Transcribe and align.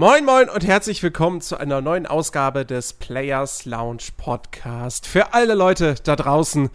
moin 0.00 0.24
moin 0.24 0.48
und 0.48 0.66
herzlich 0.66 1.02
willkommen 1.02 1.42
zu 1.42 1.58
einer 1.58 1.82
neuen 1.82 2.06
Ausgabe 2.06 2.64
des 2.64 2.94
Players 2.94 3.66
Lounge 3.66 4.04
Podcast. 4.16 5.06
Für 5.06 5.34
alle 5.34 5.52
Leute 5.52 5.94
da 6.04 6.16
draußen, 6.16 6.70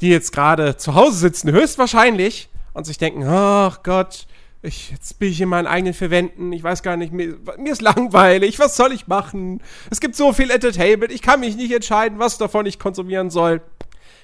die 0.00 0.08
jetzt 0.08 0.30
gerade 0.30 0.76
zu 0.76 0.94
Hause 0.94 1.18
sitzen, 1.18 1.50
höchstwahrscheinlich, 1.50 2.48
und 2.72 2.86
sich 2.86 2.96
denken, 2.96 3.24
ach 3.26 3.82
Gott, 3.82 4.28
ich, 4.62 4.92
jetzt 4.92 5.18
bin 5.18 5.30
ich 5.30 5.40
in 5.40 5.48
meinen 5.48 5.66
eigenen 5.66 5.94
Verwänden, 5.94 6.52
ich 6.52 6.62
weiß 6.62 6.84
gar 6.84 6.96
nicht, 6.96 7.12
mir, 7.12 7.38
mir 7.58 7.72
ist 7.72 7.82
langweilig, 7.82 8.60
was 8.60 8.76
soll 8.76 8.92
ich 8.92 9.08
machen? 9.08 9.60
Es 9.90 9.98
gibt 9.98 10.14
so 10.14 10.32
viel 10.32 10.52
Entertainment, 10.52 11.10
ich 11.10 11.22
kann 11.22 11.40
mich 11.40 11.56
nicht 11.56 11.72
entscheiden, 11.72 12.20
was 12.20 12.38
davon 12.38 12.66
ich 12.66 12.78
konsumieren 12.78 13.30
soll. 13.30 13.62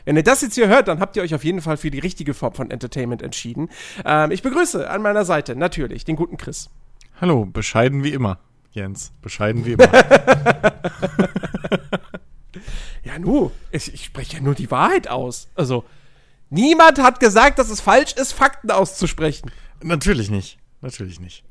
Wenn 0.04 0.14
ihr 0.14 0.22
das 0.22 0.42
jetzt 0.42 0.54
hier 0.54 0.68
hört, 0.68 0.86
dann 0.86 1.00
habt 1.00 1.16
ihr 1.16 1.24
euch 1.24 1.34
auf 1.34 1.42
jeden 1.42 1.62
Fall 1.62 1.78
für 1.78 1.90
die 1.90 1.98
richtige 1.98 2.32
Form 2.32 2.54
von 2.54 2.70
Entertainment 2.70 3.22
entschieden. 3.22 3.70
Ähm, 4.04 4.30
ich 4.30 4.42
begrüße 4.42 4.88
an 4.88 5.02
meiner 5.02 5.24
Seite 5.24 5.56
natürlich 5.56 6.04
den 6.04 6.14
guten 6.14 6.36
Chris. 6.36 6.70
Hallo, 7.18 7.46
bescheiden 7.46 8.04
wie 8.04 8.12
immer, 8.12 8.38
Jens. 8.72 9.10
Bescheiden 9.22 9.64
wie 9.64 9.72
immer. 9.72 9.90
ja, 13.04 13.18
nu, 13.18 13.50
ich, 13.70 13.94
ich 13.94 14.04
spreche 14.04 14.36
ja 14.36 14.42
nur 14.42 14.54
die 14.54 14.70
Wahrheit 14.70 15.08
aus. 15.08 15.48
Also, 15.54 15.86
niemand 16.50 16.98
hat 16.98 17.18
gesagt, 17.18 17.58
dass 17.58 17.70
es 17.70 17.80
falsch 17.80 18.12
ist, 18.12 18.32
Fakten 18.32 18.70
auszusprechen. 18.70 19.50
Natürlich 19.82 20.30
nicht. 20.30 20.58
Natürlich 20.82 21.18
nicht. 21.18 21.42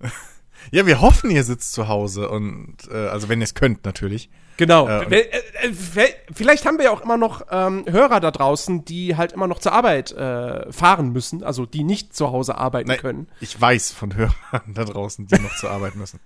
ja, 0.70 0.86
wir 0.86 1.02
hoffen, 1.02 1.30
ihr 1.30 1.44
sitzt 1.44 1.74
zu 1.74 1.88
Hause 1.88 2.30
und 2.30 2.88
äh, 2.90 3.08
also 3.08 3.28
wenn 3.28 3.42
ihr 3.42 3.44
es 3.44 3.52
könnt, 3.52 3.84
natürlich. 3.84 4.30
Genau. 4.56 4.86
Äh, 4.86 5.04
äh, 5.04 5.40
äh, 5.62 6.08
vielleicht 6.32 6.66
haben 6.66 6.78
wir 6.78 6.86
ja 6.86 6.90
auch 6.90 7.00
immer 7.00 7.16
noch 7.16 7.46
ähm, 7.50 7.84
Hörer 7.88 8.20
da 8.20 8.30
draußen, 8.30 8.84
die 8.84 9.16
halt 9.16 9.32
immer 9.32 9.46
noch 9.46 9.58
zur 9.58 9.72
Arbeit 9.72 10.12
äh, 10.12 10.70
fahren 10.72 11.10
müssen, 11.10 11.42
also 11.42 11.66
die 11.66 11.82
nicht 11.82 12.14
zu 12.14 12.30
Hause 12.30 12.56
arbeiten 12.56 12.88
Nein, 12.88 12.98
können. 12.98 13.28
Ich 13.40 13.60
weiß 13.60 13.92
von 13.92 14.14
Hörern 14.14 14.74
da 14.74 14.84
draußen, 14.84 15.26
die 15.26 15.40
noch 15.40 15.56
zur 15.56 15.70
Arbeit 15.70 15.96
müssen. 15.96 16.20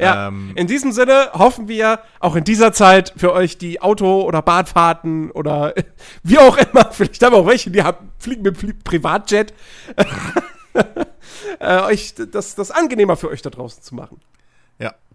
Ja, 0.00 0.28
ähm, 0.28 0.52
in 0.56 0.66
diesem 0.66 0.90
Sinne 0.90 1.30
hoffen 1.34 1.68
wir 1.68 2.00
auch 2.18 2.34
in 2.34 2.44
dieser 2.44 2.72
Zeit 2.72 3.12
für 3.16 3.32
euch 3.32 3.58
die 3.58 3.80
Auto- 3.80 4.22
oder 4.22 4.42
Bahnfahrten 4.42 5.30
oder 5.30 5.74
wie 6.22 6.38
auch 6.38 6.56
immer, 6.56 6.90
vielleicht 6.90 7.22
haben 7.22 7.34
wir 7.34 7.38
auch 7.38 7.46
welche, 7.46 7.70
die 7.70 7.82
haben, 7.82 8.10
fliegen 8.18 8.42
mit 8.42 8.82
Privatjet, 8.84 9.54
äh, 11.60 11.80
euch 11.82 12.14
das, 12.14 12.56
das 12.56 12.70
angenehmer 12.70 13.16
für 13.16 13.28
euch 13.28 13.42
da 13.42 13.50
draußen 13.50 13.82
zu 13.82 13.94
machen. 13.94 14.20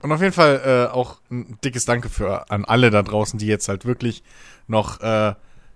Und 0.02 0.12
auf 0.12 0.22
jeden 0.22 0.34
Fall 0.34 0.90
äh, 0.90 0.94
auch 0.94 1.20
ein 1.32 1.58
dickes 1.64 1.86
Danke 1.86 2.10
für 2.10 2.52
an 2.52 2.66
alle 2.66 2.92
da 2.92 3.02
draußen, 3.02 3.40
die 3.40 3.48
jetzt 3.48 3.68
halt 3.68 3.86
wirklich 3.86 4.24
noch 4.68 5.02
äh, 5.02 5.34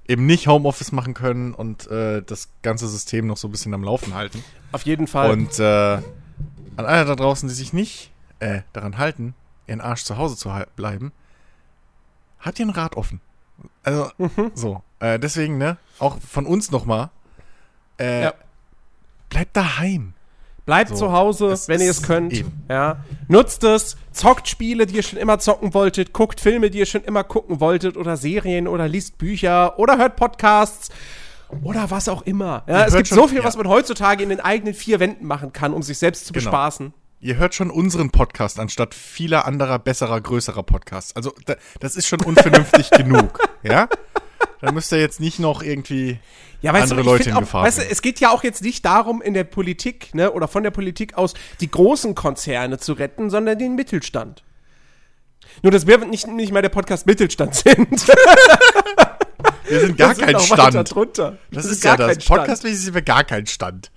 eben 0.08 0.26
nicht 0.26 0.48
Homeoffice 0.48 0.92
machen 0.92 1.14
können 1.14 1.54
und 1.54 1.90
äh, 1.90 2.22
das 2.22 2.50
ganze 2.62 2.88
System 2.88 3.28
noch 3.28 3.38
so 3.38 3.48
ein 3.48 3.52
bisschen 3.52 3.74
am 3.74 3.84
Laufen 3.84 4.14
halten. 4.14 4.44
Auf 4.72 4.84
jeden 4.84 5.08
Fall. 5.08 5.32
Und 5.32 5.60
äh, 5.60 5.64
an 5.64 6.04
alle 6.86 7.06
da 7.06 7.16
draußen, 7.16 7.48
die 7.50 7.56
sich 7.56 7.74
nicht 7.74 8.12
äh, 8.40 8.62
daran 8.74 8.98
halten, 8.98 9.34
ihren 9.68 9.82
Arsch 9.82 10.04
zu 10.04 10.18
Hause 10.18 10.36
zu 10.36 10.52
bleiben, 10.76 11.12
hat 12.40 12.60
ihr 12.60 12.66
ein 12.66 12.72
Rad 12.72 12.96
offen. 12.98 13.22
Also, 13.84 14.12
mhm. 14.18 14.52
so. 14.54 14.84
Äh, 15.00 15.20
deswegen, 15.20 15.58
ne, 15.58 15.78
auch 16.00 16.20
von 16.20 16.46
uns 16.46 16.72
nochmal, 16.72 17.10
ja. 18.00 18.34
bleibt 19.30 19.56
daheim. 19.56 20.14
Bleibt 20.66 20.90
so, 20.92 20.95
zu 20.95 21.12
Hause, 21.12 21.56
wenn 21.67 21.81
ihr 21.81 21.90
es 21.90 22.04
könnt. 22.04 22.34
Eben. 22.34 22.52
Ja. 22.70 23.04
Nutzt 23.28 23.64
es, 23.64 23.98
zockt 24.12 24.48
Spiele, 24.48 24.86
die 24.86 24.96
ihr 24.96 25.03
schon 25.03 25.18
immer 25.18 25.40
zocken 25.40 25.74
wolltet, 25.74 26.13
guckt 26.13 26.40
Filme, 26.40 26.69
die 26.69 26.80
ihr 26.80 26.86
schon 26.86 27.03
immer 27.03 27.24
gucken 27.24 27.59
wolltet, 27.59 27.97
oder 27.97 28.16
Serien 28.16 28.68
oder 28.68 28.88
liest 28.88 29.18
Bücher 29.18 29.80
oder 29.80 29.97
hört 29.97 30.16
Podcasts 30.16 30.90
oder 31.63 31.91
was 31.91 32.08
auch 32.08 32.22
immer. 32.24 32.63
Ja, 32.68 32.86
es 32.86 32.96
gibt 32.96 33.08
schon, 33.08 33.18
so 33.18 33.28
viel, 33.28 33.40
ja. 33.40 33.44
was 33.44 33.58
man 33.58 33.68
heutzutage 33.68 34.24
in 34.24 34.30
den 34.30 34.40
eigenen 34.40 34.74
vier 34.74 35.00
Wänden 35.00 35.25
machen 35.25 35.52
kann, 35.52 35.74
um 35.74 35.84
sich 35.84 35.97
selbst 35.97 36.25
zu 36.25 36.34
genau. 36.34 36.46
bespaßen. 36.46 36.94
Ihr 37.19 37.36
hört 37.36 37.53
schon 37.53 37.69
unseren 37.69 38.09
Podcast 38.09 38.59
anstatt 38.59 38.96
vieler 38.96 39.46
anderer 39.46 39.78
besserer, 39.78 40.19
größerer 40.19 40.63
Podcasts. 40.63 41.16
Also 41.16 41.34
das 41.80 41.96
ist 41.96 42.07
schon 42.07 42.22
unvernünftig 42.22 42.90
genug, 42.97 43.47
ja? 43.62 43.88
Da 44.59 44.72
müsst 44.72 44.91
ihr 44.91 45.00
jetzt 45.00 45.19
nicht 45.19 45.40
noch 45.40 45.62
irgendwie 45.62 46.19
ja, 46.62 46.74
weißt 46.74 46.84
andere 46.84 47.04
du, 47.04 47.10
Leute 47.10 47.30
in 47.30 47.36
auch, 47.36 47.42
Gefahr 47.42 47.64
weißt 47.64 47.80
du, 47.80 47.90
Es 47.90 48.02
geht 48.02 48.20
ja 48.20 48.30
auch 48.32 48.44
jetzt 48.44 48.62
nicht 48.62 48.86
darum, 48.86 49.22
in 49.22 49.34
der 49.34 49.44
Politik, 49.44 50.14
ne, 50.14 50.32
oder 50.32 50.48
von 50.48 50.64
der 50.64 50.72
Politik 50.72 51.16
aus, 51.16 51.34
die 51.60 51.70
großen 51.70 52.16
Konzerne 52.16 52.78
zu 52.78 52.94
retten, 52.94 53.30
sondern 53.30 53.58
den 53.58 53.76
Mittelstand. 53.76 54.44
Nur, 55.64 55.72
dass 55.72 55.88
wir 55.88 55.98
nicht, 56.00 56.28
nicht 56.28 56.52
mal 56.52 56.62
der 56.62 56.70
Podcast 56.70 57.06
Mittelstand 57.06 57.56
sind. 57.56 58.08
wir 59.68 59.80
sind 59.80 59.98
gar 59.98 60.16
kein 60.16 60.40
Stand. 60.40 60.94
Drunter. 60.96 61.38
Das 61.52 61.66
ist 61.66 61.84
ja 61.84 61.98
das. 61.98 62.20
Podcast 62.26 62.62
sind 62.64 62.94
wir 62.94 63.02
gar 63.02 63.24
kein 63.24 63.46
Stand. 63.48 63.92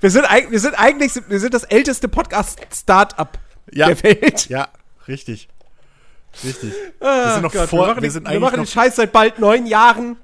Wir 0.00 0.10
sind, 0.10 0.24
wir 0.50 0.60
sind 0.60 0.74
eigentlich 0.74 1.12
wir 1.28 1.40
sind 1.40 1.54
das 1.54 1.64
älteste 1.64 2.08
Podcast-Startup 2.08 3.38
ja. 3.72 3.86
der 3.86 4.02
Welt. 4.02 4.48
Ja, 4.48 4.68
richtig. 5.06 5.48
Richtig. 6.44 6.72
Ah, 7.00 7.24
wir 7.24 7.32
sind 7.32 7.42
noch 7.42 7.52
Gott, 7.52 7.68
vor. 7.68 7.80
Wir 7.80 7.86
machen, 7.88 8.02
wir 8.02 8.10
sind 8.10 8.28
wir 8.28 8.40
machen 8.40 8.56
den 8.56 8.66
Scheiß 8.66 8.96
seit 8.96 9.12
bald 9.12 9.38
neun 9.38 9.66
Jahren. 9.66 10.16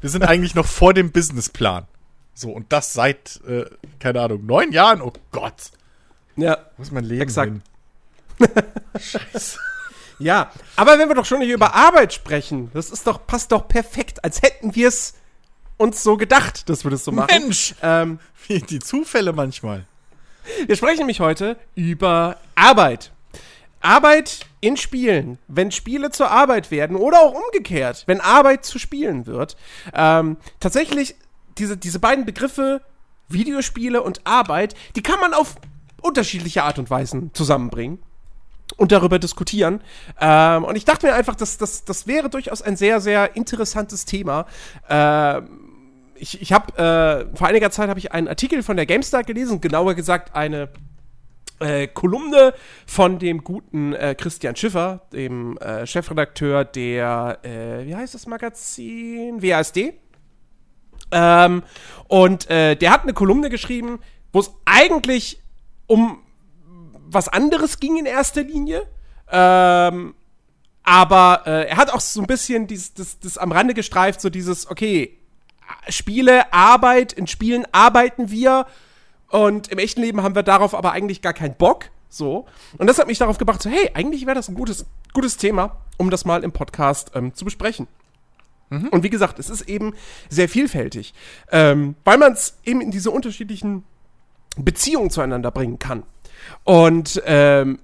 Wir 0.00 0.10
sind 0.10 0.22
eigentlich 0.22 0.54
noch 0.54 0.66
vor 0.66 0.94
dem 0.94 1.12
Businessplan. 1.12 1.86
So, 2.34 2.50
und 2.50 2.72
das 2.72 2.92
seit, 2.92 3.40
äh, 3.48 3.64
keine 3.98 4.20
Ahnung, 4.20 4.46
neun 4.46 4.72
Jahren? 4.72 5.02
Oh 5.02 5.12
Gott. 5.32 5.72
Ja. 6.36 6.58
Muss 6.76 6.92
mein 6.92 7.04
Leben 7.04 7.22
Exakt. 7.22 7.52
Scheiße. 8.98 9.58
Ja, 10.20 10.50
aber 10.76 10.98
wenn 10.98 11.08
wir 11.08 11.14
doch 11.14 11.24
schon 11.24 11.40
nicht 11.40 11.50
über 11.50 11.74
Arbeit 11.74 12.12
sprechen, 12.12 12.70
das 12.74 12.90
ist 12.90 13.06
doch, 13.06 13.26
passt 13.26 13.52
doch 13.52 13.68
perfekt, 13.68 14.24
als 14.24 14.42
hätten 14.42 14.74
wir 14.74 14.88
es 14.88 15.14
uns 15.76 16.02
so 16.02 16.16
gedacht, 16.16 16.68
dass 16.68 16.84
wir 16.84 16.90
das 16.90 17.04
so 17.04 17.12
machen. 17.12 17.28
Mensch! 17.30 17.74
Ähm, 17.82 18.18
Wie 18.46 18.60
die 18.60 18.80
Zufälle 18.80 19.32
manchmal. 19.32 19.86
Wir 20.66 20.76
sprechen 20.76 20.98
nämlich 20.98 21.20
heute 21.20 21.56
über 21.74 22.36
Arbeit. 22.56 23.12
Arbeit 23.80 24.46
in 24.60 24.76
Spielen, 24.76 25.38
wenn 25.46 25.70
Spiele 25.70 26.10
zur 26.10 26.30
Arbeit 26.30 26.70
werden 26.70 26.96
oder 26.96 27.20
auch 27.20 27.34
umgekehrt, 27.34 28.04
wenn 28.06 28.20
Arbeit 28.20 28.64
zu 28.64 28.78
Spielen 28.78 29.26
wird. 29.26 29.56
Ähm, 29.94 30.36
tatsächlich, 30.60 31.14
diese, 31.58 31.76
diese 31.76 32.00
beiden 32.00 32.24
Begriffe, 32.24 32.82
Videospiele 33.28 34.02
und 34.02 34.26
Arbeit, 34.26 34.74
die 34.96 35.02
kann 35.02 35.20
man 35.20 35.34
auf 35.34 35.56
unterschiedliche 36.00 36.62
Art 36.62 36.78
und 36.78 36.90
Weisen 36.90 37.30
zusammenbringen 37.34 37.98
und 38.76 38.92
darüber 38.92 39.18
diskutieren. 39.18 39.80
Ähm, 40.20 40.64
und 40.64 40.76
ich 40.76 40.84
dachte 40.84 41.06
mir 41.06 41.14
einfach, 41.14 41.34
dass 41.34 41.58
das, 41.58 41.84
das 41.84 42.06
wäre 42.06 42.30
durchaus 42.30 42.62
ein 42.62 42.76
sehr, 42.76 43.00
sehr 43.00 43.36
interessantes 43.36 44.04
Thema. 44.04 44.46
Ähm, 44.88 45.48
ich 46.14 46.40
ich 46.42 46.52
habe 46.52 46.76
äh, 47.32 47.36
vor 47.36 47.46
einiger 47.46 47.70
Zeit 47.70 47.88
habe 47.88 47.98
ich 47.98 48.12
einen 48.12 48.28
Artikel 48.28 48.62
von 48.62 48.76
der 48.76 48.86
GameStar 48.86 49.22
gelesen, 49.22 49.60
genauer 49.60 49.94
gesagt 49.94 50.34
eine 50.34 50.68
äh, 51.60 51.88
Kolumne 51.88 52.54
von 52.86 53.18
dem 53.18 53.44
guten 53.44 53.92
äh, 53.92 54.14
Christian 54.14 54.56
Schiffer, 54.56 55.06
dem 55.12 55.56
äh, 55.58 55.86
Chefredakteur 55.86 56.64
der, 56.64 57.38
äh, 57.42 57.86
wie 57.86 57.94
heißt 57.94 58.14
das 58.14 58.26
Magazin? 58.26 59.42
WASD. 59.42 59.94
Ähm, 61.10 61.62
und 62.06 62.50
äh, 62.50 62.76
der 62.76 62.92
hat 62.92 63.02
eine 63.02 63.14
Kolumne 63.14 63.50
geschrieben, 63.50 64.00
wo 64.32 64.40
es 64.40 64.52
eigentlich 64.64 65.40
um 65.86 66.22
was 67.10 67.28
anderes 67.28 67.80
ging 67.80 67.98
in 67.98 68.06
erster 68.06 68.42
Linie. 68.42 68.86
Ähm, 69.30 70.14
aber 70.82 71.42
äh, 71.46 71.68
er 71.68 71.76
hat 71.76 71.92
auch 71.92 72.00
so 72.00 72.20
ein 72.20 72.26
bisschen 72.26 72.66
dieses, 72.66 72.94
das, 72.94 73.18
das 73.20 73.38
am 73.38 73.52
Rande 73.52 73.74
gestreift, 73.74 74.20
so 74.20 74.30
dieses, 74.30 74.70
okay, 74.70 75.18
Spiele, 75.88 76.52
Arbeit, 76.52 77.12
in 77.12 77.26
Spielen 77.26 77.66
arbeiten 77.72 78.30
wir 78.30 78.66
und 79.28 79.68
im 79.68 79.78
echten 79.78 80.00
Leben 80.00 80.22
haben 80.22 80.34
wir 80.34 80.42
darauf 80.42 80.74
aber 80.74 80.92
eigentlich 80.92 81.22
gar 81.22 81.34
keinen 81.34 81.54
Bock. 81.54 81.86
So. 82.08 82.46
Und 82.78 82.86
das 82.86 82.98
hat 82.98 83.06
mich 83.06 83.18
darauf 83.18 83.38
gebracht, 83.38 83.62
so, 83.62 83.70
hey, 83.70 83.90
eigentlich 83.94 84.24
wäre 84.24 84.34
das 84.34 84.48
ein 84.48 84.54
gutes, 84.54 84.86
gutes 85.12 85.36
Thema, 85.36 85.76
um 85.98 86.10
das 86.10 86.24
mal 86.24 86.42
im 86.42 86.52
Podcast 86.52 87.12
ähm, 87.14 87.34
zu 87.34 87.44
besprechen. 87.44 87.86
Mhm. 88.70 88.88
Und 88.88 89.02
wie 89.02 89.10
gesagt, 89.10 89.38
es 89.38 89.50
ist 89.50 89.62
eben 89.62 89.94
sehr 90.28 90.48
vielfältig, 90.48 91.14
ähm, 91.52 91.96
weil 92.04 92.18
man 92.18 92.32
es 92.32 92.58
eben 92.64 92.80
in 92.80 92.90
diese 92.90 93.10
unterschiedlichen 93.10 93.84
Beziehungen 94.56 95.10
zueinander 95.10 95.50
bringen 95.50 95.78
kann. 95.78 96.02
Und 96.64 97.22
ähm, 97.26 97.78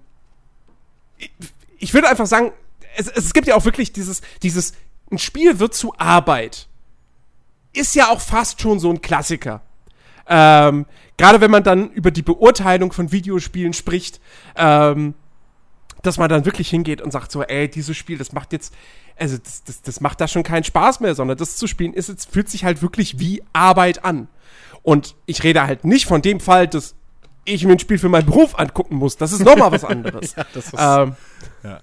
ich, 1.19 1.31
ich 1.79 1.94
würde 1.94 2.08
einfach 2.08 2.26
sagen, 2.26 2.52
es, 2.97 3.08
es 3.08 3.32
gibt 3.35 3.47
ja 3.47 3.56
auch 3.56 3.64
wirklich 3.64 3.93
dieses, 3.93 4.23
dieses, 4.43 4.73
ein 5.11 5.19
Spiel 5.19 5.58
wird 5.58 5.75
zu 5.75 5.94
Arbeit. 5.99 6.69
Ist 7.73 7.94
ja 7.94 8.08
auch 8.08 8.20
fast 8.20 8.61
schon 8.61 8.79
so 8.79 8.90
ein 8.90 9.02
Klassiker. 9.02 9.62
Ähm, 10.29 10.87
Gerade 11.17 11.41
wenn 11.41 11.50
man 11.50 11.62
dann 11.62 11.91
über 11.91 12.11
die 12.11 12.23
Beurteilung 12.23 12.93
von 12.93 13.12
Videospielen 13.12 13.73
spricht, 13.73 14.21
ähm, 14.56 15.15
dass 16.03 16.19
man 16.19 16.29
dann 16.29 16.44
wirklich 16.44 16.69
hingeht 16.69 17.00
und 17.00 17.12
sagt 17.12 17.31
so, 17.31 17.43
ey, 17.43 17.69
dieses 17.69 17.97
Spiel, 17.97 18.19
das 18.19 18.32
macht 18.32 18.53
jetzt, 18.53 18.75
also 19.17 19.38
das, 19.38 19.62
das, 19.65 19.82
das 19.82 20.00
macht 20.00 20.21
da 20.21 20.26
schon 20.26 20.43
keinen 20.43 20.65
Spaß 20.65 21.00
mehr, 21.00 21.15
sondern 21.15 21.38
das 21.38 21.56
zu 21.56 21.67
spielen 21.67 21.94
ist 21.94 22.09
jetzt, 22.09 22.31
fühlt 22.31 22.49
sich 22.49 22.65
halt 22.65 22.82
wirklich 22.82 23.21
wie 23.21 23.43
Arbeit 23.53 24.05
an. 24.05 24.29
Und 24.82 25.15
ich 25.25 25.44
rede 25.44 25.62
halt 25.67 25.85
nicht 25.85 26.06
von 26.06 26.21
dem 26.21 26.41
Fall, 26.41 26.67
dass 26.67 26.94
ich 27.44 27.65
mir 27.65 27.73
ein 27.73 27.79
Spiel 27.79 27.99
für 27.99 28.09
meinen 28.09 28.26
Beruf 28.26 28.59
angucken 28.59 28.97
muss. 28.97 29.17
Das 29.17 29.32
ist 29.32 29.44
nochmal 29.44 29.71
was 29.71 29.85
anderes. 29.85 30.35
ja, 30.35 30.44
das 30.53 30.67
ist, 30.67 30.75
ähm, 30.79 31.17
ja 31.62 31.81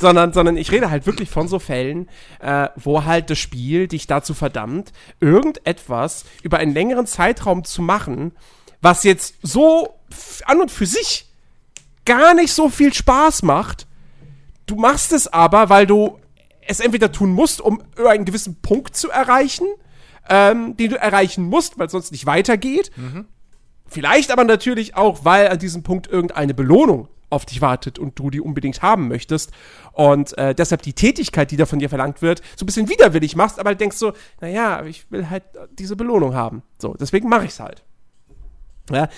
sondern, 0.00 0.32
sondern 0.32 0.56
ich 0.56 0.72
rede 0.72 0.90
halt 0.90 1.06
wirklich 1.06 1.30
von 1.30 1.48
so 1.48 1.58
Fällen, 1.58 2.08
äh, 2.40 2.68
wo 2.76 3.04
halt 3.04 3.30
das 3.30 3.38
Spiel 3.38 3.86
dich 3.86 4.06
dazu 4.06 4.34
verdammt, 4.34 4.92
irgendetwas 5.20 6.24
über 6.42 6.58
einen 6.58 6.74
längeren 6.74 7.06
Zeitraum 7.06 7.64
zu 7.64 7.82
machen, 7.82 8.32
was 8.80 9.04
jetzt 9.04 9.36
so 9.42 9.94
an 10.46 10.60
und 10.60 10.70
für 10.70 10.86
sich 10.86 11.26
gar 12.04 12.34
nicht 12.34 12.52
so 12.52 12.68
viel 12.68 12.92
Spaß 12.92 13.42
macht. 13.42 13.86
Du 14.66 14.76
machst 14.76 15.12
es 15.12 15.28
aber, 15.28 15.68
weil 15.68 15.86
du 15.86 16.18
es 16.66 16.80
entweder 16.80 17.12
tun 17.12 17.30
musst, 17.30 17.60
um 17.60 17.82
einen 17.96 18.24
gewissen 18.24 18.60
Punkt 18.60 18.96
zu 18.96 19.10
erreichen, 19.10 19.66
ähm, 20.28 20.76
den 20.76 20.90
du 20.90 20.98
erreichen 20.98 21.44
musst, 21.44 21.78
weil 21.78 21.86
es 21.86 21.92
sonst 21.92 22.12
nicht 22.12 22.26
weitergeht. 22.26 22.90
Vielleicht 23.86 24.30
aber 24.30 24.44
natürlich 24.44 24.94
auch, 24.94 25.24
weil 25.24 25.48
an 25.48 25.58
diesem 25.58 25.82
Punkt 25.82 26.06
irgendeine 26.06 26.54
Belohnung 26.54 27.08
auf 27.30 27.46
dich 27.46 27.60
wartet 27.60 27.98
und 27.98 28.18
du 28.18 28.30
die 28.30 28.40
unbedingt 28.40 28.82
haben 28.82 29.08
möchtest. 29.08 29.52
Und 29.92 30.36
äh, 30.36 30.54
deshalb 30.54 30.82
die 30.82 30.92
Tätigkeit, 30.92 31.50
die 31.50 31.56
da 31.56 31.66
von 31.66 31.78
dir 31.78 31.88
verlangt 31.88 32.22
wird, 32.22 32.42
so 32.56 32.64
ein 32.64 32.66
bisschen 32.66 32.88
widerwillig 32.88 33.36
machst, 33.36 33.58
aber 33.58 33.74
denkst 33.74 33.96
so, 33.96 34.12
naja, 34.40 34.84
ich 34.84 35.10
will 35.10 35.30
halt 35.30 35.44
diese 35.78 35.96
Belohnung 35.96 36.34
haben. 36.34 36.62
So, 36.78 36.94
deswegen 36.94 37.28
mache 37.28 37.44
ich 37.44 37.52
es 37.52 37.60
halt. 37.60 37.84
Ja, 38.90 39.08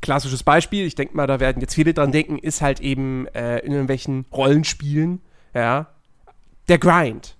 klassisches 0.00 0.42
Beispiel, 0.42 0.86
ich 0.86 0.94
denke 0.94 1.16
mal, 1.16 1.26
da 1.26 1.40
werden 1.40 1.60
jetzt 1.60 1.74
viele 1.74 1.94
dran 1.94 2.12
denken, 2.12 2.38
ist 2.38 2.60
halt 2.60 2.80
eben 2.80 3.26
äh, 3.28 3.58
in 3.60 3.72
irgendwelchen 3.72 4.26
Rollenspielen, 4.32 5.22
ja, 5.54 5.86
der 6.68 6.78
Grind. 6.78 7.36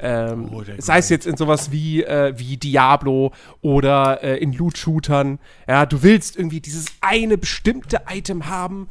Ähm, 0.00 0.50
Oh, 0.52 0.62
der 0.62 0.82
sei 0.82 0.98
es 0.98 1.08
jetzt 1.10 1.26
in 1.26 1.36
sowas 1.36 1.70
wie, 1.70 2.02
äh, 2.02 2.34
wie 2.36 2.56
Diablo 2.56 3.32
oder 3.60 4.22
äh, 4.24 4.36
in 4.38 4.52
Loot-Shootern. 4.52 5.38
Ja, 5.68 5.86
du 5.86 6.02
willst 6.02 6.36
irgendwie 6.36 6.60
dieses 6.60 6.86
eine 7.00 7.38
bestimmte 7.38 8.02
Item 8.10 8.48
haben 8.48 8.88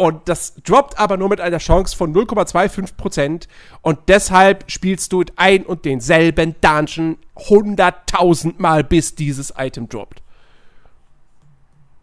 und 0.00 0.30
das 0.30 0.54
droppt 0.54 0.98
aber 0.98 1.18
nur 1.18 1.28
mit 1.28 1.42
einer 1.42 1.58
Chance 1.58 1.94
von 1.94 2.14
0,25% 2.14 3.48
und 3.82 3.98
deshalb 4.08 4.70
spielst 4.70 5.12
du 5.12 5.22
ein 5.36 5.66
und 5.66 5.84
denselben 5.84 6.54
Dungeon 6.62 7.18
100.000 7.36 8.54
Mal, 8.56 8.82
bis 8.82 9.14
dieses 9.14 9.52
Item 9.58 9.90
droppt. 9.90 10.22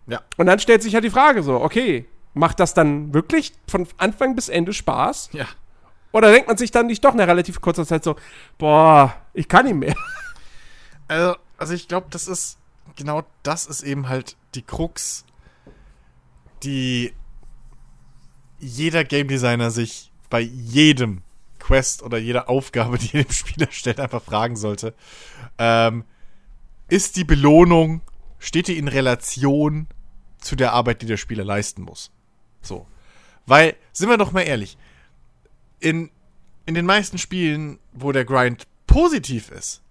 Ja. 0.05 0.21
Und 0.37 0.45
dann 0.45 0.59
stellt 0.59 0.83
sich 0.83 0.93
ja 0.93 1.01
die 1.01 1.09
Frage 1.09 1.41
so, 1.41 1.59
okay, 1.59 2.07
macht 2.35 2.59
das 2.59 2.75
dann 2.75 3.15
wirklich 3.15 3.53
von 3.67 3.87
Anfang 3.97 4.35
bis 4.35 4.47
Ende 4.47 4.73
Spaß? 4.73 5.29
Ja. 5.33 5.47
Oder 6.11 6.31
denkt 6.31 6.47
man 6.47 6.57
sich 6.57 6.69
dann 6.69 6.85
nicht 6.85 7.03
doch 7.03 7.15
nach 7.15 7.27
relativ 7.27 7.61
kurzer 7.61 7.87
Zeit 7.87 8.03
so, 8.03 8.15
boah, 8.59 9.15
ich 9.33 9.47
kann 9.47 9.65
nicht 9.65 9.73
mehr. 9.75 9.95
Also, 11.09 11.37
also 11.57 11.73
ich 11.73 11.87
glaube, 11.87 12.07
das 12.09 12.27
ist, 12.27 12.57
genau 12.97 13.23
das 13.41 13.65
ist 13.65 13.81
eben 13.81 14.09
halt 14.09 14.35
die 14.55 14.61
Krux, 14.61 15.23
die 16.63 17.13
jeder 18.59 19.03
Game 19.03 19.27
Designer 19.27 19.71
sich 19.71 20.11
bei 20.29 20.41
jedem 20.41 21.21
Quest 21.59 22.03
oder 22.03 22.17
jeder 22.17 22.49
Aufgabe, 22.49 22.97
die 22.97 23.17
er 23.17 23.23
dem 23.23 23.31
Spieler 23.31 23.67
stellt, 23.71 23.99
einfach 23.99 24.23
fragen 24.23 24.55
sollte. 24.55 24.93
Ähm, 25.57 26.05
ist 26.87 27.17
die 27.17 27.23
Belohnung, 27.23 28.01
steht 28.39 28.67
die 28.67 28.77
in 28.77 28.87
Relation 28.87 29.87
zu 30.39 30.55
der 30.55 30.73
Arbeit, 30.73 31.01
die 31.01 31.07
der 31.07 31.17
Spieler 31.17 31.43
leisten 31.43 31.81
muss? 31.81 32.11
So. 32.61 32.87
Weil, 33.45 33.75
sind 33.91 34.09
wir 34.09 34.17
doch 34.17 34.31
mal 34.31 34.41
ehrlich, 34.41 34.77
in, 35.79 36.09
in 36.65 36.73
den 36.73 36.85
meisten 36.85 37.17
Spielen, 37.17 37.79
wo 37.93 38.11
der 38.11 38.25
Grind 38.25 38.67
positiv 38.85 39.51
ist, 39.51 39.81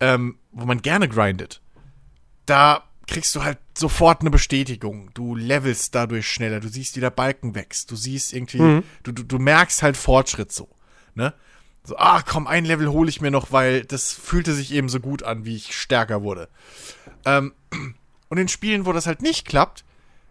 ähm, 0.00 0.38
wo 0.50 0.66
man 0.66 0.82
gerne 0.82 1.08
grindet, 1.08 1.60
da 2.46 2.84
kriegst 3.06 3.34
du 3.34 3.42
halt 3.42 3.58
sofort 3.78 4.20
eine 4.20 4.30
Bestätigung. 4.30 5.10
Du 5.14 5.34
levelst 5.34 5.94
dadurch 5.94 6.26
schneller, 6.26 6.60
du 6.60 6.68
siehst, 6.68 6.96
wie 6.96 7.00
der 7.00 7.10
Balken 7.10 7.54
wächst, 7.54 7.90
du 7.90 7.96
siehst 7.96 8.32
irgendwie, 8.32 8.82
du, 9.02 9.12
du, 9.12 9.22
du 9.22 9.38
merkst 9.38 9.82
halt 9.82 9.96
Fortschritt 9.96 10.52
so, 10.52 10.68
ne? 11.14 11.34
So, 11.84 11.96
ah, 11.96 12.22
komm, 12.22 12.46
ein 12.46 12.64
Level 12.64 12.88
hole 12.88 13.08
ich 13.08 13.20
mir 13.20 13.32
noch, 13.32 13.50
weil 13.50 13.84
das 13.84 14.12
fühlte 14.12 14.52
sich 14.52 14.72
eben 14.72 14.88
so 14.88 15.00
gut 15.00 15.24
an, 15.24 15.44
wie 15.44 15.56
ich 15.56 15.76
stärker 15.76 16.22
wurde. 16.22 16.48
Ähm, 17.24 17.52
und 18.28 18.38
in 18.38 18.46
Spielen, 18.46 18.86
wo 18.86 18.92
das 18.92 19.06
halt 19.06 19.20
nicht 19.20 19.48
klappt, 19.48 19.84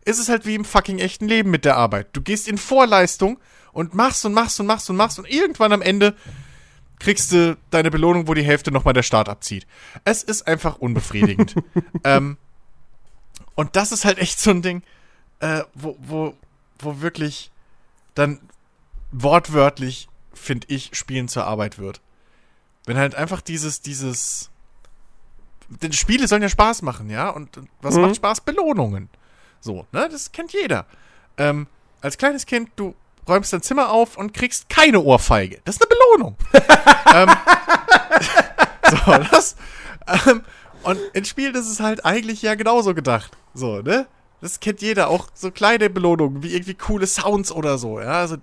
ist 0.05 0.17
es 0.17 0.29
halt 0.29 0.45
wie 0.45 0.55
im 0.55 0.63
fucking 0.63 0.99
echten 0.99 1.27
Leben 1.27 1.51
mit 1.51 1.65
der 1.65 1.75
Arbeit. 1.75 2.07
Du 2.13 2.21
gehst 2.21 2.47
in 2.47 2.57
Vorleistung 2.57 3.37
und 3.73 3.93
machst 3.93 4.25
und 4.25 4.33
machst 4.33 4.59
und 4.61 4.65
machst 4.65 4.89
und 4.89 4.95
machst 4.95 5.19
und 5.19 5.29
irgendwann 5.29 5.73
am 5.73 5.81
Ende 5.81 6.15
kriegst 6.99 7.31
du 7.31 7.57
deine 7.69 7.91
Belohnung, 7.91 8.27
wo 8.27 8.33
die 8.33 8.43
Hälfte 8.43 8.71
nochmal 8.71 8.93
der 8.93 9.03
Start 9.03 9.27
abzieht. 9.27 9.67
Es 10.05 10.23
ist 10.23 10.47
einfach 10.47 10.77
unbefriedigend. 10.77 11.55
ähm, 12.03 12.37
und 13.61 13.75
das 13.75 13.91
ist 13.91 14.05
halt 14.05 14.17
echt 14.17 14.39
so 14.39 14.49
ein 14.49 14.61
Ding, 14.63 14.81
äh, 15.39 15.61
wo, 15.75 15.95
wo, 15.99 16.33
wo 16.79 16.99
wirklich 17.01 17.51
dann 18.15 18.39
wortwörtlich, 19.11 20.09
finde 20.33 20.65
ich, 20.69 20.89
Spielen 20.93 21.27
zur 21.27 21.45
Arbeit 21.45 21.77
wird. 21.77 22.01
Wenn 22.85 22.97
halt 22.97 23.13
einfach 23.15 23.41
dieses, 23.41 23.81
dieses. 23.81 24.49
Denn 25.69 25.93
Spiele 25.93 26.27
sollen 26.27 26.41
ja 26.41 26.49
Spaß 26.49 26.81
machen, 26.81 27.09
ja? 27.09 27.29
Und, 27.29 27.55
und 27.57 27.69
was 27.81 27.95
Mhm. 27.95 28.01
macht 28.01 28.15
Spaß? 28.15 28.41
Belohnungen. 28.41 29.09
So, 29.59 29.85
ne? 29.91 30.09
Das 30.09 30.31
kennt 30.31 30.51
jeder. 30.53 30.85
Ähm, 31.37 31.67
als 32.01 32.17
kleines 32.17 32.45
Kind, 32.47 32.71
du 32.75 32.95
räumst 33.27 33.53
dein 33.53 33.61
Zimmer 33.61 33.91
auf 33.91 34.17
und 34.17 34.33
kriegst 34.33 34.67
keine 34.69 34.99
Ohrfeige. 35.01 35.61
Das 35.65 35.75
ist 35.75 35.81
eine 35.83 35.89
Belohnung. 35.95 36.35
ähm, 37.13 37.29
so, 39.05 39.23
das. 39.31 39.55
Ähm, 40.27 40.41
und 40.83 40.99
in 41.13 41.25
Spielen 41.25 41.55
ist 41.55 41.69
es 41.69 41.79
halt 41.79 42.05
eigentlich 42.05 42.41
ja 42.41 42.55
genauso 42.55 42.93
gedacht. 42.93 43.31
So, 43.53 43.81
ne? 43.81 44.07
Das 44.41 44.59
kennt 44.59 44.81
jeder. 44.81 45.09
Auch 45.09 45.27
so 45.33 45.51
kleine 45.51 45.89
Belohnungen, 45.89 46.43
wie 46.43 46.53
irgendwie 46.53 46.73
coole 46.73 47.07
Sounds 47.07 47.51
oder 47.51 47.77
so, 47.77 47.99
ja? 47.99 48.19
Also, 48.19 48.37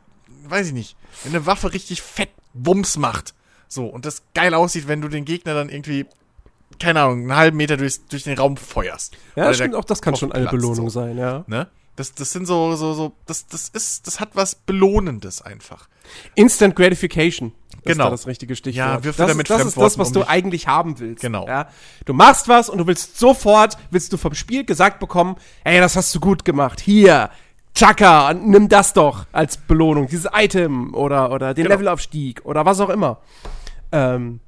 weiß 0.45 0.69
ich 0.69 0.73
nicht. 0.73 0.97
Wenn 1.25 1.35
eine 1.35 1.47
Waffe 1.47 1.73
richtig 1.73 2.03
fett 2.03 2.31
Wumms 2.55 2.97
macht. 2.97 3.35
So, 3.67 3.87
und 3.87 4.07
das 4.07 4.23
geil 4.35 4.55
aussieht, 4.55 4.89
wenn 4.89 5.01
du 5.01 5.09
den 5.09 5.25
Gegner 5.25 5.55
dann 5.55 5.69
irgendwie, 5.69 6.07
keine 6.79 7.03
Ahnung, 7.03 7.21
einen 7.21 7.37
halben 7.37 7.57
Meter 7.57 7.77
durchs, 7.77 8.07
durch 8.07 8.25
den 8.25 8.39
Raum 8.39 8.57
feuerst. 8.57 9.17
Ja, 9.37 9.53
stimmt, 9.53 9.75
auch 9.75 9.85
das 9.85 10.01
kann 10.01 10.17
schon 10.17 10.33
eine 10.33 10.45
platzt, 10.45 10.57
Belohnung 10.57 10.89
so. 10.89 11.01
sein, 11.01 11.19
ja. 11.19 11.45
Ne? 11.47 11.69
Das, 11.99 12.15
das 12.15 12.31
sind 12.31 12.47
so, 12.47 12.77
so, 12.77 12.95
so, 12.95 13.13
das, 13.27 13.47
das 13.49 13.69
ist, 13.71 14.07
das 14.07 14.21
hat 14.21 14.31
was 14.35 14.55
Belohnendes 14.55 15.43
einfach. 15.43 15.89
Instant 16.37 16.77
Gratification. 16.77 17.53
Ist 17.83 17.85
Genau. 17.93 18.05
da 18.05 18.11
das 18.11 18.27
richtige 18.29 18.55
Stichwort. 18.55 18.77
Ja, 18.77 19.05
wirf 19.05 19.17
das, 19.17 19.27
wieder 19.27 19.33
ist, 19.33 19.37
mit 19.37 19.51
das 19.51 19.65
ist 19.65 19.77
das, 19.77 19.99
was 19.99 20.09
um 20.09 20.15
du 20.15 20.29
eigentlich 20.29 20.69
haben 20.69 20.99
willst. 21.01 21.23
Genau. 21.23 21.47
Ja? 21.47 21.69
Du 22.05 22.13
machst 22.15 22.47
was 22.49 22.69
und 22.69 22.79
du 22.79 22.87
willst 22.87 23.19
sofort, 23.19 23.77
willst 23.91 24.13
du 24.13 24.17
vom 24.17 24.35
Spiel 24.35 24.65
gesagt 24.65 25.01
bekommen, 25.01 25.37
ey, 25.65 25.81
das 25.81 25.97
hast 25.97 26.15
du 26.15 26.21
gut 26.21 26.45
gemacht. 26.45 26.81
Hier, 26.81 27.31
Chaka, 27.75 28.33
nimm 28.35 28.69
das 28.69 28.93
doch 28.93 29.27
als 29.33 29.57
Belohnung, 29.57 30.07
dieses 30.07 30.29
Item 30.33 30.95
oder, 30.95 31.33
oder 31.33 31.53
den 31.55 31.65
Genau. 31.65 31.75
Levelaufstieg 31.75 32.45
oder 32.45 32.65
was 32.65 32.79
auch 32.81 32.91
immer. 32.91 33.19
Ähm, 33.91 34.41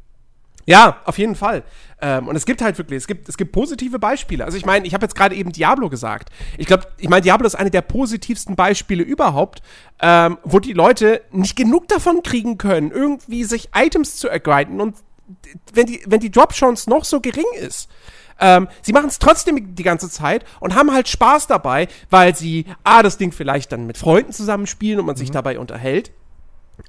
ja, 0.66 0.98
auf 1.04 1.18
jeden 1.18 1.36
Fall. 1.36 1.62
Ähm, 2.00 2.28
und 2.28 2.36
es 2.36 2.46
gibt 2.46 2.62
halt 2.62 2.78
wirklich, 2.78 2.98
es 2.98 3.06
gibt, 3.06 3.28
es 3.28 3.36
gibt 3.36 3.52
positive 3.52 3.98
Beispiele. 3.98 4.44
Also 4.44 4.56
ich 4.56 4.64
meine, 4.64 4.86
ich 4.86 4.94
habe 4.94 5.04
jetzt 5.04 5.14
gerade 5.14 5.34
eben 5.34 5.52
Diablo 5.52 5.88
gesagt. 5.88 6.30
Ich 6.56 6.66
glaube, 6.66 6.84
ich 6.98 7.08
meine, 7.08 7.22
Diablo 7.22 7.46
ist 7.46 7.54
eine 7.54 7.70
der 7.70 7.82
positivsten 7.82 8.56
Beispiele 8.56 9.02
überhaupt, 9.02 9.62
ähm, 10.00 10.38
wo 10.44 10.58
die 10.58 10.72
Leute 10.72 11.22
nicht 11.30 11.56
genug 11.56 11.88
davon 11.88 12.22
kriegen 12.22 12.58
können, 12.58 12.90
irgendwie 12.90 13.44
sich 13.44 13.70
Items 13.74 14.16
zu 14.16 14.28
ergrinden 14.28 14.80
und 14.80 14.96
wenn 15.72 15.86
die, 15.86 16.02
wenn 16.06 16.20
die 16.20 16.30
Drop-Chance 16.30 16.90
noch 16.90 17.04
so 17.04 17.20
gering 17.20 17.44
ist. 17.60 17.88
Ähm, 18.40 18.68
sie 18.82 18.92
machen 18.92 19.08
es 19.08 19.18
trotzdem 19.18 19.74
die 19.74 19.82
ganze 19.82 20.08
Zeit 20.08 20.44
und 20.60 20.74
haben 20.74 20.92
halt 20.92 21.08
Spaß 21.08 21.46
dabei, 21.46 21.88
weil 22.08 22.34
sie 22.34 22.64
A, 22.84 23.02
das 23.02 23.18
Ding 23.18 23.32
vielleicht 23.32 23.70
dann 23.70 23.86
mit 23.86 23.98
Freunden 23.98 24.32
zusammenspielen 24.32 24.98
und 24.98 25.06
man 25.06 25.16
sich 25.16 25.30
dabei 25.30 25.58
unterhält. 25.58 26.10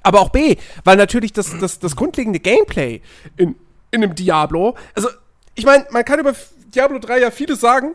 Aber 0.02 0.20
auch 0.20 0.30
B, 0.30 0.56
weil 0.84 0.96
natürlich 0.96 1.32
das, 1.32 1.58
das, 1.58 1.78
das 1.78 1.96
grundlegende 1.96 2.40
Gameplay 2.40 3.00
in, 3.36 3.56
in 3.90 4.02
einem 4.02 4.14
Diablo, 4.14 4.76
also 4.94 5.08
ich 5.54 5.64
meine, 5.64 5.86
man 5.90 6.04
kann 6.04 6.20
über 6.20 6.34
Diablo 6.74 6.98
3 6.98 7.20
ja 7.20 7.30
vieles 7.30 7.60
sagen, 7.60 7.94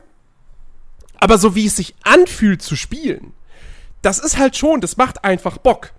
aber 1.20 1.38
so 1.38 1.56
wie 1.56 1.66
es 1.66 1.76
sich 1.76 1.96
anfühlt 2.04 2.62
zu 2.62 2.76
spielen, 2.76 3.34
das 4.02 4.20
ist 4.20 4.38
halt 4.38 4.56
schon, 4.56 4.82
das 4.82 4.98
macht 4.98 5.24
einfach 5.24 5.58
Bock. 5.58 5.92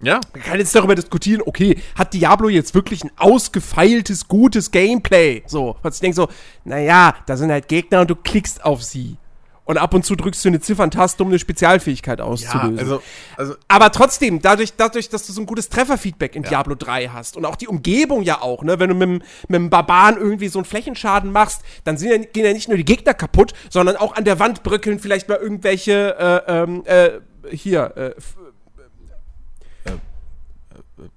Ja. 0.00 0.20
Man 0.32 0.42
kann 0.42 0.58
jetzt 0.58 0.74
darüber 0.74 0.96
diskutieren, 0.96 1.42
okay, 1.46 1.80
hat 1.94 2.12
Diablo 2.12 2.48
jetzt 2.48 2.74
wirklich 2.74 3.04
ein 3.04 3.12
ausgefeiltes, 3.16 4.26
gutes 4.26 4.72
Gameplay? 4.72 5.44
So, 5.46 5.76
und 5.80 5.94
ich 5.94 6.00
denke 6.00 6.16
so, 6.16 6.28
naja, 6.64 7.14
da 7.26 7.36
sind 7.36 7.52
halt 7.52 7.68
Gegner 7.68 8.00
und 8.00 8.10
du 8.10 8.16
klickst 8.16 8.64
auf 8.64 8.82
sie. 8.82 9.16
Und 9.64 9.78
ab 9.78 9.94
und 9.94 10.04
zu 10.04 10.16
drückst 10.16 10.44
du 10.44 10.48
eine 10.48 10.58
Zifferntaste, 10.60 11.22
um 11.22 11.28
eine 11.28 11.38
Spezialfähigkeit 11.38 12.18
Ja, 12.18 12.24
auszulösen. 12.24 12.78
also, 12.80 13.02
also, 13.36 13.54
Aber 13.68 13.92
trotzdem, 13.92 14.42
dadurch, 14.42 14.74
dadurch, 14.76 15.08
dass 15.08 15.24
du 15.26 15.32
so 15.32 15.40
ein 15.40 15.46
gutes 15.46 15.68
Trefferfeedback 15.68 16.34
in 16.34 16.42
Ja. 16.42 16.48
Diablo 16.48 16.74
3 16.74 17.06
hast 17.08 17.36
und 17.36 17.44
auch 17.44 17.54
die 17.54 17.68
Umgebung 17.68 18.22
ja 18.22 18.42
auch, 18.42 18.64
ne, 18.64 18.80
wenn 18.80 18.88
du 18.88 18.94
mit, 18.96 19.08
dem- 19.08 19.22
mit 19.48 19.54
dem 19.58 19.70
Barbaren 19.70 20.16
irgendwie 20.16 20.48
so 20.48 20.58
einen 20.58 20.64
Flächenschaden 20.66 21.30
machst, 21.30 21.62
dann 21.84 21.96
ja, 21.98 22.16
gehen 22.18 22.44
ja 22.44 22.52
nicht 22.52 22.66
nur 22.68 22.76
die 22.76 22.84
Gegner 22.84 23.14
kaputt, 23.14 23.52
sondern 23.70 23.96
auch 23.96 24.16
an 24.16 24.24
der 24.24 24.40
Wand 24.40 24.64
bröckeln 24.64 24.98
vielleicht 24.98 25.28
mal 25.28 25.38
irgendwelche, 25.38 26.16
äh, 26.48 26.52
ähm, 26.62 26.82
äh, 26.84 27.10
hier, 27.52 27.92
äh, 27.96 28.06
f- 28.18 28.36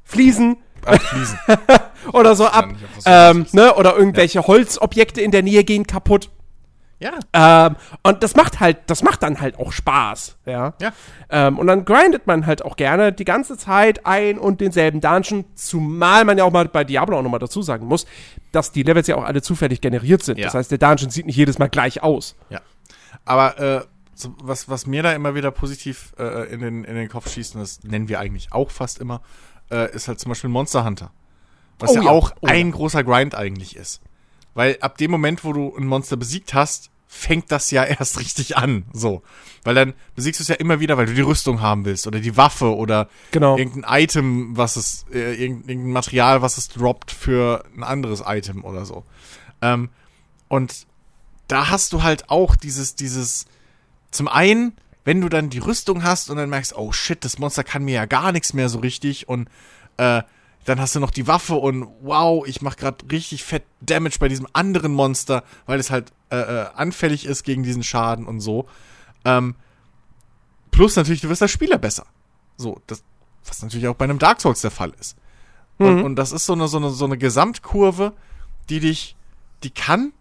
Fliesen 0.04 0.58
abschließen. 0.86 1.40
oder 2.14 2.36
so 2.36 2.46
ab, 2.46 2.70
ähm, 3.06 3.46
ne, 3.54 3.74
oder 3.76 3.98
irgendwelche 3.98 4.46
Holzobjekte 4.46 5.22
in 5.22 5.32
der 5.32 5.42
Nähe 5.42 5.64
gehen 5.64 5.88
kaputt. 5.88 6.30
Ja. 7.06 7.68
Ähm, 7.68 7.76
und 8.04 8.24
das 8.24 8.36
macht 8.36 8.60
halt, 8.60 8.78
das 8.88 9.04
macht 9.04 9.22
dann 9.24 9.40
halt 9.40 9.60
auch 9.60 9.72
Spaß, 9.72 10.38
ja. 10.46 10.74
Ja. 10.82 10.94
Ähm, 11.30 11.60
und 11.60 11.68
dann 11.68 11.86
grindet 11.86 12.28
man 12.28 12.46
halt 12.46 12.64
auch 12.64 12.76
gerne 12.76 13.12
die 13.12 13.26
ganze 13.26 13.58
Zeit 13.58 14.06
ein 14.06 14.38
und 14.38 14.62
denselben 14.62 15.02
Dungeon, 15.02 15.46
zumal 15.56 16.26
man 16.26 16.38
ja 16.38 16.44
auch 16.44 16.52
mal 16.52 16.68
bei 16.68 16.84
Diablo 16.84 17.18
auch 17.18 17.22
nochmal 17.22 17.40
dazu 17.40 17.62
sagen 17.62 17.86
muss, 17.86 18.06
dass 18.52 18.72
die 18.72 18.84
Levels 18.84 19.08
ja 19.08 19.16
auch 19.16 19.24
alle 19.24 19.42
zufällig 19.42 19.82
generiert 19.82 20.24
sind. 20.24 20.38
Ja. 20.38 20.46
Das 20.46 20.56
heißt, 20.56 20.72
der 20.72 20.78
Dungeon 20.78 21.10
sieht 21.10 21.26
nicht 21.26 21.38
jedes 21.38 21.60
Mal 21.60 21.70
gleich 21.70 22.02
aus. 22.02 22.36
Ja. 22.50 22.62
Aber 23.24 23.60
äh, 23.60 23.82
so, 24.16 24.34
was, 24.42 24.70
was 24.70 24.88
mir 24.88 25.04
da 25.04 25.12
immer 25.12 25.36
wieder 25.36 25.52
positiv 25.52 26.14
äh, 26.18 26.52
in, 26.52 26.62
den, 26.62 26.84
in 26.84 26.96
den 26.96 27.10
Kopf 27.10 27.30
schießt, 27.32 27.56
und 27.56 27.62
das 27.62 27.84
nennen 27.84 28.08
wir 28.08 28.20
eigentlich 28.20 28.52
auch 28.52 28.72
fast 28.72 29.00
immer, 29.00 29.22
äh, 29.70 29.94
ist 29.94 30.08
halt 30.08 30.20
zum 30.20 30.30
Beispiel 30.30 30.50
Monster 30.50 30.86
Hunter. 30.86 31.12
Was 31.80 31.92
Oh 31.92 31.96
ja, 31.96 32.04
ja, 32.04 32.10
auch 32.10 32.32
oh 32.42 32.48
ein 32.48 32.72
großer 32.72 33.04
Grind 33.04 33.36
eigentlich 33.36 33.76
ist. 33.76 34.02
Weil 34.54 34.78
ab 34.80 34.98
dem 34.98 35.12
Moment, 35.12 35.44
wo 35.44 35.52
du 35.52 35.76
ein 35.76 35.86
Monster 35.86 36.16
besiegt 36.16 36.54
hast, 36.54 36.90
fängt 37.16 37.52
das 37.52 37.72
ja 37.72 37.84
erst 37.84 38.20
richtig 38.20 38.58
an. 38.58 38.86
So. 38.94 39.24
Weil 39.64 39.74
dann 39.76 39.94
besiegst 40.16 40.40
du 40.40 40.44
es 40.44 40.48
ja 40.50 40.56
immer 40.56 40.80
wieder, 40.80 40.98
weil 40.98 41.06
du 41.08 41.14
die 41.14 41.22
Rüstung 41.22 41.62
haben 41.62 41.86
willst 41.86 42.06
oder 42.08 42.20
die 42.20 42.38
Waffe 42.38 42.76
oder 42.76 43.10
Genau. 43.32 43.58
irgendein 43.58 44.04
Item, 44.04 44.58
was 44.58 44.76
es, 44.76 45.06
äh, 45.12 45.34
irgendein 45.34 45.92
Material, 45.92 46.42
was 46.42 46.58
es 46.58 46.68
droppt 46.68 47.12
für 47.12 47.64
ein 47.76 47.84
anderes 47.84 48.22
Item 48.26 48.64
oder 48.64 48.86
so. 48.86 49.04
Ähm, 49.62 49.90
und 50.50 50.86
da 51.48 51.70
hast 51.70 51.94
du 51.94 52.04
halt 52.04 52.30
auch 52.30 52.56
dieses, 52.56 52.96
dieses, 52.96 53.46
zum 54.12 54.28
einen, 54.28 54.74
wenn 55.04 55.22
du 55.22 55.30
dann 55.30 55.50
die 55.50 55.60
Rüstung 55.60 56.04
hast 56.04 56.30
und 56.30 56.38
dann 56.38 56.50
merkst, 56.50 56.76
oh 56.76 56.92
shit, 56.92 57.24
das 57.24 57.40
Monster 57.40 57.64
kann 57.64 57.86
mir 57.86 57.94
ja 57.96 58.06
gar 58.06 58.32
nichts 58.32 58.54
mehr 58.54 58.70
so 58.70 58.80
richtig 58.80 59.30
und 59.30 59.48
äh, 59.98 60.22
dann 60.66 60.80
hast 60.82 60.96
du 60.96 61.00
noch 61.00 61.12
die 61.12 61.28
Waffe 61.28 61.54
und 61.56 61.88
wow, 62.02 62.46
ich 62.48 62.62
mach 62.64 62.76
gerade 62.76 62.98
richtig 63.12 63.44
fett 63.44 63.64
Damage 63.82 64.18
bei 64.20 64.28
diesem 64.28 64.48
anderen 64.54 64.94
Monster, 64.94 65.44
weil 65.68 65.80
es 65.80 65.92
halt 65.92 66.12
äh, 66.30 66.38
äh, 66.38 66.68
anfällig 66.76 67.26
ist 67.26 67.44
gegen 67.44 67.64
diesen 67.64 67.84
Schaden 67.84 68.26
und 68.26 68.40
so. 68.40 68.68
Ähm, 69.24 69.56
plus 70.72 70.96
natürlich, 70.96 71.22
du 71.22 71.30
wirst 71.30 71.42
als 71.42 71.52
Spieler 71.52 71.78
besser. 71.78 72.06
So, 72.58 72.82
das, 72.88 73.04
was 73.46 73.62
natürlich 73.62 73.88
auch 73.88 73.96
bei 73.96 74.06
einem 74.06 74.20
Dark 74.20 74.42
Souls 74.42 74.62
der 74.62 74.72
Fall 74.72 74.94
ist. 75.00 75.18
Und, 75.78 76.04
und 76.04 76.16
das 76.16 76.32
ist 76.32 76.46
so 76.46 76.54
eine, 76.54 76.68
so 76.68 76.78
eine, 76.78 76.90
so 76.90 77.06
eine 77.06 77.18
Gesamtkurve, 77.18 78.14
die 78.70 78.80
dich, 78.80 79.16
die 79.64 79.72
kann 79.72 80.14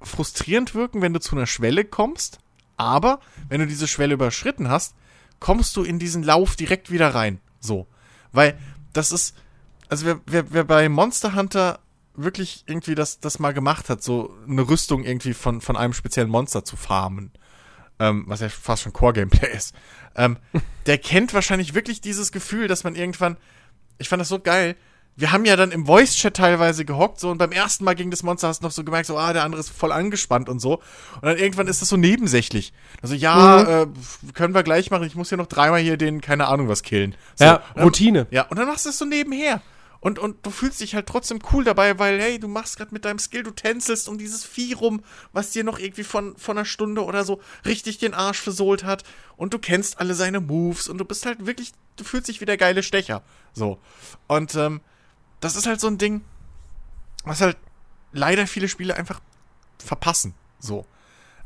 frustrierend 0.00 0.74
wirken, 0.74 1.02
wenn 1.02 1.12
du 1.12 1.20
zu 1.20 1.34
einer 1.34 1.46
Schwelle 1.46 1.84
kommst, 1.84 2.38
aber 2.76 3.20
wenn 3.48 3.60
du 3.60 3.66
diese 3.66 3.88
Schwelle 3.88 4.14
überschritten 4.14 4.68
hast, 4.68 4.94
kommst 5.40 5.76
du 5.76 5.82
in 5.82 5.98
diesen 5.98 6.22
Lauf 6.22 6.56
direkt 6.56 6.90
wieder 6.90 7.14
rein. 7.14 7.40
So. 7.60 7.86
Weil 8.32 8.58
das 8.92 9.12
ist, 9.12 9.34
also 9.88 10.06
wer, 10.06 10.20
wer, 10.26 10.52
wer 10.52 10.64
bei 10.64 10.88
Monster 10.88 11.34
Hunter 11.34 11.80
wirklich 12.16 12.64
irgendwie 12.66 12.94
das, 12.94 13.20
das 13.20 13.38
mal 13.38 13.52
gemacht 13.52 13.88
hat, 13.90 14.02
so 14.02 14.34
eine 14.48 14.62
Rüstung 14.68 15.04
irgendwie 15.04 15.34
von, 15.34 15.60
von 15.60 15.76
einem 15.76 15.92
speziellen 15.92 16.30
Monster 16.30 16.64
zu 16.64 16.76
farmen, 16.76 17.32
ähm, 17.98 18.24
was 18.26 18.40
ja 18.40 18.48
fast 18.48 18.82
schon 18.82 18.92
Core-Gameplay 18.92 19.52
ist, 19.54 19.74
ähm, 20.16 20.36
der 20.86 20.98
kennt 20.98 21.34
wahrscheinlich 21.34 21.74
wirklich 21.74 22.00
dieses 22.00 22.32
Gefühl, 22.32 22.68
dass 22.68 22.84
man 22.84 22.94
irgendwann, 22.94 23.36
ich 23.98 24.08
fand 24.08 24.20
das 24.20 24.28
so 24.28 24.38
geil, 24.38 24.76
wir 25.16 25.30
haben 25.30 25.44
ja 25.44 25.54
dann 25.54 25.70
im 25.70 25.86
Voice-Chat 25.86 26.34
teilweise 26.36 26.84
gehockt, 26.84 27.20
so, 27.20 27.30
und 27.30 27.38
beim 27.38 27.52
ersten 27.52 27.84
Mal 27.84 27.94
gegen 27.94 28.10
das 28.10 28.24
Monster 28.24 28.48
hast 28.48 28.62
du 28.62 28.66
noch 28.66 28.72
so 28.72 28.82
gemerkt, 28.82 29.06
so, 29.06 29.16
ah, 29.16 29.32
der 29.32 29.44
andere 29.44 29.60
ist 29.60 29.70
voll 29.70 29.92
angespannt 29.92 30.48
und 30.48 30.58
so. 30.58 30.78
Und 31.14 31.22
dann 31.22 31.38
irgendwann 31.38 31.68
ist 31.68 31.80
das 31.80 31.88
so 31.88 31.96
nebensächlich. 31.96 32.72
Also, 33.00 33.14
ja, 33.14 33.82
äh, 33.82 33.86
können 34.32 34.54
wir 34.54 34.64
gleich 34.64 34.90
machen, 34.90 35.06
ich 35.06 35.14
muss 35.14 35.28
hier 35.28 35.38
noch 35.38 35.46
dreimal 35.46 35.78
hier 35.80 35.96
den, 35.96 36.20
keine 36.20 36.48
Ahnung 36.48 36.68
was 36.68 36.82
killen. 36.82 37.14
So, 37.36 37.44
Ja, 37.44 37.62
dann- 37.76 37.84
Routine. 37.84 38.26
ja, 38.32 38.42
und 38.42 38.58
dann 38.58 38.66
machst 38.66 38.86
du 38.86 38.90
es 38.90 38.98
so 38.98 39.04
nebenher. 39.04 39.62
Und, 40.04 40.18
und 40.18 40.44
du 40.44 40.50
fühlst 40.50 40.82
dich 40.82 40.94
halt 40.94 41.06
trotzdem 41.06 41.38
cool 41.50 41.64
dabei, 41.64 41.98
weil, 41.98 42.20
hey, 42.20 42.38
du 42.38 42.46
machst 42.46 42.76
gerade 42.76 42.92
mit 42.92 43.06
deinem 43.06 43.18
Skill, 43.18 43.42
du 43.42 43.52
tänzelst 43.52 44.06
um 44.06 44.18
dieses 44.18 44.44
Vieh 44.44 44.74
rum, 44.74 45.02
was 45.32 45.52
dir 45.52 45.64
noch 45.64 45.78
irgendwie 45.78 46.04
von, 46.04 46.36
von 46.36 46.58
einer 46.58 46.66
Stunde 46.66 47.02
oder 47.02 47.24
so 47.24 47.40
richtig 47.64 47.96
den 47.96 48.12
Arsch 48.12 48.38
versohlt 48.38 48.84
hat. 48.84 49.02
Und 49.38 49.54
du 49.54 49.58
kennst 49.58 50.00
alle 50.00 50.14
seine 50.14 50.40
Moves 50.40 50.88
und 50.88 50.98
du 50.98 51.06
bist 51.06 51.24
halt 51.24 51.46
wirklich, 51.46 51.72
du 51.96 52.04
fühlst 52.04 52.28
dich 52.28 52.42
wie 52.42 52.44
der 52.44 52.58
geile 52.58 52.82
Stecher. 52.82 53.22
So. 53.54 53.78
Und 54.26 54.54
ähm, 54.56 54.82
das 55.40 55.56
ist 55.56 55.66
halt 55.66 55.80
so 55.80 55.86
ein 55.86 55.96
Ding, 55.96 56.22
was 57.24 57.40
halt 57.40 57.56
leider 58.12 58.46
viele 58.46 58.68
Spiele 58.68 58.96
einfach 58.96 59.22
verpassen. 59.78 60.34
So. 60.58 60.84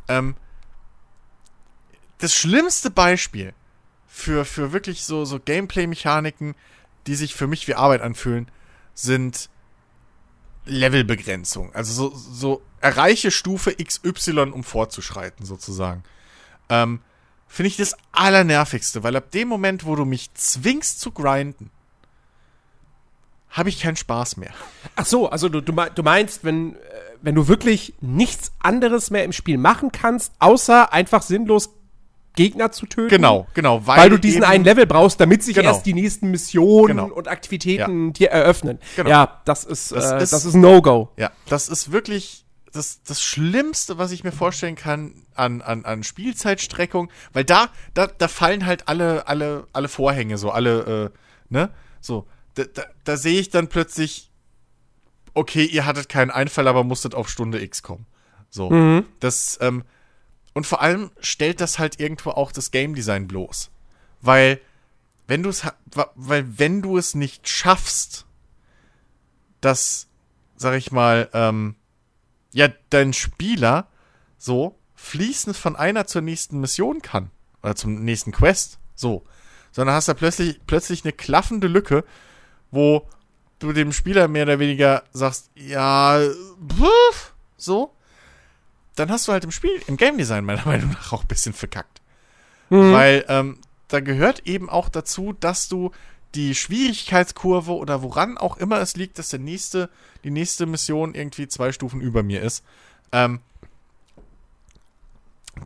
Ähm, 0.09 0.35
das 2.19 2.35
schlimmste 2.35 2.91
Beispiel 2.91 3.55
für, 4.09 4.45
für 4.45 4.73
wirklich 4.73 5.05
so, 5.05 5.25
so 5.25 5.39
Gameplay-Mechaniken, 5.39 6.57
die 7.09 7.15
sich 7.15 7.35
für 7.35 7.47
mich 7.47 7.67
wie 7.67 7.75
Arbeit 7.75 8.03
anfühlen, 8.03 8.51
sind 8.95 9.49
Levelbegrenzung. 10.67 11.75
Also 11.75 12.11
so, 12.11 12.15
so 12.15 12.63
erreiche 12.81 13.31
Stufe 13.31 13.75
XY, 13.75 14.51
um 14.53 14.63
fortzuschreiten, 14.63 15.47
sozusagen. 15.47 16.05
Ähm, 16.69 17.01
Finde 17.47 17.69
ich 17.69 17.79
das 17.79 17.97
Allernervigste, 18.13 19.03
weil 19.03 19.17
ab 19.17 19.31
dem 19.31 19.49
Moment, 19.49 19.87
wo 19.87 19.97
du 19.97 20.05
mich 20.05 20.35
zwingst 20.35 21.01
zu 21.01 21.13
grinden, 21.13 21.71
habe 23.49 23.71
ich 23.71 23.81
keinen 23.81 23.97
Spaß 23.97 24.37
mehr. 24.37 24.53
Ach 24.95 25.07
so, 25.07 25.31
also 25.31 25.49
du, 25.49 25.63
du 25.63 26.03
meinst, 26.03 26.45
wenn, 26.45 26.75
äh, 26.75 26.79
wenn 27.23 27.35
du 27.35 27.49
wirklich 27.49 27.95
nichts 28.03 28.53
anderes 28.59 29.11
mehr 29.11 29.25
im 29.25 29.33
Spiel 29.33 29.57
machen 29.57 29.93
kannst, 29.93 30.35
außer 30.41 30.93
einfach 30.93 31.23
sinnlos 31.23 31.71
Gegner 32.39 32.73
zu 32.73 32.87
töten. 32.87 33.09
Genau, 33.09 33.47
genau. 33.53 33.87
Weil, 33.87 34.09
du 34.11 34.19
diesen 34.19 34.45
einen 34.45 34.65
Level 34.65 34.87
brauchst, 34.87 35.21
damit 35.21 35.43
sich 35.43 35.55
Genau. 35.57 35.69
erst 35.71 35.85
die 35.87 35.93
nächsten 35.95 36.31
Missionen 36.31 36.97
Genau. 36.97 37.13
und 37.15 37.29
Aktivitäten 37.29 38.13
dir 38.13 38.31
eröffnen. 38.31 38.79
Genau. 38.97 39.11
Ja, 39.11 39.43
das 39.45 39.65
ist, 39.65 39.93
Das 39.93 40.13
äh, 40.13 40.23
ist- 40.23 40.33
das 40.33 40.45
ist 40.45 40.55
ein 40.55 40.61
No-Go. 40.61 41.11
Ja, 41.17 41.31
das 41.49 41.69
ist 41.69 41.93
wirklich 41.93 42.45
das, 42.73 43.03
das 43.03 43.23
Schlimmste, 43.23 43.99
was 43.99 44.11
ich 44.13 44.25
mir 44.25 44.33
vorstellen 44.33 44.77
kann 44.77 45.15
an, 45.35 45.63
an, 45.63 45.85
an 45.85 46.03
Spielzeitstreckung, 46.05 47.11
weil 47.33 47.45
da, 47.45 47.69
da, 47.95 48.07
da 48.07 48.29
fallen 48.29 48.67
halt 48.67 48.89
alle, 48.89 49.27
alle, 49.27 49.67
alle 49.73 49.89
Vorhänge, 49.89 50.39
so 50.39 50.51
alle, 50.51 51.11
äh, 51.13 51.19
ne? 51.53 51.71
So, 52.01 52.27
da, 52.55 52.65
da, 52.65 52.85
da 53.05 53.17
sehe 53.17 53.41
ich 53.41 53.49
dann 53.51 53.69
plötzlich, 53.69 54.31
okay, 55.35 55.65
ihr 55.65 55.87
hattet 55.87 56.09
keinen 56.09 56.31
Einfall, 56.31 56.69
aber 56.69 56.85
musstet 56.85 57.15
auf 57.15 57.29
Stunde 57.29 57.61
X 57.63 57.83
kommen. 57.83 58.07
So. 58.51 59.03
Das, 59.21 59.59
ähm, 59.61 59.83
und 60.59 60.67
vor 60.67 60.83
allem 60.83 61.13
stellt 61.21 61.61
das 61.61 61.79
halt 61.79 62.01
irgendwo 62.01 62.31
auch 62.31 62.51
das 62.51 62.73
Game 62.73 62.97
Design 62.97 63.29
bloß. 63.29 63.71
Weil, 64.21 64.61
wenn 65.29 65.45
du 65.45 65.51
es, 65.51 65.65
weil 66.17 66.59
wenn 66.59 66.83
du 66.83 66.99
es 66.99 67.15
nicht 67.15 67.49
schaffst, 67.49 68.27
dass, 69.61 70.09
sag 70.57 70.75
ich 70.75 70.91
mal, 70.91 71.29
ähm, 71.33 71.77
ja, 72.53 72.67
dein 72.91 73.13
Spieler 73.13 73.87
so 74.37 74.77
fließend 74.97 75.57
von 75.57 75.77
einer 75.77 76.09
zur 76.09 76.23
nächsten 76.23 76.59
Mission 76.59 77.03
kann. 77.03 77.31
Oder 77.63 77.77
zum 77.77 78.03
nächsten 78.03 78.33
Quest. 78.33 78.81
So. 78.97 79.23
Sondern 79.71 79.95
hast 79.95 80.09
da 80.09 80.15
plötzlich, 80.15 80.61
plötzlich 80.67 81.05
eine 81.05 81.13
klaffende 81.13 81.69
Lücke, 81.69 82.03
wo 82.73 83.09
du 83.61 83.73
dem 83.73 83.93
Spieler 83.93 84.27
mehr 84.27 84.43
oder 84.43 84.59
weniger 84.59 85.05
sagst, 85.13 85.53
ja, 85.55 86.19
pff, 86.19 87.33
so. 87.57 87.95
Dann 88.99 89.11
hast 89.11 89.29
du 89.29 89.33
halt 89.33 89.45
im 89.45 89.51
Spiel, 89.51 89.81
im 89.87 89.97
Game 89.97 90.19
Design 90.19 90.45
meiner 90.45 90.65
Meinung 90.67 90.91
nach 90.91 91.13
auch 91.13 91.23
ein 91.23 91.29
bisschen 91.29 91.53
verkackt. 91.53 92.01
Weil 92.93 93.25
ähm, 93.29 93.59
da 93.89 94.01
gehört 94.01 94.47
eben 94.47 94.69
auch 94.69 94.89
dazu, 94.89 95.33
dass 95.33 95.69
du 95.69 95.93
die 96.35 96.55
Schwierigkeitskurve 96.55 97.73
oder 97.73 98.03
woran 98.03 98.37
auch 98.37 98.59
immer 98.59 98.79
es 98.81 98.97
liegt, 98.97 99.19
dass 99.19 99.31
der 99.31 99.39
nächste, 99.39 99.89
die 100.25 100.31
nächste 100.31 100.67
Mission 100.67 101.15
irgendwie 101.15 101.49
zwei 101.49 101.73
Stufen 101.73 102.01
über 102.01 102.23
mir 102.23 102.43
ist, 102.43 102.65
ähm, 103.13 103.41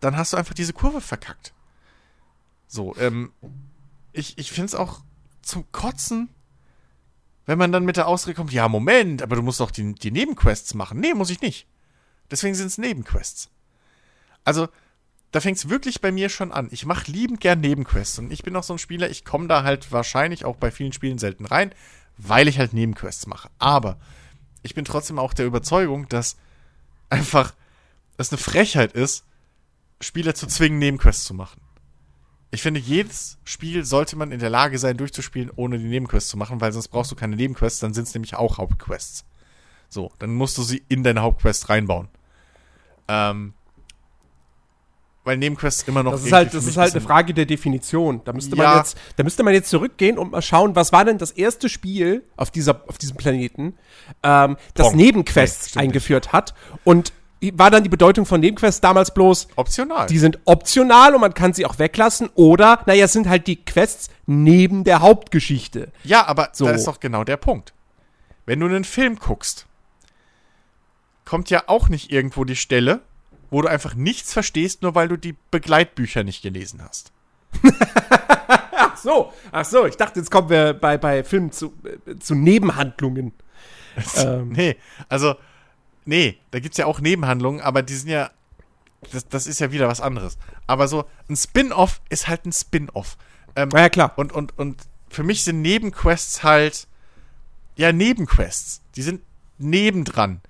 dann 0.01 0.17
hast 0.17 0.33
du 0.33 0.37
einfach 0.37 0.55
diese 0.55 0.73
Kurve 0.73 1.01
verkackt. 1.01 1.53
So, 2.69 2.97
ähm, 2.97 3.33
ich, 4.13 4.39
ich 4.39 4.53
finde 4.53 4.67
es 4.67 4.75
auch 4.75 5.01
zum 5.43 5.71
Kotzen, 5.73 6.29
wenn 7.45 7.59
man 7.59 7.73
dann 7.73 7.85
mit 7.85 7.97
der 7.97 8.07
Ausrede 8.07 8.37
kommt, 8.37 8.53
ja, 8.53 8.69
Moment, 8.69 9.21
aber 9.21 9.37
du 9.37 9.43
musst 9.43 9.61
doch 9.61 9.73
die, 9.73 9.95
die 9.95 10.13
Nebenquests 10.13 10.75
machen. 10.75 11.01
Nee, 11.01 11.15
muss 11.15 11.31
ich 11.31 11.41
nicht. 11.41 11.67
Deswegen 12.33 12.55
sind 12.55 12.69
es 12.69 12.79
Nebenquests. 12.79 13.51
Also, 14.43 14.69
da 15.31 15.41
fängt 15.41 15.59
es 15.59 15.69
wirklich 15.69 16.01
bei 16.01 16.11
mir 16.11 16.31
schon 16.31 16.51
an. 16.51 16.69
Ich 16.71 16.87
mache 16.87 17.11
liebend 17.11 17.41
gern 17.41 17.61
Nebenquests 17.61 18.19
und 18.19 18.33
ich 18.33 18.43
bin 18.43 18.57
auch 18.57 18.63
so 18.63 18.75
ein 18.75 18.79
Spieler, 18.79 19.11
ich 19.11 19.25
komme 19.25 19.49
da 19.49 19.63
halt 19.63 19.93
wahrscheinlich 19.93 20.45
auch 20.45 20.57
bei 20.57 20.71
vielen 20.71 20.93
Spielen 20.93 21.19
selten 21.19 21.45
rein, 21.45 21.75
weil 22.17 22.49
ich 22.49 22.59
halt 22.59 22.73
Nebenquests 22.73 23.27
mache. 23.27 23.51
Aber 23.59 23.99
ich 24.63 24.75
bin 24.75 24.85
trotzdem 24.85 25.19
auch 25.19 25.35
der 25.35 25.47
Überzeugung, 25.47 26.09
dass 26.09 26.37
einfach 27.11 27.55
es 28.17 28.31
eine 28.31 28.39
Frechheit 28.39 28.93
ist, 28.93 29.25
Spieler 30.01 30.35
zu 30.35 30.47
zwingen, 30.47 30.79
Nebenquests 30.79 31.25
zu 31.25 31.35
machen. 31.35 31.61
Ich 32.51 32.63
finde, 32.63 32.81
jedes 32.81 33.39
Spiel 33.45 33.85
sollte 33.85 34.17
man 34.17 34.33
in 34.33 34.41
der 34.41 34.51
Lage 34.51 34.79
sein, 34.79 34.97
durchzuspielen, 34.97 35.51
ohne 35.55 35.79
die 35.79 35.87
Nebenquests 35.87 36.31
zu 36.31 36.37
machen, 36.37 36.61
weil 36.61 36.73
sonst 36.73 36.89
brauchst 36.89 37.11
du 37.11 37.17
keine 37.17 37.37
Nebenquests, 37.37 37.81
dann 37.81 37.95
sind 37.95 38.09
es 38.09 38.15
nämlich 38.15 38.35
auch 38.35 38.59
Hauptquests. 38.59 39.25
So, 39.89 40.13
dann 40.19 40.35
musst 40.35 40.59
du 40.59 40.63
sie 40.63 40.83
in 40.89 41.03
deine 41.03 41.23
Hauptquest 41.23 41.69
reinbauen. 41.69 42.09
Ähm, 43.13 43.55
weil 45.25 45.37
Nebenquests 45.37 45.85
immer 45.87 46.03
noch. 46.03 46.13
Das 46.13 46.25
ist 46.25 46.33
halt, 46.33 46.53
das 46.53 46.65
ist 46.65 46.77
halt 46.77 46.93
eine 46.93 47.01
Frage 47.01 47.33
der 47.33 47.47
Definition. 47.47 48.23
Da 48.25 48.33
müsste 48.33 48.57
man 48.57 48.65
Ja. 48.67 48.79
jetzt, 48.79 48.97
da 49.17 49.23
müsste 49.23 49.45
man 49.45 49.55
jetzt 49.55 49.71
zurückgehen 49.71 50.19
und 50.19 50.33
mal 50.33 50.43
schauen, 50.43 50.75
was 50.75 50.93
war 50.93 51.05
denn 51.05 51.19
das 51.19 51.31
erste 51.31 51.69
Spiel 51.69 52.25
auf 52.37 52.51
dieser, 52.51 52.83
auf 52.89 52.99
diesem 52.99 53.17
Planeten, 53.17 53.75
ähm, 54.25 54.57
das 54.75 54.89
Pong. 54.89 54.97
Nebenquests 54.97 55.77
Nee, 55.77 55.83
eingeführt 55.83 56.33
hat 56.33 56.55
und 56.83 57.13
war 57.55 57.71
dann 57.71 57.83
die 57.85 57.89
Bedeutung 57.89 58.25
von 58.27 58.41
Nebenquests 58.41 58.81
damals 58.81 59.15
bloß, 59.15 59.49
Optional. 59.57 60.07
die 60.07 60.19
sind 60.19 60.39
optional 60.45 61.15
und 61.15 61.21
man 61.21 61.35
kann 61.35 61.53
sie 61.53 61.67
auch 61.67 61.79
weglassen 61.79 62.29
oder, 62.35 62.83
naja, 62.87 63.05
es 63.05 63.13
sind 63.13 63.29
halt 63.29 63.47
die 63.49 63.57
Quests 63.65 64.11
neben 64.27 64.83
der 64.85 65.01
Hauptgeschichte. 65.01 65.91
Ja, 66.05 66.27
aber 66.27 66.51
So. 66.53 66.65
da 66.67 66.73
ist 66.73 66.87
doch 66.87 66.99
genau 67.01 67.23
der 67.25 67.37
Punkt. 67.37 67.75
Wenn 68.47 68.59
du 68.61 68.67
einen 68.67 68.85
Film 68.85 69.17
guckst, 69.21 69.67
kommt 71.25 71.51
ja 71.51 71.65
auch 71.67 71.89
nicht 71.89 72.11
irgendwo 72.11 72.45
die 72.45 72.57
Stelle, 72.57 73.01
wo 73.51 73.63
du 73.63 73.69
einfach 73.69 73.95
nichts 73.95 74.33
verstehst, 74.33 74.83
nur 74.83 74.95
weil 74.95 75.09
du 75.09 75.17
die 75.17 75.37
Begleitbücher 75.51 76.25
nicht 76.25 76.43
gelesen 76.43 76.83
hast. 76.83 77.13
Ach 78.93 78.97
so, 78.97 79.33
ach 79.51 79.65
so, 79.65 79.87
ich 79.87 79.97
dachte, 79.97 80.21
jetzt 80.21 80.31
kommen 80.31 80.49
wir 80.49 80.75
bei, 80.75 80.99
bei 80.99 81.25
Filmen 81.25 81.51
zu, 81.51 81.73
äh, 82.07 82.19
zu 82.19 82.35
Nebenhandlungen. 82.35 83.33
ähm. 84.17 84.51
Nee, 84.51 84.77
also, 85.09 85.35
nee, 86.05 86.39
da 86.51 86.61
gibt 86.61 86.75
es 86.75 86.79
ja 86.79 86.87
auch 86.87 87.01
Nebenhandlungen, 87.01 87.61
aber 87.61 87.83
die 87.83 87.95
sind 87.95 88.11
ja, 88.11 88.31
das, 89.11 89.29
das 89.29 89.47
ist 89.47 89.61
ja 89.61 89.73
wieder 89.73 89.89
was 89.89 90.01
anderes. 90.01 90.37
Aber 90.67 90.89
so, 90.89 91.05
ein 91.29 91.37
Spin-off 91.37 92.01
ist 92.11 92.29
halt 92.29 92.45
ein 92.45 92.53
Spin-off. 92.53 93.17
Ähm, 93.57 93.71
ja, 93.71 93.89
klar. 93.89 94.13
Und, 94.17 94.33
und, 94.33 94.59
und 94.59 94.83
für 95.09 95.23
mich 95.23 95.45
sind 95.45 95.63
Nebenquests 95.63 96.43
halt, 96.43 96.87
ja, 97.77 97.93
Nebenquests. 97.93 98.83
Die 98.97 99.03
sind 99.03 99.23
nebendran. 99.59 100.43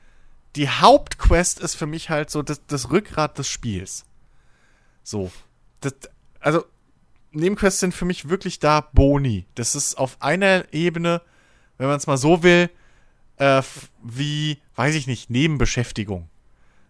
Die 0.57 0.69
Hauptquest 0.69 1.61
ist 1.61 1.75
für 1.75 1.87
mich 1.87 2.11
halt 2.11 2.31
so 2.31 2.43
das, 2.43 2.61
das 2.67 2.91
Rückgrat 2.91 3.39
des 3.39 3.49
Spiels. 3.49 4.05
So. 5.03 5.33
Das, 5.81 5.95
also, 6.41 6.65
Nebenquests 7.33 7.81
sind 7.81 7.95
für 7.95 8.05
mich 8.05 8.29
wirklich 8.29 8.59
da 8.59 8.81
Boni. 8.81 9.47
Das 9.55 9.75
ist 9.75 9.97
auf 9.97 10.17
einer 10.21 10.73
Ebene, 10.73 11.23
wenn 11.79 11.89
man 11.89 11.97
es 11.97 12.07
mal 12.07 12.19
so 12.19 12.43
will, 12.43 12.71
äh, 13.37 13.63
wie, 14.03 14.59
weiß 14.77 14.95
ich 14.95 15.07
nicht, 15.07 15.31
Nebenbeschäftigung. 15.31 16.29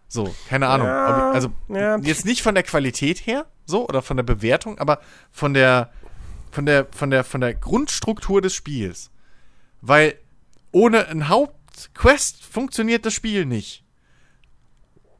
So, 0.07 0.35
keine 0.47 0.67
Ahnung. 0.67 0.87
Ja, 0.87 1.29
ich, 1.29 1.35
also 1.35 1.51
ja. 1.69 1.97
jetzt 1.97 2.25
nicht 2.25 2.43
von 2.43 2.53
der 2.53 2.63
Qualität 2.63 3.25
her, 3.25 3.47
so, 3.65 3.87
oder 3.87 4.01
von 4.01 4.17
der 4.17 4.23
Bewertung, 4.23 4.77
aber 4.77 4.99
von 5.31 5.53
der, 5.53 5.91
von 6.51 6.65
der, 6.65 6.87
von 6.91 7.09
der, 7.09 7.23
von 7.23 7.41
der 7.41 7.55
Grundstruktur 7.55 8.41
des 8.41 8.53
Spiels. 8.53 9.09
Weil 9.81 10.15
ohne 10.71 11.07
ein 11.07 11.29
Hauptquest 11.73 12.43
funktioniert 12.43 13.05
das 13.05 13.13
Spiel 13.13 13.45
nicht. 13.45 13.83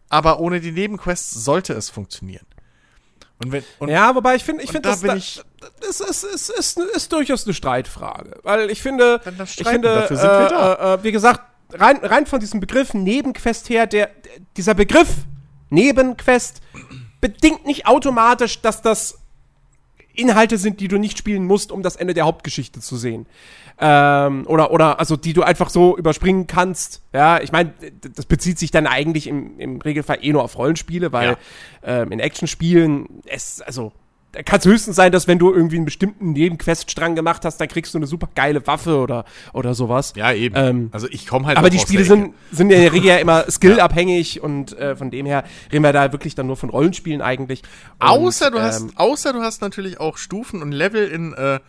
Aber 0.09 0.39
ohne 0.39 0.59
die 0.59 0.71
Nebenquests 0.71 1.31
sollte 1.31 1.73
es 1.73 1.89
funktionieren. 1.89 2.45
Und 3.43 3.51
wenn, 3.51 3.63
und, 3.79 3.89
ja, 3.89 4.13
wobei 4.13 4.35
ich 4.35 4.43
finde, 4.43 4.63
ich 4.63 4.71
finde, 4.71 4.89
da 4.89 4.91
das, 4.91 5.01
da, 5.01 5.15
ich, 5.15 5.41
das 5.81 5.99
ist, 5.99 6.23
ist, 6.23 6.49
ist, 6.49 6.77
ist, 6.77 7.11
durchaus 7.11 7.45
eine 7.45 7.53
Streitfrage. 7.53 8.39
Weil 8.43 8.69
ich 8.69 8.81
finde, 8.81 9.19
ich 9.25 9.67
finde, 9.67 9.95
dafür 9.95 10.17
sind 10.17 10.29
äh, 10.29 10.39
wir 10.39 10.49
da. 10.49 10.73
Äh, 10.73 10.93
äh, 10.93 11.03
wie 11.03 11.11
gesagt, 11.11 11.41
rein, 11.73 11.97
rein 11.97 12.25
von 12.27 12.39
diesem 12.39 12.59
Begriff 12.59 12.93
Nebenquest 12.93 13.69
her, 13.69 13.87
der, 13.87 14.11
dieser 14.55 14.75
Begriff 14.75 15.09
Nebenquest 15.71 16.61
bedingt 17.19 17.65
nicht 17.65 17.87
automatisch, 17.87 18.61
dass 18.61 18.81
das 18.81 19.19
Inhalte 20.13 20.57
sind, 20.57 20.79
die 20.79 20.87
du 20.87 20.97
nicht 20.97 21.17
spielen 21.17 21.45
musst, 21.45 21.71
um 21.71 21.83
das 21.83 21.95
Ende 21.95 22.13
der 22.13 22.25
Hauptgeschichte 22.25 22.79
zu 22.79 22.97
sehen. 22.97 23.25
Ähm, 23.79 24.45
oder, 24.47 24.71
oder, 24.71 24.99
also 24.99 25.15
die 25.15 25.33
du 25.33 25.41
einfach 25.41 25.69
so 25.69 25.97
überspringen 25.97 26.45
kannst. 26.45 27.01
Ja, 27.11 27.41
ich 27.41 27.51
meine, 27.51 27.73
das 28.15 28.25
bezieht 28.25 28.59
sich 28.59 28.71
dann 28.71 28.85
eigentlich 28.85 29.27
im, 29.27 29.59
im 29.59 29.81
Regelfall 29.81 30.19
eh 30.21 30.31
nur 30.31 30.43
auf 30.43 30.57
Rollenspiele, 30.57 31.11
weil 31.11 31.29
ja. 31.29 32.01
ähm, 32.01 32.11
in 32.11 32.19
Actionspielen 32.19 33.21
es, 33.25 33.61
also 33.61 33.91
kann 34.45 34.59
es 34.59 34.65
höchstens 34.65 34.95
sein, 34.95 35.11
dass 35.11 35.27
wenn 35.27 35.37
du 35.37 35.53
irgendwie 35.53 35.75
einen 35.75 35.85
bestimmten 35.85 36.31
Nebenqueststrang 36.31 37.13
gemacht 37.13 37.45
hast, 37.45 37.57
dann 37.57 37.67
kriegst 37.67 37.93
du 37.93 37.99
eine 37.99 38.07
super 38.07 38.27
geile 38.33 38.65
Waffe 38.65 38.97
oder, 38.97 39.25
oder 39.53 39.75
sowas. 39.75 40.13
Ja, 40.15 40.33
eben. 40.33 40.55
Ähm, 40.57 40.89
also 40.91 41.07
ich 41.09 41.27
komme 41.27 41.45
halt 41.45 41.57
Aber 41.57 41.69
die 41.69 41.77
Spiele 41.77 42.03
sind, 42.03 42.33
sind 42.51 42.71
in 42.71 42.81
der 42.81 42.91
Regel 42.91 43.09
ja 43.09 43.17
immer 43.17 43.45
skillabhängig 43.49 44.41
und 44.41 44.77
äh, 44.77 44.95
von 44.95 45.11
dem 45.11 45.27
her 45.27 45.43
reden 45.71 45.83
wir 45.83 45.93
da 45.93 46.11
wirklich 46.11 46.33
dann 46.33 46.47
nur 46.47 46.57
von 46.57 46.71
Rollenspielen 46.71 47.21
eigentlich. 47.21 47.61
Und, 47.99 48.07
außer 48.07 48.49
du 48.49 48.57
ähm, 48.57 48.63
hast, 48.63 48.87
außer 48.95 49.33
du 49.33 49.41
hast 49.41 49.61
natürlich 49.61 49.99
auch 49.99 50.17
Stufen 50.17 50.63
und 50.63 50.71
Level 50.71 51.07
in, 51.07 51.33
äh, 51.33 51.59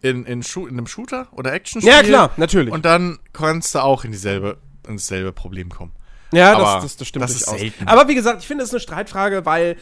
in, 0.00 0.24
in, 0.24 0.40
in 0.42 0.68
einem 0.68 0.86
Shooter 0.86 1.28
oder 1.32 1.52
Actionspiel. 1.52 1.92
Ja, 1.92 2.02
klar, 2.02 2.30
natürlich. 2.38 2.72
Und 2.72 2.86
dann 2.86 3.18
kannst 3.34 3.74
du 3.74 3.80
auch 3.80 4.04
in 4.04 4.12
dieselbe, 4.12 4.56
in 4.86 4.96
dasselbe 4.96 5.32
Problem 5.32 5.68
kommen. 5.68 5.92
Ja, 6.32 6.58
das, 6.58 6.82
das, 6.82 6.96
das 6.96 7.08
stimmt 7.08 7.24
das 7.24 7.38
durchaus. 7.38 7.72
Aber 7.86 8.08
wie 8.08 8.14
gesagt, 8.14 8.40
ich 8.40 8.46
finde 8.46 8.64
es 8.64 8.70
eine 8.70 8.80
Streitfrage, 8.80 9.46
weil 9.46 9.76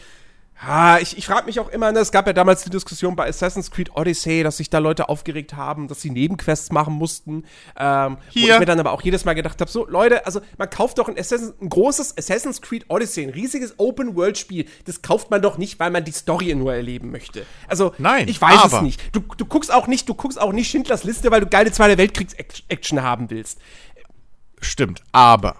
Ha, 0.59 0.99
ich, 1.01 1.19
ich 1.19 1.27
frage 1.27 1.45
mich 1.45 1.61
auch 1.61 1.69
immer, 1.69 1.93
ne, 1.93 1.99
es 1.99 2.11
gab 2.11 2.27
ja 2.27 2.33
damals 2.33 2.65
die 2.65 2.71
Diskussion 2.71 3.15
bei 3.15 3.29
Assassin's 3.29 3.71
Creed 3.71 3.95
Odyssey, 3.95 4.43
dass 4.43 4.57
sich 4.57 4.71
da 4.71 4.79
Leute 4.79 5.11
aufgeregt 5.11 5.55
haben, 5.55 5.87
dass 5.87 6.01
sie 6.01 6.09
Nebenquests 6.09 6.73
machen 6.73 6.95
mussten. 6.95 7.45
Ähm, 7.79 8.17
Hier. 8.31 8.43
Wo 8.43 8.53
ich 8.55 8.59
mir 8.61 8.65
dann 8.65 8.81
aber 8.81 8.93
auch 8.93 9.03
jedes 9.03 9.27
Mal 9.27 9.35
gedacht 9.35 9.61
habe, 9.61 9.71
so 9.71 9.87
Leute, 9.87 10.25
also 10.25 10.41
man 10.57 10.71
kauft 10.71 10.97
doch 10.97 11.09
ein, 11.09 11.19
Assassin, 11.19 11.53
ein 11.61 11.69
großes 11.69 12.17
Assassin's 12.17 12.63
Creed 12.63 12.87
Odyssey, 12.89 13.25
ein 13.25 13.31
riesiges 13.31 13.75
Open-World-Spiel. 13.79 14.65
Das 14.87 15.03
kauft 15.03 15.31
man 15.31 15.43
doch 15.43 15.59
nicht, 15.59 15.79
weil 15.79 15.91
man 15.91 16.05
die 16.05 16.13
Story 16.13 16.55
nur 16.55 16.73
erleben 16.73 17.11
möchte. 17.11 17.45
Also, 17.69 17.93
Nein, 17.99 18.27
ich 18.27 18.41
weiß 18.41 18.61
aber. 18.61 18.77
es 18.79 18.83
nicht. 18.83 19.15
Du, 19.15 19.21
du 19.21 19.45
guckst 19.45 19.71
auch 19.71 19.87
nicht, 19.87 20.09
du 20.09 20.15
guckst 20.15 20.41
auch 20.41 20.53
nicht 20.53 20.71
Schindlers 20.71 21.05
Liste, 21.05 21.31
weil 21.31 21.43
du 21.43 21.49
geile 21.49 21.71
Zweite 21.71 21.99
Weltkriegs-Action 21.99 23.03
haben 23.03 23.29
willst. 23.29 23.59
Stimmt, 24.63 25.03
aber. 25.13 25.57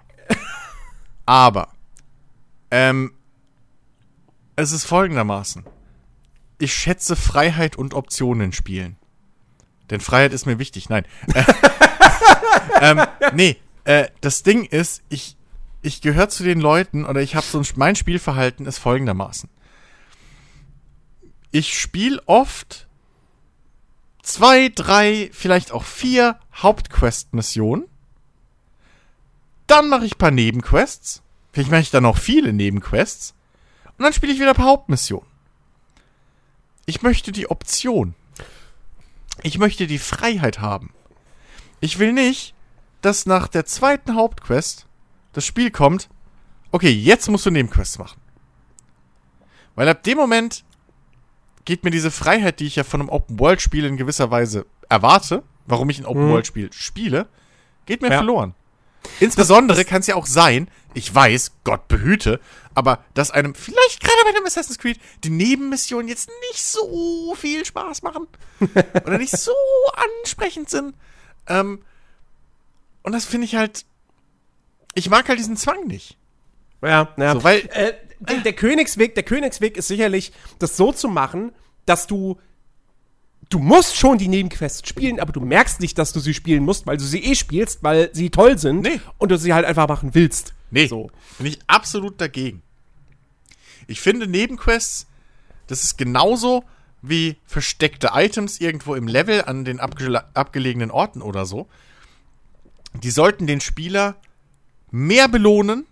aber. 1.27 1.69
Ähm, 2.71 3.13
es 4.57 4.73
ist 4.73 4.85
folgendermaßen. 4.85 5.65
Ich 6.59 6.75
schätze 6.75 7.15
Freiheit 7.15 7.77
und 7.77 7.95
Optionen 7.95 8.53
spielen. 8.53 8.97
Denn 9.91 10.01
Freiheit 10.01 10.33
ist 10.33 10.47
mir 10.47 10.59
wichtig. 10.59 10.89
Nein. 10.89 11.05
ähm, 12.81 13.03
nee, 13.35 13.59
äh, 13.85 14.09
das 14.23 14.43
Ding 14.43 14.65
ist, 14.65 15.03
ich, 15.11 15.37
ich 15.83 16.01
gehöre 16.01 16.31
zu 16.31 16.43
den 16.43 16.61
Leuten 16.61 17.05
oder 17.05 17.21
ich 17.21 17.37
habe 17.37 17.47
so 17.47 17.59
ein, 17.59 17.67
mein 17.77 17.95
Spielverhalten 17.95 18.67
ist 18.67 18.79
folgendermaßen. 18.79 19.49
Ich 21.53 21.79
spiele 21.79 22.21
oft 22.27 22.89
zwei, 24.23 24.71
drei, 24.75 25.31
vielleicht 25.33 25.71
auch 25.71 25.85
vier 25.85 26.39
Hauptquest-Missionen. 26.55 27.85
Dann 29.67 29.89
mache 29.89 30.07
ich 30.07 30.15
ein 30.15 30.19
paar 30.19 30.31
Nebenquests. 30.31 31.23
Vielleicht 31.53 31.71
mache 31.71 31.83
ich 31.83 31.91
dann 31.91 32.05
auch 32.07 32.19
viele 32.19 32.53
Nebenquests. 32.53 33.36
Und 33.99 34.05
dann 34.05 34.13
spiele 34.13 34.33
ich 34.33 34.41
wieder 34.41 34.55
per 34.55 34.65
Hauptmission. 34.65 35.25
Ich 36.85 37.03
möchte 37.03 37.33
die 37.33 37.51
Option. 37.51 38.15
Ich 39.43 39.59
möchte 39.59 39.87
die 39.87 39.99
Freiheit 39.99 40.61
haben. 40.61 40.93
Ich 41.81 41.99
will 41.99 42.13
nicht, 42.13 42.55
dass 43.03 43.27
nach 43.27 43.49
der 43.49 43.67
zweiten 43.67 44.15
Hauptquest 44.15 44.87
das 45.33 45.45
Spiel 45.45 45.71
kommt, 45.71 46.09
okay, 46.73 46.91
jetzt 46.91 47.29
musst 47.29 47.47
du 47.47 47.51
Nebenquests 47.51 47.99
machen. 47.99 48.21
Weil 49.75 49.89
ab 49.89 50.03
dem 50.03 50.17
Moment 50.17 50.65
geht 51.65 51.85
mir 51.85 51.91
diese 51.91 52.11
Freiheit, 52.11 52.61
die 52.61 52.67
ich 52.67 52.77
ja 52.77 52.85
von 52.85 53.01
einem 53.01 53.11
Open-World-Spiel 53.11 53.85
in 53.85 53.97
gewisser 53.97 54.31
Weise 54.31 54.67
erwarte, 54.89 55.43
warum 55.67 55.91
ich 55.91 55.99
ein 55.99 56.07
Open-World-Spiel 56.07 56.73
spiele, 56.73 57.29
geht 57.85 58.01
mir 58.01 58.11
ja. 58.11 58.17
verloren. 58.17 58.55
Insbesondere 59.21 59.85
kann 59.85 60.01
es 60.01 60.07
ja 60.07 60.15
auch 60.15 60.27
sein, 60.27 60.69
ich 60.95 61.15
weiß, 61.15 61.53
Gott 61.65 61.89
behüte, 61.89 62.41
aber 62.77 63.05
dass 63.15 63.31
einem, 63.31 63.55
vielleicht 63.55 64.01
gerade 64.01 64.19
bei 64.25 64.37
einem 64.37 64.45
Assassin's 64.45 64.79
Creed, 64.79 65.01
die 65.25 65.31
Nebenmissionen 65.31 66.09
jetzt 66.09 66.31
nicht 66.51 66.63
so 66.63 67.35
viel 67.35 67.65
Spaß 67.65 68.03
machen 68.03 68.27
oder 69.05 69.19
nicht 69.19 69.37
so 69.37 69.53
ansprechend 70.21 70.69
sind. 70.69 70.95
Ähm, 71.49 71.83
und 73.03 73.13
das 73.13 73.25
finde 73.25 73.47
ich 73.47 73.57
halt, 73.57 73.87
ich 74.95 75.09
mag 75.09 75.29
halt 75.29 75.39
diesen 75.39 75.57
Zwang 75.57 75.87
nicht. 75.87 76.19
Ja, 76.83 77.15
ja. 77.17 77.33
So, 77.35 77.45
weil, 77.45 77.61
äh, 77.73 77.95
der, 78.21 78.39
der 78.39 78.53
Königsweg, 78.53 79.15
der 79.15 79.25
Königsweg 79.25 79.79
ist 79.79 79.89
sicherlich, 79.89 80.33
das 80.59 80.77
so 80.77 80.93
zu 80.93 81.09
machen, 81.09 81.53
dass 81.87 82.07
du 82.07 82.39
du 83.49 83.59
musst 83.59 83.97
schon 83.97 84.19
die 84.19 84.29
Nebenquests 84.29 84.89
spielen, 84.89 85.21
aber 85.21 85.33
du 85.33 85.41
merkst 85.41 85.81
nicht, 85.81 85.99
dass 85.99 86.13
du 86.13 86.21
sie 86.21 86.35
spielen 86.35 86.65
musst, 86.65 86.87
weil 86.87 86.97
du 86.97 87.05
sie 87.05 87.23
eh 87.23 87.35
spielst, 87.35 87.83
weil 87.83 88.11
sie 88.13 88.31
toll 88.31 88.59
sind 88.59 88.83
nee. 88.83 89.01
und 89.19 89.31
du 89.31 89.39
sie 89.39 89.55
halt 89.55 89.65
einfach 89.65 89.89
machen 89.89 90.15
willst. 90.15 90.53
Nee, 90.71 90.89
so. 90.89 91.11
bin 91.39 91.47
ich 91.47 91.59
absolut 91.69 92.21
dagegen. 92.21 92.63
Ich 93.87 94.01
finde 94.01 94.27
Nebenquests, 94.27 95.07
das 95.67 95.83
ist 95.83 95.99
genauso 95.99 96.65
wie 97.03 97.37
versteckte 97.47 98.11
Items 98.15 98.61
irgendwo 98.61 98.95
im 98.95 99.07
Level 99.07 99.43
an 99.45 99.65
den 99.65 99.81
abge 99.81 100.25
abgelegenen 100.35 100.91
Orten 100.91 101.23
oder 101.23 101.47
so. 101.47 101.69
Die 102.95 103.11
sollten 103.11 103.47
den 103.47 103.61
Spieler 103.61 104.17
mehr 104.91 105.29
belohnen, 105.29 105.87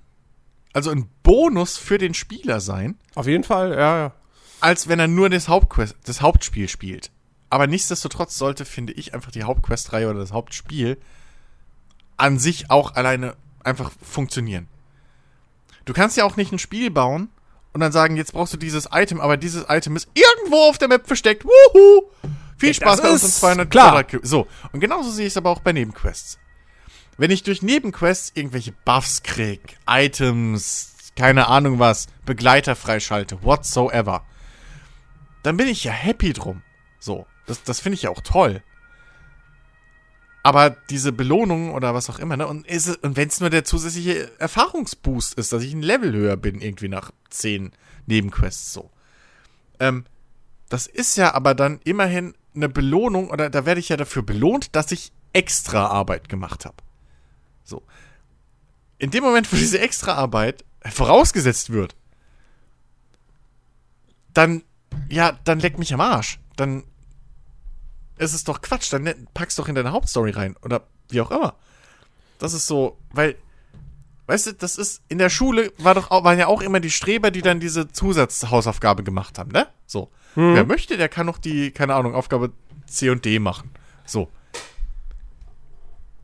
also 0.73 0.91
ein 0.91 1.09
Bonus 1.23 1.77
für 1.77 1.99
den 1.99 2.15
Spieler 2.15 2.61
sein. 2.61 2.99
Auf 3.15 3.27
jeden 3.27 3.45
Fall, 3.45 3.73
ja, 3.73 3.99
ja. 3.99 4.13
Als 4.61 4.89
wenn 4.89 4.99
er 4.99 5.09
nur 5.09 5.29
das, 5.29 5.49
Hauptquest, 5.49 5.97
das 6.05 6.23
Hauptspiel 6.23 6.69
spielt. 6.69 7.11
Aber 7.51 7.67
nichtsdestotrotz 7.67 8.37
sollte, 8.37 8.65
finde 8.65 8.95
ich, 8.95 9.15
einfach 9.15 9.31
die 9.31 9.45
Hauptquestreihe 9.45 10.09
oder 10.09 10.21
das 10.21 10.33
Hauptspiel 10.33 10.99
an 12.17 12.39
sich 12.39 12.71
auch 12.71 12.95
alleine 12.95 13.37
einfach 13.63 13.93
funktionieren. 14.03 14.69
Du 15.85 15.93
kannst 15.93 16.17
ja 16.17 16.25
auch 16.25 16.37
nicht 16.37 16.53
ein 16.53 16.59
Spiel 16.59 16.91
bauen 16.91 17.29
und 17.75 17.81
dann 17.81 17.93
sagen, 17.93 18.17
jetzt 18.17 18.33
brauchst 18.33 18.55
du 18.55 18.57
dieses 18.57 18.89
Item, 18.93 19.21
aber 19.21 19.37
dieses 19.37 19.67
Item 19.69 19.97
ist 19.97 20.09
irgendwo 20.15 20.69
auf 20.69 20.79
der 20.79 20.89
Map 20.89 21.07
versteckt. 21.07 21.45
Wuhu! 21.45 22.05
Viel 22.57 22.69
ja, 22.69 22.75
Spaß 22.75 23.03
bei 23.03 23.11
uns 23.11 23.41
200 23.41 23.71
klar. 23.71 24.05
So, 24.23 24.47
und 24.73 24.81
genauso 24.81 25.11
sehe 25.11 25.27
ich 25.27 25.33
es 25.33 25.37
aber 25.37 25.51
auch 25.51 25.61
bei 25.61 25.73
Nebenquests. 25.73 26.39
Wenn 27.19 27.31
ich 27.31 27.43
durch 27.43 27.63
Nebenquests 27.63 28.33
irgendwelche 28.35 28.73
Buffs 28.85 29.23
krieg, 29.23 29.77
Items, 29.89 31.13
keine 31.17 31.49
Ahnung 31.49 31.79
was, 31.79 32.07
Begleiter 32.25 32.77
freischalte, 32.77 33.43
whatsoever, 33.43 34.25
dann 35.43 35.57
bin 35.57 35.69
ich 35.69 35.85
ja 35.85 35.93
happy 35.93 36.33
drum. 36.33 36.63
So. 36.99 37.27
Das, 37.47 37.63
das 37.63 37.81
finde 37.81 37.95
ich 37.97 38.03
ja 38.03 38.11
auch 38.11 38.23
toll. 38.23 38.63
Aber 40.45 40.77
diese 40.91 41.11
Belohnung 41.11 41.73
oder 41.73 41.95
was 41.95 42.11
auch 42.11 42.19
immer, 42.19 42.37
ne? 42.37 42.47
Und, 42.47 42.67
und 42.69 43.17
wenn 43.17 43.29
es 43.29 43.41
nur 43.41 43.49
der 43.49 43.65
zusätzliche 43.65 44.31
Erfahrungsboost 44.39 45.35
ist, 45.39 45.55
dass 45.55 45.63
ich 45.63 45.73
ein 45.73 45.81
Level 45.81 46.13
höher 46.13 46.37
bin, 46.37 46.61
irgendwie 46.61 46.89
nach 46.89 47.13
zehn 47.31 47.73
Nebenquests 48.05 48.75
so. 48.75 48.91
Ähm, 49.81 50.05
das 50.69 50.87
ist 50.87 51.17
ja 51.17 51.33
aber 51.33 51.55
dann 51.55 51.81
immerhin 51.85 52.35
eine 52.55 52.69
Belohnung, 52.69 53.31
oder 53.31 53.49
da 53.49 53.65
werde 53.65 53.81
ich 53.81 53.89
ja 53.89 53.97
dafür 53.97 54.23
belohnt, 54.23 54.77
dass 54.77 54.93
ich 54.93 55.13
extra 55.33 55.87
Arbeit 55.87 56.29
gemacht 56.29 56.67
habe. 56.67 56.77
So. 57.65 57.83
In 58.99 59.11
dem 59.11 59.25
Moment, 59.25 59.51
wo 59.51 59.57
diese 59.57 59.81
extra 59.81 60.13
Arbeit 60.13 60.63
vorausgesetzt 60.85 61.71
wird, 61.71 61.97
dann, 64.35 64.63
ja, 65.09 65.39
dann 65.45 65.59
leck 65.61 65.79
mich 65.79 65.95
am 65.95 66.03
Arsch. 66.03 66.39
Dann 66.57 66.85
ist 68.17 68.35
es 68.35 68.45
doch 68.45 68.63
Quatsch. 68.63 68.93
Dann 68.93 69.03
ne- 69.03 69.17
pack's 69.35 69.57
doch 69.57 69.69
in 69.69 69.75
deine 69.75 69.93
Hauptstory 69.93 70.31
rein. 70.31 70.57
Oder 70.63 70.87
wie 71.09 71.21
auch 71.21 71.31
immer. 71.31 71.55
Das 72.39 72.53
ist 72.53 72.67
so, 72.67 72.99
weil, 73.13 73.37
weißt 74.27 74.47
du, 74.49 74.55
das 74.55 74.77
ist, 74.77 75.03
in 75.09 75.19
der 75.19 75.31
Schule 75.31 75.73
war 75.79 75.95
doch, 75.95 76.11
waren 76.11 76.39
ja 76.39 76.47
auch 76.47 76.63
immer 76.63 76.81
die 76.81 76.91
Streber, 76.91 77.31
die 77.31 77.43
dann 77.43 77.61
diese 77.61 77.89
Zusatzhausaufgabe 77.89 79.03
gemacht 79.05 79.39
haben, 79.39 79.51
ne? 79.53 79.69
So. 79.87 80.11
Wer 80.37 80.65
möchte, 80.65 80.97
der 80.97 81.09
kann 81.09 81.27
noch 81.27 81.39
die, 81.39 81.71
keine 81.71 81.95
Ahnung, 81.95 82.15
Aufgabe 82.17 82.53
C 82.87 83.09
und 83.11 83.25
D 83.25 83.39
machen. 83.39 83.71
So. 84.05 84.29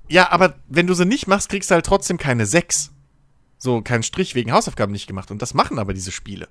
Ja, 0.08 0.32
aber 0.32 0.56
wenn 0.66 0.88
du 0.88 0.94
sie 0.94 1.04
nicht 1.04 1.28
machst, 1.28 1.48
kriegst 1.48 1.70
du 1.70 1.74
halt 1.74 1.86
trotzdem 1.86 2.18
keine 2.18 2.44
6. 2.44 2.90
So, 3.58 3.82
keinen 3.82 4.02
Strich 4.02 4.34
wegen 4.34 4.52
Hausaufgaben 4.52 4.90
nicht 4.90 5.06
gemacht. 5.06 5.30
Und 5.30 5.40
das 5.42 5.54
machen 5.54 5.78
aber 5.78 5.94
diese 5.94 6.10
Spiele. 6.10 6.48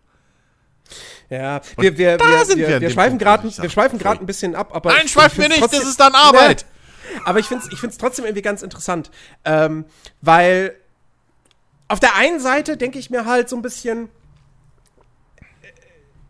Ja, 1.29 1.61
wir, 1.77 1.97
wir, 1.97 2.17
da 2.17 2.25
wir, 2.39 2.45
sind 2.45 2.57
wir, 2.57 2.67
wir 2.67 2.81
wir 2.81 2.89
schweifen 2.89 3.17
gerade 3.17 3.43
wir 3.43 3.69
schweifen 3.69 3.99
ein 4.05 4.25
bisschen 4.25 4.55
ab, 4.55 4.69
aber 4.73 4.91
Nein, 4.91 5.03
ich- 5.05 5.11
schweif 5.11 5.33
ich 5.33 5.37
mir 5.37 5.43
find's 5.45 5.55
nicht, 5.57 5.61
trotzdem- 5.61 5.79
das 5.81 5.89
ist 5.89 5.99
dann 5.99 6.15
Arbeit. 6.15 6.65
Nee, 7.13 7.19
aber 7.25 7.39
ich 7.39 7.45
finde 7.45 7.65
es 7.65 7.71
ich 7.73 7.79
find's 7.79 7.97
trotzdem 7.97 8.25
irgendwie 8.25 8.41
ganz 8.41 8.61
interessant, 8.61 9.11
ähm, 9.45 9.85
weil 10.21 10.75
auf 11.87 11.99
der 11.99 12.15
einen 12.15 12.39
Seite 12.39 12.77
denke 12.77 12.99
ich 12.99 13.09
mir 13.09 13.25
halt 13.25 13.49
so 13.49 13.55
ein 13.55 13.61
bisschen, 13.61 14.09
äh, 15.61 15.67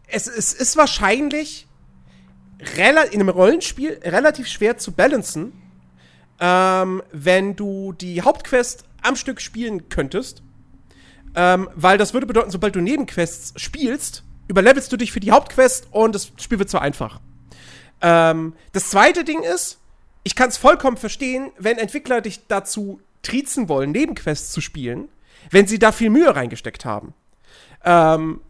es, 0.08 0.28
es 0.28 0.54
ist 0.54 0.78
wahrscheinlich 0.78 1.68
in 3.12 3.22
einem 3.22 3.30
Rollenspiel 3.30 4.00
relativ 4.04 4.48
schwer 4.48 4.78
zu 4.78 4.92
balancen, 4.92 5.54
ähm, 6.42 7.02
wenn 7.14 7.56
du 7.56 7.94
die 7.94 8.22
Hauptquest 8.22 8.84
am 9.02 9.16
Stück 9.16 9.40
spielen 9.40 9.88
könntest. 9.90 10.44
Ähm, 11.36 11.70
weil 11.76 11.98
das 11.98 12.14
würde 12.14 12.26
bedeuten, 12.28 12.52
sobald 12.52 12.76
du 12.76 12.82
Nebenquests 12.82 13.54
spielst, 13.62 14.24
überlevelst 14.50 14.92
du 14.92 14.98
dich 14.98 15.14
für 15.14 15.22
die 15.22 15.32
Hauptquest 15.32 15.88
und 15.92 16.14
das 16.14 16.32
Spiel 16.38 16.60
wird 16.60 16.70
zu 16.70 16.80
einfach. 16.80 17.22
Ähm, 18.02 18.54
das 18.74 18.90
zweite 18.90 19.24
Ding 19.24 19.44
ist, 19.44 19.80
ich 20.24 20.36
kann 20.36 20.50
es 20.50 20.58
vollkommen 20.58 20.98
verstehen, 20.98 21.52
wenn 21.58 21.78
Entwickler 21.78 22.20
dich 22.20 22.48
dazu 22.48 23.00
triezen 23.22 23.70
wollen, 23.70 23.92
Nebenquests 23.92 24.52
zu 24.52 24.60
spielen, 24.60 25.08
wenn 25.52 25.68
sie 25.68 25.80
da 25.80 25.92
viel 25.92 26.10
Mühe 26.10 26.36
reingesteckt 26.36 26.84
haben. 26.84 27.14
Ähm, 27.86 28.42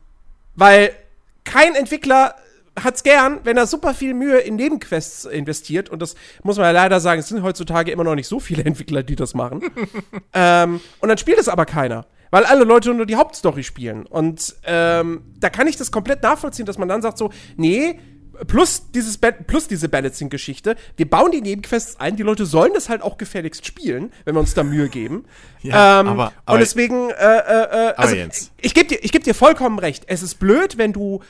weil 0.55 0.95
kein 1.43 1.75
Entwickler 1.75 2.35
hat's 2.83 3.03
gern, 3.03 3.39
wenn 3.43 3.57
er 3.57 3.67
super 3.67 3.93
viel 3.93 4.13
Mühe 4.13 4.39
in 4.39 4.55
Nebenquests 4.55 5.25
investiert. 5.25 5.89
Und 5.89 6.01
das 6.01 6.15
muss 6.43 6.57
man 6.57 6.65
ja 6.65 6.71
leider 6.71 6.99
sagen, 6.99 7.19
es 7.19 7.27
sind 7.27 7.43
heutzutage 7.43 7.91
immer 7.91 8.03
noch 8.03 8.15
nicht 8.15 8.27
so 8.27 8.39
viele 8.39 8.63
Entwickler, 8.65 9.03
die 9.03 9.15
das 9.15 9.33
machen. 9.33 9.61
ähm, 10.33 10.79
und 10.99 11.09
dann 11.09 11.17
spielt 11.17 11.39
es 11.39 11.49
aber 11.49 11.65
keiner. 11.65 12.05
Weil 12.31 12.45
alle 12.45 12.63
Leute 12.63 12.93
nur 12.93 13.05
die 13.05 13.15
Hauptstory 13.15 13.63
spielen. 13.63 14.05
Und 14.05 14.55
ähm, 14.65 15.23
da 15.39 15.49
kann 15.49 15.67
ich 15.67 15.77
das 15.77 15.91
komplett 15.91 16.21
nachvollziehen, 16.23 16.65
dass 16.65 16.77
man 16.77 16.87
dann 16.87 17.01
sagt 17.01 17.17
so, 17.17 17.31
nee, 17.57 17.99
plus, 18.47 18.91
dieses 18.91 19.17
ba 19.17 19.31
plus 19.31 19.67
diese 19.67 19.89
Balancing-Geschichte, 19.89 20.75
wir 20.95 21.09
bauen 21.09 21.31
die 21.31 21.41
Nebenquests 21.41 21.99
ein, 21.99 22.15
die 22.15 22.23
Leute 22.23 22.45
sollen 22.45 22.71
das 22.73 22.87
halt 22.87 23.01
auch 23.01 23.17
gefälligst 23.17 23.65
spielen, 23.65 24.13
wenn 24.25 24.35
wir 24.35 24.39
uns 24.39 24.53
da 24.53 24.63
Mühe 24.63 24.89
geben. 24.89 25.25
Ja, 25.61 25.99
ähm, 25.99 26.07
aber- 26.07 26.31
aber- 26.45 26.53
und 26.53 26.59
deswegen, 26.61 27.09
äh, 27.09 27.13
äh, 27.13 27.89
äh, 27.89 27.93
also, 27.97 28.15
ich 28.61 28.73
gebe 28.73 28.87
dir, 28.87 29.03
ich 29.03 29.11
geb 29.11 29.25
dir 29.25 29.35
vollkommen 29.35 29.77
recht. 29.77 30.05
Es 30.07 30.23
ist 30.23 30.35
blöd, 30.35 30.77
wenn 30.77 30.93
du 30.93 31.21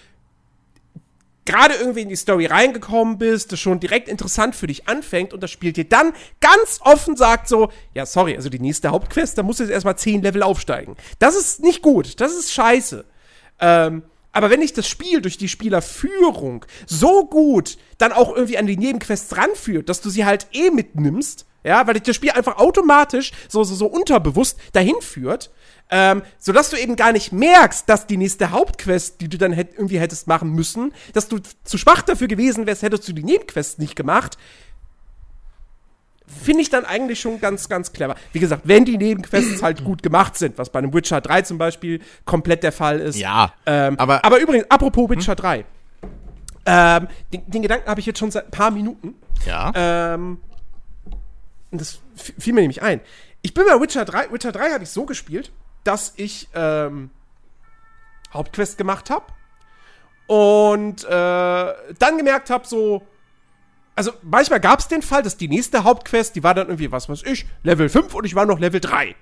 gerade 1.49 1.73
irgendwie 1.73 2.01
in 2.01 2.09
die 2.09 2.15
Story 2.15 2.45
reingekommen 2.45 3.17
bist, 3.17 3.51
das 3.51 3.59
schon 3.59 3.79
direkt 3.79 4.07
interessant 4.07 4.55
für 4.55 4.67
dich 4.67 4.87
anfängt 4.87 5.33
und 5.33 5.41
das 5.41 5.49
Spiel 5.49 5.73
dir 5.73 5.85
dann 5.85 6.13
ganz 6.41 6.79
offen 6.81 7.15
sagt 7.17 7.47
so, 7.47 7.71
ja, 7.95 8.05
sorry, 8.05 8.35
also 8.35 8.49
die 8.49 8.59
nächste 8.59 8.89
Hauptquest, 8.89 9.37
da 9.37 9.43
musst 9.43 9.59
du 9.59 9.63
jetzt 9.63 9.73
erstmal 9.73 9.97
10 9.97 10.21
Level 10.21 10.43
aufsteigen. 10.43 10.95
Das 11.17 11.35
ist 11.35 11.61
nicht 11.61 11.81
gut, 11.81 12.19
das 12.19 12.33
ist 12.33 12.53
scheiße. 12.53 13.03
Ähm, 13.59 14.03
aber 14.31 14.51
wenn 14.51 14.61
ich 14.61 14.73
das 14.73 14.87
Spiel 14.87 15.21
durch 15.21 15.39
die 15.39 15.49
Spielerführung 15.49 16.65
so 16.85 17.25
gut 17.25 17.77
dann 17.97 18.11
auch 18.11 18.35
irgendwie 18.35 18.59
an 18.59 18.67
die 18.67 18.77
Nebenquests 18.77 19.35
ranführt, 19.35 19.89
dass 19.89 20.01
du 20.01 20.11
sie 20.11 20.25
halt 20.25 20.47
eh 20.53 20.69
mitnimmst, 20.69 21.47
ja, 21.63 21.85
weil 21.87 21.95
dich 21.95 22.03
das 22.03 22.15
Spiel 22.15 22.31
einfach 22.31 22.57
automatisch 22.57 23.31
so, 23.47 23.63
so, 23.63 23.75
so 23.75 23.85
unterbewusst 23.87 24.57
dahin 24.73 24.95
führt, 25.01 25.51
ähm, 25.91 26.21
sodass 26.37 26.69
du 26.69 26.77
eben 26.77 26.95
gar 26.95 27.11
nicht 27.11 27.31
merkst, 27.31 27.89
dass 27.89 28.05
die 28.07 28.17
nächste 28.17 28.51
Hauptquest, 28.51 29.21
die 29.21 29.27
du 29.27 29.37
dann 29.37 29.51
hätt, 29.53 29.71
irgendwie 29.73 29.99
hättest 29.99 30.27
machen 30.27 30.51
müssen, 30.51 30.93
dass 31.13 31.27
du 31.27 31.39
zu 31.63 31.77
schwach 31.77 32.01
dafür 32.03 32.27
gewesen 32.27 32.65
wärst, 32.67 32.83
hättest 32.83 33.07
du 33.07 33.13
die 33.13 33.23
Nebenquests 33.23 33.77
nicht 33.79 33.95
gemacht. 33.95 34.37
Finde 36.27 36.61
ich 36.61 36.69
dann 36.69 36.85
eigentlich 36.85 37.19
schon 37.19 37.41
ganz, 37.41 37.67
ganz 37.69 37.91
clever. 37.91 38.15
Wie 38.33 38.39
gesagt, 38.39 38.61
wenn 38.65 38.85
die 38.85 38.97
Nebenquests 38.99 39.63
halt 39.63 39.83
gut 39.83 40.03
gemacht 40.03 40.37
sind, 40.37 40.59
was 40.59 40.69
bei 40.69 40.77
einem 40.77 40.93
Witcher 40.93 41.21
3 41.21 41.41
zum 41.41 41.57
Beispiel 41.57 42.01
komplett 42.23 42.61
der 42.61 42.71
Fall 42.71 42.99
ist. 42.99 43.17
Ja, 43.17 43.51
Ähm, 43.65 43.97
aber- 43.97 44.23
aber, 44.23 44.39
übrigens, 44.39 44.67
apropos 44.69 45.09
Witcher 45.09 45.35
3. 45.35 45.65
Ähm, 46.67 47.07
den, 47.33 47.49
den 47.49 47.61
Gedanken 47.63 47.89
habe 47.89 47.99
ich 47.99 48.05
jetzt 48.05 48.19
schon 48.19 48.29
seit 48.29 48.45
ein 48.45 48.51
paar 48.51 48.69
Minuten. 48.69 49.15
Ja. 49.47 49.71
Ähm, 49.73 50.37
und 51.71 51.81
das 51.81 51.99
fiel 52.15 52.53
mir 52.53 52.61
nämlich 52.61 52.81
ein. 52.81 53.01
Ich 53.41 53.53
bin 53.53 53.65
bei 53.65 53.79
Witcher 53.79 54.05
3. 54.05 54.31
Witcher 54.31 54.51
3 54.51 54.71
habe 54.71 54.83
ich 54.83 54.89
so 54.89 55.05
gespielt, 55.05 55.51
dass 55.83 56.13
ich 56.17 56.49
ähm, 56.53 57.09
Hauptquest 58.33 58.77
gemacht 58.77 59.09
habe 59.09 59.25
und 60.27 61.03
äh, 61.05 61.07
dann 61.07 62.17
gemerkt 62.17 62.49
habe, 62.49 62.67
so. 62.67 63.01
Also 63.95 64.11
manchmal 64.21 64.61
gab 64.61 64.79
es 64.79 64.87
den 64.87 65.01
Fall, 65.01 65.23
dass 65.23 65.35
die 65.35 65.49
nächste 65.49 65.83
Hauptquest, 65.83 66.35
die 66.35 66.43
war 66.43 66.53
dann 66.53 66.67
irgendwie, 66.67 66.91
was 66.91 67.09
weiß 67.09 67.23
ich, 67.23 67.45
Level 67.63 67.89
5 67.89 68.13
und 68.15 68.25
ich 68.25 68.33
war 68.33 68.45
noch 68.45 68.59
Level 68.59 68.79
3. 68.79 69.15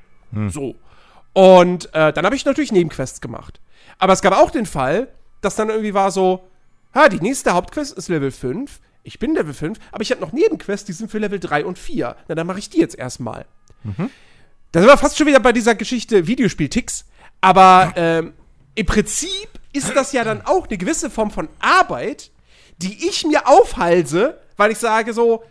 So. 0.50 0.76
Und 1.34 1.94
äh, 1.96 2.14
dann 2.14 2.26
habe 2.26 2.36
ich 2.36 2.46
natürlich 2.46 2.72
Nebenquests 2.72 3.22
gemacht. 3.22 3.60
Aber 3.98 4.14
es 4.14 4.22
gab 4.22 4.34
auch 4.34 4.52
den 4.52 4.68
Fall, 4.68 5.08
dass 5.42 5.56
dann 5.56 5.70
irgendwie 5.70 5.94
war 5.96 6.12
so, 6.12 6.48
ha, 6.94 7.10
die 7.10 7.20
nächste 7.20 7.54
Hauptquest 7.54 7.98
ist 7.98 8.10
Level 8.10 8.30
5, 8.30 8.80
ich 9.08 9.20
bin 9.20 9.34
Level 9.34 9.54
5, 9.54 9.80
aber 9.92 10.02
ich 10.02 10.12
habe 10.12 10.20
noch 10.20 10.34
Nebenquests, 10.34 10.86
die 10.86 10.92
sind 10.92 11.10
für 11.10 11.18
Level 11.18 11.40
3 11.40 11.66
und 11.66 11.80
4. 11.80 12.18
Na, 12.28 12.36
dann 12.36 12.46
mache 12.46 12.60
ich 12.60 12.70
die 12.70 12.80
jetzt 12.80 12.96
erstmal. 12.96 13.46
Da 14.74 14.82
sind 14.82 14.90
wir 14.90 14.98
fast 14.98 15.18
schon 15.18 15.28
wieder 15.28 15.40
bei 15.40 15.54
dieser 15.54 15.76
Geschichte 15.76 16.28
Videospiel-Ticks. 16.28 17.06
Aber 17.40 17.94
ähm, 17.96 18.34
im 18.76 18.86
Prinzip 18.86 19.48
ist 19.72 19.96
das 19.96 20.12
ja 20.12 20.26
dann 20.26 20.42
auch 20.42 20.68
eine 20.68 20.78
gewisse 20.78 21.10
Form 21.10 21.32
von 21.32 21.48
Arbeit, 21.60 22.32
die 22.80 23.08
ich 23.08 23.26
mir 23.26 23.48
aufhalse, 23.48 24.42
weil 24.58 24.72
ich 24.72 24.78
sage 24.78 25.14
so, 25.14 25.42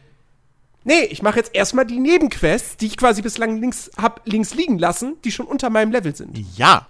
nee, 0.85 1.05
ich 1.05 1.23
mache 1.23 1.39
jetzt 1.39 1.55
erstmal 1.55 1.87
die 1.87 1.99
Nebenquests, 1.99 2.77
die 2.77 2.87
ich 2.87 2.99
quasi 2.99 3.23
bislang 3.23 3.59
links 3.59 3.91
hab 3.97 4.21
links 4.27 4.53
liegen 4.55 4.79
lassen, 4.79 5.17
die 5.25 5.33
schon 5.33 5.47
unter 5.47 5.71
meinem 5.71 5.93
Level 5.93 6.15
sind. 6.15 6.37
Ja. 6.57 6.89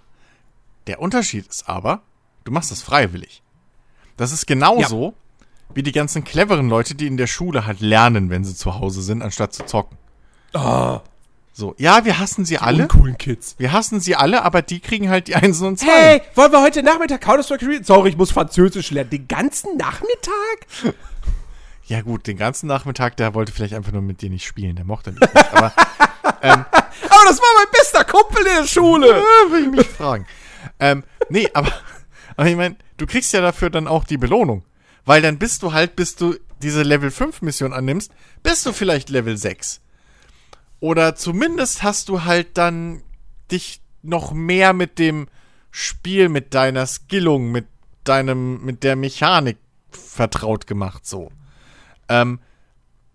Der 0.87 1.01
Unterschied 1.01 1.47
ist 1.47 1.69
aber, 1.69 2.01
du 2.43 2.51
machst 2.51 2.71
das 2.71 2.81
freiwillig. 2.81 3.41
Das 4.17 4.33
ist 4.33 4.47
genauso 4.47 5.13
wie 5.73 5.83
die 5.83 5.91
ganzen 5.91 6.23
cleveren 6.23 6.69
Leute, 6.69 6.95
die 6.95 7.07
in 7.07 7.17
der 7.17 7.27
Schule 7.27 7.65
halt 7.65 7.79
lernen, 7.81 8.29
wenn 8.29 8.43
sie 8.43 8.55
zu 8.55 8.79
Hause 8.79 9.01
sind, 9.01 9.21
anstatt 9.21 9.53
zu 9.53 9.65
zocken. 9.65 9.97
So, 11.53 11.73
ja, 11.77 12.05
wir 12.05 12.19
hassen 12.19 12.45
sie 12.45 12.57
alle. 12.59 12.83
Uncoolen 12.83 13.17
Kids. 13.17 13.55
Wir 13.57 13.71
hassen 13.71 13.99
sie 13.99 14.15
alle, 14.15 14.43
aber 14.43 14.61
die 14.61 14.79
kriegen 14.79 15.09
halt 15.09 15.27
die 15.27 15.35
Einsen 15.35 15.67
und 15.67 15.79
Zweien. 15.79 15.91
Hey, 15.91 16.21
wollen 16.35 16.51
wir 16.51 16.61
heute 16.61 16.83
Nachmittag 16.83 17.21
Counter-Strike 17.21 17.65
spielen? 17.65 17.83
Sorry, 17.83 18.09
ich 18.09 18.17
muss 18.17 18.31
Französisch 18.31 18.91
lernen. 18.91 19.09
Den 19.09 19.27
ganzen 19.27 19.77
Nachmittag? 19.77 20.67
Ja 21.89 22.01
gut, 22.01 22.27
den 22.27 22.35
ganzen 22.35 22.67
Nachmittag, 22.67 23.15
der 23.15 23.33
wollte 23.33 23.53
vielleicht 23.53 23.73
einfach 23.73 23.93
nur 23.93 24.01
mit 24.01 24.21
dir 24.21 24.29
nicht 24.29 24.45
spielen, 24.45 24.75
der 24.75 24.83
mochte 24.83 25.13
mich 25.13 25.21
nicht. 25.21 25.53
Aber 25.53 25.71
Aber 26.41 27.23
das 27.25 27.39
war 27.39 27.47
mein 27.57 27.71
bester 27.71 28.03
Kumpel 28.03 28.39
in 28.45 28.61
der 28.61 28.67
Schule. 28.67 29.07
äh, 29.07 29.51
will 29.51 29.63
ich 29.63 29.71
mich 29.71 29.87
fragen. 29.87 30.25
Ähm, 30.81 31.03
nee, 31.29 31.47
aber, 31.53 31.71
aber 32.35 32.49
ich 32.49 32.55
meine, 32.55 32.75
du 32.97 33.05
kriegst 33.05 33.31
ja 33.33 33.39
dafür 33.41 33.69
dann 33.69 33.87
auch 33.87 34.03
die 34.03 34.17
Belohnung. 34.17 34.63
Weil 35.07 35.21
dann 35.21 35.39
bist 35.39 35.63
du 35.63 35.71
halt, 35.71 35.95
bis 35.95 36.17
du 36.17 36.35
diese 36.61 36.83
Level 36.83 37.11
5 37.11 37.41
Mission 37.41 37.71
annimmst, 37.71 38.11
bist 38.43 38.65
du 38.65 38.73
vielleicht 38.73 39.09
Level 39.09 39.37
6. 39.37 39.79
Oder 40.81 41.15
zumindest 41.15 41.81
hast 41.81 42.09
du 42.09 42.25
halt 42.25 42.57
dann 42.57 43.01
dich 43.49 43.81
noch 44.03 44.33
mehr 44.33 44.73
mit 44.73 44.99
dem 44.99 45.29
Spiel, 45.71 46.27
mit 46.27 46.53
deiner 46.53 46.85
Skillung, 46.85 47.53
mit 47.53 47.67
deinem, 48.03 48.61
mit 48.65 48.83
der 48.83 48.97
Mechanik 48.97 49.57
vertraut 49.91 50.67
gemacht, 50.67 51.07
so. 51.07 51.31
Ähm, 52.09 52.41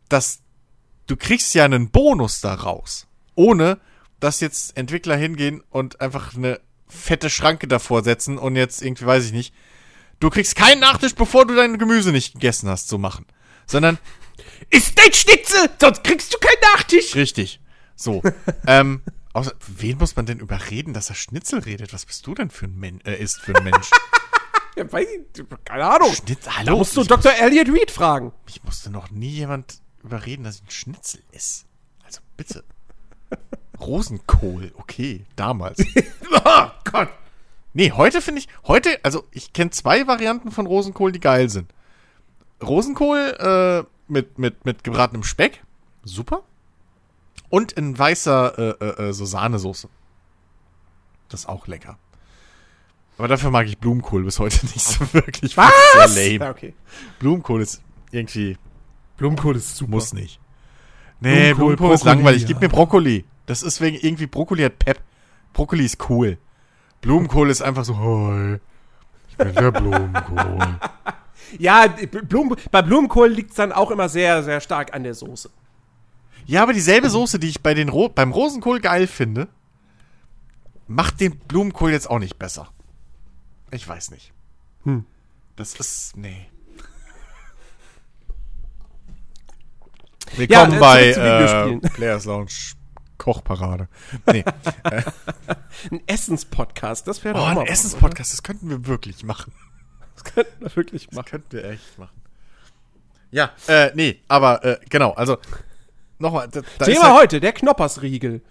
das, 0.09 0.41
du 1.07 1.17
kriegst 1.17 1.55
ja 1.55 1.67
einen 1.67 1.91
Bonus 1.91 2.41
daraus. 2.41 3.07
Ohne, 3.35 3.79
dass 4.19 4.41
jetzt 4.41 4.79
Entwickler 4.79 5.17
hingehen 5.17 5.63
und 5.69 6.01
einfach 6.01 6.35
eine 6.35 6.59
fette 6.89 7.29
Schranke 7.29 7.69
davor 7.69 8.03
setzen 8.03 8.39
und 8.39 8.57
jetzt 8.57 8.81
irgendwie, 8.81 9.05
weiß 9.05 9.27
ich 9.27 9.33
nicht, 9.33 9.53
du 10.23 10.31
kriegst 10.31 10.57
keinen 10.57 10.81
Nachtisch, 10.81 11.15
bevor 11.15 11.47
du 11.47 11.55
dein 11.55 11.79
Gemüse 11.79 12.13
nicht 12.13 12.35
gegessen 12.35 12.69
hast, 12.69 12.89
zu 12.89 12.99
machen. 12.99 13.27
Sondern 13.67 13.99
Ist 14.71 14.99
dein 14.99 15.13
Schnitzel, 15.13 15.69
sonst 15.81 16.05
kriegst 16.05 16.33
du 16.33 16.39
keinen 16.39 16.61
Nachtisch. 16.75 17.15
Richtig. 17.15 17.61
So. 17.97 18.23
ähm, 18.67 19.03
außer, 19.33 19.53
wen 19.67 19.99
muss 19.99 20.17
man 20.17 20.27
denn 20.27 20.39
überreden, 20.39 20.95
dass 20.95 21.09
er 21.11 21.15
Schnitzel 21.17 21.61
redet? 21.61 21.93
Was 21.93 22.07
bist 22.07 22.27
du 22.27 22.35
denn 22.35 22.51
für 22.51 22.67
ein 22.67 22.77
Mensch, 22.79 23.05
äh, 23.05 23.17
ist 23.21 23.41
für 23.41 23.55
ein 23.55 23.65
Mensch? 23.65 23.91
Ja, 24.75 24.91
weiß 24.91 25.07
ich, 25.37 25.45
keine 25.67 25.85
Ahnung. 25.85 26.11
Schnitzel, 26.15 26.45
Da 26.45 26.57
hallo? 26.57 26.79
musst 26.79 26.97
du 26.97 27.03
ich, 27.03 27.07
Dr. 27.09 27.31
Elliot 27.31 27.69
Reed 27.69 27.91
fragen. 27.91 28.33
ich 28.49 28.65
musste 28.65 28.89
noch 28.89 29.11
nie 29.11 29.29
jemand 29.29 29.83
überreden, 30.03 30.45
dass 30.45 30.57
ich 30.57 30.63
ein 30.63 30.71
Schnitzel 30.71 31.23
ist. 31.33 31.67
Also 32.07 32.21
bitte. 32.39 32.65
Rosenkohl, 33.81 34.73
okay, 34.77 35.27
damals. 35.37 35.79
Oh 36.33 36.71
Gott. 36.91 37.11
Nee, 37.75 37.93
heute 37.93 38.21
finde 38.21 38.41
ich, 38.41 38.49
heute, 38.67 38.99
also 39.03 39.25
ich 39.31 39.53
kenne 39.53 39.71
zwei 39.71 40.07
Varianten 40.07 40.51
von 40.51 40.67
Rosenkohl, 40.67 41.13
die 41.13 41.21
geil 41.21 41.49
sind. 41.49 41.73
Rosenkohl 42.63 43.37
äh, 43.39 44.13
mit, 44.13 44.39
mit, 44.39 44.65
mit 44.65 44.85
gebratenem 44.85 45.25
Speck, 45.25 45.63
super. 46.05 46.43
Und 47.49 47.73
in 47.73 47.99
weißer 47.99 48.59
äh, 48.81 48.85
äh, 48.85 49.09
äh, 49.09 49.13
so 49.13 49.25
Sahnesoße. 49.25 49.89
Das 51.29 51.41
ist 51.41 51.49
auch 51.49 51.67
lecker. 51.67 51.99
Aber 53.19 53.29
dafür 53.29 53.51
mag 53.51 53.67
ich 53.67 53.79
Blumenkohl 53.79 54.25
bis 54.25 54.39
heute 54.39 54.65
nicht 54.73 54.81
so 54.81 55.13
wirklich. 55.13 55.57
Was? 55.57 55.73
Ist 56.07 56.15
Sehr 56.15 56.33
Ja, 56.33 56.39
lame. 56.39 56.51
okay. 56.51 56.75
Blumenkohl 57.19 57.63
ist 57.63 57.83
irgendwie, 58.11 58.57
Blumenkohl 59.17 59.57
ist 59.57 59.77
super. 59.77 59.91
muss 59.93 60.13
nicht. 60.13 60.41
Nee, 61.21 61.53
Blumenkohl, 61.55 61.77
Blumenkohl, 61.77 61.95
ist 61.95 62.05
langweilig. 62.05 62.43
ja. 62.43 62.49
Gib 62.49 62.61
mir 62.61 62.69
Brokkoli. 62.69 63.25
Das 63.47 63.63
ist 63.63 63.81
wegen 63.81 63.97
irgendwie 63.97 64.27
Brokkoli 64.27 64.63
hat 64.63 64.79
Pep. 64.79 65.01
Brokkoli 65.53 65.85
ist 65.85 66.09
cool. 66.11 66.39
Blumenkohl 67.03 67.51
ist 67.51 67.61
einfach 67.61 67.85
so, 67.85 67.99
hoi. 67.99 68.59
Ich 69.29 69.37
bin 69.37 69.55
der 69.55 69.71
Blumenkohl. 69.71 70.79
Ja, 71.59 71.87
Blumen, 71.87 72.57
bei 72.71 72.81
Blumenkohl 72.81 73.29
liegt 73.29 73.51
es 73.51 73.57
dann 73.57 73.73
auch 73.73 73.91
immer 73.91 74.09
sehr, 74.09 74.43
sehr 74.43 74.62
stark 74.62 74.95
an 74.95 75.03
der 75.03 75.12
Soße. 75.12 75.51
Ja, 76.47 76.62
aber 76.62 76.73
dieselbe 76.73 77.11
Soße, 77.11 77.38
die 77.38 77.49
ich 77.49 77.62
bei 77.62 77.75
den 77.75 77.91
Ro 77.91 78.09
beim 78.09 78.33
Rosenkohl 78.33 78.81
geil 78.81 79.07
finde, 79.07 79.49
macht 80.87 81.21
den 81.21 81.38
Blumenkohl 81.38 81.91
jetzt 81.91 82.09
auch 82.09 82.21
nicht 82.21 82.38
besser. 82.38 82.69
Ich 83.71 83.87
weiß 83.87 84.12
nicht. 84.12 84.33
Hm. 84.85 85.05
Das 85.57 85.75
ist, 85.75 86.17
nee. 86.17 86.47
Willkommen 90.37 90.73
äh, 90.73 90.81
bei 90.81 91.11
äh. 91.11 91.88
Players 91.91 92.25
Lounge 92.25 92.73
Kochparade. 93.23 93.89
Nee. 94.33 94.45
Ein 95.93 96.01
Essenspodcast, 96.07 97.07
das 97.07 97.23
wäre 97.25 97.37
Oh, 97.37 97.39
doch 97.39 97.47
auch 97.57 97.61
ein 97.61 97.67
Essenspodcast, 97.67 98.33
das 98.33 98.43
könnten 98.43 98.69
wir 98.69 98.87
wirklich 98.87 99.23
machen. 99.25 99.53
Das 100.15 100.25
könnten 100.25 100.61
wir 100.61 100.75
wirklich 100.75 101.07
Das 101.07 101.15
machen. 101.15 101.27
könnten 101.31 101.53
wir 101.53 101.65
echt 101.65 101.99
machen. 101.99 102.21
Ja, 103.31 103.53
äh, 103.69 103.93
nee, 103.95 104.21
aber 104.29 104.65
äh, 104.65 104.81
genau, 104.91 105.13
also 105.13 105.39
nochmal, 106.19 106.49
da, 106.49 106.63
da 106.79 106.85
Thema 106.85 107.05
halt 107.05 107.15
heute, 107.23 107.41
der 107.41 107.53
Knoppersriegel. 107.53 108.43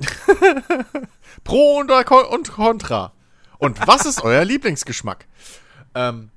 Pro 1.43 1.79
und, 1.79 1.91
Ko- 2.05 2.27
und 2.33 2.51
Contra. 2.51 3.11
Und 3.57 3.85
was 3.87 4.05
ist 4.05 4.23
euer 4.23 4.43
Lieblingsgeschmack? 4.45 5.27
Ähm, 5.95 6.31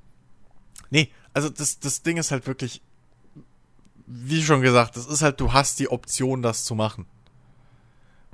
nee, 0.91 1.11
also 1.33 1.49
das, 1.49 1.79
das 1.79 2.03
Ding 2.03 2.17
ist 2.17 2.33
halt 2.33 2.47
wirklich, 2.49 2.83
wie 4.07 4.43
schon 4.43 4.61
gesagt, 4.61 4.97
das 4.97 5.07
ist 5.07 5.23
halt, 5.23 5.41
du 5.41 5.53
hast 5.53 5.79
die 5.79 5.89
Option, 5.89 6.43
das 6.43 6.65
zu 6.65 6.75
machen. 6.75 7.07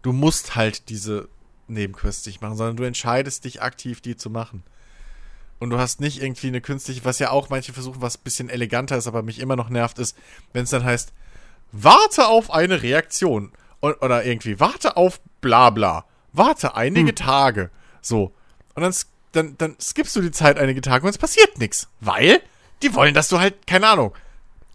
Du 0.02 0.12
musst 0.12 0.56
halt 0.56 0.88
diese 0.88 1.28
Nebenquests 1.68 2.26
nicht 2.26 2.40
machen, 2.40 2.56
sondern 2.56 2.76
du 2.76 2.84
entscheidest 2.84 3.44
dich 3.44 3.62
aktiv, 3.62 4.00
die 4.00 4.16
zu 4.16 4.30
machen. 4.30 4.62
Und 5.58 5.70
du 5.70 5.78
hast 5.78 6.00
nicht 6.00 6.22
irgendwie 6.22 6.48
eine 6.48 6.62
künstliche, 6.62 7.04
was 7.04 7.18
ja 7.18 7.30
auch 7.30 7.50
manche 7.50 7.72
versuchen, 7.72 8.00
was 8.00 8.16
ein 8.16 8.24
bisschen 8.24 8.48
eleganter 8.48 8.96
ist, 8.96 9.06
aber 9.06 9.22
mich 9.22 9.38
immer 9.38 9.56
noch 9.56 9.68
nervt, 9.68 9.98
ist, 9.98 10.16
wenn 10.52 10.64
es 10.64 10.70
dann 10.70 10.84
heißt, 10.84 11.12
warte 11.70 12.26
auf 12.26 12.50
eine 12.50 12.82
Reaktion. 12.82 13.52
Und, 13.80 14.02
oder 14.02 14.24
irgendwie, 14.24 14.58
warte 14.58 14.96
auf 14.96 15.20
bla 15.40 15.70
bla. 15.70 16.06
Warte 16.32 16.76
einige 16.76 17.14
Tage. 17.14 17.70
So. 18.00 18.32
Und 18.74 18.82
dann, 18.82 18.94
dann, 19.32 19.58
dann 19.58 19.76
skippst 19.80 20.16
du 20.16 20.22
die 20.22 20.30
Zeit 20.30 20.58
einige 20.58 20.80
Tage 20.80 21.04
und 21.04 21.10
es 21.10 21.18
passiert 21.18 21.58
nichts. 21.58 21.88
Weil 22.00 22.40
die 22.82 22.94
wollen, 22.94 23.14
dass 23.14 23.28
du 23.28 23.38
halt, 23.38 23.66
keine 23.66 23.88
Ahnung, 23.88 24.14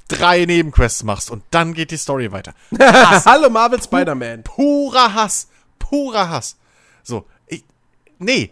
drei 0.08 0.46
Nebenquests 0.46 1.04
machst 1.04 1.32
und 1.32 1.44
dann 1.52 1.74
geht 1.74 1.92
die 1.92 1.98
Story 1.98 2.32
weiter. 2.32 2.54
Hallo 2.80 3.50
Marvel 3.50 3.82
Spider-Man. 3.82 4.44
Purer 4.44 5.14
Hass. 5.14 5.48
Purer 5.80 6.30
Hass. 6.30 6.58
So. 7.04 7.26
Ich, 7.48 7.64
nee. 8.20 8.52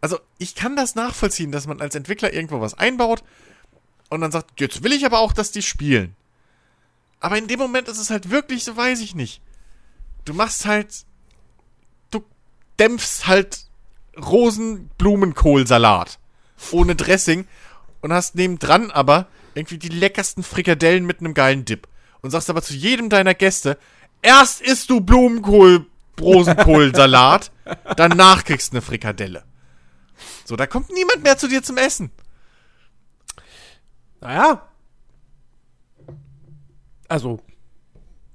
Also, 0.00 0.18
ich 0.38 0.54
kann 0.54 0.76
das 0.76 0.94
nachvollziehen, 0.94 1.52
dass 1.52 1.66
man 1.66 1.80
als 1.80 1.94
Entwickler 1.94 2.32
irgendwo 2.32 2.60
was 2.60 2.74
einbaut 2.74 3.22
und 4.08 4.20
dann 4.20 4.32
sagt, 4.32 4.60
jetzt 4.60 4.82
will 4.82 4.92
ich 4.92 5.06
aber 5.06 5.20
auch, 5.20 5.32
dass 5.32 5.52
die 5.52 5.62
spielen. 5.62 6.16
Aber 7.20 7.36
in 7.36 7.48
dem 7.48 7.58
Moment 7.58 7.88
ist 7.88 7.98
es 7.98 8.10
halt 8.10 8.30
wirklich, 8.30 8.64
so 8.64 8.76
weiß 8.76 9.00
ich 9.00 9.14
nicht. 9.14 9.42
Du 10.24 10.34
machst 10.34 10.66
halt, 10.66 11.04
du 12.10 12.24
dämpfst 12.78 13.26
halt 13.26 13.66
Rosenblumenkohlsalat 14.16 16.18
ohne 16.72 16.94
Dressing 16.94 17.46
und 18.00 18.12
hast 18.12 18.34
nebendran 18.34 18.90
aber 18.90 19.28
irgendwie 19.54 19.78
die 19.78 19.88
leckersten 19.88 20.42
Frikadellen 20.42 21.04
mit 21.04 21.20
einem 21.20 21.34
geilen 21.34 21.64
Dip 21.64 21.88
und 22.22 22.30
sagst 22.30 22.50
aber 22.50 22.62
zu 22.62 22.74
jedem 22.74 23.08
deiner 23.08 23.34
Gäste, 23.34 23.78
erst 24.22 24.60
isst 24.60 24.90
du 24.90 25.00
Blumenkohl, 25.00 25.86
Rosenkohlsalat, 26.20 27.50
danach 27.96 28.44
kriegst 28.44 28.72
du 28.72 28.76
eine 28.76 28.82
Frikadelle. 28.82 29.44
So, 30.44 30.56
da 30.56 30.66
kommt 30.66 30.90
niemand 30.92 31.22
mehr 31.22 31.38
zu 31.38 31.48
dir 31.48 31.62
zum 31.62 31.78
Essen. 31.78 32.10
Naja. 34.20 34.68
Also, 37.08 37.40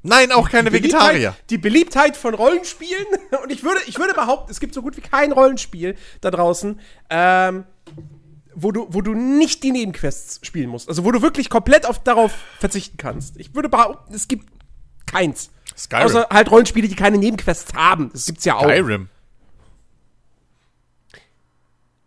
Nein, 0.08 0.32
auch 0.32 0.51
keine 0.51 0.71
Vegetarier. 0.71 1.12
Beliebtheit, 1.12 1.49
die 1.49 1.58
Beliebtheit 1.58 2.17
von 2.17 2.36
Rollenspielen. 2.36 3.08
Und 3.43 3.51
ich 3.51 3.63
würde, 3.63 3.80
ich 3.88 3.97
würde 3.97 4.13
behaupten, 4.13 4.51
es 4.51 4.60
gibt 4.60 4.75
so 4.75 4.84
gut 4.84 4.95
wie 4.97 5.01
kein 5.01 5.32
Rollenspiel 5.32 5.95
da 6.21 6.30
draußen, 6.30 6.80
ähm, 7.10 7.65
wo 8.56 8.72
du, 8.72 8.88
wo 8.89 9.02
du 9.02 9.13
nicht 9.13 9.63
die 9.63 9.72
Nebenquests 9.72 10.39
spielen 10.46 10.70
musst. 10.70 10.89
Also 10.89 11.04
wo 11.04 11.12
du 11.12 11.22
wirklich 11.22 11.50
komplett 11.50 11.86
auf, 11.86 12.02
darauf 12.04 12.34
verzichten 12.60 12.98
kannst. 12.98 13.38
Ich 13.38 13.54
würde 13.54 13.70
behaupten, 13.70 14.13
es 14.13 14.28
gibt 14.28 14.48
keins. 15.06 15.52
Skyrim. 15.78 16.06
Außer 16.06 16.28
halt 16.30 16.50
Rollenspiele, 16.50 16.88
die 16.88 16.96
keine 16.96 17.18
Nebenquests 17.18 17.74
haben. 17.74 18.10
Das 18.12 18.26
gibt's 18.26 18.46
ja 18.46 18.56
auch. 18.56 18.63
Skyrim. 18.63 19.10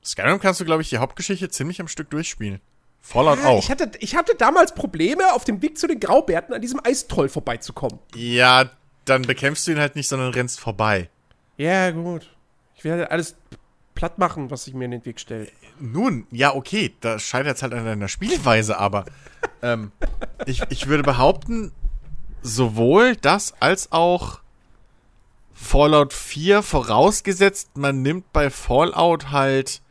Skyrim 0.05 0.41
kannst 0.41 0.61
du, 0.61 0.65
glaube 0.65 0.83
ich, 0.83 0.89
die 0.89 0.99
Hauptgeschichte 0.99 1.51
ziemlich 1.51 1.81
am 1.81 1.89
Stück 1.89 2.09
durchspielen. 2.11 2.61
Fallout 3.01 3.39
Ja, 3.39 3.47
auch. 3.47 3.59
Ich 3.59 3.71
hatte, 3.71 3.91
ich 4.01 4.17
hatte 4.17 4.35
damals 4.35 4.75
Probleme, 4.75 5.33
auf 5.35 5.45
dem 5.45 5.63
Weg 5.63 5.79
zu 5.79 5.87
den 5.87 6.01
Graubärten 6.01 6.55
an 6.55 6.61
diesem 6.61 6.81
Eistroll 6.85 7.29
vorbeizukommen. 7.29 7.99
Ja, 8.15 8.71
dann 9.05 9.23
bekämpfst 9.23 9.67
du 9.67 9.73
ihn 9.73 9.79
halt 9.79 9.97
nicht, 9.97 10.09
sondern 10.09 10.33
rennst 10.33 10.61
vorbei. 10.61 11.09
Ja, 11.57 11.91
gut. 11.91 12.29
Ich 12.75 12.85
werde 12.85 13.11
alles 13.11 13.37
platt 13.99 14.17
machen, 14.17 14.49
was 14.49 14.65
sich 14.65 14.75
mir 14.75 14.85
in 14.85 14.93
den 14.93 15.05
Weg 15.05 15.19
stellt. 15.19 15.53
Nun, 15.81 16.29
ja, 16.31 16.55
okay, 16.55 16.95
da 17.01 17.19
scheitert 17.19 17.57
es 17.57 17.65
halt 17.65 17.75
an 17.75 17.85
deiner 17.85 18.07
Spielweise, 18.07 18.79
aber 18.79 19.05
ähm, 19.63 19.91
ich, 20.47 20.63
ich 20.69 20.87
würde 20.87 21.03
behaupten, 21.03 21.73
sowohl 22.41 23.17
das 23.17 23.55
als 23.59 23.91
auch 23.91 24.39
Fallout 25.53 26.13
4 26.13 26.63
vorausgesetzt, 26.63 27.77
man 27.77 28.03
nimmt 28.03 28.33
bei 28.33 28.51
Fallout 28.51 29.33
halt 29.33 29.83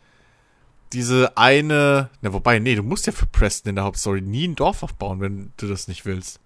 diese 0.94 1.36
eine, 1.36 2.10
na 2.22 2.32
wobei, 2.32 2.60
nee, 2.60 2.76
du 2.76 2.84
musst 2.84 3.08
ja 3.08 3.12
für 3.12 3.26
Preston 3.26 3.72
in 3.72 3.76
der 3.76 3.84
Hauptstory 3.84 4.22
nie 4.22 4.48
ein 4.48 4.56
Dorf 4.56 4.84
aufbauen, 4.84 5.20
wenn 5.20 5.52
du 5.58 5.68
das 5.68 5.90
nicht 5.90 6.06
willst. 6.06 6.40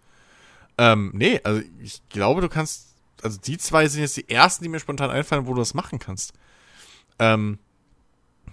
Ähm, 0.79 1.11
nee, 1.13 1.39
also 1.43 1.61
ich 1.79 2.01
glaube, 2.09 2.41
du 2.41 2.49
kannst, 2.49 2.95
also 3.21 3.39
die 3.39 3.59
zwei 3.59 3.87
sind 3.87 4.01
jetzt 4.01 4.17
die 4.17 4.27
ersten, 4.31 4.63
die 4.63 4.69
mir 4.69 4.79
spontan 4.79 5.11
einfallen, 5.11 5.45
wo 5.45 5.53
du 5.53 5.59
das 5.59 5.75
machen 5.75 5.99
kannst. 5.99 6.33
Ähm, 7.21 7.59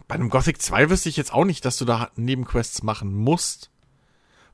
bei 0.09 0.15
einem 0.15 0.29
Gothic 0.29 0.61
2 0.61 0.91
wüsste 0.91 1.09
ich 1.09 1.17
jetzt 1.17 1.33
auch 1.33 1.45
nicht, 1.45 1.65
dass 1.65 1.79
du 1.79 1.85
da 1.85 2.11
Nebenquests 2.17 2.83
machen 2.83 3.15
musst. 3.15 3.71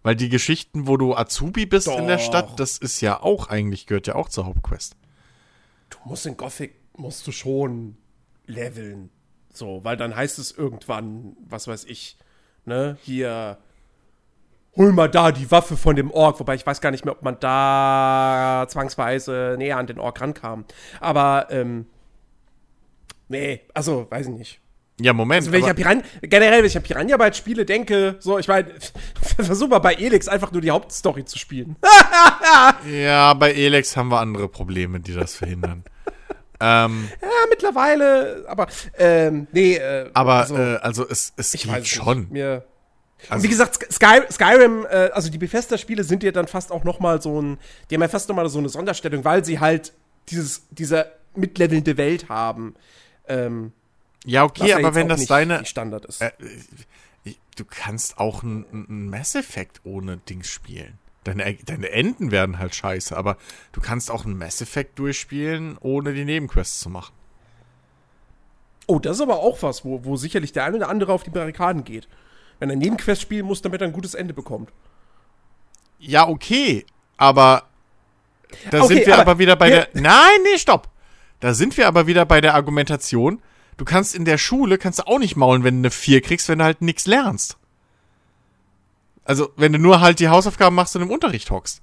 Weil 0.03 0.17
die 0.17 0.29
Geschichten, 0.29 0.87
wo 0.87 0.97
du 0.99 1.17
Azubi 1.17 1.65
bist 1.65 1.89
in 1.89 2.07
der 2.07 2.19
Doch. 2.19 2.25
Stadt, 2.25 2.61
das 2.61 2.77
ist 2.77 3.01
ja 3.01 3.23
auch 3.23 3.49
eigentlich, 3.49 3.87
gehört 3.87 4.07
ja 4.07 4.15
auch 4.15 4.29
zur 4.29 4.45
Hauptquest. 4.45 4.97
Du 5.89 5.97
musst 6.05 6.27
in 6.27 6.37
Gothic, 6.37 6.75
musst 6.97 7.27
du 7.27 7.33
schon 7.33 7.97
leveln. 8.47 9.11
So, 9.53 9.83
weil 9.83 9.97
dann 9.97 10.15
heißt 10.15 10.39
es 10.39 10.53
irgendwann, 10.53 11.37
was 11.49 11.69
weiß 11.69 11.85
ich, 11.85 12.19
ne, 12.67 12.99
hier, 13.03 13.57
hol 14.77 14.93
mal 14.93 15.09
da 15.09 15.33
die 15.33 15.51
Waffe 15.51 15.77
von 15.77 15.97
dem 15.97 16.11
Ork. 16.11 16.39
Wobei 16.39 16.55
ich 16.55 16.67
weiß 16.67 16.83
gar 16.83 16.91
nicht 16.91 17.07
mehr, 17.07 17.13
ob 17.13 17.23
man 17.23 17.41
da 17.41 18.67
zwangsweise 18.69 19.55
näher 19.57 19.79
an 19.79 19.87
den 19.87 19.99
Ork 19.99 20.21
rankam. 20.21 20.67
Aber, 21.01 21.47
ähm, 21.51 21.87
nee, 23.35 23.61
also, 23.75 24.07
weiß 24.11 24.27
ich 24.29 24.33
nicht. 24.33 24.61
Ja, 25.01 25.13
Moment. 25.13 25.41
Also, 25.41 25.53
wenn 25.53 25.61
ich 25.61 25.69
an 25.69 25.75
Piranha, 25.75 26.03
generell, 26.23 26.61
wenn 26.61 26.67
ich 26.67 26.77
an 26.77 26.83
Piranha 26.83 27.17
Bytes 27.17 27.39
Spiele 27.39 27.65
denke, 27.65 28.17
so, 28.21 28.39
ich 28.39 28.47
meine, 28.47 28.69
versuch 29.37 29.69
mal 29.69 29.81
bei 29.81 29.95
Elix 29.95 30.29
einfach 30.29 30.53
nur 30.53 30.61
die 30.61 30.71
Hauptstory 30.71 31.25
zu 31.25 31.37
spielen. 31.39 31.77
ja, 32.91 33.35
bei 33.35 33.53
Elex 33.53 33.97
haben 33.97 34.09
wir 34.09 34.21
andere 34.21 34.49
Probleme, 34.49 35.01
die 35.01 35.13
das 35.13 35.35
verhindern. 35.35 35.83
ähm, 36.61 37.09
ja, 37.21 37.29
mittlerweile, 37.51 38.45
aber, 38.47 38.69
ähm, 38.97 39.49
nee, 39.51 39.75
äh, 39.75 40.11
aber 40.15 40.35
also, 40.35 40.57
äh, 40.57 40.77
also 40.77 41.09
es, 41.09 41.33
es 41.37 41.55
ich 41.55 41.65
geht 41.65 41.89
schon. 41.89 42.29
Mir, 42.31 42.65
Und 43.31 43.43
wie 43.43 43.49
gesagt, 43.49 43.93
Sky, 43.93 44.21
Skyrim, 44.31 44.87
äh, 44.89 45.11
also 45.13 45.29
die 45.29 45.39
Bethesda-Spiele 45.39 46.05
sind 46.05 46.23
ja 46.23 46.31
dann 46.31 46.47
fast 46.47 46.71
auch 46.71 46.85
noch 46.85 47.01
mal 47.01 47.21
so 47.21 47.43
ein, 47.43 47.59
die 47.91 47.97
haben 47.97 48.03
ja 48.03 48.09
fast 48.09 48.29
noch 48.29 48.37
mal 48.37 48.49
so 48.49 48.61
eine 48.61 48.69
Sonderstellung, 48.69 49.25
weil 49.25 49.45
sie 49.45 49.59
halt 49.59 49.93
dieses, 50.29 50.69
diese 50.71 51.11
mitlevelnde 51.35 51.97
Welt 51.97 52.29
haben. 52.29 52.77
Ähm, 53.29 53.73
Ja, 54.25 54.45
okay, 54.45 54.69
ja 54.69 54.77
aber 54.79 54.95
wenn 54.95 55.09
das 55.09 55.27
deine. 55.27 55.65
Standard 55.67 56.05
ist. 56.07 56.21
Äh, 56.21 56.33
ich- 57.25 57.39
du 57.57 57.65
kannst 57.65 58.19
auch 58.19 58.43
ein, 58.43 58.65
ein 58.73 59.09
Mass 59.11 59.35
Effect 59.35 59.81
ohne 59.85 60.17
Dings 60.19 60.49
spielen. 60.49 60.99
Deine, 61.25 61.55
deine 61.65 61.91
Enden 61.91 62.31
werden 62.31 62.59
halt 62.59 62.75
scheiße, 62.75 63.17
aber 63.17 63.39
du 63.73 63.81
kannst 63.81 64.11
auch 64.11 64.27
ein 64.27 64.37
Mass 64.37 64.61
Effect 64.61 64.99
durchspielen, 64.99 65.79
ohne 65.81 66.13
die 66.13 66.25
Nebenquests 66.27 66.81
zu 66.81 66.91
machen. 66.91 67.15
Oh, 68.87 68.99
das 68.99 69.17
ist 69.17 69.23
aber 69.23 69.39
auch 69.39 69.63
was, 69.63 69.85
wo, 69.87 70.05
wo 70.05 70.17
sicherlich 70.17 70.53
der 70.53 70.65
eine 70.65 70.77
oder 70.77 70.89
andere 70.91 71.13
auf 71.15 71.23
die 71.23 71.31
Barrikaden 71.31 71.85
geht. 71.85 72.07
Wenn 72.59 72.69
er 72.69 72.77
Nebenquest 72.77 73.23
spielen 73.23 73.47
muss, 73.47 73.63
damit 73.63 73.81
er 73.81 73.87
ein 73.87 73.93
gutes 73.95 74.13
Ende 74.15 74.35
bekommt. 74.35 74.71
Ja, 75.99 76.29
okay, 76.29 76.85
aber 77.17 77.65
da 78.71 78.83
Okay, 78.83 78.95
sind 78.97 79.07
wir 79.07 79.15
aber- 79.15 79.23
aber, 79.23 79.39
wieder 79.39 79.57
bei 79.57 79.71
der. 79.71 79.89
Nein, 79.95 80.43
nee, 80.43 80.59
stopp. 80.59 80.89
Da 81.45 81.53
sind 81.53 81.77
wir 81.77 81.87
aber 81.89 82.07
wieder 82.07 82.25
bei 82.25 82.41
der 82.41 82.55
Argumentation. 82.55 83.43
Du 83.77 83.85
kannst 83.85 84.15
in 84.15 84.25
der 84.25 84.39
Schule 84.39 84.79
kannst 84.79 85.01
du 85.01 85.07
auch 85.07 85.19
nicht 85.19 85.37
maulen, 85.37 85.63
wenn 85.63 85.75
du 85.75 85.81
eine 85.81 85.91
4 85.91 86.23
kriegst, 86.23 86.49
wenn 86.49 86.61
du 86.61 86.65
halt 86.65 86.81
nichts 86.81 87.07
lernst. 87.07 87.59
Also, 89.25 89.53
wenn 89.55 89.75
du 89.75 89.79
nur 89.79 90.01
halt 90.01 90.21
die 90.21 90.31
Hausaufgaben 90.31 90.75
machst 90.75 90.97
und 90.97 91.03
im 91.03 91.11
Unterricht 91.11 91.51
hockst. 91.51 91.83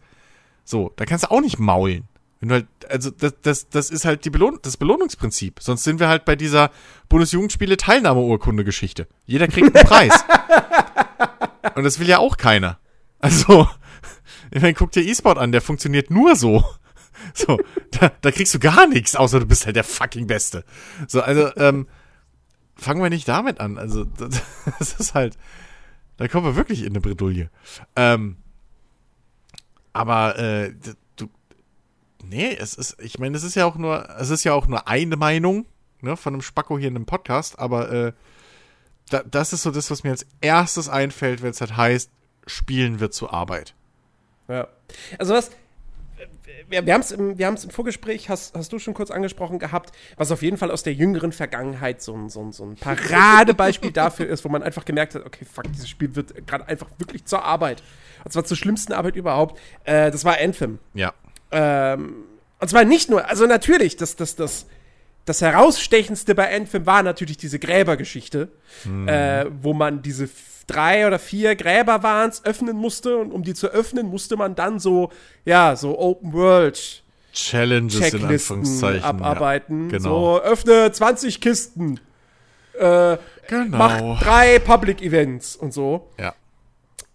So, 0.66 0.92
da 0.96 1.06
kannst 1.06 1.26
du 1.26 1.30
auch 1.30 1.42
nicht 1.42 1.60
maulen. 1.60 2.06
Wenn 2.40 2.50
du 2.50 2.56
halt, 2.56 2.68
also 2.90 3.12
das, 3.12 3.36
das, 3.44 3.70
das 3.70 3.92
ist 3.92 4.04
halt 4.04 4.26
die 4.26 4.32
Belohn 4.32 4.58
das 4.64 4.78
Belohnungsprinzip. 4.78 5.60
Sonst 5.62 5.84
sind 5.84 6.00
wir 6.00 6.08
halt 6.08 6.26
bei 6.26 6.36
dieser 6.36 6.72
Bundesjugendspiele 7.08 7.78
Teilnahmeurkunde-Geschichte. 7.78 9.08
Jeder 9.28 9.48
kriegt 9.48 9.76
einen 9.76 9.86
Preis. 9.86 10.26
und 11.76 11.84
das 11.84 12.00
will 12.00 12.10
ja 12.10 12.18
auch 12.18 12.38
keiner. 12.38 12.80
Also, 13.20 13.70
ich 14.50 14.60
meine, 14.60 14.74
guck 14.74 14.92
dir 14.92 15.04
E-Sport 15.04 15.38
an, 15.38 15.52
der 15.52 15.62
funktioniert 15.62 16.10
nur 16.10 16.36
so. 16.36 16.66
So, 17.34 17.60
da, 17.92 18.12
da 18.22 18.32
kriegst 18.32 18.54
du 18.54 18.60
gar 18.60 18.88
nichts, 18.88 19.16
außer 19.16 19.40
du 19.40 19.46
bist 19.46 19.66
halt 19.66 19.76
der 19.76 19.84
fucking 19.84 20.28
Beste. 20.28 20.64
So, 21.08 21.22
also, 21.22 21.56
ähm, 21.56 21.88
fangen 22.76 23.02
wir 23.02 23.10
nicht 23.10 23.28
damit 23.28 23.60
an. 23.60 23.78
Also, 23.78 24.04
das, 24.04 24.42
das 24.80 24.94
ist 24.94 25.14
halt, 25.14 25.38
da 26.18 26.28
kommen 26.28 26.46
wir 26.46 26.56
wirklich 26.56 26.82
in 26.82 26.90
eine 26.90 27.02
Bredouille. 27.02 27.50
Ähm, 27.96 28.38
aber, 29.94 30.38
äh, 30.38 30.74
du, 31.16 31.30
nee, 32.24 32.56
es 32.56 32.74
ist, 32.74 32.98
ich 33.02 33.20
meine, 33.20 33.38
es 33.38 33.44
ist 33.44 33.56
ja 33.56 33.66
auch 33.66 33.76
nur, 33.76 34.10
es 34.20 34.30
ist 34.30 34.44
ja 34.44 34.54
auch 34.54 34.68
nur 34.68 34.88
eine 34.88 35.16
Meinung, 35.16 35.66
ne, 36.02 36.18
von 36.18 36.34
einem 36.34 36.42
Spacko 36.42 36.78
hier 36.78 36.88
in 36.90 36.96
einem 36.96 37.06
Podcast, 37.06 37.60
aber, 37.60 37.92
äh, 37.92 38.14
da, 39.10 39.24
das 39.24 39.54
ist 39.54 39.64
so 39.64 39.72
das, 39.72 39.92
was 39.92 40.04
mir 40.04 40.12
als 40.12 40.26
erstes 40.40 40.90
einfällt, 40.90 41.42
wenn 41.42 41.52
es 41.52 41.62
halt 41.62 41.76
heißt, 41.76 42.12
Spielen 42.48 43.00
wird 43.00 43.14
zur 43.14 43.34
Arbeit. 43.34 43.76
Ja. 44.48 44.68
Also 45.20 45.34
was, 45.34 45.52
wir, 46.70 46.86
wir 46.86 46.94
haben 46.94 47.02
es 47.02 47.12
im, 47.12 47.38
wir 47.38 47.48
im 47.48 47.58
Vorgespräch, 47.58 48.30
hast, 48.30 48.56
hast 48.56 48.72
du 48.72 48.80
schon 48.80 48.94
kurz 48.94 49.12
angesprochen 49.12 49.60
gehabt, 49.60 49.92
was 50.18 50.32
auf 50.32 50.42
jeden 50.42 50.58
Fall 50.58 50.72
aus 50.72 50.84
der 50.84 50.94
jüngeren 50.94 51.32
Vergangenheit 51.32 52.02
so 52.02 52.16
ein, 52.16 52.30
so 52.30 52.42
ein, 52.42 52.52
so 52.52 52.64
ein 52.66 52.76
Paradebeispiel 52.76 53.92
dafür 53.94 54.28
ist, 54.28 54.46
wo 54.46 54.50
man 54.50 54.64
einfach 54.64 54.86
gemerkt 54.86 55.16
hat, 55.16 55.26
okay, 55.26 55.46
fuck, 55.46 55.72
dieses 55.72 55.90
Spiel 55.90 56.16
wird 56.16 56.48
gerade 56.48 56.68
einfach 56.68 56.88
wirklich 56.98 57.26
zur 57.26 57.44
Arbeit. 57.44 57.84
Und 58.24 58.32
zwar 58.32 58.44
zur 58.46 58.58
schlimmsten 58.58 58.94
Arbeit 58.94 59.16
überhaupt. 59.16 59.60
Äh, 59.84 60.12
das 60.12 60.26
war 60.26 60.38
Anthem. 60.40 60.80
Ja. 60.94 61.14
Ähm, 61.52 62.24
und 62.60 62.70
zwar 62.70 62.84
nicht 62.86 63.10
nur, 63.10 63.28
also 63.28 63.48
natürlich, 63.48 63.98
das, 63.98 64.16
das, 64.16 64.36
das, 64.36 64.68
das 65.26 65.42
herausstechendste 65.42 66.36
bei 66.36 66.56
Anthem 66.56 66.86
war 66.86 67.04
natürlich 67.04 67.38
diese 67.38 67.60
Gräbergeschichte, 67.60 68.50
äh, 69.08 69.46
wo 69.62 69.74
man 69.74 70.02
diese 70.02 70.28
drei 70.68 71.08
oder 71.08 71.20
vier 71.20 71.56
Gräber 71.56 72.04
waren's 72.04 72.44
öffnen 72.46 72.76
musste 72.78 73.18
und 73.18 73.32
um 73.32 73.44
die 73.44 73.54
zu 73.54 73.68
öffnen, 73.68 74.08
musste 74.08 74.36
man 74.38 74.56
dann 74.56 74.80
so, 74.80 75.12
ja, 75.46 75.76
so 75.76 75.98
Open 76.00 76.34
World 76.34 77.04
Challenges 77.34 77.96
in 77.96 78.02
Checklisten 78.02 78.58
Anführungszeichen. 78.60 79.04
abarbeiten. 79.04 79.90
Ja, 79.90 79.98
genau. 79.98 80.38
So, 80.38 80.42
öffne 80.44 80.92
20 80.92 81.40
Kisten. 81.42 82.00
Äh, 82.78 83.18
Genau. 83.48 83.78
Mach 83.78 84.22
drei 84.22 84.60
Public 84.60 85.02
Events 85.02 85.58
und 85.58 85.74
so. 85.74 86.08
Ja. 86.18 86.34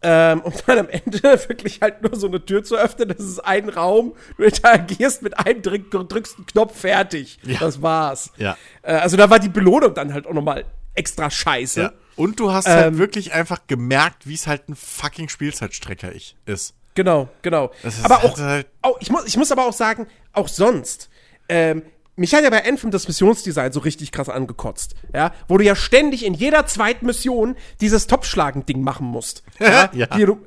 Ähm, 0.02 0.42
und 0.42 0.54
dann 0.66 0.80
am 0.80 0.88
Ende 0.90 1.22
wirklich 1.48 1.80
halt 1.80 2.02
nur 2.02 2.14
so 2.14 2.26
eine 2.26 2.44
Tür 2.44 2.62
zu 2.62 2.76
öffnen, 2.76 3.08
das 3.08 3.24
ist 3.24 3.40
ein 3.40 3.70
Raum, 3.70 4.12
du 4.36 4.42
interagierst 4.44 5.22
mit 5.22 5.38
einem, 5.38 5.62
drück, 5.62 5.90
drückst 5.90 6.36
einen 6.36 6.46
Knopf, 6.46 6.78
fertig. 6.78 7.38
Ja. 7.42 7.58
Das 7.60 7.80
war's. 7.80 8.32
Ja. 8.36 8.58
Äh, 8.82 8.92
also 8.96 9.16
da 9.16 9.30
war 9.30 9.38
die 9.38 9.48
Belohnung 9.48 9.94
dann 9.94 10.12
halt 10.12 10.26
auch 10.26 10.34
nochmal 10.34 10.66
extra 10.94 11.30
scheiße. 11.30 11.80
Ja. 11.80 11.92
Und 12.16 12.40
du 12.40 12.52
hast 12.52 12.66
halt 12.66 12.86
Ähm, 12.86 12.98
wirklich 12.98 13.32
einfach 13.34 13.60
gemerkt, 13.66 14.26
wie 14.26 14.34
es 14.34 14.46
halt 14.46 14.68
ein 14.68 14.74
fucking 14.76 15.28
Spielzeitstrecker 15.28 16.14
ich 16.14 16.36
ist. 16.46 16.74
Genau, 16.94 17.28
genau. 17.42 17.70
Ist 17.82 18.02
aber 18.04 18.22
halt 18.22 18.32
auch, 18.32 18.38
halt- 18.38 18.66
auch 18.82 18.96
ich, 19.00 19.10
muss, 19.10 19.26
ich 19.26 19.36
muss 19.36 19.52
aber 19.52 19.66
auch 19.66 19.74
sagen, 19.74 20.06
auch 20.32 20.48
sonst, 20.48 21.10
ähm, 21.48 21.82
mich 22.18 22.34
hat 22.34 22.42
ja 22.42 22.48
bei 22.48 22.66
Anthem 22.66 22.90
das 22.90 23.06
Missionsdesign 23.08 23.70
so 23.72 23.80
richtig 23.80 24.10
krass 24.12 24.30
angekotzt, 24.30 24.94
ja, 25.12 25.34
wo 25.48 25.58
du 25.58 25.64
ja 25.64 25.76
ständig 25.76 26.24
in 26.24 26.32
jeder 26.32 26.64
zweiten 26.66 27.04
Mission 27.04 27.54
dieses 27.82 28.06
Topschlagen-Ding 28.06 28.80
machen 28.80 29.06
musst. 29.06 29.42
Ja, 29.60 29.90
Ja. 29.92 30.06
Du, 30.06 30.38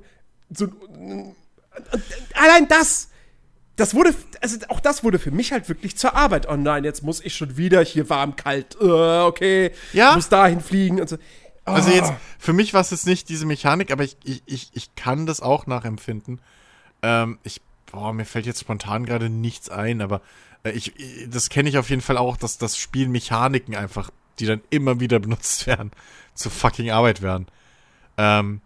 so, 0.51 0.67
allein 2.33 2.67
das, 2.67 3.09
das 3.75 3.93
wurde, 3.93 4.13
also 4.41 4.57
auch 4.69 4.79
das 4.79 5.03
wurde 5.03 5.19
für 5.19 5.31
mich 5.31 5.51
halt 5.51 5.69
wirklich 5.69 5.95
zur 5.97 6.15
Arbeit. 6.15 6.49
Oh 6.49 6.55
nein, 6.55 6.83
jetzt 6.83 7.03
muss 7.03 7.21
ich 7.23 7.35
schon 7.35 7.55
wieder 7.57 7.83
hier 7.83 8.09
warm, 8.09 8.35
kalt, 8.35 8.75
äh, 8.81 8.85
okay, 8.85 9.71
Ja. 9.93 10.09
ich 10.09 10.15
muss 10.15 10.29
dahin 10.29 10.59
fliegen 10.61 10.99
und 10.99 11.07
so. 11.09 11.17
Also 11.73 11.91
jetzt, 11.91 12.13
für 12.37 12.53
mich 12.53 12.73
war 12.73 12.81
es 12.81 12.91
jetzt 12.91 13.05
nicht 13.05 13.29
diese 13.29 13.45
Mechanik, 13.45 13.91
aber 13.91 14.03
ich, 14.03 14.17
ich, 14.23 14.41
ich, 14.45 14.69
ich 14.73 14.95
kann 14.95 15.25
das 15.25 15.41
auch 15.41 15.67
nachempfinden. 15.67 16.39
Ähm, 17.01 17.39
ich, 17.43 17.61
boah, 17.91 18.13
mir 18.13 18.25
fällt 18.25 18.45
jetzt 18.45 18.61
spontan 18.61 19.05
gerade 19.05 19.29
nichts 19.29 19.69
ein, 19.69 20.01
aber 20.01 20.21
äh, 20.63 20.71
ich, 20.71 20.97
ich- 20.99 21.29
das 21.29 21.49
kenne 21.49 21.69
ich 21.69 21.77
auf 21.77 21.89
jeden 21.89 22.01
Fall 22.01 22.17
auch, 22.17 22.37
dass 22.37 22.57
das 22.57 22.77
Spiel 22.77 23.07
Mechaniken 23.07 23.75
einfach, 23.75 24.09
die 24.39 24.45
dann 24.45 24.61
immer 24.69 24.99
wieder 24.99 25.19
benutzt 25.19 25.67
werden, 25.67 25.91
zur 26.33 26.51
fucking 26.51 26.91
Arbeit 26.91 27.21
werden. 27.21 27.47
Ähm, 28.17 28.61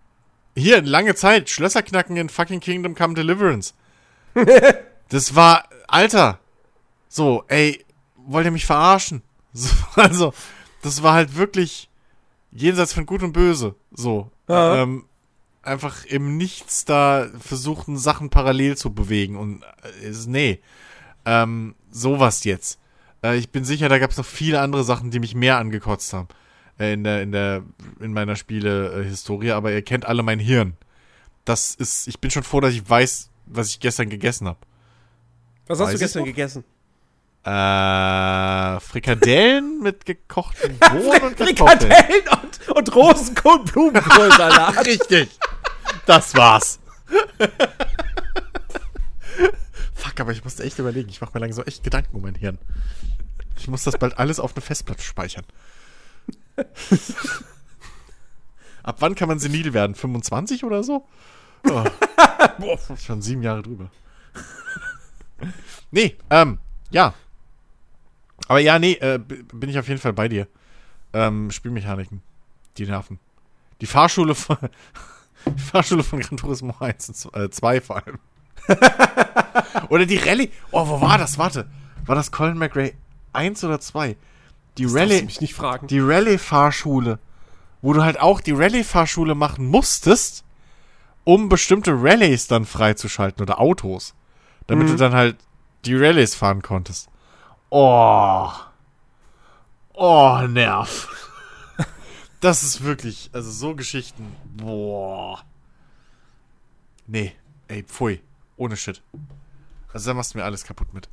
hier, 0.56 0.82
lange 0.82 1.16
Zeit, 1.16 1.50
Schlösser 1.50 1.82
knacken 1.84 2.16
in 2.18 2.30
fucking 2.30 2.60
Kingdom 2.60 2.96
Come 2.96 3.14
Deliverance. 3.16 3.74
das 5.10 5.36
war, 5.36 5.68
Alter, 5.88 6.40
so, 7.10 7.44
ey, 7.48 7.84
wollt 8.16 8.46
ihr 8.46 8.52
mich 8.52 8.66
verarschen? 8.66 9.22
So, 9.56 9.70
also, 9.96 10.34
das 10.82 11.04
war 11.04 11.14
halt 11.14 11.36
wirklich 11.36 11.88
jenseits 12.54 12.94
von 12.94 13.06
Gut 13.06 13.24
und 13.24 13.34
Böse. 13.34 13.76
So. 13.92 14.30
Ja. 14.48 14.84
Ähm, 14.84 15.06
einfach 15.62 16.06
im 16.06 16.38
Nichts 16.38 16.86
da 16.86 17.28
versuchten, 17.40 17.98
Sachen 17.98 18.30
parallel 18.30 18.78
zu 18.78 18.94
bewegen. 18.94 19.36
Und 19.36 19.64
äh, 20.02 20.12
nee. 20.28 20.60
Ähm, 21.26 21.76
sowas 21.90 22.44
jetzt. 22.44 22.80
Äh, 23.24 23.38
ich 23.38 23.50
bin 23.50 23.64
sicher, 23.64 23.90
da 23.90 23.98
gab 23.98 24.12
es 24.12 24.18
noch 24.18 24.26
viele 24.26 24.60
andere 24.60 24.84
Sachen, 24.84 25.10
die 25.10 25.20
mich 25.20 25.36
mehr 25.36 25.58
angekotzt 25.58 26.14
haben. 26.14 26.28
Äh, 26.80 26.94
in 26.94 27.04
der, 27.04 27.22
in 27.22 27.32
der, 27.32 27.64
in 28.00 28.14
meiner 28.14 28.36
Spiele-Historie, 28.36 29.52
aber 29.52 29.72
ihr 29.72 29.82
kennt 29.82 30.06
alle 30.06 30.24
mein 30.24 30.40
Hirn. 30.40 30.76
Das 31.46 31.76
ist, 31.76 32.08
ich 32.08 32.20
bin 32.20 32.32
schon 32.32 32.44
froh, 32.44 32.60
dass 32.60 32.74
ich 32.74 32.88
weiß, 32.88 33.30
was 33.46 33.70
ich 33.70 33.80
gestern 33.80 34.10
gegessen 34.10 34.48
habe. 34.48 34.60
Was 35.68 35.80
hast 35.80 35.88
Weiß 35.88 35.94
du 35.94 36.00
gestern 36.00 36.26
gegessen? 36.26 36.64
Äh, 37.46 38.80
Frikadellen 38.80 39.80
mit 39.84 40.06
gekochten 40.06 40.78
Bohnen 40.80 41.22
und 41.24 41.38
Kartoffeln. 41.38 41.92
Frikadellen 41.92 42.28
und, 42.42 42.70
und 42.70 42.96
Rosenkohl, 42.96 43.64
Blumenkohlsalat. 43.66 44.86
Richtig. 44.86 45.30
Das 46.06 46.34
war's. 46.36 46.80
Fuck, 49.94 50.20
aber 50.20 50.32
ich 50.32 50.44
musste 50.44 50.64
echt 50.64 50.80
überlegen. 50.80 51.10
Ich 51.10 51.20
mache 51.20 51.32
mir 51.34 51.42
langsam 51.42 51.66
echt 51.66 51.84
Gedanken 51.84 52.16
um 52.16 52.22
mein 52.22 52.36
Hirn. 52.36 52.58
Ich 53.58 53.68
muss 53.68 53.84
das 53.84 53.98
bald 53.98 54.18
alles 54.18 54.40
auf 54.40 54.56
eine 54.56 54.62
Festplatte 54.62 55.04
speichern. 55.04 55.46
Ab 58.84 58.98
wann 59.00 59.16
kann 59.16 59.28
man 59.28 59.40
senil 59.40 59.74
werden? 59.74 59.96
25 59.96 60.64
oder 60.64 60.84
so? 60.84 61.08
Oh. 61.70 61.84
Boah, 62.58 62.80
schon 62.98 63.22
sieben 63.22 63.44
Jahre 63.44 63.62
drüber. 63.64 63.90
nee, 65.92 66.18
ähm, 66.30 66.60
ja. 66.90 67.14
Aber 68.48 68.60
ja, 68.60 68.80
nee, 68.80 68.94
äh, 68.94 69.20
bin 69.20 69.70
ich 69.70 69.80
auf 69.80 69.88
jeden 69.88 70.00
Fall 70.00 70.14
bei 70.14 70.28
dir. 70.28 70.48
Ähm, 71.14 71.52
Spielmechaniken. 71.52 72.22
Die 72.78 72.86
nerven. 72.86 73.20
Die 73.82 73.86
Fahrschule 73.86 74.36
von, 74.36 74.58
die 75.46 75.62
Fahrschule 75.62 76.04
von 76.04 76.20
Gran 76.20 76.38
Turismo 76.38 76.76
1 76.80 77.10
und 77.10 77.16
2, 77.16 77.40
äh, 77.40 77.50
2 77.50 77.82
vor 77.82 77.96
allem. 77.98 78.20
oder 79.90 80.06
die 80.06 80.18
Rallye. 80.18 80.50
Oh, 80.72 80.88
wo 80.88 81.02
war 81.02 81.18
das? 81.18 81.38
Warte. 81.38 81.70
War 82.06 82.16
das 82.16 82.32
Colin 82.32 82.58
McRae 82.58 82.94
1 83.34 83.64
oder 83.64 83.80
2? 83.80 84.16
Die 84.78 84.86
Rallye, 84.86 85.24
mich 85.24 85.42
nicht 85.42 85.54
fragen. 85.54 85.88
die 85.88 86.00
Rallye-Fahrschule. 86.00 87.20
Wo 87.82 87.94
du 87.94 88.04
halt 88.04 88.20
auch 88.20 88.42
die 88.42 88.54
Rallye-Fahrschule 88.54 89.36
machen 89.36 89.68
musstest, 89.68 90.44
um 91.26 91.50
bestimmte 91.50 91.92
Rallyes 91.92 92.48
dann 92.48 92.66
freizuschalten 92.66 93.44
oder 93.44 93.60
Autos. 93.60 94.16
Damit 94.68 94.90
du 94.90 94.96
dann 94.96 95.14
halt 95.14 95.38
die 95.86 95.96
Rallyes 95.96 96.36
fahren 96.36 96.62
konntest. 96.62 97.10
Oh. 97.76 98.52
Oh, 99.96 100.40
Nerv. 100.48 101.10
das 102.40 102.62
ist 102.62 102.84
wirklich, 102.84 103.32
also 103.34 103.50
so 103.50 103.74
Geschichten, 103.74 104.36
boah. 104.58 105.42
Nee, 107.08 107.34
ey, 107.70 107.82
pfui, 107.82 108.22
ohne 108.58 108.78
Shit. 108.78 109.02
Also 109.92 110.12
da 110.12 110.14
machst 110.14 110.36
du 110.36 110.38
mir 110.38 110.44
alles 110.44 110.66
kaputt 110.66 110.94
mit. 110.94 111.10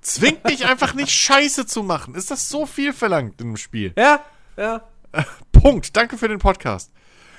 Zwing 0.00 0.40
dich 0.44 0.64
einfach 0.64 0.94
nicht 0.94 1.10
Scheiße 1.10 1.66
zu 1.66 1.82
machen. 1.82 2.14
Ist 2.14 2.30
das 2.30 2.48
so 2.48 2.66
viel 2.66 2.92
verlangt 2.92 3.40
in 3.40 3.48
einem 3.48 3.56
Spiel? 3.56 3.94
Ja, 3.98 4.24
ja. 4.56 4.80
Punkt. 5.50 5.96
Danke 5.96 6.18
für 6.18 6.28
den 6.28 6.38
Podcast. 6.38 6.92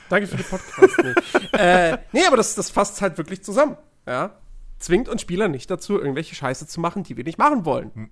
Danke 0.09 0.27
für 0.27 0.35
den 0.35 0.45
Podcast. 0.45 0.97
nee. 1.01 1.57
äh, 1.57 1.99
nee, 2.11 2.25
aber 2.25 2.35
das, 2.35 2.53
das 2.55 2.69
fasst 2.69 3.01
halt 3.01 3.17
wirklich 3.17 3.45
zusammen. 3.45 3.77
Ja. 4.05 4.35
Zwingt 4.77 5.07
uns 5.07 5.21
Spieler 5.21 5.47
nicht 5.47 5.71
dazu, 5.71 5.97
irgendwelche 5.97 6.35
Scheiße 6.35 6.67
zu 6.67 6.81
machen, 6.81 7.03
die 7.03 7.15
wir 7.15 7.23
nicht 7.23 7.37
machen 7.37 7.63
wollen. 7.63 7.91
Hm. 7.93 8.09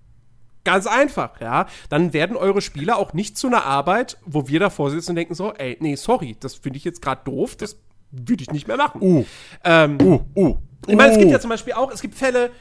Ganz 0.63 0.87
einfach, 0.87 1.41
ja. 1.41 1.67
Dann 1.89 2.13
werden 2.13 2.37
eure 2.37 2.61
Spieler 2.61 2.97
auch 2.97 3.13
nicht 3.13 3.37
zu 3.37 3.47
einer 3.47 3.65
Arbeit, 3.65 4.17
wo 4.25 4.47
wir 4.47 4.59
davor 4.59 4.91
sitzen 4.91 5.11
und 5.11 5.15
denken 5.17 5.35
so, 5.35 5.53
ey, 5.53 5.77
nee, 5.81 5.95
sorry, 5.95 6.37
das 6.39 6.55
finde 6.55 6.77
ich 6.77 6.85
jetzt 6.85 7.01
gerade 7.01 7.21
doof, 7.25 7.55
das 7.55 7.77
würde 8.11 8.43
ich 8.43 8.51
nicht 8.51 8.67
mehr 8.67 8.77
machen. 8.77 9.01
Uh. 9.01 9.25
Ähm, 9.63 9.97
Uh, 10.01 10.21
uh. 10.35 10.55
ich 10.87 10.95
meine, 10.95 11.11
es 11.11 11.17
gibt 11.17 11.29
uh. 11.29 11.33
ja 11.33 11.39
zum 11.39 11.49
Beispiel 11.49 11.73
auch, 11.73 11.91
es 11.91 12.01
gibt 12.01 12.15
Fälle, 12.15 12.51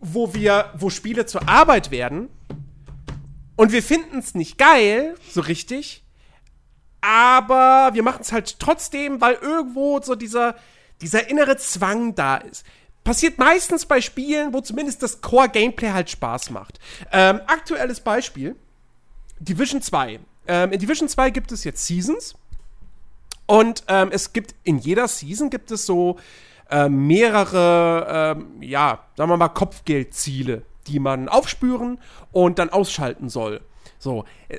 wo 0.00 0.34
wir, 0.34 0.66
wo 0.78 0.90
Spiele 0.90 1.26
zur 1.26 1.48
Arbeit 1.48 1.90
werden 1.90 2.28
und 3.56 3.72
wir 3.72 3.82
finden 3.82 4.18
es 4.18 4.34
nicht 4.34 4.58
geil, 4.58 5.14
so 5.28 5.40
richtig, 5.40 6.04
aber 7.00 7.90
wir 7.94 8.02
machen 8.02 8.20
es 8.20 8.32
halt 8.32 8.58
trotzdem, 8.60 9.20
weil 9.20 9.34
irgendwo 9.34 10.00
so 10.00 10.14
dieser, 10.14 10.56
dieser 11.00 11.28
innere 11.30 11.56
Zwang 11.56 12.14
da 12.14 12.36
ist. 12.36 12.64
Passiert 13.06 13.38
meistens 13.38 13.86
bei 13.86 14.00
Spielen, 14.00 14.52
wo 14.52 14.60
zumindest 14.60 15.00
das 15.00 15.20
Core-Gameplay 15.20 15.90
halt 15.92 16.10
Spaß 16.10 16.50
macht. 16.50 16.80
Ähm, 17.12 17.40
aktuelles 17.46 18.00
Beispiel: 18.00 18.56
Division 19.38 19.80
2. 19.80 20.18
Ähm, 20.48 20.72
in 20.72 20.80
Division 20.80 21.08
2 21.08 21.30
gibt 21.30 21.52
es 21.52 21.62
jetzt 21.62 21.86
Seasons. 21.86 22.34
Und 23.46 23.84
ähm, 23.86 24.08
es 24.10 24.32
gibt 24.32 24.56
in 24.64 24.78
jeder 24.78 25.06
Season 25.06 25.50
gibt 25.50 25.70
es 25.70 25.86
so 25.86 26.16
äh, 26.68 26.88
mehrere, 26.88 28.34
ähm, 28.36 28.60
ja, 28.60 29.04
sagen 29.16 29.30
wir 29.30 29.36
mal, 29.36 29.50
Kopfgeldziele, 29.50 30.62
die 30.88 30.98
man 30.98 31.28
aufspüren 31.28 32.00
und 32.32 32.58
dann 32.58 32.70
ausschalten 32.70 33.28
soll. 33.28 33.60
So, 34.00 34.24
äh, 34.48 34.58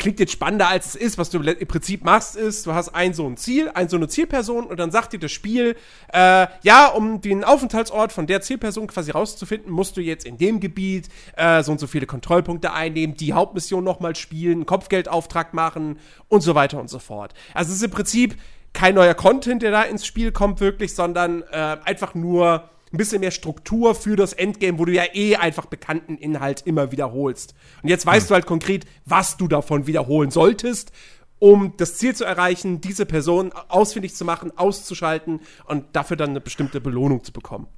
klingt 0.00 0.18
jetzt 0.18 0.32
spannender 0.32 0.66
als 0.66 0.86
es 0.86 0.94
ist. 0.96 1.18
Was 1.18 1.30
du 1.30 1.38
im 1.38 1.68
Prinzip 1.68 2.04
machst, 2.04 2.34
ist, 2.34 2.66
du 2.66 2.74
hast 2.74 2.88
ein 2.88 3.14
so 3.14 3.26
ein 3.26 3.36
Ziel, 3.36 3.70
ein 3.74 3.88
so 3.88 3.96
eine 3.96 4.08
Zielperson 4.08 4.64
und 4.64 4.80
dann 4.80 4.90
sagt 4.90 5.12
dir 5.12 5.20
das 5.20 5.30
Spiel, 5.30 5.76
äh, 6.12 6.46
ja, 6.62 6.86
um 6.86 7.20
den 7.20 7.44
Aufenthaltsort 7.44 8.10
von 8.10 8.26
der 8.26 8.40
Zielperson 8.40 8.88
quasi 8.88 9.12
rauszufinden, 9.12 9.70
musst 9.70 9.96
du 9.96 10.00
jetzt 10.00 10.26
in 10.26 10.38
dem 10.38 10.58
Gebiet 10.58 11.08
äh, 11.36 11.62
so 11.62 11.70
und 11.72 11.78
so 11.78 11.86
viele 11.86 12.06
Kontrollpunkte 12.06 12.72
einnehmen, 12.72 13.14
die 13.14 13.34
Hauptmission 13.34 13.84
nochmal 13.84 14.16
spielen, 14.16 14.66
Kopfgeldauftrag 14.66 15.54
machen 15.54 15.98
und 16.28 16.40
so 16.40 16.54
weiter 16.54 16.80
und 16.80 16.88
so 16.88 16.98
fort. 16.98 17.34
Also 17.54 17.70
es 17.70 17.76
ist 17.76 17.84
im 17.84 17.90
Prinzip 17.90 18.36
kein 18.72 18.94
neuer 18.94 19.14
Content, 19.14 19.62
der 19.62 19.70
da 19.70 19.82
ins 19.82 20.06
Spiel 20.06 20.32
kommt, 20.32 20.60
wirklich, 20.60 20.94
sondern 20.94 21.42
äh, 21.52 21.76
einfach 21.84 22.14
nur 22.14 22.70
ein 22.92 22.96
bisschen 22.96 23.20
mehr 23.20 23.30
Struktur 23.30 23.94
für 23.94 24.16
das 24.16 24.32
Endgame, 24.32 24.78
wo 24.78 24.84
du 24.84 24.92
ja 24.92 25.04
eh 25.12 25.36
einfach 25.36 25.66
bekannten 25.66 26.16
Inhalt 26.16 26.62
immer 26.66 26.90
wiederholst. 26.92 27.54
Und 27.82 27.88
jetzt 27.88 28.04
weißt 28.04 28.30
du 28.30 28.34
halt 28.34 28.46
konkret, 28.46 28.84
was 29.04 29.36
du 29.36 29.48
davon 29.48 29.86
wiederholen 29.86 30.30
solltest, 30.30 30.92
um 31.38 31.74
das 31.76 31.96
Ziel 31.96 32.14
zu 32.14 32.24
erreichen, 32.24 32.80
diese 32.80 33.06
Person 33.06 33.52
ausfindig 33.68 34.14
zu 34.14 34.24
machen, 34.24 34.52
auszuschalten 34.56 35.40
und 35.66 35.84
dafür 35.92 36.16
dann 36.16 36.30
eine 36.30 36.40
bestimmte 36.40 36.80
Belohnung 36.80 37.24
zu 37.24 37.32
bekommen. 37.32 37.68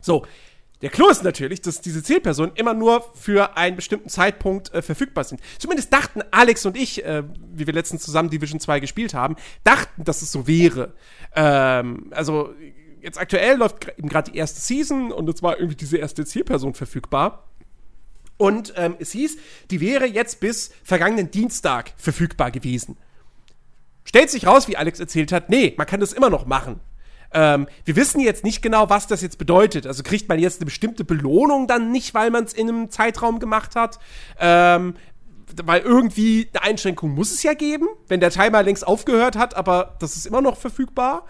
So, 0.00 0.24
der 0.82 0.88
Clou 0.88 1.08
ist 1.08 1.22
natürlich, 1.22 1.60
dass 1.60 1.82
diese 1.82 2.02
Zielpersonen 2.02 2.54
immer 2.54 2.72
nur 2.72 3.04
für 3.14 3.56
einen 3.56 3.76
bestimmten 3.76 4.08
Zeitpunkt 4.08 4.72
äh, 4.72 4.80
verfügbar 4.80 5.24
sind. 5.24 5.40
Zumindest 5.58 5.92
dachten 5.92 6.22
Alex 6.30 6.64
und 6.64 6.76
ich, 6.76 7.04
äh, 7.04 7.22
wie 7.52 7.66
wir 7.66 7.74
letztens 7.74 8.02
zusammen 8.02 8.30
Division 8.30 8.60
2 8.60 8.80
gespielt 8.80 9.12
haben, 9.12 9.36
dachten, 9.62 10.04
dass 10.04 10.22
es 10.22 10.32
so 10.32 10.46
wäre. 10.46 10.94
Ähm, 11.34 12.06
also 12.12 12.54
jetzt 13.02 13.18
aktuell 13.18 13.56
läuft 13.56 13.88
eben 13.96 14.08
gerade 14.08 14.30
die 14.30 14.38
erste 14.38 14.60
Season 14.60 15.12
und 15.12 15.28
es 15.28 15.42
war 15.42 15.56
irgendwie 15.58 15.76
diese 15.76 15.96
erste 15.96 16.24
Zielperson 16.24 16.74
verfügbar. 16.74 17.44
Und 18.36 18.72
ähm, 18.76 18.96
es 18.98 19.12
hieß, 19.12 19.36
die 19.70 19.80
wäre 19.80 20.06
jetzt 20.06 20.40
bis 20.40 20.72
vergangenen 20.82 21.30
Dienstag 21.30 21.92
verfügbar 21.98 22.50
gewesen. 22.50 22.96
Stellt 24.04 24.30
sich 24.30 24.46
raus, 24.46 24.66
wie 24.66 24.76
Alex 24.78 24.98
erzählt 24.98 25.30
hat, 25.30 25.50
nee, 25.50 25.74
man 25.76 25.86
kann 25.86 26.00
das 26.00 26.14
immer 26.14 26.30
noch 26.30 26.46
machen. 26.46 26.80
Ähm, 27.32 27.68
wir 27.84 27.96
wissen 27.96 28.20
jetzt 28.20 28.42
nicht 28.42 28.62
genau, 28.62 28.88
was 28.90 29.06
das 29.06 29.20
jetzt 29.20 29.38
bedeutet. 29.38 29.86
Also 29.86 30.02
kriegt 30.02 30.28
man 30.28 30.38
jetzt 30.38 30.60
eine 30.60 30.64
bestimmte 30.64 31.04
Belohnung 31.04 31.66
dann 31.66 31.92
nicht, 31.92 32.14
weil 32.14 32.30
man 32.30 32.44
es 32.44 32.52
in 32.52 32.68
einem 32.68 32.90
Zeitraum 32.90 33.38
gemacht 33.38 33.76
hat. 33.76 33.98
Ähm, 34.38 34.94
weil 35.62 35.82
irgendwie 35.82 36.48
eine 36.52 36.62
Einschränkung 36.62 37.10
muss 37.10 37.32
es 37.32 37.42
ja 37.42 37.54
geben, 37.54 37.88
wenn 38.08 38.20
der 38.20 38.30
Timer 38.30 38.62
längst 38.62 38.86
aufgehört 38.86 39.36
hat, 39.36 39.54
aber 39.54 39.96
das 39.98 40.16
ist 40.16 40.26
immer 40.26 40.40
noch 40.40 40.56
verfügbar. 40.56 41.26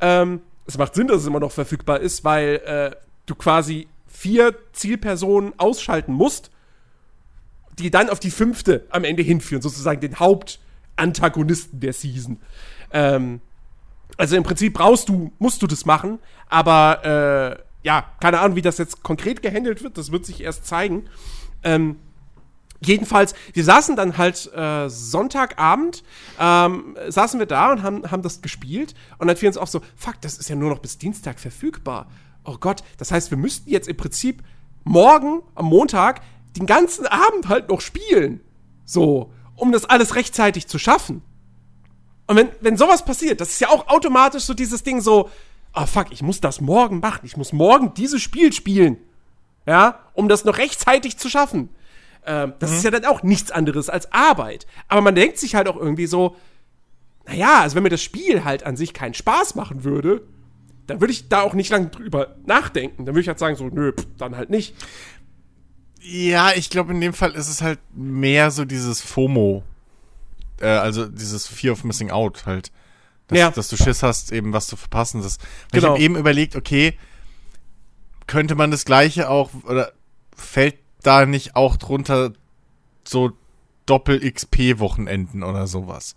Ähm, 0.00 0.40
es 0.70 0.78
macht 0.78 0.94
Sinn, 0.94 1.08
dass 1.08 1.22
es 1.22 1.26
immer 1.26 1.40
noch 1.40 1.52
verfügbar 1.52 2.00
ist, 2.00 2.24
weil 2.24 2.56
äh, 2.64 2.96
du 3.26 3.34
quasi 3.34 3.88
vier 4.06 4.54
Zielpersonen 4.72 5.52
ausschalten 5.58 6.12
musst, 6.12 6.50
die 7.78 7.90
dann 7.90 8.08
auf 8.08 8.20
die 8.20 8.30
fünfte 8.30 8.86
am 8.90 9.04
Ende 9.04 9.22
hinführen, 9.22 9.62
sozusagen 9.62 10.00
den 10.00 10.18
Hauptantagonisten 10.18 11.80
der 11.80 11.92
Season. 11.92 12.38
Ähm, 12.92 13.40
also 14.16 14.36
im 14.36 14.42
Prinzip 14.42 14.74
brauchst 14.74 15.08
du, 15.08 15.32
musst 15.38 15.62
du 15.62 15.66
das 15.66 15.86
machen, 15.86 16.18
aber 16.48 17.04
äh, 17.04 17.62
ja, 17.82 18.04
keine 18.20 18.40
Ahnung, 18.40 18.56
wie 18.56 18.62
das 18.62 18.78
jetzt 18.78 19.02
konkret 19.02 19.42
gehandelt 19.42 19.82
wird, 19.82 19.96
das 19.96 20.12
wird 20.12 20.26
sich 20.26 20.42
erst 20.42 20.66
zeigen. 20.66 21.06
Ähm, 21.62 21.96
Jedenfalls, 22.82 23.34
wir 23.52 23.62
saßen 23.62 23.94
dann 23.94 24.16
halt 24.16 24.50
äh, 24.54 24.88
Sonntagabend, 24.88 26.02
ähm, 26.38 26.96
saßen 27.08 27.38
wir 27.38 27.46
da 27.46 27.72
und 27.72 27.82
haben, 27.82 28.10
haben 28.10 28.22
das 28.22 28.40
gespielt 28.40 28.94
und 29.18 29.28
dann 29.28 29.36
fiel 29.36 29.48
uns 29.48 29.58
auch 29.58 29.66
so, 29.66 29.82
fuck, 29.96 30.20
das 30.22 30.38
ist 30.38 30.48
ja 30.48 30.56
nur 30.56 30.70
noch 30.70 30.78
bis 30.78 30.96
Dienstag 30.96 31.38
verfügbar. 31.38 32.06
Oh 32.44 32.56
Gott, 32.58 32.82
das 32.96 33.12
heißt, 33.12 33.30
wir 33.30 33.38
müssten 33.38 33.68
jetzt 33.68 33.86
im 33.86 33.98
Prinzip 33.98 34.42
morgen, 34.84 35.42
am 35.54 35.66
Montag, 35.66 36.22
den 36.56 36.66
ganzen 36.66 37.06
Abend 37.06 37.48
halt 37.48 37.68
noch 37.68 37.82
spielen. 37.82 38.40
So, 38.86 39.30
um 39.56 39.72
das 39.72 39.84
alles 39.84 40.16
rechtzeitig 40.16 40.66
zu 40.66 40.78
schaffen. 40.78 41.22
Und 42.26 42.36
wenn, 42.36 42.48
wenn 42.60 42.76
sowas 42.76 43.04
passiert, 43.04 43.40
das 43.40 43.50
ist 43.50 43.60
ja 43.60 43.68
auch 43.68 43.88
automatisch 43.88 44.44
so 44.44 44.54
dieses 44.54 44.82
Ding 44.82 45.00
so, 45.00 45.28
oh 45.74 45.86
fuck, 45.86 46.12
ich 46.12 46.22
muss 46.22 46.40
das 46.40 46.60
morgen 46.60 47.00
machen, 47.00 47.20
ich 47.24 47.36
muss 47.36 47.52
morgen 47.52 47.92
dieses 47.94 48.22
Spiel 48.22 48.52
spielen. 48.52 48.96
Ja, 49.66 50.00
um 50.14 50.28
das 50.28 50.44
noch 50.44 50.56
rechtzeitig 50.56 51.18
zu 51.18 51.28
schaffen. 51.28 51.68
Ähm, 52.26 52.54
das 52.58 52.70
mhm. 52.70 52.76
ist 52.76 52.84
ja 52.84 52.90
dann 52.90 53.04
auch 53.04 53.22
nichts 53.22 53.50
anderes 53.50 53.88
als 53.88 54.12
Arbeit. 54.12 54.66
Aber 54.88 55.00
man 55.00 55.14
denkt 55.14 55.38
sich 55.38 55.54
halt 55.54 55.68
auch 55.68 55.76
irgendwie 55.76 56.06
so, 56.06 56.36
naja, 57.26 57.60
also 57.60 57.76
wenn 57.76 57.82
mir 57.82 57.88
das 57.90 58.02
Spiel 58.02 58.44
halt 58.44 58.64
an 58.64 58.76
sich 58.76 58.92
keinen 58.92 59.14
Spaß 59.14 59.54
machen 59.54 59.84
würde, 59.84 60.22
dann 60.86 61.00
würde 61.00 61.12
ich 61.12 61.28
da 61.28 61.42
auch 61.42 61.54
nicht 61.54 61.70
lange 61.70 61.86
drüber 61.88 62.36
nachdenken. 62.46 63.06
Dann 63.06 63.14
würde 63.14 63.20
ich 63.22 63.28
halt 63.28 63.38
sagen, 63.38 63.56
so, 63.56 63.68
nö, 63.68 63.92
pff, 63.92 64.06
dann 64.18 64.36
halt 64.36 64.50
nicht. 64.50 64.74
Ja, 66.00 66.52
ich 66.54 66.70
glaube, 66.70 66.92
in 66.92 67.00
dem 67.00 67.12
Fall 67.12 67.32
ist 67.32 67.48
es 67.48 67.62
halt 67.62 67.78
mehr 67.94 68.50
so 68.50 68.64
dieses 68.64 69.00
FOMO. 69.00 69.62
Äh, 70.60 70.66
also 70.66 71.06
dieses 71.06 71.46
Fear 71.46 71.72
of 71.74 71.84
Missing 71.84 72.10
Out 72.10 72.46
halt. 72.46 72.72
Dass, 73.28 73.38
Ja. 73.38 73.50
dass 73.50 73.68
du 73.68 73.76
Schiss 73.76 74.02
hast, 74.02 74.32
eben 74.32 74.52
was 74.52 74.66
zu 74.66 74.76
verpassen. 74.76 75.22
Das, 75.22 75.38
Genau. 75.38 75.46
Ich 75.72 75.84
habe 75.84 76.00
eben 76.00 76.16
überlegt, 76.16 76.56
okay, 76.56 76.98
könnte 78.26 78.54
man 78.54 78.70
das 78.70 78.84
Gleiche 78.84 79.28
auch, 79.28 79.50
oder 79.64 79.92
fällt 80.34 80.76
da 81.02 81.26
nicht 81.26 81.56
auch 81.56 81.76
drunter 81.76 82.32
so 83.04 83.32
Doppel-XP-Wochenenden 83.86 85.42
oder 85.42 85.66
sowas? 85.66 86.16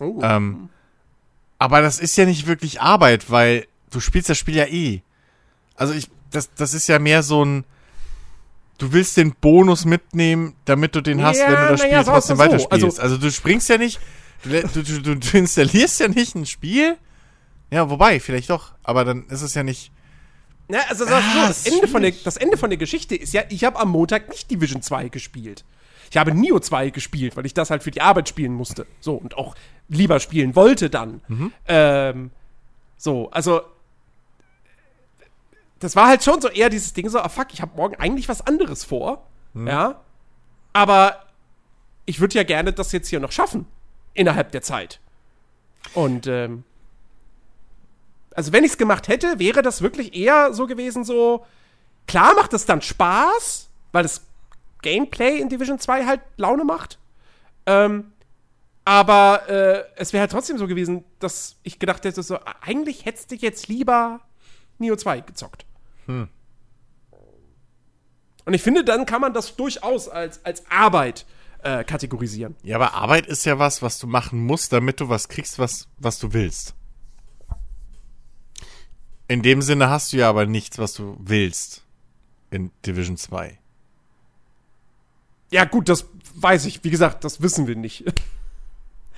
Oh. 0.00 0.20
Ähm, 0.22 0.68
aber 1.58 1.80
das 1.80 1.98
ist 1.98 2.16
ja 2.16 2.26
nicht 2.26 2.46
wirklich 2.46 2.80
Arbeit, 2.80 3.30
weil 3.30 3.66
du 3.90 4.00
spielst 4.00 4.28
das 4.28 4.38
Spiel 4.38 4.56
ja 4.56 4.66
eh. 4.66 5.02
Also 5.76 5.94
ich, 5.94 6.08
das, 6.30 6.52
das 6.54 6.74
ist 6.74 6.86
ja 6.88 6.98
mehr 6.98 7.22
so 7.22 7.44
ein, 7.44 7.64
du 8.78 8.92
willst 8.92 9.16
den 9.16 9.34
Bonus 9.34 9.84
mitnehmen, 9.84 10.54
damit 10.64 10.94
du 10.94 11.00
den 11.00 11.22
hast, 11.22 11.38
Ja, 11.38 11.46
wenn 11.46 11.60
du 11.62 11.68
das 11.68 11.80
Spiel 11.80 11.92
ja, 11.92 12.04
trotzdem 12.04 12.36
so. 12.36 12.42
weiterspielst. 12.42 13.00
Also, 13.00 13.18
du 13.18 13.30
springst 13.30 13.68
ja 13.68 13.78
nicht, 13.78 14.00
du, 14.42 14.82
du, 14.82 15.00
du, 15.00 15.16
du 15.16 15.28
installierst 15.38 16.00
ja 16.00 16.08
nicht 16.08 16.34
ein 16.34 16.46
Spiel. 16.46 16.96
Ja, 17.70 17.88
wobei, 17.90 18.20
vielleicht 18.20 18.50
doch, 18.50 18.72
aber 18.82 19.04
dann 19.04 19.26
ist 19.28 19.42
es 19.42 19.54
ja 19.54 19.62
nicht. 19.62 19.90
Na, 20.68 20.78
also 20.88 21.04
sag 21.04 21.20
ich 21.20 21.32
so, 21.32 21.38
Ah, 21.40 21.48
das, 21.48 21.66
Ende 21.66 21.88
von 21.88 22.02
der, 22.02 22.12
das 22.24 22.36
Ende 22.36 22.56
von 22.56 22.70
der 22.70 22.78
Geschichte 22.78 23.14
ist 23.16 23.34
ja, 23.34 23.42
ich 23.48 23.64
habe 23.64 23.78
am 23.78 23.90
Montag 23.90 24.28
nicht 24.30 24.50
Division 24.50 24.82
2 24.82 25.08
gespielt. 25.08 25.64
Ich 26.10 26.16
habe 26.16 26.32
Neo 26.32 26.60
2 26.60 26.90
gespielt, 26.90 27.36
weil 27.36 27.44
ich 27.44 27.54
das 27.54 27.70
halt 27.70 27.82
für 27.82 27.90
die 27.90 28.00
Arbeit 28.00 28.28
spielen 28.28 28.52
musste. 28.52 28.86
So, 29.00 29.14
und 29.14 29.36
auch 29.36 29.54
lieber 29.88 30.20
spielen 30.20 30.54
wollte 30.54 30.88
dann. 30.88 31.20
Ähm, 31.66 32.30
so, 32.96 33.30
also 33.30 33.62
das 35.80 35.96
war 35.96 36.08
halt 36.08 36.22
schon 36.24 36.40
so 36.40 36.48
eher 36.48 36.70
dieses 36.70 36.94
Ding 36.94 37.08
so, 37.10 37.18
ah 37.18 37.28
fuck, 37.28 37.48
ich 37.52 37.60
habe 37.60 37.76
morgen 37.76 37.96
eigentlich 37.96 38.28
was 38.28 38.46
anderes 38.46 38.84
vor. 38.84 39.26
Ja. 39.54 40.00
Aber 40.72 41.24
ich 42.06 42.20
würde 42.20 42.34
ja 42.36 42.42
gerne 42.42 42.72
das 42.72 42.92
jetzt 42.92 43.08
hier 43.08 43.20
noch 43.20 43.32
schaffen. 43.32 43.66
Innerhalb 44.14 44.52
der 44.52 44.62
Zeit. 44.62 45.00
Und 45.92 46.26
ähm, 46.26 46.64
also 48.34 48.52
wenn 48.52 48.64
ich 48.64 48.72
es 48.72 48.78
gemacht 48.78 49.08
hätte, 49.08 49.38
wäre 49.38 49.62
das 49.62 49.80
wirklich 49.82 50.14
eher 50.14 50.52
so 50.52 50.66
gewesen, 50.66 51.04
so, 51.04 51.46
klar 52.06 52.34
macht 52.34 52.52
es 52.52 52.66
dann 52.66 52.82
Spaß, 52.82 53.70
weil 53.92 54.02
das 54.02 54.26
Gameplay 54.82 55.38
in 55.38 55.48
Division 55.48 55.78
2 55.78 56.04
halt 56.04 56.20
Laune 56.36 56.64
macht. 56.64 56.98
Ähm, 57.66 58.12
Aber 58.84 59.48
äh, 59.48 59.84
es 59.96 60.12
wäre 60.12 60.20
halt 60.20 60.32
trotzdem 60.32 60.58
so 60.58 60.66
gewesen, 60.66 61.04
dass 61.18 61.56
ich 61.62 61.78
gedacht 61.78 62.04
hätte, 62.04 62.22
so, 62.22 62.38
eigentlich 62.60 63.06
hättest 63.06 63.30
du 63.30 63.36
jetzt 63.36 63.68
lieber 63.68 64.20
Neo 64.78 64.94
2 64.96 65.20
gezockt. 65.20 65.64
Hm. 66.06 66.28
Und 68.44 68.52
ich 68.52 68.62
finde, 68.62 68.84
dann 68.84 69.06
kann 69.06 69.22
man 69.22 69.32
das 69.32 69.56
durchaus 69.56 70.08
als, 70.08 70.44
als 70.44 70.64
Arbeit 70.68 71.24
äh, 71.62 71.82
kategorisieren. 71.82 72.56
Ja, 72.62 72.76
aber 72.76 72.92
Arbeit 72.92 73.26
ist 73.26 73.46
ja 73.46 73.58
was, 73.58 73.80
was 73.80 73.98
du 73.98 74.06
machen 74.06 74.44
musst, 74.44 74.74
damit 74.74 75.00
du 75.00 75.08
was 75.08 75.28
kriegst, 75.28 75.58
was, 75.58 75.88
was 75.96 76.18
du 76.18 76.34
willst. 76.34 76.74
In 79.28 79.42
dem 79.42 79.62
Sinne 79.62 79.88
hast 79.88 80.12
du 80.12 80.18
ja 80.18 80.28
aber 80.28 80.46
nichts, 80.46 80.78
was 80.78 80.94
du 80.94 81.16
willst 81.18 81.82
in 82.50 82.70
Division 82.86 83.16
2. 83.16 83.58
Ja, 85.50 85.64
gut, 85.64 85.88
das 85.88 86.06
weiß 86.34 86.66
ich. 86.66 86.84
Wie 86.84 86.90
gesagt, 86.90 87.24
das 87.24 87.40
wissen 87.40 87.66
wir 87.66 87.76
nicht. 87.76 88.04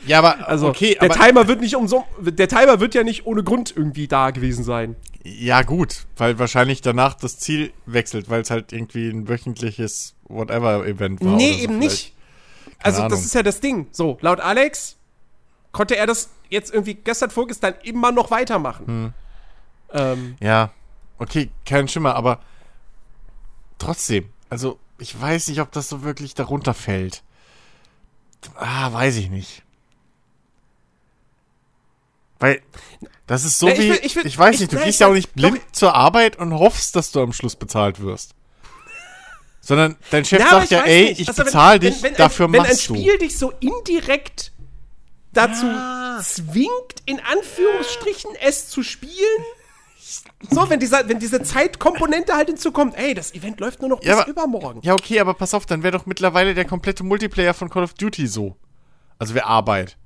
Ja, 0.04 0.18
aber 0.18 0.46
also 0.48 0.68
okay, 0.68 0.96
der 1.00 1.10
aber, 1.10 1.14
Timer 1.14 1.48
wird 1.48 1.60
nicht 1.60 1.74
umso 1.74 2.04
der 2.20 2.48
Timer 2.48 2.80
wird 2.80 2.94
ja 2.94 3.02
nicht 3.02 3.26
ohne 3.26 3.42
Grund 3.42 3.72
irgendwie 3.74 4.06
da 4.06 4.30
gewesen 4.30 4.62
sein. 4.62 4.94
Ja, 5.24 5.62
gut, 5.62 6.06
weil 6.16 6.38
wahrscheinlich 6.38 6.82
danach 6.82 7.14
das 7.14 7.38
Ziel 7.38 7.72
wechselt, 7.86 8.28
weil 8.28 8.42
es 8.42 8.50
halt 8.50 8.72
irgendwie 8.72 9.08
ein 9.08 9.28
wöchentliches 9.28 10.14
whatever 10.24 10.86
Event 10.86 11.24
war. 11.24 11.36
Nee, 11.36 11.62
eben 11.62 11.78
nicht. 11.78 12.14
also 12.82 12.98
Ahnung. 12.98 13.10
das 13.10 13.24
ist 13.24 13.34
ja 13.34 13.42
das 13.42 13.60
Ding. 13.60 13.88
So, 13.90 14.18
laut 14.20 14.40
Alex 14.40 14.96
konnte 15.72 15.96
er 15.96 16.06
das 16.06 16.30
jetzt 16.50 16.72
irgendwie 16.72 16.94
gestern 16.94 17.30
vorgestern 17.30 17.74
immer 17.82 18.12
noch 18.12 18.30
weitermachen. 18.30 18.86
Hm. 18.86 19.12
Ähm, 19.92 20.36
ja, 20.40 20.72
okay, 21.18 21.50
kein 21.64 21.88
Schimmer, 21.88 22.14
aber 22.14 22.40
trotzdem, 23.78 24.28
also 24.50 24.78
ich 24.98 25.18
weiß 25.20 25.48
nicht, 25.48 25.60
ob 25.60 25.72
das 25.72 25.88
so 25.88 26.02
wirklich 26.02 26.34
darunter 26.34 26.74
fällt. 26.74 27.22
Ah, 28.54 28.92
weiß 28.92 29.16
ich 29.16 29.30
nicht. 29.30 29.62
Weil 32.38 32.62
das 33.26 33.44
ist 33.44 33.58
so 33.58 33.68
Na, 33.68 33.76
wie, 33.78 33.82
ich, 33.82 33.90
will, 33.90 34.00
ich, 34.02 34.16
will, 34.16 34.26
ich, 34.26 34.38
weiß 34.38 34.60
nicht, 34.60 34.72
du 34.72 34.78
gehst 34.78 35.00
ja 35.00 35.08
auch 35.08 35.14
nicht 35.14 35.34
blind 35.34 35.58
doch, 35.58 35.72
zur 35.72 35.94
Arbeit 35.94 36.36
und 36.36 36.52
hoffst, 36.54 36.94
dass 36.94 37.10
du 37.10 37.20
am 37.20 37.32
Schluss 37.32 37.56
bezahlt 37.56 38.00
wirst. 38.00 38.34
Sondern 39.60 39.96
dein 40.10 40.24
Chef 40.24 40.38
Na, 40.38 40.60
sagt 40.60 40.70
ja, 40.70 40.82
ey, 40.82 41.08
nicht. 41.08 41.20
ich 41.22 41.28
also, 41.28 41.42
bezahle 41.42 41.80
dich, 41.80 41.96
wenn, 41.96 42.10
wenn 42.10 42.14
dafür 42.14 42.46
ein, 42.46 42.52
machst 42.52 42.88
du. 42.88 42.94
Wenn 42.94 43.00
ein 43.00 43.02
Spiel 43.02 43.12
du. 43.14 43.24
dich 43.24 43.38
so 43.38 43.52
indirekt 43.58 44.52
dazu 45.32 45.66
ja. 45.66 46.20
zwingt, 46.22 47.02
in 47.04 47.20
Anführungsstrichen 47.20 48.30
es 48.40 48.68
zu 48.68 48.82
spielen, 48.82 49.44
so, 50.50 50.70
wenn, 50.70 50.78
dieser, 50.78 51.08
wenn 51.08 51.18
diese 51.18 51.42
Zeitkomponente 51.42 52.34
halt 52.34 52.48
hinzukommt, 52.48 52.96
ey, 52.96 53.14
das 53.14 53.34
Event 53.34 53.58
läuft 53.58 53.80
nur 53.80 53.90
noch 53.90 54.02
ja, 54.02 54.14
bis 54.14 54.22
aber, 54.22 54.30
übermorgen. 54.30 54.80
Ja, 54.82 54.94
okay, 54.94 55.18
aber 55.18 55.34
pass 55.34 55.52
auf, 55.52 55.66
dann 55.66 55.82
wäre 55.82 55.98
doch 55.98 56.06
mittlerweile 56.06 56.54
der 56.54 56.64
komplette 56.64 57.02
Multiplayer 57.02 57.54
von 57.54 57.68
Call 57.68 57.82
of 57.82 57.94
Duty 57.94 58.28
so. 58.28 58.56
Also 59.18 59.34
wäre 59.34 59.46
Arbeit. 59.46 59.96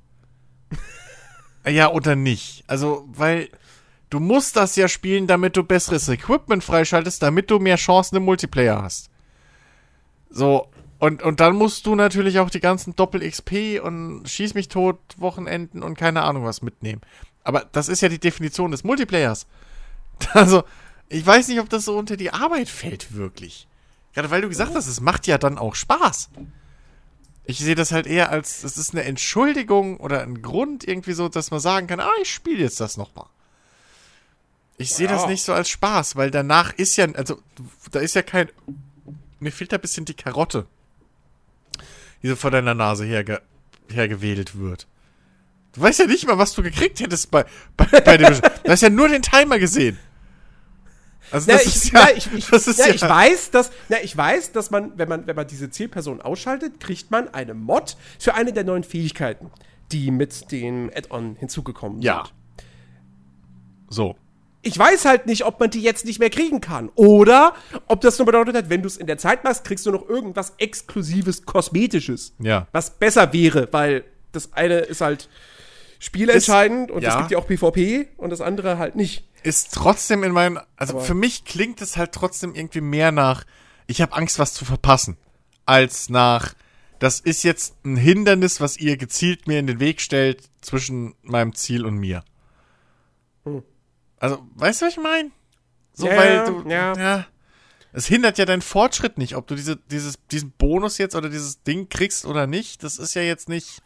ja, 1.67 1.91
oder 1.91 2.15
nicht. 2.15 2.63
Also, 2.65 3.07
weil 3.11 3.49
du 4.09 4.19
musst 4.19 4.55
das 4.55 4.75
ja 4.75 4.87
spielen, 4.87 5.27
damit 5.27 5.55
du 5.55 5.63
besseres 5.63 6.09
Equipment 6.09 6.63
freischaltest, 6.63 7.21
damit 7.21 7.51
du 7.51 7.59
mehr 7.59 7.75
Chancen 7.75 8.15
im 8.15 8.23
Multiplayer 8.23 8.81
hast. 8.81 9.09
So, 10.31 10.67
und, 10.97 11.21
und 11.21 11.39
dann 11.39 11.55
musst 11.55 11.85
du 11.85 11.95
natürlich 11.95 12.39
auch 12.39 12.49
die 12.49 12.59
ganzen 12.59 12.95
Doppel-XP 12.95 13.81
und 13.83 14.27
Schieß 14.27 14.55
mich 14.55 14.67
tot 14.67 14.97
Wochenenden 15.17 15.83
und 15.83 15.97
keine 15.97 16.23
Ahnung 16.23 16.45
was 16.45 16.61
mitnehmen. 16.61 17.01
Aber 17.43 17.65
das 17.71 17.87
ist 17.89 18.01
ja 18.01 18.09
die 18.09 18.19
Definition 18.19 18.71
des 18.71 18.83
Multiplayers. 18.83 19.45
Also, 20.33 20.63
ich 21.09 21.25
weiß 21.25 21.47
nicht, 21.49 21.59
ob 21.59 21.69
das 21.69 21.85
so 21.85 21.97
unter 21.97 22.17
die 22.17 22.31
Arbeit 22.31 22.69
fällt, 22.69 23.13
wirklich. 23.13 23.67
Gerade 24.13 24.29
weil 24.31 24.41
du 24.41 24.49
gesagt 24.49 24.75
hast, 24.75 24.87
es 24.87 25.01
macht 25.01 25.27
ja 25.27 25.37
dann 25.37 25.57
auch 25.57 25.75
Spaß. 25.75 26.29
Ich 27.45 27.59
sehe 27.59 27.75
das 27.75 27.91
halt 27.91 28.07
eher 28.07 28.29
als, 28.29 28.63
es 28.63 28.77
ist 28.77 28.93
eine 28.93 29.03
Entschuldigung 29.03 29.97
oder 29.97 30.21
ein 30.21 30.41
Grund 30.41 30.87
irgendwie 30.87 31.13
so, 31.13 31.27
dass 31.27 31.51
man 31.51 31.59
sagen 31.59 31.87
kann, 31.87 31.99
ah, 31.99 32.09
ich 32.21 32.31
spiele 32.31 32.59
jetzt 32.59 32.79
das 32.79 32.97
nochmal. 32.97 33.25
Ich 34.77 34.93
sehe 34.93 35.07
ja. 35.07 35.13
das 35.13 35.27
nicht 35.27 35.43
so 35.43 35.53
als 35.53 35.69
Spaß, 35.69 36.15
weil 36.15 36.31
danach 36.31 36.73
ist 36.73 36.95
ja, 36.97 37.11
also, 37.13 37.41
da 37.91 37.99
ist 37.99 38.15
ja 38.15 38.21
kein, 38.21 38.49
mir 39.39 39.51
fehlt 39.51 39.71
da 39.71 39.77
ein 39.77 39.81
bisschen 39.81 40.05
die 40.05 40.13
Karotte, 40.13 40.65
die 42.21 42.27
so 42.27 42.35
vor 42.35 42.51
deiner 42.51 42.73
Nase 42.73 43.05
herge, 43.05 43.41
hergewedelt 43.89 44.57
wird. 44.57 44.87
Du 45.73 45.81
weißt 45.81 45.99
ja 45.99 46.05
nicht 46.05 46.27
mal, 46.27 46.37
was 46.37 46.53
du 46.53 46.63
gekriegt 46.63 46.99
hättest 46.99 47.31
bei, 47.31 47.45
bei, 47.77 47.85
bei 47.85 48.17
dem. 48.17 48.33
du 48.63 48.71
hast 48.71 48.81
ja 48.81 48.89
nur 48.89 49.07
den 49.07 49.21
Timer 49.21 49.57
gesehen. 49.59 49.97
Also 51.31 51.51
das 51.51 51.65
ich, 51.65 51.75
ist 51.75 51.91
ja, 51.91 52.05
na, 52.05 52.17
ich, 52.17 52.33
ich, 52.33 52.47
das 52.49 52.67
ist 52.67 52.79
ja, 52.79 52.87
ja, 52.87 52.93
ich 52.93 53.01
weiß, 53.01 53.51
dass, 53.51 53.71
na, 53.89 53.97
ich 54.03 54.15
weiß, 54.15 54.51
dass 54.51 54.71
man, 54.71 54.97
wenn 54.97 55.07
man, 55.07 55.27
wenn 55.27 55.35
man 55.35 55.47
diese 55.47 55.69
Zielperson 55.69 56.21
ausschaltet, 56.21 56.79
kriegt 56.79 57.11
man 57.11 57.33
eine 57.33 57.53
Mod 57.53 57.95
für 58.19 58.33
eine 58.33 58.53
der 58.53 58.63
neuen 58.63 58.83
Fähigkeiten, 58.83 59.49
die 59.91 60.11
mit 60.11 60.51
dem 60.51 60.91
Add-on 60.93 61.35
hinzugekommen 61.35 62.01
ja. 62.01 62.23
sind. 62.25 62.33
So. 63.89 64.15
Ich 64.63 64.77
weiß 64.77 65.05
halt 65.05 65.25
nicht, 65.25 65.43
ob 65.45 65.59
man 65.59 65.71
die 65.71 65.81
jetzt 65.81 66.05
nicht 66.05 66.19
mehr 66.19 66.29
kriegen 66.29 66.61
kann. 66.61 66.89
Oder 66.95 67.55
ob 67.87 68.01
das 68.01 68.19
nur 68.19 68.27
bedeutet 68.27 68.55
hat, 68.55 68.69
wenn 68.69 68.83
du 68.83 68.87
es 68.87 68.97
in 68.97 69.07
der 69.07 69.17
Zeit 69.17 69.43
machst, 69.43 69.63
kriegst 69.63 69.85
du 69.87 69.91
noch 69.91 70.07
irgendwas 70.07 70.53
Exklusives, 70.59 71.45
Kosmetisches. 71.45 72.35
Ja. 72.39 72.67
Was 72.71 72.91
besser 72.91 73.33
wäre, 73.33 73.67
weil 73.71 74.03
das 74.31 74.53
eine 74.53 74.79
ist 74.79 75.01
halt 75.01 75.29
spielentscheidend 75.97 76.89
ist, 76.89 76.95
und 76.95 77.03
es 77.03 77.17
gibt 77.17 77.31
ja 77.31 77.37
auch 77.37 77.47
PvP 77.47 78.07
und 78.17 78.29
das 78.31 78.41
andere 78.41 78.77
halt 78.77 78.95
nicht 78.95 79.23
ist 79.43 79.73
trotzdem 79.73 80.23
in 80.23 80.31
meinen, 80.31 80.59
also 80.75 80.95
Aber 80.95 81.03
für 81.03 81.13
mich 81.13 81.45
klingt 81.45 81.81
es 81.81 81.97
halt 81.97 82.11
trotzdem 82.11 82.55
irgendwie 82.55 82.81
mehr 82.81 83.11
nach, 83.11 83.45
ich 83.87 84.01
habe 84.01 84.13
Angst, 84.13 84.39
was 84.39 84.53
zu 84.53 84.65
verpassen, 84.65 85.17
als 85.65 86.09
nach, 86.09 86.53
das 86.99 87.19
ist 87.19 87.43
jetzt 87.43 87.75
ein 87.83 87.97
Hindernis, 87.97 88.61
was 88.61 88.77
ihr 88.77 88.97
gezielt 88.97 89.47
mir 89.47 89.59
in 89.59 89.67
den 89.67 89.79
Weg 89.79 90.01
stellt 90.01 90.49
zwischen 90.61 91.15
meinem 91.23 91.55
Ziel 91.55 91.85
und 91.85 91.95
mir. 91.95 92.23
Hm. 93.43 93.63
Also, 94.17 94.45
weißt 94.55 94.81
du, 94.81 94.85
was 94.85 94.93
ich 94.93 95.01
meine? 95.01 95.31
So, 95.93 96.07
ja, 96.07 96.15
weil 96.15 96.45
du, 96.45 96.69
ja. 96.69 96.93
ja. 96.93 97.25
Es 97.93 98.05
hindert 98.05 98.37
ja 98.37 98.45
deinen 98.45 98.61
Fortschritt 98.61 99.17
nicht, 99.17 99.35
ob 99.35 99.47
du 99.47 99.55
diese, 99.55 99.75
dieses, 99.75 100.15
diesen 100.31 100.51
Bonus 100.51 100.97
jetzt 100.97 101.15
oder 101.15 101.29
dieses 101.29 101.63
Ding 101.63 101.89
kriegst 101.89 102.25
oder 102.25 102.47
nicht. 102.47 102.83
Das 102.83 102.99
ist 102.99 103.15
ja 103.15 103.21
jetzt 103.21 103.49
nicht 103.49 103.81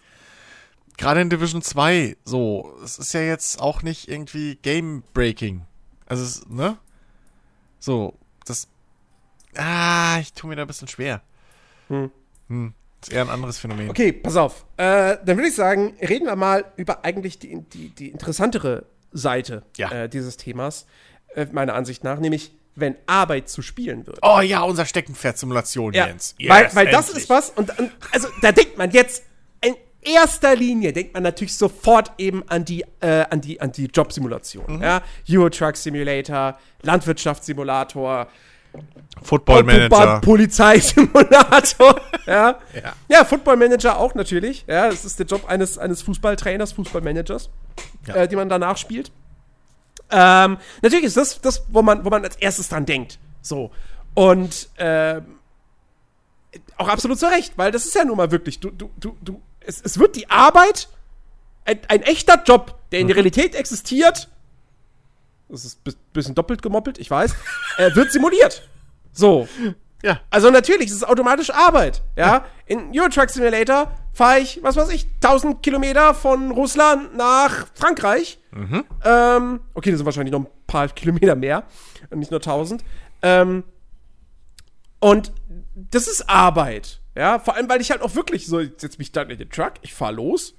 gerade 0.97 1.21
in 1.21 1.29
Division 1.29 1.61
2 1.61 2.17
so, 2.25 2.77
es 2.83 2.97
ist 2.97 3.13
ja 3.13 3.21
jetzt 3.21 3.59
auch 3.61 3.81
nicht 3.81 4.09
irgendwie 4.09 4.55
Game-Breaking. 4.55 5.65
Also, 6.07 6.23
es, 6.23 6.47
ne? 6.47 6.77
So, 7.79 8.13
das. 8.45 8.67
Ah, 9.55 10.19
ich 10.19 10.33
tue 10.33 10.49
mir 10.49 10.55
da 10.55 10.63
ein 10.63 10.67
bisschen 10.67 10.87
schwer. 10.87 11.21
Hm. 11.87 12.11
Hm. 12.49 12.73
Das 12.99 13.09
ist 13.09 13.15
eher 13.15 13.21
ein 13.21 13.29
anderes 13.29 13.57
Phänomen. 13.57 13.89
Okay, 13.89 14.11
pass 14.11 14.35
auf. 14.35 14.65
Äh, 14.77 15.17
dann 15.23 15.37
würde 15.37 15.47
ich 15.47 15.55
sagen, 15.55 15.95
reden 16.01 16.25
wir 16.25 16.35
mal 16.35 16.65
über 16.75 17.05
eigentlich 17.05 17.39
die, 17.39 17.61
die, 17.61 17.89
die 17.89 18.09
interessantere 18.09 18.85
Seite 19.11 19.63
ja. 19.77 19.91
äh, 19.91 20.09
dieses 20.09 20.37
Themas, 20.37 20.85
äh, 21.35 21.45
meiner 21.51 21.75
Ansicht 21.75 22.03
nach, 22.03 22.19
nämlich 22.19 22.53
wenn 22.75 22.95
Arbeit 23.05 23.47
zu 23.49 23.61
spielen 23.61 24.05
wird. 24.05 24.19
Oh 24.21 24.41
ja, 24.41 24.61
unser 24.61 24.85
Steckenpferd-Simulation, 24.85 25.93
ja, 25.93 26.07
Jens. 26.07 26.35
Yes, 26.37 26.49
weil 26.49 26.75
weil 26.75 26.91
das 26.91 27.09
ist 27.09 27.29
was, 27.29 27.49
und, 27.51 27.77
und 27.79 27.91
also 28.11 28.27
da 28.41 28.51
denkt 28.51 28.77
man 28.77 28.91
jetzt, 28.91 29.23
erster 30.05 30.55
Linie 30.55 30.93
denkt 30.93 31.13
man 31.13 31.23
natürlich 31.23 31.55
sofort 31.55 32.11
eben 32.17 32.47
an 32.47 32.65
die, 32.65 32.85
äh, 33.01 33.25
an 33.29 33.41
die, 33.41 33.59
an 33.59 33.71
die 33.71 33.85
Jobsimulation. 33.85 34.77
Mhm. 34.77 34.81
Ja? 34.81 35.01
Euro 35.29 35.49
Truck 35.49 35.75
Simulator, 35.75 36.57
Landwirtschaftssimulator, 36.81 38.27
Football 39.21 39.63
Manager. 39.63 40.19
Polizeisimulator. 40.21 42.01
ja. 42.25 42.59
ja. 42.73 42.93
ja, 43.07 43.25
Football 43.25 43.57
Manager 43.57 43.97
auch 43.97 44.13
natürlich. 44.13 44.65
Ja, 44.67 44.89
das 44.89 45.05
ist 45.05 45.17
der 45.19 45.25
Job 45.25 45.45
eines, 45.47 45.77
eines 45.77 46.01
Fußballtrainers, 46.01 46.73
Fußballmanagers, 46.73 47.49
ja. 48.07 48.15
äh, 48.15 48.27
die 48.27 48.35
man 48.35 48.49
danach 48.49 48.77
spielt. 48.77 49.11
Ähm, 50.11 50.57
natürlich 50.81 51.05
ist 51.05 51.17
das 51.17 51.41
das, 51.41 51.65
wo 51.69 51.81
man, 51.81 52.05
wo 52.05 52.09
man 52.09 52.23
als 52.23 52.35
erstes 52.35 52.69
dran 52.69 52.85
denkt. 52.85 53.19
So. 53.41 53.71
Und 54.13 54.69
ähm, 54.77 55.39
auch 56.77 56.87
absolut 56.87 57.17
zu 57.17 57.25
Recht, 57.25 57.57
weil 57.57 57.71
das 57.71 57.85
ist 57.85 57.95
ja 57.95 58.05
nun 58.05 58.17
mal 58.17 58.31
wirklich, 58.31 58.59
du, 58.59 58.69
du, 58.69 58.89
du, 58.97 59.17
du 59.21 59.41
es, 59.67 59.81
es 59.81 59.99
wird 59.99 60.15
die 60.15 60.29
Arbeit, 60.29 60.89
ein, 61.65 61.79
ein 61.87 62.01
echter 62.03 62.41
Job, 62.43 62.79
der 62.91 62.99
in 62.99 63.07
der 63.07 63.15
mhm. 63.15 63.19
Realität 63.19 63.55
existiert, 63.55 64.29
das 65.49 65.65
ist 65.65 65.79
ein 65.87 65.93
bisschen 66.13 66.35
doppelt 66.35 66.61
gemoppelt, 66.61 66.97
ich 66.97 67.09
weiß, 67.09 67.33
äh, 67.77 67.91
wird 67.95 68.11
simuliert. 68.11 68.67
So. 69.11 69.47
Ja. 70.03 70.19
Also 70.29 70.49
natürlich, 70.49 70.89
es 70.89 70.97
ist 70.97 71.07
automatisch 71.07 71.49
Arbeit. 71.49 72.03
Ja. 72.15 72.45
In 72.65 72.91
Euro 72.95 73.09
Truck 73.09 73.29
Simulator 73.29 73.91
fahre 74.13 74.39
ich, 74.39 74.61
was 74.61 74.75
weiß 74.75 74.89
ich, 74.89 75.07
1000 75.23 75.63
Kilometer 75.63 76.13
von 76.13 76.51
Russland 76.51 77.15
nach 77.15 77.67
Frankreich. 77.73 78.39
Mhm. 78.51 78.83
Ähm, 79.03 79.59
okay, 79.73 79.91
das 79.91 79.99
sind 79.99 80.05
wahrscheinlich 80.05 80.31
noch 80.31 80.41
ein 80.41 80.47
paar 80.67 80.87
Kilometer 80.89 81.35
mehr 81.35 81.63
und 82.09 82.19
nicht 82.19 82.31
nur 82.31 82.39
1000. 82.39 82.83
Ähm, 83.21 83.63
und 84.99 85.31
das 85.75 86.07
ist 86.07 86.29
Arbeit. 86.29 86.99
Ja, 87.15 87.39
vor 87.39 87.55
allem, 87.55 87.69
weil 87.69 87.81
ich 87.81 87.91
halt 87.91 88.01
auch 88.01 88.13
wirklich 88.15 88.45
so, 88.45 88.59
ich 88.59 88.73
setze 88.77 88.97
mich 88.97 89.11
dann 89.11 89.29
in 89.29 89.37
den 89.37 89.49
Truck, 89.49 89.73
ich 89.81 89.93
fahre 89.93 90.13
los, 90.13 90.53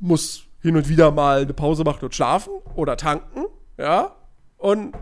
muss 0.00 0.44
hin 0.62 0.76
und 0.76 0.88
wieder 0.88 1.10
mal 1.10 1.42
eine 1.42 1.54
Pause 1.54 1.84
machen 1.84 2.04
und 2.04 2.14
schlafen 2.14 2.52
oder 2.74 2.96
tanken, 2.96 3.46
ja, 3.78 4.14
und 4.58 4.94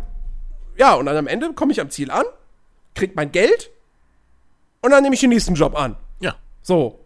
ja, 0.76 0.95
und 0.95 1.07
dann 1.07 1.16
am 1.16 1.26
Ende 1.26 1.53
komme 1.55 1.72
ich 1.72 1.80
am 1.80 1.91
Ziel 1.91 2.11
an, 2.11 2.24
krieg 2.95 3.16
mein 3.16 3.32
Geld 3.32 3.70
und 4.82 4.91
dann 4.91 5.03
nehme 5.03 5.14
ich 5.14 5.20
den 5.20 5.30
nächsten 5.30 5.55
Job 5.55 5.76
an. 5.76 5.97
Ja. 6.20 6.36
So. 6.62 7.01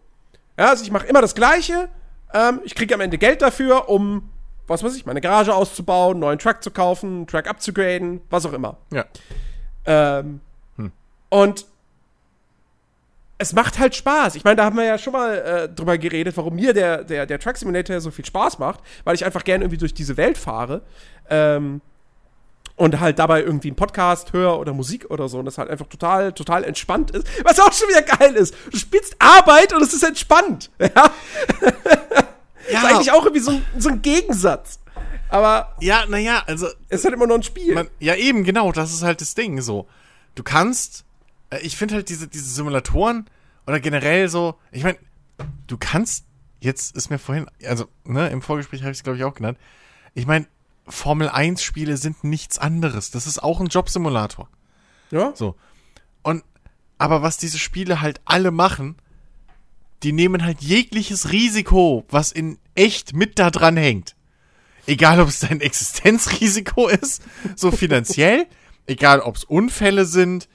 Ja, 0.59 0.69
also 0.69 0.83
ich 0.83 0.91
mache 0.91 1.07
immer 1.07 1.21
das 1.21 1.33
Gleiche. 1.33 1.89
Ähm, 2.33 2.61
ich 2.63 2.75
kriege 2.75 2.93
am 2.93 3.01
Ende 3.01 3.17
Geld 3.17 3.41
dafür, 3.41 3.89
um, 3.89 4.29
was 4.67 4.83
weiß 4.83 4.95
ich, 4.95 5.05
meine 5.05 5.21
Garage 5.21 5.55
auszubauen, 5.55 6.11
einen 6.15 6.19
neuen 6.19 6.39
Truck 6.39 6.61
zu 6.61 6.69
kaufen, 6.69 7.25
Truck 7.25 7.47
abzugraden, 7.47 8.21
was 8.29 8.45
auch 8.45 8.53
immer. 8.53 8.77
Ja. 8.91 9.05
Ähm, 9.85 10.41
Und 11.29 11.65
es 13.43 13.53
macht 13.53 13.77
halt 13.79 13.95
Spaß. 13.95 14.35
Ich 14.35 14.43
meine, 14.43 14.55
da 14.55 14.65
haben 14.65 14.75
wir 14.77 14.83
ja 14.85 14.97
schon 14.97 15.13
mal 15.13 15.35
äh, 15.37 15.69
drüber 15.69 15.97
geredet, 15.97 16.35
warum 16.37 16.55
mir 16.55 16.73
der, 16.73 17.03
der, 17.03 17.25
der 17.25 17.39
Truck 17.39 17.57
Simulator 17.57 17.99
so 18.01 18.09
viel 18.11 18.25
Spaß 18.25 18.57
macht, 18.59 18.79
weil 19.03 19.15
ich 19.15 19.23
einfach 19.25 19.43
gerne 19.43 19.65
irgendwie 19.65 19.77
durch 19.77 19.93
diese 19.93 20.17
Welt 20.17 20.37
fahre. 20.37 20.81
Ähm, 21.29 21.81
und 22.75 22.99
halt 22.99 23.19
dabei 23.19 23.43
irgendwie 23.43 23.67
einen 23.67 23.75
Podcast 23.75 24.33
höre 24.33 24.57
oder 24.59 24.73
Musik 24.73 25.11
oder 25.11 25.29
so 25.29 25.37
und 25.37 25.45
das 25.45 25.59
halt 25.59 25.69
einfach 25.69 25.85
total, 25.85 26.33
total 26.33 26.63
entspannt 26.63 27.11
ist. 27.11 27.27
Was 27.43 27.59
auch 27.59 27.71
schon 27.71 27.87
wieder 27.89 28.01
geil 28.01 28.33
ist. 28.35 28.55
Du 28.71 28.77
spielst 28.77 29.15
Arbeit 29.19 29.73
und 29.73 29.83
es 29.83 29.93
ist 29.93 30.03
entspannt. 30.03 30.71
Ja. 30.79 31.11
Ja, 32.71 32.79
Ist 32.79 32.85
eigentlich 32.95 33.11
auch 33.11 33.23
irgendwie 33.25 33.41
so, 33.43 33.51
ein- 33.51 33.65
so 33.77 33.89
ein 33.89 34.01
Gegensatz. 34.01 34.79
Aber 35.29 35.75
ja, 35.81 36.05
naja, 36.07 36.43
also 36.47 36.67
es 36.87 36.99
ist 36.99 37.03
halt 37.05 37.13
immer 37.13 37.27
nur 37.27 37.37
ein 37.37 37.43
Spiel. 37.43 37.73
Man, 37.75 37.89
ja, 37.99 38.15
eben, 38.15 38.43
genau, 38.45 38.71
das 38.71 38.93
ist 38.93 39.03
halt 39.03 39.19
das 39.19 39.35
Ding 39.35 39.59
so. 39.61 39.85
Du 40.35 40.43
kannst, 40.43 41.03
ich 41.61 41.77
finde 41.77 41.95
halt 41.95 42.09
diese, 42.09 42.27
diese 42.27 42.49
Simulatoren 42.49 43.29
oder 43.67 43.79
generell 43.79 44.29
so, 44.29 44.55
ich 44.71 44.83
meine, 44.83 44.97
du 45.67 45.77
kannst, 45.77 46.25
jetzt 46.59 46.95
ist 46.95 47.09
mir 47.09 47.19
vorhin, 47.19 47.47
also, 47.65 47.87
ne, 48.05 48.29
im 48.29 48.41
Vorgespräch 48.41 48.81
habe 48.81 48.91
ich 48.91 48.97
es, 48.97 49.03
glaube 49.03 49.17
ich, 49.17 49.23
auch 49.23 49.35
genannt, 49.35 49.57
ich 50.13 50.25
meine, 50.25 50.47
Formel 50.87 51.29
1 51.29 51.63
Spiele 51.63 51.97
sind 51.97 52.23
nichts 52.23 52.59
anderes. 52.59 53.11
Das 53.11 53.25
ist 53.25 53.41
auch 53.41 53.59
ein 53.59 53.67
Jobsimulator. 53.67 54.49
ja? 55.11 55.33
So. 55.35 55.55
Und, 56.21 56.43
aber 56.97 57.21
was 57.21 57.37
diese 57.37 57.57
Spiele 57.57 58.01
halt 58.01 58.21
alle 58.25 58.51
machen, 58.51 58.97
die 60.03 60.11
nehmen 60.11 60.43
halt 60.43 60.61
jegliches 60.61 61.31
Risiko, 61.31 62.05
was 62.09 62.31
in 62.31 62.59
echt 62.75 63.13
mit 63.15 63.39
da 63.39 63.49
dran 63.49 63.77
hängt. 63.77 64.15
Egal, 64.85 65.21
ob 65.21 65.29
es 65.29 65.39
dein 65.39 65.61
Existenzrisiko 65.61 66.87
ist, 66.89 67.23
so 67.55 67.71
finanziell, 67.71 68.47
egal, 68.85 69.21
ob 69.21 69.37
es 69.37 69.45
Unfälle 69.45 70.05
sind, 70.05 70.49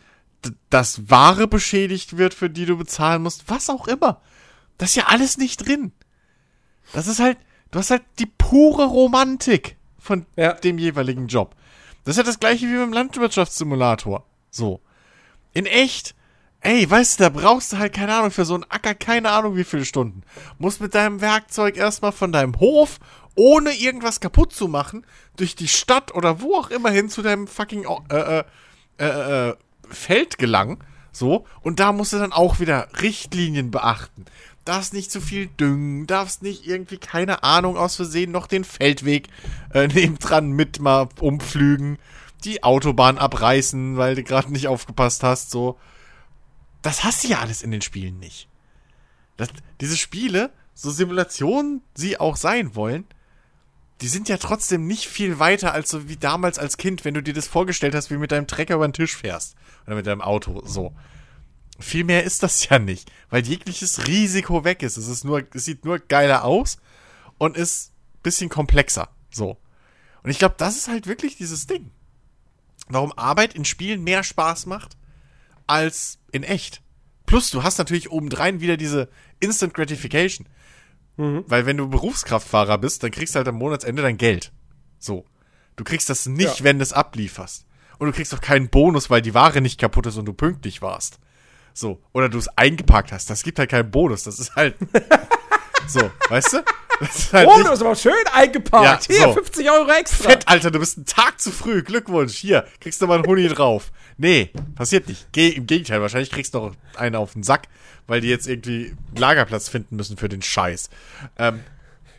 dass 0.70 1.10
Ware 1.10 1.46
beschädigt 1.48 2.16
wird, 2.16 2.34
für 2.34 2.50
die 2.50 2.66
du 2.66 2.76
bezahlen 2.76 3.22
musst, 3.22 3.44
was 3.48 3.70
auch 3.70 3.88
immer. 3.88 4.20
Das 4.78 4.90
ist 4.90 4.96
ja 4.96 5.06
alles 5.06 5.38
nicht 5.38 5.66
drin. 5.66 5.92
Das 6.92 7.06
ist 7.06 7.20
halt, 7.20 7.38
du 7.70 7.78
hast 7.78 7.90
halt 7.90 8.02
die 8.18 8.26
pure 8.26 8.86
Romantik 8.86 9.76
von 9.98 10.26
Ja. 10.36 10.52
dem 10.54 10.78
jeweiligen 10.78 11.26
Job. 11.26 11.54
Das 12.04 12.12
ist 12.12 12.18
ja 12.18 12.22
das 12.22 12.40
gleiche 12.40 12.66
wie 12.66 12.76
beim 12.76 12.92
Landwirtschaftssimulator. 12.92 14.24
So. 14.50 14.80
In 15.52 15.66
echt, 15.66 16.14
ey, 16.60 16.88
weißt 16.88 17.18
du, 17.18 17.24
da 17.24 17.28
brauchst 17.30 17.72
du 17.72 17.78
halt, 17.78 17.92
keine 17.92 18.14
Ahnung, 18.14 18.30
für 18.30 18.44
so 18.44 18.54
einen 18.54 18.64
Acker, 18.64 18.94
keine 18.94 19.30
Ahnung 19.30 19.56
wie 19.56 19.64
viele 19.64 19.84
Stunden. 19.84 20.22
Musst 20.58 20.80
mit 20.80 20.94
deinem 20.94 21.20
Werkzeug 21.20 21.76
erstmal 21.76 22.12
von 22.12 22.32
deinem 22.32 22.58
Hof, 22.60 22.98
ohne 23.34 23.72
irgendwas 23.72 24.20
kaputt 24.20 24.52
zu 24.52 24.68
machen, 24.68 25.04
durch 25.36 25.54
die 25.56 25.68
Stadt 25.68 26.14
oder 26.14 26.40
wo 26.40 26.54
auch 26.56 26.70
immer 26.70 26.90
hin 26.90 27.08
zu 27.08 27.22
deinem 27.22 27.46
fucking 27.46 27.84
äh, 28.10 28.38
äh, 28.38 28.44
äh, 28.98 29.48
äh, 29.50 29.56
Feld 29.90 30.38
gelangen. 30.38 30.78
So. 31.12 31.46
Und 31.62 31.80
da 31.80 31.92
musst 31.92 32.12
du 32.12 32.18
dann 32.18 32.32
auch 32.32 32.60
wieder 32.60 32.88
Richtlinien 33.00 33.70
beachten. 33.70 34.24
Darfst 34.64 34.92
nicht 34.92 35.10
zu 35.10 35.20
viel 35.20 35.46
düngen, 35.46 36.06
darfst 36.06 36.42
nicht 36.42 36.66
irgendwie, 36.66 36.98
keine 36.98 37.42
Ahnung, 37.42 37.76
aus 37.76 37.96
Versehen 37.96 38.30
noch 38.30 38.46
den 38.46 38.64
Feldweg 38.64 39.28
äh, 39.72 39.88
nebendran 39.94 40.50
mit 40.50 40.78
mal 40.80 41.08
umpflügen, 41.20 41.98
die 42.44 42.62
Autobahn 42.62 43.18
abreißen, 43.18 43.96
weil 43.96 44.14
du 44.14 44.22
gerade 44.22 44.52
nicht 44.52 44.68
aufgepasst 44.68 45.22
hast, 45.22 45.50
so. 45.50 45.78
Das 46.82 47.02
hast 47.02 47.24
du 47.24 47.28
ja 47.28 47.40
alles 47.40 47.62
in 47.62 47.72
den 47.72 47.82
Spielen 47.82 48.18
nicht. 48.18 48.48
Das, 49.36 49.48
diese 49.80 49.96
Spiele, 49.96 50.52
so 50.74 50.90
Simulationen 50.90 51.82
sie 51.94 52.20
auch 52.20 52.36
sein 52.36 52.76
wollen, 52.76 53.04
die 54.00 54.08
sind 54.08 54.28
ja 54.28 54.36
trotzdem 54.36 54.86
nicht 54.86 55.08
viel 55.08 55.38
weiter 55.38 55.72
als 55.72 55.90
so 55.90 56.08
wie 56.08 56.16
damals 56.16 56.58
als 56.58 56.76
Kind, 56.76 57.04
wenn 57.04 57.14
du 57.14 57.22
dir 57.22 57.34
das 57.34 57.48
vorgestellt 57.48 57.94
hast, 57.94 58.10
wie 58.10 58.16
mit 58.16 58.30
deinem 58.30 58.46
Trecker 58.46 58.76
über 58.76 58.86
den 58.86 58.92
Tisch 58.92 59.16
fährst. 59.16 59.56
Oder 59.86 59.96
mit 59.96 60.06
deinem 60.06 60.20
Auto, 60.20 60.62
so. 60.64 60.94
Viel 61.80 62.04
mehr 62.04 62.24
ist 62.24 62.42
das 62.42 62.68
ja 62.68 62.78
nicht, 62.78 63.10
weil 63.30 63.46
jegliches 63.46 64.06
Risiko 64.06 64.64
weg 64.64 64.82
ist. 64.82 64.96
Es 64.96 65.08
ist 65.08 65.24
nur, 65.24 65.44
es 65.54 65.64
sieht 65.64 65.84
nur 65.84 65.98
geiler 65.98 66.44
aus 66.44 66.78
und 67.38 67.56
ist 67.56 67.92
bisschen 68.22 68.48
komplexer, 68.48 69.08
so. 69.30 69.56
Und 70.22 70.30
ich 70.30 70.38
glaube, 70.38 70.56
das 70.58 70.76
ist 70.76 70.88
halt 70.88 71.06
wirklich 71.06 71.36
dieses 71.36 71.66
Ding. 71.66 71.90
Warum 72.88 73.12
Arbeit 73.12 73.54
in 73.54 73.64
Spielen 73.64 74.02
mehr 74.02 74.22
Spaß 74.24 74.66
macht 74.66 74.96
als 75.66 76.18
in 76.32 76.42
echt. 76.42 76.82
Plus, 77.26 77.50
du 77.50 77.62
hast 77.62 77.78
natürlich 77.78 78.10
obendrein 78.10 78.60
wieder 78.60 78.76
diese 78.76 79.08
Instant 79.40 79.74
Gratification. 79.74 80.48
Weil 81.18 81.66
wenn 81.66 81.76
du 81.76 81.88
Berufskraftfahrer 81.88 82.78
bist, 82.78 83.02
dann 83.02 83.10
kriegst 83.10 83.34
du 83.34 83.38
halt 83.38 83.48
am 83.48 83.56
Monatsende 83.56 84.02
dein 84.02 84.16
Geld. 84.18 84.52
So. 85.00 85.24
Du 85.76 85.82
kriegst 85.84 86.08
das 86.08 86.26
nicht, 86.26 86.58
Ja. 86.60 86.64
wenn 86.64 86.78
du 86.78 86.82
es 86.84 86.92
ablieferst. 86.92 87.66
Und 87.98 88.06
du 88.06 88.12
kriegst 88.12 88.32
auch 88.34 88.40
keinen 88.40 88.68
Bonus, 88.68 89.10
weil 89.10 89.20
die 89.22 89.34
Ware 89.34 89.60
nicht 89.60 89.80
kaputt 89.80 90.06
ist 90.06 90.16
und 90.16 90.26
du 90.26 90.32
pünktlich 90.32 90.80
warst. 90.80 91.18
So. 91.74 92.00
Oder 92.12 92.28
du 92.28 92.38
es 92.38 92.48
eingepackt 92.56 93.10
hast. 93.12 93.30
Das 93.30 93.42
gibt 93.42 93.58
halt 93.58 93.70
keinen 93.70 93.90
Bonus. 93.90 94.22
Das 94.22 94.38
ist 94.38 94.54
halt. 94.54 94.76
so, 95.88 96.08
weißt 96.28 96.52
du? 96.52 96.58
Das 97.00 97.16
ist 97.16 97.32
halt 97.32 97.48
Oh, 97.48 97.58
du 97.62 97.68
hast 97.68 97.80
aber 97.80 97.94
schön 97.94 98.12
eingepackt. 98.32 99.08
Ja, 99.08 99.16
Hier, 99.16 99.26
so. 99.28 99.32
50 99.34 99.70
Euro 99.70 99.90
extra. 99.90 100.30
Fett, 100.30 100.48
Alter, 100.48 100.70
du 100.70 100.78
bist 100.80 100.96
einen 100.96 101.06
Tag 101.06 101.40
zu 101.40 101.50
früh. 101.52 101.82
Glückwunsch. 101.82 102.34
Hier, 102.34 102.66
kriegst 102.80 103.00
du 103.00 103.06
mal 103.06 103.16
einen 103.16 103.26
Huni 103.26 103.46
drauf. 103.54 103.90
Nee, 104.16 104.50
passiert 104.74 105.06
nicht. 105.08 105.28
Geh, 105.32 105.48
Im 105.50 105.66
Gegenteil, 105.66 106.00
wahrscheinlich 106.00 106.30
kriegst 106.30 106.54
du 106.54 106.58
noch 106.58 106.74
einen 106.96 107.14
auf 107.14 107.34
den 107.34 107.44
Sack, 107.44 107.68
weil 108.08 108.20
die 108.20 108.28
jetzt 108.28 108.48
irgendwie 108.48 108.94
Lagerplatz 109.16 109.68
finden 109.68 109.94
müssen 109.96 110.16
für 110.16 110.28
den 110.28 110.42
Scheiß. 110.42 110.90
Ähm, 111.38 111.60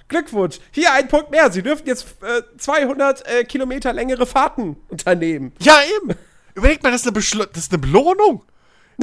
Glückwunsch. 0.07 0.59
Hier 0.71 0.93
ein 0.93 1.07
Punkt 1.07 1.29
mehr. 1.31 1.51
Sie 1.51 1.61
dürfen 1.61 1.85
jetzt 1.85 2.05
äh, 2.21 2.41
200 2.57 3.27
äh, 3.27 3.43
Kilometer 3.43 3.93
längere 3.93 4.25
Fahrten 4.25 4.77
unternehmen. 4.87 5.51
ja, 5.59 5.77
eben. 5.97 6.17
Überleg 6.55 6.81
mal, 6.83 6.91
das 6.91 7.01
ist, 7.01 7.07
eine 7.07 7.13
Beschl 7.13 7.47
das 7.53 7.63
ist 7.63 7.71
eine 7.71 7.79
Belohnung. 7.79 8.43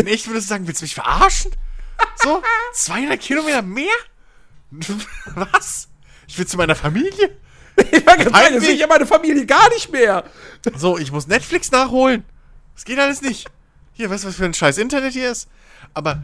Echt 0.04 0.26
würdest 0.26 0.46
du 0.46 0.48
sagen, 0.50 0.66
willst 0.66 0.80
du 0.82 0.84
mich 0.84 0.94
verarschen? 0.94 1.52
So, 2.16 2.42
200 2.74 3.20
Kilometer 3.20 3.62
mehr? 3.62 3.94
Was? 5.34 5.88
Ich 6.26 6.38
will 6.38 6.46
zu 6.46 6.56
meiner 6.56 6.74
Familie? 6.74 7.36
Ich 7.92 8.06
war 8.06 8.16
ganz 8.16 8.36
ehrlich, 8.36 8.60
sehe 8.64 8.74
ich 8.74 8.80
ja 8.80 8.86
meine 8.86 9.06
Familie 9.06 9.44
gar 9.46 9.68
nicht 9.70 9.92
mehr. 9.92 10.24
So, 10.76 10.96
ich 10.98 11.12
muss 11.12 11.26
Netflix 11.26 11.70
nachholen. 11.70 12.24
Das 12.74 12.84
geht 12.84 12.98
alles 12.98 13.22
nicht. 13.22 13.48
Hier, 13.92 14.10
weißt 14.10 14.24
du, 14.24 14.28
was 14.28 14.36
für 14.36 14.44
ein 14.44 14.54
scheiß 14.54 14.78
Internet 14.78 15.12
hier 15.12 15.30
ist? 15.30 15.48
Aber 15.94 16.22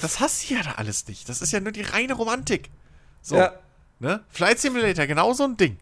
das 0.00 0.20
hast 0.20 0.48
du 0.48 0.54
ja 0.54 0.62
da 0.62 0.72
alles 0.72 1.06
nicht. 1.08 1.28
Das 1.28 1.42
ist 1.42 1.52
ja 1.52 1.60
nur 1.60 1.72
die 1.72 1.82
reine 1.82 2.14
Romantik. 2.14 2.70
So, 3.22 3.36
Ja. 3.36 3.52
ne? 3.98 4.24
Flight 4.30 4.58
Simulator, 4.60 5.06
genau 5.06 5.32
so 5.34 5.44
ein 5.44 5.56
Ding. 5.56 5.78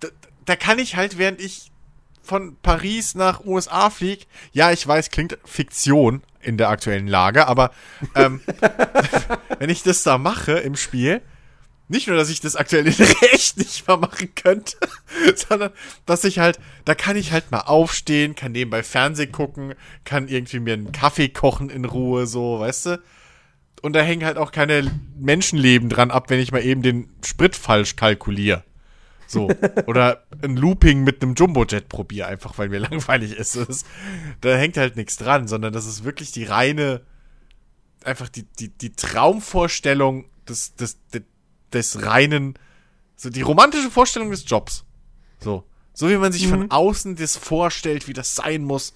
Da, 0.00 0.08
da 0.44 0.56
kann 0.56 0.78
ich 0.78 0.96
halt, 0.96 1.18
während 1.18 1.40
ich 1.40 1.70
von 2.22 2.56
Paris 2.62 3.14
nach 3.14 3.44
USA 3.44 3.90
fliege, 3.90 4.24
ja, 4.52 4.70
ich 4.72 4.86
weiß, 4.86 5.10
klingt 5.10 5.38
Fiktion 5.44 6.22
in 6.42 6.56
der 6.56 6.68
aktuellen 6.68 7.06
Lage, 7.06 7.46
aber 7.46 7.70
ähm, 8.14 8.40
wenn 9.58 9.70
ich 9.70 9.82
das 9.82 10.02
da 10.02 10.18
mache 10.18 10.52
im 10.52 10.76
Spiel, 10.76 11.22
nicht 11.88 12.08
nur, 12.08 12.16
dass 12.16 12.30
ich 12.30 12.40
das 12.40 12.56
aktuell 12.56 12.86
in 12.86 12.94
echt 13.32 13.58
nicht 13.58 13.86
mehr 13.86 13.96
machen 13.96 14.34
könnte, 14.34 14.76
sondern 15.36 15.72
dass 16.06 16.24
ich 16.24 16.38
halt, 16.38 16.58
da 16.84 16.94
kann 16.94 17.16
ich 17.16 17.32
halt 17.32 17.50
mal 17.50 17.60
aufstehen, 17.60 18.34
kann 18.34 18.52
nebenbei 18.52 18.82
Fernsehen 18.82 19.30
gucken, 19.30 19.74
kann 20.04 20.28
irgendwie 20.28 20.60
mir 20.60 20.74
einen 20.74 20.92
Kaffee 20.92 21.28
kochen 21.28 21.70
in 21.70 21.84
Ruhe, 21.84 22.26
so, 22.26 22.60
weißt 22.60 22.86
du? 22.86 23.02
Und 23.82 23.94
da 23.94 24.00
hängen 24.00 24.24
halt 24.24 24.38
auch 24.38 24.52
keine 24.52 24.90
Menschenleben 25.18 25.88
dran 25.88 26.10
ab, 26.10 26.30
wenn 26.30 26.38
ich 26.40 26.52
mal 26.52 26.64
eben 26.64 26.82
den 26.82 27.10
Sprit 27.24 27.56
falsch 27.56 27.96
kalkuliere. 27.96 28.64
So. 29.32 29.48
Oder 29.86 30.24
ein 30.42 30.56
Looping 30.56 31.04
mit 31.04 31.22
einem 31.22 31.34
Jumbojet 31.34 31.88
probiere, 31.88 32.26
einfach 32.28 32.58
weil 32.58 32.68
mir 32.68 32.80
langweilig 32.90 33.32
ist. 33.36 33.56
Ist- 33.56 33.86
da 34.42 34.54
hängt 34.56 34.76
halt 34.76 34.96
nichts 34.96 35.16
dran, 35.16 35.48
sondern 35.48 35.72
das 35.72 35.86
ist 35.86 36.04
wirklich 36.04 36.32
die 36.32 36.44
reine, 36.44 37.00
einfach 38.04 38.28
die, 38.28 38.42
die, 38.44 38.68
die 38.68 38.92
Traumvorstellung 38.92 40.26
des, 40.48 40.74
des, 40.74 40.98
des, 41.10 41.22
des 41.72 42.04
reinen, 42.04 42.58
so 43.16 43.30
die 43.30 43.42
romantische 43.42 43.90
Vorstellung 43.90 44.30
des 44.30 44.44
Jobs. 44.48 44.84
So. 45.40 45.64
So 45.94 46.08
wie 46.10 46.16
man 46.16 46.32
sich 46.32 46.48
von 46.48 46.70
außen 46.70 47.16
das 47.16 47.36
vorstellt, 47.36 48.08
wie 48.08 48.12
das 48.14 48.34
sein 48.34 48.64
muss, 48.64 48.94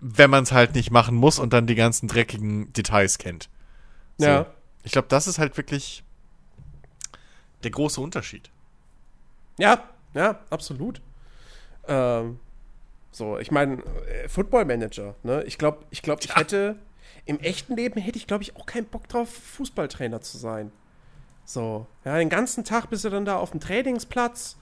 wenn 0.00 0.30
man 0.30 0.42
es 0.44 0.52
halt 0.52 0.74
nicht 0.74 0.90
machen 0.90 1.14
muss 1.14 1.38
und 1.38 1.52
dann 1.52 1.66
die 1.66 1.74
ganzen 1.74 2.06
dreckigen 2.08 2.72
Details 2.72 3.18
kennt. 3.18 3.48
So. 4.18 4.26
Ja. 4.26 4.46
Ich 4.82 4.92
glaube, 4.92 5.08
das 5.08 5.26
ist 5.26 5.38
halt 5.38 5.56
wirklich 5.56 6.02
der 7.62 7.70
große 7.70 8.00
Unterschied. 8.00 8.50
Ja, 9.58 9.82
ja, 10.14 10.40
absolut. 10.50 11.00
Ähm, 11.88 12.38
so, 13.10 13.38
ich 13.38 13.50
meine, 13.50 13.82
äh, 14.06 14.28
Football 14.28 14.64
Manager, 14.66 15.14
ne? 15.22 15.42
Ich 15.44 15.58
glaube, 15.58 15.84
ich 15.90 16.02
glaube, 16.02 16.20
ich 16.22 16.28
Ja. 16.30 16.36
hätte 16.36 16.76
im 17.24 17.40
echten 17.40 17.76
Leben 17.76 18.00
hätte 18.00 18.18
ich, 18.18 18.26
glaube 18.26 18.42
ich, 18.42 18.56
auch 18.56 18.66
keinen 18.66 18.86
Bock 18.86 19.08
drauf, 19.08 19.28
Fußballtrainer 19.30 20.20
zu 20.20 20.38
sein. 20.38 20.70
So, 21.44 21.86
ja, 22.04 22.18
den 22.18 22.28
ganzen 22.28 22.64
Tag 22.64 22.90
bist 22.90 23.04
du 23.04 23.10
dann 23.10 23.24
da 23.24 23.36
auf 23.36 23.52
dem 23.52 23.60
Trainingsplatz 23.60 24.56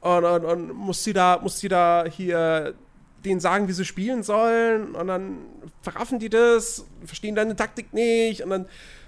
und, 0.00 0.24
und, 0.24 0.44
und 0.44 0.72
musst 0.74 1.04
sie 1.04 1.12
da, 1.12 1.38
musst 1.42 1.58
sie 1.58 1.68
da 1.68 2.04
hier 2.08 2.74
denen 3.24 3.40
sagen, 3.40 3.66
wie 3.66 3.72
sie 3.72 3.84
spielen 3.84 4.22
sollen 4.22 4.94
und 4.94 5.06
dann 5.08 5.38
verraffen 5.82 6.18
die 6.18 6.28
das, 6.28 6.84
verstehen 7.04 7.34
deine 7.34 7.56
Taktik 7.56 7.92
nicht 7.92 8.42
und 8.42 8.50
dann 8.50 8.66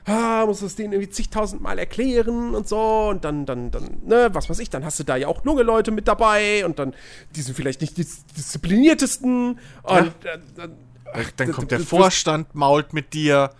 ah, 0.09 0.45
musst 0.47 0.63
du 0.63 0.67
es 0.67 0.75
denen 0.77 0.93
irgendwie 0.93 1.11
zigtausendmal 1.11 1.79
erklären 1.79 2.55
und 2.55 2.67
so 2.69 3.09
und 3.11 3.25
dann, 3.25 3.47
dann, 3.47 3.71
dann, 3.71 3.99
ne, 4.05 4.29
was 4.33 4.49
weiß 4.51 4.59
ich, 4.59 4.71
dann 4.71 4.85
hast 4.85 4.99
du 4.99 5.05
da 5.05 5.17
ja 5.17 5.29
auch 5.29 5.45
junge 5.45 5.63
Leute 5.63 5.91
mit 5.91 6.09
dabei 6.09 6.65
und 6.65 6.79
dann, 6.79 6.95
die 7.37 7.43
sind 7.43 7.55
vielleicht 7.55 7.81
nicht 7.81 7.97
die 7.97 8.07
diszipliniertesten 8.37 9.59
und 9.83 10.13
Ja. 10.25 10.33
äh, 10.33 10.39
dann, 10.57 10.73
Ach, 11.13 11.31
dann 11.37 11.53
kommt 11.53 11.71
der 11.71 11.81
Vorstand, 11.81 12.55
mault 12.55 12.93
mit 12.93 13.15
dir. 13.15 13.51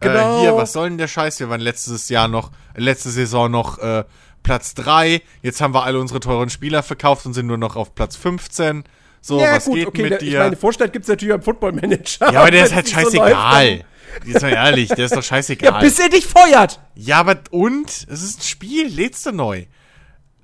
Genau. 0.00 0.38
Äh, 0.38 0.40
hier, 0.40 0.56
was 0.56 0.72
soll 0.72 0.88
denn 0.88 0.98
der 0.98 1.08
Scheiß? 1.08 1.40
Wir 1.40 1.48
waren 1.48 1.60
letztes 1.60 2.08
Jahr 2.08 2.28
noch, 2.28 2.50
äh, 2.74 2.80
letzte 2.80 3.10
Saison 3.10 3.50
noch 3.50 3.78
äh, 3.78 4.04
Platz 4.42 4.74
3. 4.74 5.22
Jetzt 5.42 5.60
haben 5.60 5.74
wir 5.74 5.84
alle 5.84 5.98
unsere 6.00 6.20
teuren 6.20 6.50
Spieler 6.50 6.82
verkauft 6.82 7.26
und 7.26 7.34
sind 7.34 7.46
nur 7.46 7.58
noch 7.58 7.76
auf 7.76 7.94
Platz 7.94 8.16
15. 8.16 8.84
So, 9.24 9.40
ja, 9.40 9.54
was 9.54 9.64
gut, 9.66 9.74
geht 9.76 9.86
okay, 9.86 10.02
mit 10.02 10.10
der, 10.12 10.18
dir? 10.18 10.28
ich 10.32 10.34
meine, 10.38 10.56
Vorstand 10.56 10.92
gibt's 10.92 11.06
natürlich 11.08 11.32
beim 11.32 11.42
Football 11.42 11.72
Manager. 11.72 12.32
ja, 12.32 12.40
aber 12.40 12.50
der 12.50 12.64
ist 12.66 12.74
halt 12.74 12.84
nicht 12.86 12.94
so 12.94 13.02
scheißegal. 13.02 13.84
Jetzt 14.26 14.42
mal 14.42 14.52
ehrlich, 14.52 14.88
der 14.90 15.06
ist 15.06 15.14
doch 15.16 15.22
scheißegal. 15.22 15.72
Ja, 15.74 15.80
bis 15.80 15.98
er 16.00 16.08
dich 16.08 16.26
feuert. 16.26 16.80
Ja, 16.96 17.20
aber 17.20 17.40
und? 17.50 17.88
Es 17.88 18.22
ist 18.22 18.40
ein 18.40 18.42
Spiel, 18.42 18.86
lädst 18.88 19.24
du 19.24 19.32
neu. 19.32 19.64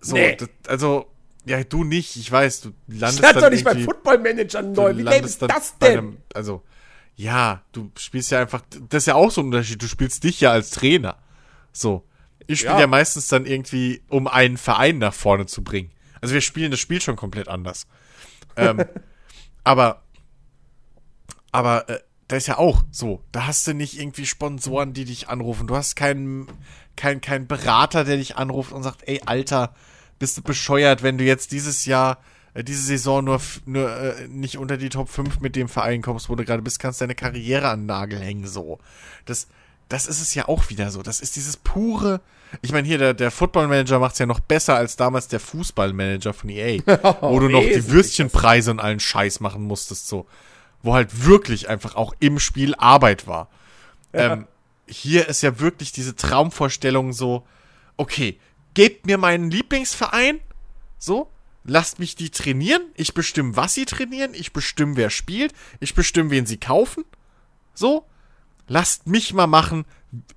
So, 0.00 0.14
Nee. 0.14 0.36
das, 0.36 0.48
also, 0.68 1.10
ja, 1.44 1.62
du 1.64 1.82
nicht, 1.84 2.14
ich 2.16 2.30
weiß, 2.30 2.60
du 2.62 2.72
landest 2.86 3.24
Ich 3.24 3.30
dann 3.32 3.42
doch 3.42 3.50
nicht 3.50 3.64
beim 3.64 3.78
irgendwie- 3.78 3.84
Football 3.92 4.18
Manager 4.18 4.62
du 4.62 4.68
neu. 4.70 4.96
Wie 4.96 5.02
lame 5.02 5.16
ist 5.18 5.42
das 5.42 5.76
denn? 5.78 5.98
einem- 5.98 6.16
also, 6.34 6.62
ja, 7.16 7.62
du 7.72 7.90
spielst 7.98 8.30
ja 8.30 8.40
einfach, 8.40 8.62
das 8.88 9.02
ist 9.02 9.06
ja 9.06 9.16
auch 9.16 9.32
so 9.32 9.40
ein 9.40 9.46
Unterschied, 9.46 9.82
du 9.82 9.88
spielst 9.88 10.22
dich 10.22 10.40
ja 10.40 10.52
als 10.52 10.70
Trainer. 10.70 11.16
So. 11.72 12.04
Ich 12.46 12.60
spiele 12.60 12.74
Ja. 12.74 12.80
ja. 12.82 12.86
meistens 12.86 13.26
dann 13.28 13.44
irgendwie, 13.44 14.02
um 14.08 14.28
einen 14.28 14.56
Verein 14.56 14.98
nach 14.98 15.12
vorne 15.12 15.46
zu 15.46 15.62
bringen. 15.64 15.90
Also 16.20 16.32
wir 16.32 16.40
spielen 16.40 16.70
das 16.70 16.80
Spiel 16.80 17.00
schon 17.02 17.16
komplett 17.16 17.48
anders. 17.48 17.86
Ähm, 18.58 18.84
aber, 19.64 20.02
aber, 21.52 21.88
äh, 21.88 22.00
da 22.28 22.36
ist 22.36 22.46
ja 22.46 22.58
auch 22.58 22.84
so, 22.90 23.24
da 23.32 23.46
hast 23.46 23.66
du 23.66 23.72
nicht 23.72 23.98
irgendwie 23.98 24.26
Sponsoren, 24.26 24.92
die 24.92 25.06
dich 25.06 25.30
anrufen. 25.30 25.66
Du 25.66 25.74
hast 25.74 25.96
keinen, 25.96 26.46
keinen, 26.94 27.22
keinen 27.22 27.46
Berater, 27.46 28.04
der 28.04 28.18
dich 28.18 28.36
anruft 28.36 28.72
und 28.72 28.82
sagt, 28.82 29.08
ey, 29.08 29.22
Alter, 29.24 29.74
bist 30.18 30.36
du 30.36 30.42
bescheuert, 30.42 31.02
wenn 31.02 31.16
du 31.16 31.24
jetzt 31.24 31.52
dieses 31.52 31.86
Jahr, 31.86 32.18
äh, 32.52 32.62
diese 32.62 32.82
Saison 32.82 33.24
nur, 33.24 33.40
nur 33.64 33.90
äh, 33.90 34.28
nicht 34.28 34.58
unter 34.58 34.76
die 34.76 34.90
Top 34.90 35.08
5 35.08 35.40
mit 35.40 35.56
dem 35.56 35.68
Verein 35.68 36.02
kommst, 36.02 36.28
wo 36.28 36.34
du 36.34 36.44
gerade 36.44 36.62
bist, 36.62 36.78
kannst 36.78 37.00
deine 37.00 37.14
Karriere 37.14 37.70
an 37.70 37.80
den 37.80 37.86
Nagel 37.86 38.20
hängen, 38.20 38.46
so. 38.46 38.78
Das, 39.24 39.48
das 39.88 40.06
ist 40.06 40.20
es 40.20 40.34
ja 40.34 40.48
auch 40.48 40.68
wieder 40.68 40.90
so. 40.90 41.02
Das 41.02 41.20
ist 41.20 41.36
dieses 41.36 41.56
pure, 41.56 42.20
ich 42.62 42.72
meine, 42.72 42.86
hier, 42.86 42.98
der, 42.98 43.14
der 43.14 43.30
Football 43.30 43.68
Manager 43.68 43.98
macht's 43.98 44.18
ja 44.18 44.26
noch 44.26 44.40
besser 44.40 44.76
als 44.76 44.96
damals 44.96 45.28
der 45.28 45.40
Fußballmanager 45.40 46.32
von 46.32 46.50
EA, 46.50 46.80
wo 47.20 47.38
du 47.38 47.48
noch 47.48 47.62
die 47.62 47.90
Würstchenpreise 47.90 48.70
und 48.70 48.80
allen 48.80 49.00
Scheiß 49.00 49.40
machen 49.40 49.62
musstest, 49.62 50.08
so. 50.08 50.26
Wo 50.82 50.94
halt 50.94 51.24
wirklich 51.24 51.68
einfach 51.68 51.96
auch 51.96 52.14
im 52.20 52.38
Spiel 52.38 52.74
Arbeit 52.76 53.26
war. 53.26 53.48
Ähm, 54.12 54.46
hier 54.86 55.28
ist 55.28 55.42
ja 55.42 55.60
wirklich 55.60 55.92
diese 55.92 56.16
Traumvorstellung 56.16 57.12
so, 57.12 57.46
okay, 57.96 58.38
gebt 58.74 59.06
mir 59.06 59.18
meinen 59.18 59.50
Lieblingsverein, 59.50 60.40
so, 60.98 61.30
lasst 61.64 61.98
mich 61.98 62.16
die 62.16 62.30
trainieren, 62.30 62.82
ich 62.94 63.14
bestimme, 63.14 63.56
was 63.56 63.74
sie 63.74 63.84
trainieren, 63.84 64.32
ich 64.34 64.52
bestimme, 64.52 64.96
wer 64.96 65.10
spielt, 65.10 65.52
ich 65.80 65.94
bestimme, 65.94 66.30
wen 66.30 66.46
sie 66.46 66.58
kaufen, 66.58 67.04
so, 67.74 68.06
lasst 68.66 69.06
mich 69.06 69.34
mal 69.34 69.46
machen, 69.46 69.84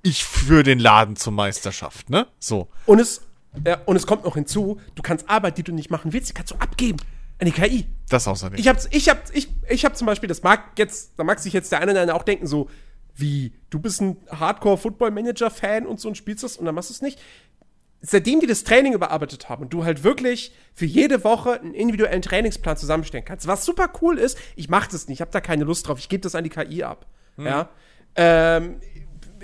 ich 0.01 0.23
führe 0.23 0.63
den 0.63 0.79
Laden 0.79 1.15
zur 1.15 1.33
Meisterschaft, 1.33 2.09
ne, 2.09 2.27
so. 2.39 2.67
Und 2.85 2.99
es, 2.99 3.21
ja, 3.65 3.79
und 3.85 3.95
es 3.95 4.05
kommt 4.05 4.25
noch 4.25 4.35
hinzu, 4.35 4.79
du 4.95 5.01
kannst 5.01 5.29
Arbeit, 5.29 5.57
die 5.57 5.63
du 5.63 5.71
nicht 5.71 5.89
machen 5.89 6.13
willst, 6.13 6.29
die 6.29 6.33
kannst 6.33 6.51
du 6.51 6.55
abgeben 6.55 6.99
an 7.39 7.45
die 7.45 7.51
KI. 7.51 7.85
Das 8.09 8.27
außerdem. 8.27 8.59
Ich 8.59 8.67
hab's, 8.67 8.87
ich 8.91 9.09
hab, 9.09 9.23
ich, 9.33 9.49
ich 9.67 9.83
hab 9.83 9.97
zum 9.97 10.05
Beispiel, 10.05 10.29
das 10.29 10.43
mag 10.43 10.77
jetzt, 10.77 11.13
da 11.17 11.23
mag 11.23 11.39
sich 11.39 11.53
jetzt 11.53 11.71
der 11.71 11.79
eine 11.79 11.91
oder 11.91 12.01
andere 12.01 12.17
auch 12.17 12.23
denken, 12.23 12.47
so, 12.47 12.69
wie, 13.15 13.53
du 13.69 13.79
bist 13.79 14.01
ein 14.01 14.17
Hardcore-Football-Manager-Fan 14.29 15.85
und 15.85 15.99
so 15.99 16.07
und 16.07 16.15
spielst 16.15 16.43
das 16.43 16.57
und 16.57 16.65
dann 16.65 16.75
machst 16.75 16.89
du 16.89 16.93
es 16.93 17.01
nicht. 17.01 17.19
Seitdem 18.01 18.39
die 18.39 18.47
das 18.47 18.63
Training 18.63 18.93
überarbeitet 18.93 19.49
haben 19.49 19.63
und 19.63 19.73
du 19.73 19.83
halt 19.83 20.03
wirklich 20.03 20.55
für 20.73 20.85
jede 20.85 21.23
Woche 21.23 21.59
einen 21.59 21.73
individuellen 21.73 22.21
Trainingsplan 22.21 22.77
zusammenstellen 22.77 23.25
kannst, 23.25 23.47
was 23.47 23.65
super 23.65 23.91
cool 24.01 24.17
ist, 24.17 24.37
ich 24.55 24.69
mach 24.69 24.87
das 24.87 25.07
nicht, 25.07 25.17
ich 25.17 25.21
habe 25.21 25.31
da 25.31 25.41
keine 25.41 25.65
Lust 25.65 25.87
drauf, 25.87 25.99
ich 25.99 26.09
gebe 26.09 26.21
das 26.21 26.35
an 26.35 26.43
die 26.43 26.49
KI 26.49 26.83
ab. 26.83 27.05
Ja. 27.37 27.69
Ähm, 28.15 28.81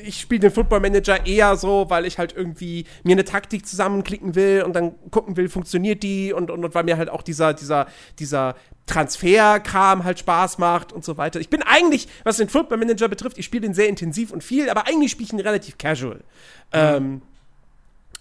ich 0.04 0.22
spiele 0.22 0.40
den 0.42 0.52
Football 0.52 0.80
Manager 0.80 1.26
eher 1.26 1.56
so, 1.56 1.86
weil 1.90 2.06
ich 2.06 2.18
halt 2.18 2.36
irgendwie 2.36 2.86
mir 3.04 3.14
eine 3.14 3.26
Taktik 3.26 3.66
zusammenklicken 3.68 4.36
will 4.36 4.64
und 4.64 4.74
dann 4.74 4.96
gucken 5.12 5.38
will, 5.38 5.50
funktioniert 5.50 6.04
die 6.04 6.34
und, 6.34 6.52
und, 6.52 6.64
und 6.64 6.76
weil 6.76 6.84
mir 6.84 6.98
halt 6.98 7.10
auch 7.10 7.22
dieser, 7.22 7.54
dieser, 7.54 7.88
dieser 8.20 8.56
Transferkram 8.86 10.04
halt 10.04 10.20
Spaß 10.20 10.58
macht 10.58 10.94
und 10.94 11.04
so 11.04 11.18
weiter. 11.18 11.40
Ich 11.40 11.50
bin 11.50 11.62
eigentlich, 11.62 12.08
was 12.24 12.38
den 12.38 12.50
Football 12.50 12.78
Manager 12.78 13.08
betrifft, 13.08 13.38
ich 13.38 13.46
spiele 13.46 13.62
den 13.62 13.74
sehr 13.74 13.88
intensiv 13.90 14.32
und 14.32 14.44
viel, 14.44 14.70
aber 14.70 14.88
eigentlich 14.88 15.12
spiele 15.12 15.28
ich 15.28 15.34
ihn 15.34 15.40
relativ 15.40 15.78
casual. 15.78 16.24
Ähm, 16.72 17.22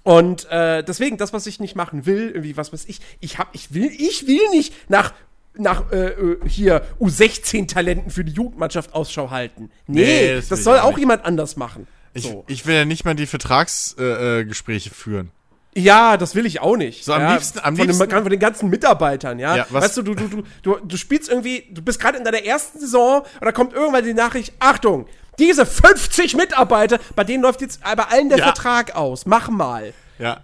und 0.02 0.48
äh, 0.50 0.84
deswegen, 0.84 1.16
das, 1.16 1.32
was 1.32 1.46
ich 1.46 1.58
nicht 1.58 1.74
machen 1.74 2.06
will, 2.06 2.30
irgendwie, 2.30 2.56
was 2.56 2.72
weiß 2.72 2.84
ich, 2.86 3.00
ich 3.20 3.38
hab, 3.38 3.52
ich 3.54 3.74
will, 3.74 3.90
ich 3.92 4.26
will 4.26 4.48
nicht 4.50 4.72
nach 4.88 5.12
nach 5.58 5.90
äh, 5.92 6.08
äh, 6.08 6.38
hier 6.48 6.82
U16-Talenten 7.00 8.10
für 8.10 8.24
die 8.24 8.32
Jugendmannschaft 8.32 8.94
Ausschau 8.94 9.30
halten. 9.30 9.70
Nee, 9.86 10.02
Nee, 10.04 10.34
das 10.36 10.48
das, 10.48 10.64
soll 10.64 10.78
auch 10.78 10.90
nicht. 10.90 10.98
jemand 11.00 11.24
anders 11.24 11.56
machen. 11.56 11.86
Ich, 12.14 12.24
so. 12.24 12.44
ich 12.48 12.64
will 12.66 12.74
ja 12.74 12.84
nicht 12.84 13.04
mal 13.04 13.14
die 13.14 13.26
Vertragsgespräche 13.26 14.90
äh, 14.90 14.92
führen. 14.94 15.30
Ja, 15.74 16.16
das 16.16 16.34
will 16.34 16.46
ich 16.46 16.60
auch 16.62 16.76
nicht. 16.78 17.04
So, 17.04 17.12
am 17.12 17.20
ja, 17.20 17.32
liebsten- 17.34 17.58
am 17.58 17.76
von, 17.76 17.86
liebsten- 17.86 18.08
Den, 18.08 18.22
von 18.22 18.30
den 18.30 18.40
ganzen 18.40 18.70
Mitarbeitern, 18.70 19.38
ja. 19.38 19.56
Ja, 19.56 19.66
weißt 19.68 19.98
du, 19.98 20.02
du, 20.02 20.14
du, 20.14 20.28
du, 20.28 20.42
du, 20.62 20.76
du 20.82 20.96
spielst 20.96 21.28
irgendwie, 21.28 21.64
du 21.70 21.82
bist 21.82 22.00
gerade 22.00 22.16
in 22.16 22.24
deiner 22.24 22.42
ersten 22.42 22.80
Saison 22.80 23.20
und 23.20 23.42
da 23.44 23.52
kommt 23.52 23.74
irgendwann 23.74 24.02
die 24.02 24.14
Nachricht, 24.14 24.54
Achtung, 24.58 25.06
diese 25.38 25.66
50 25.66 26.34
Mitarbeiter, 26.34 26.98
bei 27.14 27.24
denen 27.24 27.42
läuft 27.42 27.60
jetzt 27.60 27.82
bei 27.82 27.92
allen 28.04 28.30
der 28.30 28.38
Ja. 28.38 28.44
Vertrag 28.44 28.96
aus. 28.96 29.26
Mach 29.26 29.50
mal. 29.50 29.92
Ja. 30.18 30.40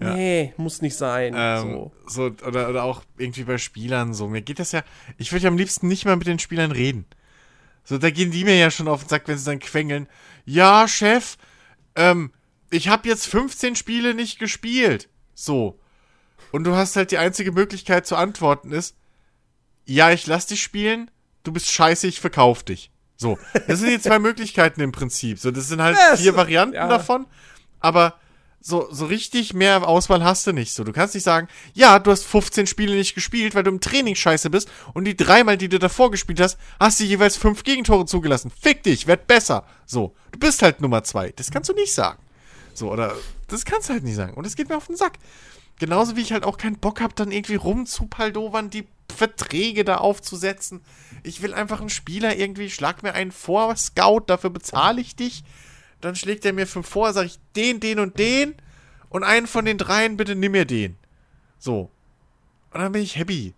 Ja. 0.00 0.14
Nee, 0.14 0.52
muss 0.56 0.82
nicht 0.82 0.96
sein. 0.96 1.34
Ähm, 1.36 1.62
so. 1.62 1.92
so. 2.06 2.46
oder, 2.46 2.68
oder 2.68 2.84
auch 2.84 3.02
irgendwie 3.16 3.44
bei 3.44 3.56
Spielern 3.58 4.12
so. 4.12 4.28
Mir 4.28 4.42
geht 4.42 4.58
das 4.58 4.72
ja. 4.72 4.82
Ich 5.16 5.32
würde 5.32 5.44
ja 5.44 5.48
am 5.48 5.56
liebsten 5.56 5.88
nicht 5.88 6.04
mal 6.04 6.16
mit 6.16 6.26
den 6.26 6.38
Spielern 6.38 6.70
reden. 6.70 7.06
So, 7.84 7.98
da 7.98 8.10
gehen 8.10 8.30
die 8.30 8.44
mir 8.44 8.56
ja 8.58 8.70
schon 8.70 8.88
auf 8.88 9.02
den 9.04 9.08
Sack, 9.08 9.22
wenn 9.26 9.38
sie 9.38 9.44
dann 9.46 9.58
quengeln. 9.60 10.08
Ja, 10.44 10.86
Chef, 10.88 11.36
ähm, 11.94 12.32
ich 12.70 12.88
habe 12.88 13.08
jetzt 13.08 13.26
15 13.26 13.76
Spiele 13.76 14.12
nicht 14.14 14.38
gespielt. 14.38 15.08
So. 15.34 15.78
Und 16.52 16.64
du 16.64 16.74
hast 16.74 16.96
halt 16.96 17.10
die 17.10 17.18
einzige 17.18 17.52
Möglichkeit 17.52 18.06
zu 18.06 18.16
antworten 18.16 18.72
ist, 18.72 18.96
ja, 19.84 20.10
ich 20.10 20.26
lass 20.26 20.46
dich 20.46 20.62
spielen, 20.62 21.10
du 21.44 21.52
bist 21.52 21.70
scheiße, 21.70 22.06
ich 22.08 22.20
verkauf 22.20 22.64
dich. 22.64 22.90
So. 23.16 23.38
Das 23.68 23.78
sind 23.78 23.90
die 23.90 24.00
zwei 24.00 24.18
Möglichkeiten 24.18 24.80
im 24.80 24.92
Prinzip. 24.92 25.38
So, 25.38 25.50
das 25.52 25.68
sind 25.68 25.80
halt 25.80 25.96
Ja, 25.96 26.14
es- 26.14 26.20
vier 26.20 26.36
Varianten 26.36 26.74
ja. 26.74 26.88
davon. 26.88 27.26
Aber 27.80 28.14
so, 28.60 28.88
so 28.90 29.06
richtig 29.06 29.54
mehr 29.54 29.86
Auswahl 29.86 30.24
hast 30.24 30.46
du 30.46 30.52
nicht. 30.52 30.72
So, 30.72 30.82
du 30.82 30.92
kannst 30.92 31.14
nicht 31.14 31.22
sagen, 31.22 31.48
ja, 31.72 31.98
du 31.98 32.10
hast 32.10 32.24
15 32.24 32.66
Spiele 32.66 32.96
nicht 32.96 33.14
gespielt, 33.14 33.54
weil 33.54 33.62
du 33.62 33.70
im 33.70 33.80
Training 33.80 34.14
scheiße 34.14 34.50
bist 34.50 34.68
und 34.92 35.04
die 35.04 35.16
dreimal, 35.16 35.56
die 35.56 35.68
du 35.68 35.78
davor 35.78 36.10
gespielt 36.10 36.40
hast, 36.40 36.58
hast 36.80 36.98
du 37.00 37.04
jeweils 37.04 37.36
fünf 37.36 37.62
Gegentore 37.62 38.06
zugelassen. 38.06 38.50
Fick 38.50 38.82
dich, 38.82 39.06
werd 39.06 39.26
besser. 39.26 39.64
So, 39.86 40.14
du 40.32 40.38
bist 40.38 40.62
halt 40.62 40.80
Nummer 40.80 41.04
zwei. 41.04 41.32
Das 41.36 41.50
kannst 41.50 41.68
du 41.70 41.74
nicht 41.74 41.94
sagen. 41.94 42.20
So, 42.74 42.90
oder 42.90 43.14
das 43.48 43.64
kannst 43.64 43.88
du 43.88 43.94
halt 43.94 44.04
nicht 44.04 44.16
sagen. 44.16 44.34
Und 44.34 44.46
es 44.46 44.56
geht 44.56 44.68
mir 44.68 44.76
auf 44.76 44.86
den 44.86 44.96
Sack. 44.96 45.18
Genauso 45.78 46.16
wie 46.16 46.22
ich 46.22 46.32
halt 46.32 46.44
auch 46.44 46.56
keinen 46.56 46.78
Bock 46.78 47.00
hab, 47.00 47.14
dann 47.16 47.30
irgendwie 47.30 47.56
rumzupaldowern, 47.56 48.70
die 48.70 48.86
Verträge 49.14 49.84
da 49.84 49.98
aufzusetzen. 49.98 50.80
Ich 51.22 51.42
will 51.42 51.54
einfach 51.54 51.80
einen 51.80 51.90
Spieler 51.90 52.36
irgendwie, 52.36 52.70
schlag 52.70 53.02
mir 53.02 53.14
einen 53.14 53.32
vor, 53.32 53.76
Scout, 53.76 54.24
dafür 54.26 54.50
bezahle 54.50 55.00
ich 55.00 55.16
dich. 55.16 55.44
Dann 56.00 56.16
schlägt 56.16 56.44
er 56.44 56.52
mir 56.52 56.66
fünf 56.66 56.88
vor, 56.88 57.12
sage 57.12 57.26
ich 57.26 57.38
den, 57.54 57.80
den 57.80 57.98
und 57.98 58.18
den. 58.18 58.54
Und 59.08 59.24
einen 59.24 59.46
von 59.46 59.64
den 59.64 59.78
dreien, 59.78 60.16
bitte 60.16 60.34
nimm 60.34 60.52
mir 60.52 60.64
den. 60.64 60.96
So. 61.58 61.90
Und 62.72 62.80
dann 62.80 62.92
bin 62.92 63.02
ich 63.02 63.16
happy. 63.16 63.54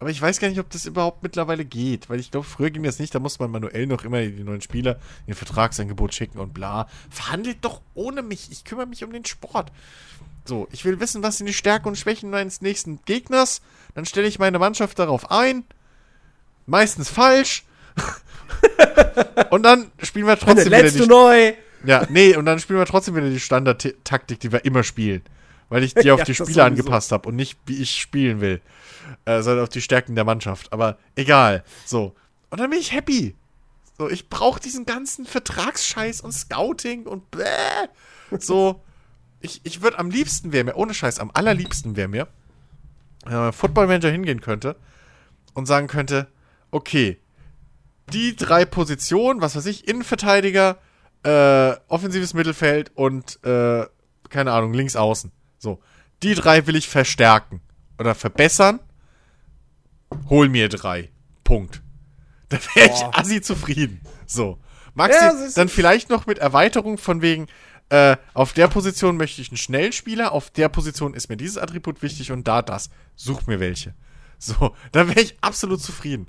Aber 0.00 0.10
ich 0.10 0.20
weiß 0.20 0.38
gar 0.38 0.48
nicht, 0.48 0.60
ob 0.60 0.70
das 0.70 0.86
überhaupt 0.86 1.22
mittlerweile 1.22 1.64
geht. 1.64 2.08
Weil 2.08 2.20
ich 2.20 2.30
glaube, 2.30 2.46
früher 2.46 2.70
ging 2.70 2.82
das 2.84 2.98
nicht. 2.98 3.14
Da 3.14 3.18
musste 3.18 3.42
man 3.42 3.50
manuell 3.50 3.86
noch 3.86 4.04
immer 4.04 4.20
die 4.20 4.44
neuen 4.44 4.60
Spieler 4.60 4.98
ihr 5.26 5.34
Vertragsangebot 5.34 6.14
schicken 6.14 6.38
und 6.38 6.54
bla. 6.54 6.88
Verhandelt 7.10 7.58
doch 7.62 7.80
ohne 7.94 8.22
mich. 8.22 8.50
Ich 8.50 8.64
kümmere 8.64 8.86
mich 8.86 9.02
um 9.02 9.12
den 9.12 9.24
Sport. 9.24 9.72
So, 10.44 10.68
ich 10.70 10.84
will 10.84 11.00
wissen, 11.00 11.22
was 11.22 11.38
sind 11.38 11.46
die 11.46 11.52
Stärken 11.52 11.88
und 11.88 11.98
Schwächen 11.98 12.30
meines 12.30 12.60
nächsten 12.60 13.00
Gegners. 13.04 13.60
Dann 13.94 14.06
stelle 14.06 14.28
ich 14.28 14.38
meine 14.38 14.58
Mannschaft 14.58 14.98
darauf 14.98 15.30
ein. 15.30 15.64
Meistens 16.66 17.10
falsch. 17.10 17.64
und 19.50 19.64
dann 19.64 19.90
spielen 20.02 20.26
wir 20.26 20.34
Und 20.34 20.40
trotzdem 20.40 20.70
der 20.70 20.78
wieder 20.78 20.82
letzte 20.82 21.02
die 21.02 21.08
neu. 21.08 21.54
Ja, 21.84 22.06
nee, 22.08 22.36
und 22.36 22.46
dann 22.46 22.58
spielen 22.58 22.78
wir 22.78 22.86
trotzdem 22.86 23.14
wieder 23.16 23.30
die 23.30 23.40
Standard-Taktik, 23.40 24.40
die 24.40 24.52
wir 24.52 24.64
immer 24.64 24.82
spielen. 24.82 25.22
Weil 25.68 25.84
ich 25.84 25.94
die 25.94 26.10
auf 26.12 26.20
Ja, 26.20 26.24
die 26.24 26.34
Spieler 26.34 26.64
angepasst 26.64 27.12
habe 27.12 27.28
und 27.28 27.36
nicht, 27.36 27.58
wie 27.66 27.80
ich 27.80 27.98
spielen 27.98 28.40
will. 28.40 28.60
Äh, 29.24 29.42
sondern 29.42 29.64
auf 29.64 29.68
die 29.68 29.80
Stärken 29.80 30.14
der 30.14 30.24
Mannschaft. 30.24 30.72
Aber 30.72 30.98
egal. 31.14 31.64
So. 31.84 32.14
Und 32.50 32.60
dann 32.60 32.70
bin 32.70 32.78
ich 32.78 32.92
happy. 32.92 33.34
So, 33.96 34.08
ich 34.08 34.28
brauche 34.28 34.60
diesen 34.60 34.86
ganzen 34.86 35.26
Vertragsscheiß 35.26 36.20
und 36.20 36.32
Scouting 36.32 37.06
und 37.06 37.30
bläh. 37.30 37.88
So. 38.38 38.82
Ich, 39.40 39.60
ich 39.64 39.82
würde 39.82 39.98
am 39.98 40.10
liebsten 40.10 40.52
wäre 40.52 40.64
mir, 40.64 40.76
ohne 40.76 40.94
Scheiß, 40.94 41.20
am 41.20 41.30
allerliebsten 41.32 41.96
wäre 41.96 42.08
mir, 42.08 42.28
wenn 43.24 43.36
mein 43.36 43.52
Football 43.52 43.86
Manager 43.86 44.10
hingehen 44.10 44.40
könnte 44.40 44.76
und 45.54 45.66
sagen 45.66 45.86
könnte, 45.86 46.26
okay, 46.72 47.18
die 48.12 48.34
drei 48.34 48.64
Positionen, 48.64 49.40
was 49.40 49.54
weiß 49.54 49.66
ich, 49.66 49.86
Innenverteidiger, 49.86 50.78
äh, 51.24 51.76
offensives 51.88 52.34
Mittelfeld 52.34 52.90
und, 52.94 53.42
äh, 53.44 53.86
keine 54.28 54.52
Ahnung, 54.52 54.72
links 54.72 54.96
außen. 54.96 55.32
So. 55.58 55.80
Die 56.22 56.34
drei 56.34 56.66
will 56.66 56.76
ich 56.76 56.88
verstärken 56.88 57.60
oder 57.98 58.14
verbessern. 58.14 58.80
Hol 60.28 60.48
mir 60.48 60.68
drei. 60.68 61.10
Punkt. 61.44 61.82
Da 62.50 62.56
wäre 62.74 62.88
ich 62.88 63.04
assi 63.14 63.42
zufrieden. 63.42 64.00
So. 64.24 64.58
Maxi, 64.94 65.18
Ja, 65.22 65.34
dann 65.54 65.68
vielleicht 65.68 66.08
noch 66.08 66.24
mit 66.24 66.38
Erweiterung 66.38 66.96
von 66.96 67.20
wegen, 67.20 67.46
äh, 67.90 68.16
auf 68.34 68.54
der 68.54 68.68
Position 68.68 69.16
möchte 69.16 69.40
ich 69.40 69.50
einen 69.50 69.58
schnellen 69.58 69.92
Spieler, 69.92 70.32
auf 70.32 70.50
der 70.50 70.68
Position 70.68 71.14
ist 71.14 71.28
mir 71.28 71.36
dieses 71.36 71.58
Attribut 71.58 72.02
wichtig 72.02 72.32
und 72.32 72.48
da 72.48 72.62
das. 72.62 72.90
Such 73.16 73.46
mir 73.46 73.60
welche. 73.60 73.94
So, 74.38 74.74
da 74.92 75.08
wäre 75.08 75.20
ich 75.20 75.36
absolut 75.40 75.82
zufrieden. 75.82 76.28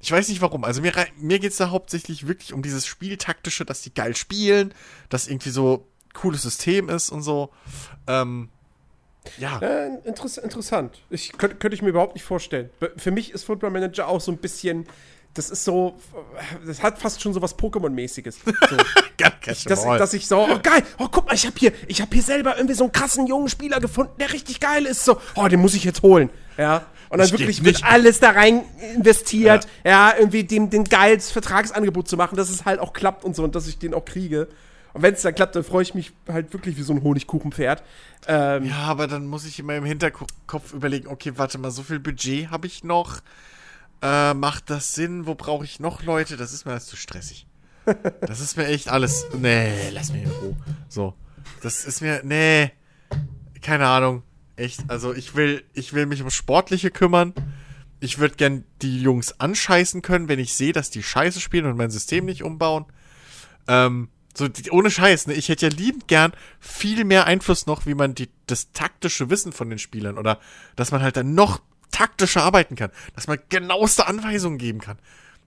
Ich 0.00 0.12
weiß 0.12 0.28
nicht 0.28 0.40
warum. 0.40 0.64
Also 0.64 0.80
mir, 0.80 0.92
mir 1.16 1.38
geht 1.38 1.52
es 1.52 1.56
da 1.56 1.70
hauptsächlich 1.70 2.28
wirklich 2.28 2.52
um 2.52 2.62
dieses 2.62 2.86
Spieltaktische, 2.86 3.64
dass 3.64 3.82
die 3.82 3.92
geil 3.92 4.14
spielen, 4.14 4.72
dass 5.08 5.26
irgendwie 5.26 5.50
so 5.50 5.88
cooles 6.14 6.42
System 6.42 6.88
ist 6.88 7.10
und 7.10 7.22
so. 7.22 7.50
Ähm, 8.06 8.48
ja. 9.38 9.58
Äh, 9.58 9.98
interess 10.04 10.38
interessant. 10.38 11.02
Ich 11.10 11.32
könnte 11.32 11.56
könnte 11.56 11.74
ich 11.74 11.82
mir 11.82 11.88
überhaupt 11.88 12.14
nicht 12.14 12.24
vorstellen. 12.24 12.70
Für 12.96 13.10
mich 13.10 13.32
ist 13.32 13.44
Football 13.44 13.70
Manager 13.70 14.08
auch 14.08 14.20
so 14.20 14.32
ein 14.32 14.38
bisschen. 14.38 14.86
Das 15.34 15.50
ist 15.50 15.64
so. 15.64 15.98
Das 16.66 16.82
hat 16.82 16.98
fast 16.98 17.20
schon 17.20 17.34
so 17.34 17.42
was 17.42 17.58
Pokémon-mäßiges. 17.58 18.36
So. 18.44 18.76
Catch 19.48 19.64
dass, 19.66 19.84
dass 19.84 20.14
ich 20.14 20.26
so, 20.26 20.38
oh 20.38 20.58
geil, 20.62 20.82
oh 20.98 21.08
guck 21.10 21.26
mal, 21.26 21.34
ich 21.34 21.46
habe 21.46 21.56
hier, 21.58 21.72
ich 21.86 22.00
habe 22.00 22.14
hier 22.14 22.22
selber 22.22 22.56
irgendwie 22.56 22.74
so 22.74 22.84
einen 22.84 22.92
krassen 22.92 23.26
jungen 23.26 23.48
Spieler 23.48 23.80
gefunden, 23.80 24.12
der 24.20 24.32
richtig 24.32 24.60
geil 24.60 24.84
ist, 24.84 25.04
so, 25.04 25.20
oh, 25.34 25.48
den 25.48 25.60
muss 25.60 25.74
ich 25.74 25.84
jetzt 25.84 26.02
holen, 26.02 26.30
ja. 26.56 26.86
Und 27.10 27.18
dann 27.18 27.28
geht 27.28 27.40
wirklich 27.40 27.64
wird 27.64 27.84
alles 27.84 28.20
da 28.20 28.30
rein 28.30 28.62
investiert, 28.94 29.66
ja, 29.84 30.14
irgendwie 30.18 30.44
dem 30.44 30.70
den 30.70 30.84
geiles 30.84 31.30
Vertragsangebot 31.30 32.08
zu 32.08 32.16
machen, 32.16 32.36
dass 32.36 32.50
es 32.50 32.64
halt 32.64 32.80
auch 32.80 32.92
klappt 32.92 33.24
und 33.24 33.34
so 33.34 33.44
und 33.44 33.54
dass 33.54 33.66
ich 33.66 33.78
den 33.78 33.94
auch 33.94 34.04
kriege. 34.04 34.48
Und 34.92 35.02
wenn 35.02 35.14
es 35.14 35.22
dann 35.22 35.34
klappt, 35.34 35.54
dann 35.54 35.64
freue 35.64 35.82
ich 35.82 35.94
mich 35.94 36.12
halt 36.28 36.52
wirklich 36.52 36.76
wie 36.76 36.82
so 36.82 36.92
ein 36.92 37.02
Honigkuchenpferd. 37.02 37.82
Ähm, 38.26 38.64
ja, 38.64 38.78
aber 38.78 39.06
dann 39.06 39.26
muss 39.26 39.44
ich 39.44 39.58
immer 39.58 39.76
im 39.76 39.84
Hinterkopf 39.84 40.72
überlegen, 40.72 41.08
okay, 41.08 41.32
warte 41.36 41.58
mal, 41.58 41.70
so 41.70 41.82
viel 41.82 42.00
Budget 42.00 42.50
habe 42.50 42.66
ich 42.66 42.84
noch. 42.84 43.20
Äh, 44.02 44.34
macht 44.34 44.70
das 44.70 44.94
Sinn? 44.94 45.26
Wo 45.26 45.34
brauche 45.34 45.64
ich 45.64 45.80
noch 45.80 46.02
Leute? 46.02 46.36
Das 46.36 46.52
ist 46.52 46.64
mir 46.64 46.72
alles 46.72 46.86
zu 46.86 46.96
stressig. 46.96 47.46
Das 48.20 48.40
ist 48.40 48.56
mir 48.58 48.66
echt 48.66 48.90
alles. 48.90 49.26
Nee, 49.32 49.88
lass 49.92 50.12
mich 50.12 50.24
in 50.24 50.30
Ruhe. 50.30 50.56
So. 50.88 51.14
Das 51.62 51.86
ist 51.86 52.02
mir. 52.02 52.20
Nee. 52.22 52.72
Keine 53.62 53.86
Ahnung. 53.86 54.22
Echt. 54.58 54.90
Also 54.90 55.14
ich 55.14 55.36
will, 55.36 55.64
ich 55.72 55.92
will 55.92 56.06
mich 56.06 56.20
um 56.20 56.30
Sportliche 56.30 56.90
kümmern. 56.90 57.32
Ich 58.00 58.18
würde 58.18 58.34
gern 58.34 58.64
die 58.82 59.00
Jungs 59.00 59.38
anscheißen 59.40 60.02
können, 60.02 60.28
wenn 60.28 60.40
ich 60.40 60.54
sehe, 60.54 60.72
dass 60.72 60.90
die 60.90 61.02
Scheiße 61.02 61.40
spielen 61.40 61.66
und 61.66 61.76
mein 61.76 61.90
System 61.90 62.24
nicht 62.24 62.42
umbauen. 62.42 62.86
Ähm, 63.68 64.08
so, 64.36 64.48
die, 64.48 64.70
ohne 64.70 64.90
Scheiß, 64.90 65.28
ne? 65.28 65.34
Ich 65.34 65.48
hätte 65.48 65.66
ja 65.66 65.72
liebend 65.72 66.08
gern 66.08 66.32
viel 66.58 67.04
mehr 67.04 67.26
Einfluss 67.26 67.66
noch, 67.66 67.86
wie 67.86 67.94
man 67.94 68.14
die, 68.14 68.28
das 68.46 68.72
taktische 68.72 69.30
Wissen 69.30 69.52
von 69.52 69.70
den 69.70 69.78
Spielern 69.78 70.18
oder 70.18 70.40
dass 70.74 70.90
man 70.90 71.02
halt 71.02 71.16
dann 71.16 71.34
noch 71.34 71.60
taktischer 71.92 72.42
arbeiten 72.42 72.74
kann, 72.74 72.90
dass 73.14 73.28
man 73.28 73.38
genaueste 73.48 74.06
Anweisungen 74.06 74.58
geben 74.58 74.80
kann. 74.80 74.98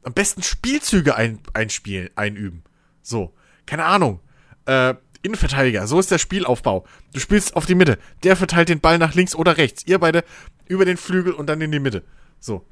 Am 0.03 0.13
besten 0.13 0.41
Spielzüge 0.41 1.15
ein, 1.15 1.39
einspielen, 1.53 2.09
einüben. 2.15 2.63
So, 3.01 3.33
keine 3.65 3.85
Ahnung. 3.85 4.21
Äh, 4.65 4.95
Innenverteidiger, 5.23 5.87
so 5.87 5.99
ist 5.99 6.11
der 6.11 6.17
Spielaufbau. 6.17 6.85
Du 7.13 7.19
spielst 7.19 7.55
auf 7.55 7.65
die 7.65 7.75
Mitte, 7.75 7.97
der 8.23 8.35
verteilt 8.35 8.69
den 8.69 8.79
Ball 8.79 8.97
nach 8.97 9.13
links 9.13 9.35
oder 9.35 9.57
rechts. 9.57 9.83
Ihr 9.85 9.99
beide 9.99 10.23
über 10.67 10.85
den 10.85 10.97
Flügel 10.97 11.33
und 11.33 11.47
dann 11.47 11.61
in 11.61 11.71
die 11.71 11.79
Mitte. 11.79 12.03
So, 12.39 12.65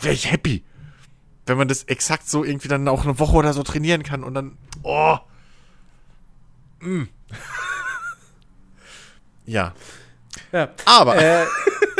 wäre 0.00 0.14
ich 0.14 0.30
happy. 0.30 0.64
Wenn 1.46 1.58
man 1.58 1.68
das 1.68 1.84
exakt 1.84 2.28
so 2.28 2.44
irgendwie 2.44 2.68
dann 2.68 2.88
auch 2.88 3.04
eine 3.04 3.18
Woche 3.20 3.36
oder 3.36 3.52
so 3.52 3.62
trainieren 3.62 4.02
kann 4.02 4.24
und 4.24 4.34
dann, 4.34 4.58
oh. 4.82 5.16
Mm. 6.80 7.04
ja. 9.46 9.72
ja. 10.50 10.68
Aber, 10.84 11.16
Äh, 11.16 11.46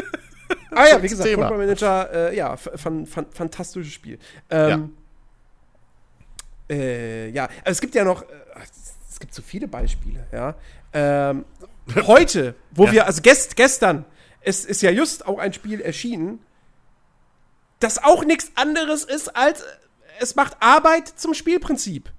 ah 0.72 0.87
ja, 0.89 1.03
wie 1.03 1.09
gesagt, 1.09 1.28
Thema. 1.28 1.43
Football 1.43 1.59
Manager, 1.59 2.12
äh, 2.12 2.37
ja, 2.37 2.57
fan, 2.57 3.07
fan, 3.07 3.26
fantastisches 3.30 3.93
Spiel. 3.93 4.18
Ähm, 4.51 4.95
ja. 6.68 6.76
Äh, 6.76 7.30
ja, 7.30 7.45
also 7.45 7.70
es 7.70 7.80
gibt 7.80 7.95
ja 7.95 8.05
noch, 8.05 8.22
äh, 8.22 8.26
es 9.16 9.20
gibt 9.20 9.32
so 9.34 9.40
viele 9.40 9.66
Beispiele, 9.66 10.26
ja. 10.30 10.54
Ähm, 10.92 11.46
heute, 12.06 12.54
wo 12.72 12.84
Ja. 12.84 12.92
wir, 12.92 13.06
also 13.06 13.22
gest, 13.22 13.56
gestern, 13.56 14.04
es 14.42 14.66
ist 14.66 14.82
ja 14.82 14.90
just 14.90 15.26
auch 15.26 15.38
ein 15.38 15.54
Spiel 15.54 15.80
erschienen, 15.80 16.38
das 17.80 18.02
auch 18.04 18.24
nichts 18.26 18.52
anderes 18.56 19.04
ist 19.04 19.34
als, 19.34 19.64
es 20.20 20.34
macht 20.36 20.58
Arbeit 20.60 21.08
zum 21.08 21.32
Spielprinzip. 21.32 22.10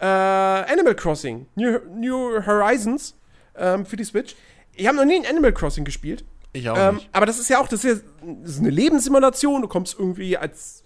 Äh, 0.00 0.06
Animal 0.06 0.94
Crossing, 0.94 1.46
New, 1.54 1.80
New 1.94 2.46
Horizons 2.46 3.14
ähm, 3.54 3.84
für 3.84 3.96
die 3.96 4.04
Switch. 4.04 4.34
Ich 4.72 4.86
habe 4.86 4.96
noch 4.96 5.04
nie 5.04 5.16
ein 5.16 5.26
Animal 5.26 5.52
Crossing 5.52 5.84
gespielt. 5.84 6.24
ich 6.54 6.70
auch 6.70 6.78
Ähm, 6.78 6.94
nicht. 6.96 7.10
aber 7.12 7.26
das 7.26 7.38
ist 7.38 7.50
ja 7.50 7.60
auch, 7.60 7.68
das 7.68 7.84
ist, 7.84 8.02
ja, 8.02 8.30
das 8.42 8.52
ist 8.52 8.60
eine 8.60 8.70
Lebenssimulation. 8.70 9.60
Du 9.60 9.68
kommst 9.68 9.98
irgendwie 9.98 10.38
als 10.38 10.82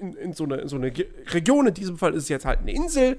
in, 0.00 0.14
in, 0.14 0.32
so, 0.32 0.44
eine, 0.44 0.56
in 0.56 0.68
so 0.68 0.76
eine 0.76 0.90
Region, 1.34 1.66
in 1.66 1.74
diesem 1.74 1.98
Fall 1.98 2.14
ist 2.14 2.22
es 2.24 2.28
jetzt 2.30 2.46
halt 2.46 2.60
eine 2.60 2.72
Insel. 2.72 3.18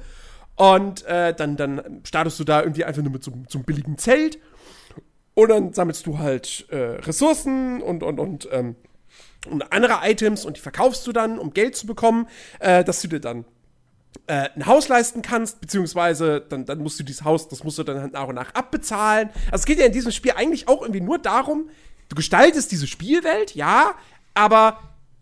Und 0.56 1.04
äh, 1.06 1.34
dann, 1.34 1.58
dann 1.58 2.02
startest 2.04 2.40
du 2.40 2.44
da 2.44 2.62
irgendwie 2.62 2.86
einfach 2.86 3.02
nur 3.02 3.12
mit 3.12 3.24
so, 3.24 3.32
so 3.50 3.58
einem 3.58 3.66
billigen 3.66 3.98
Zelt. 3.98 4.40
Und 5.34 5.50
dann 5.50 5.74
sammelst 5.74 6.06
du 6.06 6.20
halt 6.20 6.68
äh, 6.70 6.78
Ressourcen 6.78 7.82
und, 7.82 8.04
und, 8.04 8.20
und, 8.20 8.48
ähm, 8.52 8.76
und 9.50 9.74
andere 9.74 10.00
Items 10.04 10.46
und 10.46 10.58
die 10.58 10.62
verkaufst 10.62 11.06
du 11.08 11.12
dann, 11.12 11.40
um 11.40 11.54
Geld 11.54 11.76
zu 11.76 11.88
bekommen, 11.88 12.28
äh, 12.60 12.84
dass 12.84 13.02
du 13.02 13.08
dir 13.08 13.20
dann 13.20 13.46
äh, 14.28 14.50
ein 14.56 14.66
Haus 14.68 14.88
leisten 14.88 15.22
kannst, 15.22 15.60
beziehungsweise 15.60 16.40
dann, 16.42 16.66
dann 16.66 16.80
musst 16.80 17.00
du 17.00 17.04
dieses 17.04 17.24
Haus, 17.24 17.48
das 17.50 17.64
musst 17.64 17.80
du 17.80 17.84
dann 17.84 18.00
halt 18.00 18.14
nach 18.14 18.28
und 18.28 18.36
nach 18.36 18.54
abbezahlen. 18.54 19.30
Also 19.52 19.64
es 19.64 19.66
geht 19.66 19.80
ja 19.80 19.86
in 19.86 19.92
diesem 19.92 20.12
Spiel 20.12 20.34
eigentlich 20.34 20.68
auch 20.68 20.82
irgendwie 20.82 21.02
nur 21.02 21.18
darum, 21.18 21.70
du 22.10 22.16
gestaltest 22.16 22.72
diese 22.72 22.88
Spielwelt, 22.88 23.56
ja, 23.56 23.96
aber 24.34 24.80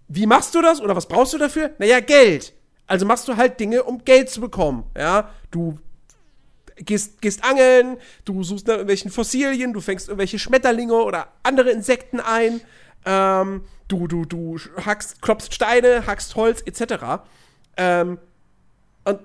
wie 0.08 0.26
machst 0.26 0.54
du 0.56 0.62
das 0.62 0.82
oder 0.82 0.96
was 0.96 1.08
brauchst 1.08 1.34
du 1.34 1.38
dafür? 1.38 1.72
Naja, 1.80 2.02
Geld. 2.02 2.54
Also 2.92 3.06
machst 3.06 3.26
du 3.30 3.38
halt 3.38 3.58
Dinge, 3.58 3.84
um 3.84 4.04
Geld 4.04 4.30
zu 4.30 4.42
bekommen, 4.42 4.84
ja. 4.98 5.30
Du 5.50 5.78
gehst, 6.76 7.22
gehst 7.22 7.42
angeln, 7.42 7.96
du 8.26 8.44
suchst 8.44 8.68
nach 8.68 8.74
irgendwelchen 8.74 9.10
Fossilien, 9.10 9.72
du 9.72 9.80
fängst 9.80 10.10
irgendwelche 10.10 10.38
Schmetterlinge 10.38 10.96
oder 10.96 11.30
andere 11.42 11.70
Insekten 11.70 12.20
ein, 12.20 12.60
ähm, 13.06 13.64
du, 13.88 14.08
du, 14.08 14.26
du 14.26 14.60
hackst, 14.86 15.22
klopfst 15.22 15.54
Steine, 15.54 16.06
hackst 16.06 16.36
Holz, 16.36 16.64
etc. 16.66 17.22
Ähm, 17.78 18.18
und 19.06 19.20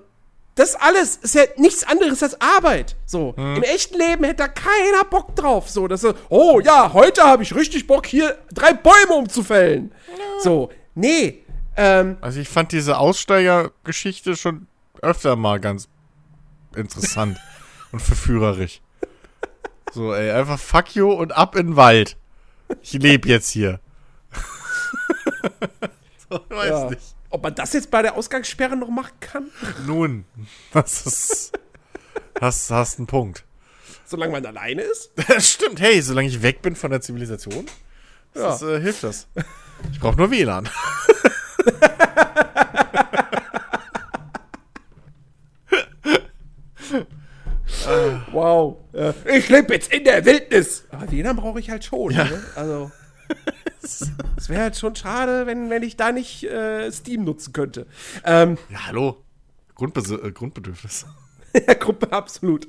das 0.55 0.75
alles 0.75 1.17
ist 1.17 1.35
ja 1.35 1.43
nichts 1.57 1.83
anderes 1.83 2.23
als 2.23 2.39
Arbeit. 2.39 2.95
So, 3.05 3.33
im 3.57 3.63
echten 3.63 3.97
Leben 3.97 4.23
hätte 4.23 4.43
da 4.43 4.47
keiner 4.47 5.03
Bock 5.09 5.35
drauf. 5.35 5.69
So, 5.69 5.89
dass 5.89 6.05
er, 6.05 6.15
oh 6.29 6.61
ja, 6.61 6.93
heute 6.93 7.23
habe 7.23 7.43
ich 7.43 7.53
richtig 7.53 7.85
Bock, 7.85 8.05
hier 8.05 8.37
drei 8.53 8.71
Bäume 8.71 9.15
umzufällen. 9.15 9.93
So, 10.41 10.69
nee. 10.95 11.43
Ähm, 11.77 12.17
Also 12.21 12.39
ich 12.39 12.49
fand 12.49 12.71
diese 12.71 12.97
Aussteigergeschichte 12.97 14.35
schon 14.35 14.67
öfter 15.01 15.35
mal 15.35 15.59
ganz 15.59 15.87
interessant 16.75 17.37
und 17.91 18.01
verführerisch. 18.01 18.81
So, 19.93 20.13
ey, 20.13 20.31
einfach 20.31 20.59
fuck 20.59 20.95
you 20.95 21.11
und 21.11 21.31
ab 21.31 21.55
in 21.55 21.67
den 21.67 21.75
Wald. 21.75 22.17
Ich 22.81 22.93
lebe 22.93 23.29
jetzt 23.29 23.49
hier. 23.49 23.79
so, 26.29 26.39
ich 26.49 26.55
weiß 26.55 26.69
ja. 26.69 26.89
nicht. 26.89 27.01
Ob 27.29 27.43
man 27.43 27.55
das 27.55 27.73
jetzt 27.73 27.91
bei 27.91 28.01
der 28.01 28.15
Ausgangssperre 28.15 28.75
noch 28.75 28.89
machen 28.89 29.13
kann? 29.19 29.47
Nun, 29.85 30.25
das 30.73 31.05
ist. 31.05 31.51
Hast, 32.39 32.69
hast 32.71 32.97
einen 32.99 33.07
Punkt. 33.07 33.43
Solange 34.05 34.31
man 34.31 34.45
alleine 34.45 34.81
ist? 34.83 35.11
Das 35.27 35.49
stimmt, 35.51 35.79
hey, 35.81 36.01
solange 36.01 36.27
ich 36.29 36.41
weg 36.41 36.61
bin 36.61 36.75
von 36.75 36.91
der 36.91 37.01
Zivilisation, 37.01 37.65
Ja. 38.35 38.41
das, 38.49 38.61
äh, 38.61 38.79
hilft 38.79 39.03
das. 39.03 39.27
Ich 39.91 39.99
brauche 39.99 40.15
nur 40.17 40.31
WLAN. 40.31 40.69
Wow. 48.31 48.77
Äh, 48.93 49.13
ich 49.37 49.49
lebe 49.49 49.73
jetzt 49.73 49.91
in 49.93 50.03
der 50.03 50.25
Wildnis. 50.25 50.85
Aber 50.91 51.11
WLAN 51.11 51.35
brauche 51.35 51.59
ich 51.59 51.69
halt 51.69 51.83
schon. 51.83 52.11
Ja. 52.11 52.25
Ne? 52.25 52.43
Also. 52.55 52.91
Es 53.81 54.49
wäre 54.49 54.63
halt 54.63 54.77
schon 54.77 54.95
schade, 54.95 55.45
wenn, 55.47 55.69
wenn 55.69 55.81
ich 55.83 55.95
da 55.95 56.11
nicht 56.11 56.43
äh, 56.43 56.91
Steam 56.91 57.23
nutzen 57.23 57.53
könnte. 57.53 57.87
Ähm, 58.25 58.57
Ja, 58.69 58.87
hallo. 58.87 59.23
Grundbes 59.75 60.11
äh, 60.11 60.31
Grundbedürfnis. 60.31 61.05
ja, 61.67 61.73
Gruppe 61.73 62.11
absolut. 62.11 62.67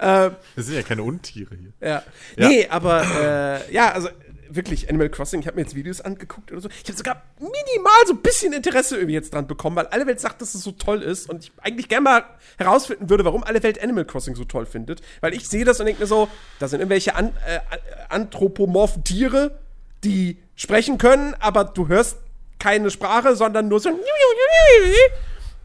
ähm, 0.00 0.36
Wir 0.54 0.64
sind 0.64 0.74
ja 0.76 0.82
keine 0.82 1.02
Untiere 1.02 1.56
hier. 1.56 1.72
ja. 1.80 2.02
Ja. 2.36 2.48
Nee, 2.48 2.66
aber 2.68 3.02
äh, 3.02 3.74
ja, 3.74 3.92
also 3.92 4.08
wirklich, 4.54 4.88
Animal 4.88 5.08
Crossing, 5.08 5.40
ich 5.40 5.46
habe 5.46 5.56
mir 5.56 5.62
jetzt 5.62 5.74
Videos 5.74 6.00
angeguckt 6.00 6.50
oder 6.52 6.60
so. 6.60 6.68
Ich 6.68 6.88
habe 6.88 6.96
sogar 6.96 7.22
minimal 7.38 8.06
so 8.06 8.14
ein 8.14 8.20
bisschen 8.20 8.52
Interesse 8.52 8.96
irgendwie 8.96 9.14
jetzt 9.14 9.32
dran 9.32 9.46
bekommen, 9.46 9.76
weil 9.76 9.86
alle 9.86 10.06
Welt 10.06 10.20
sagt, 10.20 10.40
dass 10.42 10.54
es 10.54 10.62
so 10.62 10.72
toll 10.72 11.02
ist 11.02 11.28
und 11.28 11.44
ich 11.44 11.52
eigentlich 11.62 11.88
gerne 11.88 12.02
mal 12.02 12.24
herausfinden 12.58 13.08
würde, 13.10 13.24
warum 13.24 13.44
alle 13.44 13.62
Welt 13.62 13.82
Animal 13.82 14.04
Crossing 14.04 14.34
so 14.34 14.44
toll 14.44 14.66
findet. 14.66 15.00
Weil 15.20 15.34
ich 15.34 15.48
sehe 15.48 15.64
das 15.64 15.80
und 15.80 15.86
denke 15.86 16.02
mir 16.02 16.06
so, 16.06 16.28
da 16.58 16.68
sind 16.68 16.80
irgendwelche 16.80 17.14
an, 17.14 17.28
äh, 17.46 17.60
anthropomorphen 18.08 19.04
Tiere, 19.04 19.58
die 20.04 20.38
sprechen 20.56 20.98
können, 20.98 21.34
aber 21.38 21.64
du 21.64 21.88
hörst 21.88 22.18
keine 22.58 22.90
Sprache, 22.90 23.36
sondern 23.36 23.68
nur 23.68 23.80
so 23.80 23.88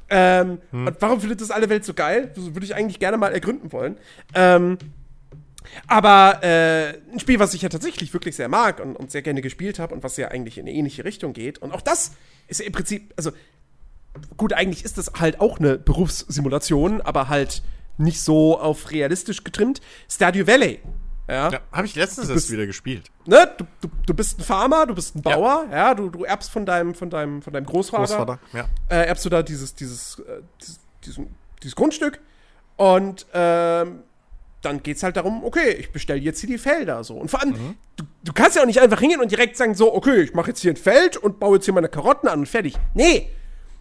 Ähm, 0.10 0.60
Und 0.72 0.96
warum 1.00 1.20
findet 1.20 1.42
das 1.42 1.52
alle 1.52 1.70
Welt 1.70 1.84
so 1.84 1.94
geil? 1.94 2.32
Das 2.36 2.46
würde 2.54 2.66
ich 2.66 2.76
eigentlich 2.76 3.00
gerne 3.00 3.18
mal 3.18 3.34
ergründen 3.34 3.72
wollen. 3.72 3.98
Ähm, 4.34 4.78
aber 5.88 6.44
äh, 6.44 6.98
ein 7.12 7.20
Spiel, 7.20 7.40
was 7.40 7.54
ich 7.54 7.62
ja 7.62 7.70
tatsächlich 7.70 8.14
wirklich 8.14 8.36
sehr 8.36 8.50
mag 8.50 8.80
und, 8.80 8.96
und 8.96 9.12
sehr 9.12 9.22
gerne 9.22 9.42
gespielt 9.42 9.80
habe 9.80 9.94
und 9.94 10.04
was 10.04 10.18
ja 10.18 10.30
eigentlich 10.30 10.58
in 10.58 10.66
eine 10.66 10.74
ähnliche 10.74 11.06
Richtung 11.06 11.34
geht. 11.34 11.58
Und 11.60 11.72
auch 11.72 11.82
das 11.82 12.12
ist 12.48 12.60
ja 12.60 12.66
im 12.66 12.74
Prinzip, 12.74 13.14
also 13.18 13.32
gut, 14.38 14.54
eigentlich 14.54 14.86
ist 14.86 14.98
das 14.98 15.12
halt 15.20 15.40
auch 15.40 15.60
eine 15.60 15.78
Berufssimulation, 15.78 17.02
aber 17.02 17.30
halt 17.30 17.62
nicht 17.98 18.22
so 18.22 18.60
auf 18.60 18.92
realistisch 18.92 19.44
getrimmt. 19.44 19.82
Stardew 20.10 20.48
Valley. 20.48 20.80
Ja. 21.28 21.50
Ja, 21.50 21.60
habe 21.72 21.88
ich 21.88 21.96
letztens 21.96 22.30
erst 22.30 22.52
wieder 22.52 22.68
gespielt. 22.68 23.10
Ne? 23.26 23.50
Du, 23.58 23.66
du, 23.82 23.90
du 24.06 24.14
bist 24.14 24.40
ein 24.40 24.44
Farmer, 24.44 24.86
du 24.86 24.94
bist 24.94 25.16
ein 25.16 25.24
Bauer, 25.24 25.66
ja, 25.72 25.96
du, 25.96 26.10
du 26.10 26.24
erbst 26.24 26.52
von 26.52 26.68
deinem, 26.68 26.94
von 26.94 27.10
deinem, 27.10 27.42
von 27.42 27.52
deinem 27.52 27.66
Großvater, 27.66 28.16
Großvater, 28.16 28.40
ja. 28.54 28.66
äh, 28.90 29.08
erbst 29.08 29.26
du 29.26 29.30
da 29.30 29.42
dieses, 29.42 29.74
dieses, 29.74 30.20
äh, 30.20 30.42
dieses, 30.62 30.80
diesen, 31.04 31.36
dieses 31.64 31.76
Grundstück 31.76 32.20
und 32.76 33.26
ähm, 33.34 34.04
dann 34.66 34.84
geht's 34.84 35.04
halt 35.04 35.16
darum, 35.18 35.44
okay, 35.44 35.72
ich 35.72 35.92
bestelle 35.92 36.20
jetzt 36.20 36.40
hier 36.42 36.50
die 36.50 36.58
Felder 36.58 37.04
so. 37.04 37.16
Und 37.16 37.30
vor 37.30 37.42
allem, 37.42 37.52
Mhm. 37.52 37.76
du, 37.98 38.04
du 38.24 38.34
kannst 38.34 38.56
ja 38.56 38.62
auch 38.64 38.66
nicht 38.68 38.82
einfach 38.82 39.00
hingehen 39.00 39.22
und 39.22 39.32
direkt 39.32 39.56
sagen, 39.58 39.76
so, 39.76 39.94
okay, 39.94 40.22
ich 40.22 40.34
mache 40.34 40.50
jetzt 40.50 40.62
hier 40.62 40.72
ein 40.74 40.78
Feld 40.78 41.18
und 41.18 41.40
baue 41.40 41.56
jetzt 41.58 41.66
hier 41.66 41.74
meine 41.74 41.90
Karotten 41.90 42.28
an 42.28 42.40
und 42.40 42.46
fertig. 42.48 42.76
Nee, 42.94 43.30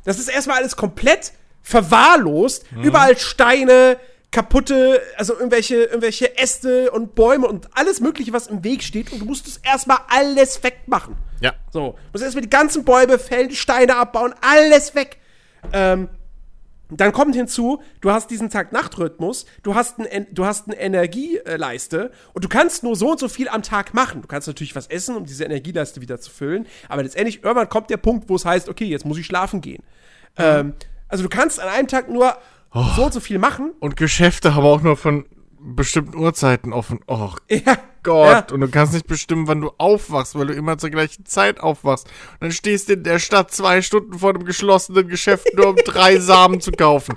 das 0.05 0.19
ist 0.19 0.29
erstmal 0.29 0.59
alles 0.59 0.77
komplett 0.77 1.33
verwahrlost. 1.63 2.71
Mhm. 2.73 2.83
Überall 2.85 3.17
Steine, 3.19 3.97
kaputte, 4.31 5.01
also 5.17 5.35
irgendwelche, 5.35 5.77
irgendwelche 5.85 6.37
Äste 6.39 6.91
und 6.91 7.15
Bäume 7.15 7.47
und 7.47 7.69
alles 7.75 8.01
Mögliche, 8.01 8.33
was 8.33 8.47
im 8.49 8.65
Weg 8.65 8.83
steht. 8.83 9.13
Und 9.13 9.21
du 9.21 9.25
musst 9.27 9.47
es 9.47 9.59
erstmal 9.59 9.99
alles 10.09 10.63
wegmachen. 10.63 11.17
Ja. 11.41 11.53
So, 11.73 11.93
du 11.93 11.99
musst 12.13 12.25
erstmal 12.25 12.43
die 12.43 12.51
ganzen 12.51 12.85
Bäume 12.85 13.19
fällen, 13.19 13.49
die 13.49 13.57
Steine 13.57 13.97
abbauen, 13.97 14.35
alles 14.41 14.95
weg. 14.95 15.19
Ähm, 15.73 16.09
dann 17.01 17.13
kommt 17.13 17.35
hinzu, 17.35 17.81
du 18.01 18.11
hast 18.11 18.31
diesen 18.31 18.51
Tag-Nacht-Rhythmus, 18.51 19.47
du 19.63 19.75
hast, 19.75 19.99
ein, 19.99 20.07
En- 20.07 20.27
du 20.33 20.45
hast 20.45 20.67
eine 20.69 20.77
Energieleiste 20.79 22.11
und 22.33 22.45
du 22.45 22.49
kannst 22.49 22.83
nur 22.83 22.97
so 22.97 23.13
und 23.13 23.19
so 23.21 23.29
viel 23.29 23.49
am 23.49 23.63
Tag 23.63 23.95
machen. 23.95 24.23
Du 24.23 24.29
kannst 24.29 24.47
natürlich 24.49 24.75
was 24.77 24.87
essen, 24.87 25.17
um 25.17 25.25
diese 25.25 25.45
Energieleiste 25.45 26.01
wieder 26.01 26.21
zu 26.21 26.31
füllen, 26.31 26.67
aber 26.89 27.03
letztendlich 27.03 27.43
irgendwann 27.43 27.69
kommt 27.69 27.91
der 27.91 27.97
Punkt, 27.97 28.29
wo 28.29 28.37
es 28.37 28.45
heißt, 28.45 28.69
okay, 28.69 28.85
jetzt 28.87 29.05
muss 29.05 29.19
ich 29.19 29.27
schlafen 29.27 29.61
gehen. 29.61 29.83
Ähm, 30.37 30.75
also 31.09 31.23
du 31.23 31.29
kannst 31.31 31.61
an 31.61 31.69
einem 31.69 31.89
Tag 31.89 32.09
nur 32.09 32.37
so 32.97 33.05
und 33.05 33.13
so 33.15 33.21
viel 33.21 33.39
machen. 33.39 33.73
Und 33.81 33.97
Geschäfte 33.97 34.55
haben 34.55 34.65
auch 34.65 34.83
nur 34.83 34.97
von 34.97 35.27
bestimmten 35.61 36.17
Uhrzeiten 36.19 36.73
offen. 36.73 37.01
Oh 37.07 37.31
Ja, 37.51 37.79
Gott. 38.05 38.51
Ja. 38.51 38.55
Und 38.55 38.61
du 38.61 38.69
kannst 38.69 38.93
nicht 38.93 39.09
bestimmen, 39.09 39.49
wann 39.49 39.61
du 39.61 39.73
aufwachst, 39.79 40.39
weil 40.39 40.47
du 40.47 40.55
immer 40.55 40.79
zur 40.79 40.91
gleichen 40.91 41.27
Zeit 41.27 41.59
aufwachst. 41.59 42.07
Und 42.35 42.43
dann 42.43 42.53
stehst 42.53 42.89
du 42.89 42.93
in 42.93 43.03
der 43.03 43.19
Stadt 43.19 43.51
zwei 43.51 43.83
Stunden 43.83 44.19
vor 44.19 44.31
einem 44.31 44.45
geschlossenen 44.45 45.09
Geschäft, 45.09 45.49
nur 45.55 45.71
um 45.71 45.77
drei 45.77 46.19
Samen 46.21 46.61
zu 46.61 46.71
kaufen. 46.71 47.17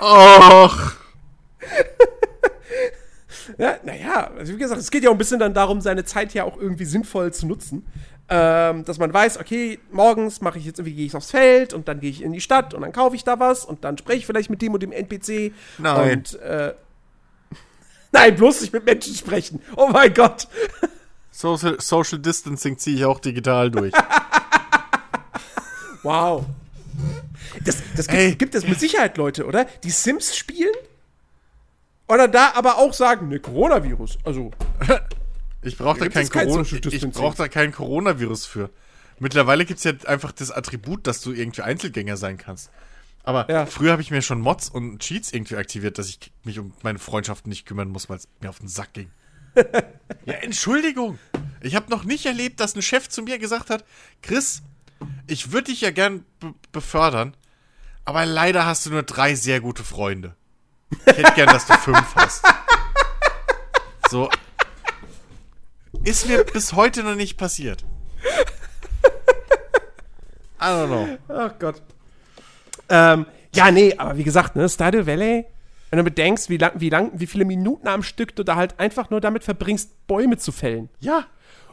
Och. 0.00 0.92
Ja, 3.56 3.76
naja, 3.82 4.30
also 4.38 4.52
wie 4.52 4.58
gesagt, 4.58 4.80
es 4.80 4.90
geht 4.90 5.02
ja 5.02 5.08
auch 5.08 5.14
ein 5.14 5.18
bisschen 5.18 5.40
dann 5.40 5.54
darum, 5.54 5.80
seine 5.80 6.04
Zeit 6.04 6.34
ja 6.34 6.44
auch 6.44 6.58
irgendwie 6.58 6.84
sinnvoll 6.84 7.32
zu 7.32 7.46
nutzen. 7.46 7.86
Ähm, 8.30 8.84
dass 8.84 8.98
man 8.98 9.12
weiß, 9.12 9.40
okay, 9.40 9.78
morgens 9.90 10.42
mache 10.42 10.58
ich 10.58 10.66
jetzt 10.66 10.78
irgendwie, 10.78 10.94
gehe 10.94 11.06
ich 11.06 11.16
aufs 11.16 11.30
Feld 11.30 11.72
und 11.72 11.88
dann 11.88 11.98
gehe 11.98 12.10
ich 12.10 12.22
in 12.22 12.32
die 12.32 12.42
Stadt 12.42 12.74
und 12.74 12.82
dann 12.82 12.92
kaufe 12.92 13.16
ich 13.16 13.24
da 13.24 13.40
was 13.40 13.64
und 13.64 13.84
dann 13.84 13.96
spreche 13.96 14.18
ich 14.18 14.26
vielleicht 14.26 14.50
mit 14.50 14.60
dem 14.60 14.74
und 14.74 14.82
dem 14.82 14.92
NPC. 14.92 15.52
Nein. 15.78 16.18
Und, 16.18 16.38
äh, 16.40 16.74
Nein, 18.12 18.36
bloß 18.36 18.62
nicht 18.62 18.72
mit 18.72 18.84
Menschen 18.84 19.14
sprechen. 19.14 19.60
Oh 19.76 19.88
mein 19.92 20.12
Gott. 20.14 20.48
Social, 21.30 21.80
Social 21.80 22.18
Distancing 22.18 22.78
ziehe 22.78 22.96
ich 22.96 23.04
auch 23.04 23.20
digital 23.20 23.70
durch. 23.70 23.92
Wow. 26.02 26.46
Das, 27.64 27.82
das 27.96 28.06
Ey. 28.06 28.28
gibt, 28.28 28.38
gibt 28.38 28.54
es 28.54 28.66
mit 28.66 28.78
Sicherheit 28.80 29.16
Leute, 29.16 29.46
oder? 29.46 29.66
Die 29.82 29.90
Sims 29.90 30.36
spielen? 30.36 30.72
Oder 32.08 32.28
da 32.28 32.52
aber 32.54 32.78
auch 32.78 32.94
sagen, 32.94 33.28
ne, 33.28 33.40
Coronavirus. 33.40 34.18
Also, 34.24 34.50
Ich 35.62 35.76
brauche 35.76 35.98
da 35.98 36.08
kein 36.08 36.28
kein 36.28 36.48
ich 36.48 37.10
brauch 37.10 37.34
da 37.34 37.48
kein 37.48 37.72
Coronavirus 37.72 38.46
für. 38.46 38.70
Mittlerweile 39.18 39.64
gibt 39.64 39.78
es 39.78 39.84
ja 39.84 39.92
einfach 40.06 40.32
das 40.32 40.50
Attribut, 40.50 41.06
dass 41.06 41.20
du 41.20 41.32
irgendwie 41.32 41.62
Einzelgänger 41.62 42.16
sein 42.16 42.38
kannst. 42.38 42.70
Aber 43.28 43.46
Ja. 43.50 43.66
früher 43.66 43.92
habe 43.92 44.00
ich 44.00 44.10
mir 44.10 44.22
schon 44.22 44.40
Mods 44.40 44.70
und 44.70 45.00
Cheats 45.00 45.34
irgendwie 45.34 45.56
aktiviert, 45.56 45.98
dass 45.98 46.08
ich 46.08 46.32
mich 46.44 46.58
um 46.58 46.72
meine 46.82 46.98
Freundschaften 46.98 47.50
nicht 47.50 47.66
kümmern 47.66 47.88
muss, 47.90 48.08
weil 48.08 48.16
es 48.16 48.26
mir 48.40 48.48
auf 48.48 48.58
den 48.58 48.68
Sack 48.68 48.94
ging. 48.94 49.10
ja, 50.24 50.32
Entschuldigung. 50.40 51.18
Ich 51.60 51.74
habe 51.76 51.90
noch 51.90 52.04
nicht 52.04 52.24
erlebt, 52.24 52.58
dass 52.58 52.74
ein 52.74 52.80
Chef 52.80 53.06
zu 53.10 53.20
mir 53.20 53.38
gesagt 53.38 53.68
hat, 53.68 53.84
Chris, 54.22 54.62
ich 55.26 55.52
würde 55.52 55.64
dich 55.72 55.82
ja 55.82 55.90
gern 55.90 56.24
be 56.40 56.54
befördern, 56.72 57.36
aber 58.06 58.24
leider 58.24 58.64
hast 58.64 58.86
du 58.86 58.90
nur 58.90 59.02
drei 59.02 59.34
sehr 59.34 59.60
gute 59.60 59.84
Freunde. 59.84 60.34
Ich 61.04 61.18
hätte 61.18 61.34
gern, 61.34 61.48
dass 61.48 61.66
du 61.66 61.74
fünf 61.74 62.14
hast. 62.14 62.42
So, 64.10 64.30
ist 66.02 66.26
mir 66.28 66.44
bis 66.44 66.72
heute 66.72 67.02
noch 67.02 67.14
nicht 67.14 67.36
passiert. 67.36 67.84
I 70.58 70.64
don't 70.64 70.86
know. 70.86 71.18
Ach 71.28 71.52
Gott. 71.58 71.82
Ähm, 72.88 73.26
ja, 73.54 73.70
nee, 73.70 73.94
aber 73.96 74.16
wie 74.16 74.24
gesagt, 74.24 74.56
ne, 74.56 74.68
Stardew 74.68 75.06
Valley, 75.06 75.46
wenn 75.90 75.96
du 75.98 76.04
bedenkst, 76.04 76.50
wie 76.50 76.58
lang, 76.58 76.72
wie 76.76 76.90
lang, 76.90 77.10
wie 77.14 77.26
viele 77.26 77.44
Minuten 77.44 77.88
am 77.88 78.02
Stück 78.02 78.36
du 78.36 78.42
da 78.44 78.56
halt 78.56 78.78
einfach 78.78 79.10
nur 79.10 79.20
damit 79.20 79.44
verbringst, 79.44 80.06
Bäume 80.06 80.36
zu 80.36 80.52
fällen. 80.52 80.88
Ja. 81.00 81.24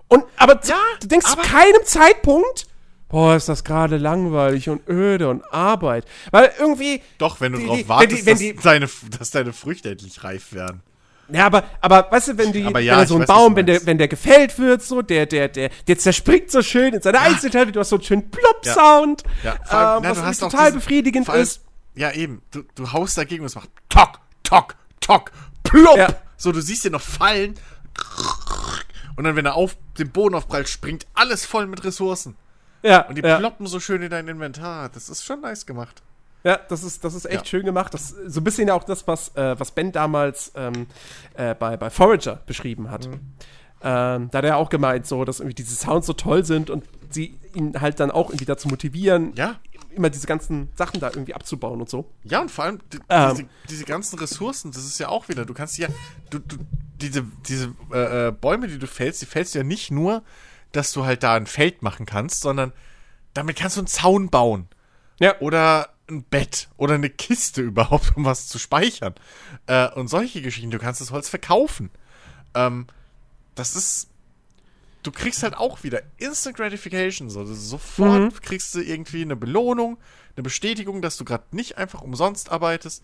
Und, 0.07 0.24
aber 0.38 0.59
Ja, 0.66 0.78
du 1.01 1.07
denkst 1.07 1.26
aber- 1.32 1.41
zu 1.43 1.49
keinem 1.49 1.84
Zeitpunkt, 1.84 2.68
boah, 3.09 3.36
ist 3.36 3.49
das 3.49 3.63
gerade 3.63 3.97
langweilig 3.97 4.70
und 4.70 4.88
öde 4.88 5.30
und 5.30 5.43
Arbeit. 5.53 6.05
Weil 6.32 6.51
irgendwie, 6.59 7.01
Doch, 7.18 7.41
wenn 7.41 7.53
du 7.53 7.59
Die- 7.59 7.66
drauf 7.66 7.78
die- 7.78 7.89
wartest, 7.89 8.28
die- 8.39 8.53
dass, 8.53 8.63
deine, 8.63 8.89
dass 9.20 9.32
deine 9.32 9.51
Früchte 9.53 9.89
endlich 9.91 10.24
reif 10.24 10.53
werden. 10.53 10.82
Ja, 11.30 11.45
aber, 11.45 11.63
aber, 11.82 12.07
weißt 12.11 12.30
du, 12.30 12.38
wenn 12.38 12.51
die, 12.53 12.65
Aber 12.65 12.80
ja, 12.80 12.99
wenn 12.99 13.07
so 13.07 13.15
ein 13.15 13.21
weiß, 13.21 13.28
Baum, 13.28 13.55
wenn 13.55 13.65
der, 13.65 13.86
wenn 13.86 13.97
der 13.97 14.07
gefällt 14.07 14.57
wird, 14.59 14.82
so, 14.84 15.01
der, 15.01 15.26
der, 15.26 15.47
der, 15.49 15.69
der 15.88 15.97
zerspringt 15.97 16.51
so 16.51 16.61
schön 16.61 16.93
in 16.93 17.01
seine 17.01 17.19
Einzelteile, 17.19 17.71
du 17.71 17.80
hast 17.80 17.89
so 17.89 17.95
einen 17.95 18.03
schönen 18.03 18.30
Plop-Sound, 18.32 19.23
Ja, 19.43 19.55
allem, 19.69 20.03
ähm, 20.05 20.11
na, 20.15 20.28
was 20.28 20.38
total 20.39 20.65
diesen- 20.67 20.80
befriedigend 20.80 21.30
allem- 21.30 21.41
ist. 21.43 21.61
Ja, 21.95 22.11
eben. 22.11 22.41
Du, 22.51 22.63
du 22.76 22.91
haust 22.91 23.17
dagegen 23.17 23.41
und 23.41 23.47
es 23.47 23.55
macht 23.55 23.69
tock, 23.89 24.19
tock, 24.43 24.76
tock, 24.99 25.32
plopp. 25.63 25.97
Ja. 25.97 26.09
So, 26.38 26.51
du 26.51 26.61
siehst 26.61 26.84
den 26.86 26.91
noch 26.91 27.01
fallen. 27.01 27.55
Und 29.15 29.23
dann, 29.23 29.36
wenn 29.38 29.45
er 29.45 29.55
auf 29.55 29.78
den 29.97 30.11
Boden 30.11 30.36
aufprallt, 30.36 30.67
springt 30.67 31.07
alles 31.13 31.45
voll 31.45 31.67
mit 31.67 31.84
Ressourcen. 31.86 32.36
Ja, 32.84 33.07
Und 33.07 33.17
die 33.17 33.21
ja. 33.21 33.38
ploppen 33.38 33.65
so 33.65 33.80
schön 33.80 34.01
in 34.01 34.09
dein 34.09 34.28
Inventar. 34.28 34.89
Das 34.89 35.07
ist 35.09 35.23
schon 35.23 35.41
nice 35.41 35.65
gemacht. 35.65 36.03
Ja, 36.46 36.60
das 36.70 36.84
ist, 36.84 37.04
das 37.04 37.16
ist 37.16 37.26
echt 37.26 37.41
Ja. 37.41 37.46
schön 37.46 37.66
gemacht. 37.66 37.93
Das 37.93 38.10
so 38.10 38.39
ein 38.39 38.43
bisschen 38.43 38.68
ja 38.68 38.76
auch 38.76 38.84
das, 38.84 39.08
was, 39.08 39.36
äh, 39.36 39.60
was 39.60 39.72
Ben 39.72 39.91
damals 39.91 40.52
ähm, 40.56 40.86
äh, 41.34 41.56
bei, 41.56 41.76
bei 41.76 41.89
Forager 41.89 42.41
beschrieben 42.46 42.91
hat. 42.91 43.08
Mhm. 43.08 43.20
Ähm, 43.82 44.30
da 44.32 44.38
hat 44.38 44.46
er 44.46 44.58
auch 44.58 44.70
gemeint, 44.70 45.06
so, 45.08 45.26
dass 45.26 45.39
irgendwie 45.39 45.56
diese 45.56 45.76
Sounds 45.76 46.08
so 46.08 46.14
toll 46.14 46.46
sind 46.46 46.70
und 46.70 46.86
sie 47.10 47.38
ihn 47.54 47.82
halt 47.82 48.00
dann 48.00 48.12
auch 48.12 48.30
irgendwie 48.30 48.46
dazu 48.46 48.68
motivieren, 48.68 49.34
Ja. 49.36 49.56
immer 49.96 50.10
diese 50.10 50.28
ganzen 50.28 50.70
Sachen 50.76 51.00
da 51.00 51.08
irgendwie 51.10 51.34
abzubauen 51.34 51.82
und 51.82 51.89
so. 51.89 52.12
Ja, 52.24 52.41
und 52.41 52.52
vor 52.52 52.66
allem 52.66 52.80
die, 52.93 53.00
Ähm. 53.10 53.32
diese, 53.36 53.48
diese 53.70 53.86
ganzen 53.86 54.20
Ressourcen, 54.20 54.72
das 54.72 54.86
ist 54.86 55.00
ja 55.00 55.10
auch 55.10 55.28
wieder, 55.30 55.46
du 55.46 55.54
kannst 55.54 55.78
ja, 55.78 55.88
du, 56.30 56.39
du, 56.39 56.58
diese, 57.02 57.24
diese 57.48 57.74
äh, 57.91 58.28
äh, 58.28 58.32
Bäume, 58.32 58.68
die 58.68 58.80
du 58.80 58.88
fällst, 58.88 59.22
die 59.22 59.26
fällst 59.26 59.54
du 59.56 59.60
ja 59.60 59.64
nicht 59.64 59.91
nur, 59.91 60.24
dass 60.72 60.91
du 60.91 61.06
halt 61.06 61.24
da 61.24 61.34
ein 61.36 61.46
Feld 61.48 61.82
machen 61.82 62.06
kannst, 62.06 62.41
sondern 62.41 62.72
damit 63.34 63.58
kannst 63.58 63.78
du 63.78 63.82
einen 63.82 63.88
Zaun 63.88 64.30
bauen. 64.30 64.68
Ja. 65.20 65.39
Oder 65.39 65.89
ein 66.10 66.24
Bett 66.24 66.70
oder 66.78 66.95
eine 66.95 67.10
Kiste 67.10 67.62
überhaupt, 67.64 68.16
um 68.16 68.26
was 68.26 68.47
zu 68.47 68.60
speichern. 68.60 69.16
Äh, 69.68 69.89
und 69.91 70.08
solche 70.08 70.41
Geschichten, 70.41 70.72
du 70.72 70.80
kannst 70.80 71.01
das 71.01 71.12
Holz 71.12 71.30
verkaufen. 71.30 71.89
Ähm, 72.53 72.88
das 73.56 73.76
ist. 73.76 74.10
Du 75.03 75.12
kriegst 75.12 75.43
halt 75.43 75.56
auch 75.56 75.84
wieder 75.84 76.01
Instant 76.18 76.58
Gratification. 76.58 77.30
So, 77.30 77.45
sofort 77.45 78.41
kriegst 78.41 78.74
du 78.74 78.82
irgendwie 78.82 79.22
eine 79.22 79.36
Belohnung, 79.36 79.99
eine 80.36 80.41
Bestätigung, 80.41 81.03
dass 81.03 81.16
du 81.18 81.26
gerade 81.26 81.43
nicht 81.51 81.78
einfach 81.78 82.01
umsonst 82.01 82.51
arbeitest, 82.51 83.03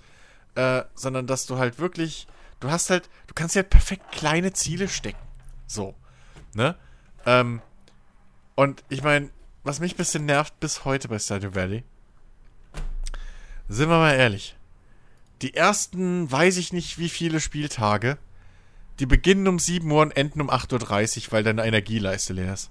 äh, 0.55 0.81
sondern 0.95 1.27
dass 1.27 1.45
du 1.45 1.57
halt 1.57 1.77
wirklich. 1.77 2.27
Du 2.59 2.69
hast 2.69 2.91
halt, 2.91 3.09
du 3.25 3.33
kannst 3.33 3.55
ja 3.55 3.63
perfekt 3.63 4.11
kleine 4.11 4.53
Ziele 4.53 4.87
stecken. 4.87 5.21
So. 5.65 5.95
Ne? 6.53 6.75
Ähm, 7.25 7.61
und 8.55 8.83
ich 8.89 9.03
meine, 9.03 9.29
was 9.63 9.79
mich 9.79 9.93
ein 9.93 9.97
bisschen 9.97 10.25
nervt 10.25 10.59
bis 10.59 10.85
heute 10.85 11.07
bei 11.07 11.17
Stardew 11.17 11.55
Valley, 11.55 11.83
sind 13.71 13.89
wir 13.89 13.97
mal 13.97 14.13
ehrlich. 14.13 14.55
Die 15.41 15.53
ersten, 15.55 16.31
weiß 16.31 16.57
ich 16.57 16.73
nicht 16.73 16.99
wie 16.99 17.09
viele 17.09 17.39
Spieltage, 17.39 18.17
die 18.99 19.05
beginnen 19.05 19.47
um 19.47 19.59
7 19.59 19.89
Uhr 19.89 20.01
und 20.01 20.11
enden 20.11 20.41
um 20.41 20.49
8.30 20.49 21.27
Uhr, 21.27 21.31
weil 21.31 21.43
deine 21.43 21.65
Energieleiste 21.65 22.33
leer 22.33 22.53
ist. 22.53 22.69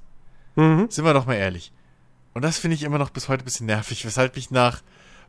Mhm. 0.57 0.89
Sind 0.91 1.05
wir 1.05 1.15
doch 1.15 1.27
mal 1.27 1.35
ehrlich. 1.35 1.73
Und 2.35 2.43
das 2.43 2.59
finde 2.59 2.77
ich 2.77 2.83
immer 2.83 2.99
noch 2.99 3.11
bis 3.11 3.29
heute 3.29 3.43
ein 3.43 3.47
bisschen 3.47 3.67
nervig, 3.67 4.05
weshalb 4.05 4.37
ich 4.37 4.51
nach, 4.51 4.83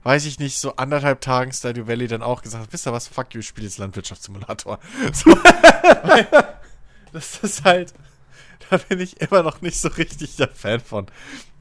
weiß 0.03 0.25
ich 0.25 0.39
nicht, 0.39 0.59
so 0.59 0.75
anderthalb 0.75 1.21
Tagen 1.21 1.51
Stardew 1.51 1.87
Valley 1.87 2.07
dann 2.07 2.21
auch 2.21 2.41
gesagt 2.43 2.63
habe, 2.63 2.73
wisst 2.73 2.85
ihr 2.85 2.93
was, 2.93 3.07
fuck 3.07 3.33
you, 3.33 3.39
ich 3.39 3.47
spiele 3.47 3.65
jetzt 3.65 3.77
Landwirtschaftssimulator. 3.77 4.79
So, 5.13 5.35
das 7.13 7.39
ist 7.39 7.63
halt, 7.63 7.93
da 8.71 8.77
bin 8.77 8.99
ich 8.99 9.19
immer 9.21 9.43
noch 9.43 9.61
nicht 9.61 9.79
so 9.79 9.89
richtig 9.89 10.37
der 10.37 10.47
Fan 10.47 10.79
von. 10.79 11.07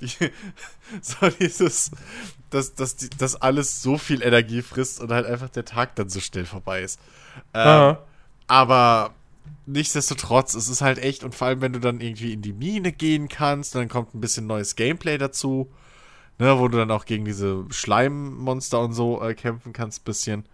Die, 0.00 0.08
so 1.02 1.28
dieses, 1.28 1.90
dass, 2.50 2.74
dass, 2.74 2.96
die, 2.96 3.10
dass 3.10 3.36
alles 3.36 3.82
so 3.82 3.98
viel 3.98 4.22
Energie 4.22 4.62
frisst 4.62 5.00
und 5.00 5.10
halt 5.10 5.26
einfach 5.26 5.50
der 5.50 5.64
Tag 5.64 5.96
dann 5.96 6.08
so 6.08 6.20
schnell 6.20 6.46
vorbei 6.46 6.82
ist. 6.82 7.00
Ähm, 7.52 7.96
aber 8.46 9.12
nichtsdestotrotz, 9.66 10.54
es 10.54 10.68
ist 10.68 10.82
halt 10.82 10.98
echt, 10.98 11.24
und 11.24 11.34
vor 11.34 11.48
allem, 11.48 11.60
wenn 11.60 11.72
du 11.72 11.80
dann 11.80 12.00
irgendwie 12.00 12.32
in 12.32 12.42
die 12.42 12.52
Mine 12.52 12.92
gehen 12.92 13.28
kannst, 13.28 13.74
dann 13.74 13.88
kommt 13.88 14.14
ein 14.14 14.20
bisschen 14.20 14.46
neues 14.46 14.76
Gameplay 14.76 15.18
dazu, 15.18 15.68
ne, 16.38 16.58
wo 16.58 16.68
du 16.68 16.78
dann 16.78 16.90
auch 16.92 17.06
gegen 17.06 17.24
diese 17.24 17.64
Schleimmonster 17.70 18.80
und 18.80 18.92
so 18.92 19.20
äh, 19.20 19.34
kämpfen 19.34 19.72
kannst, 19.72 20.04
bisschen. 20.04 20.44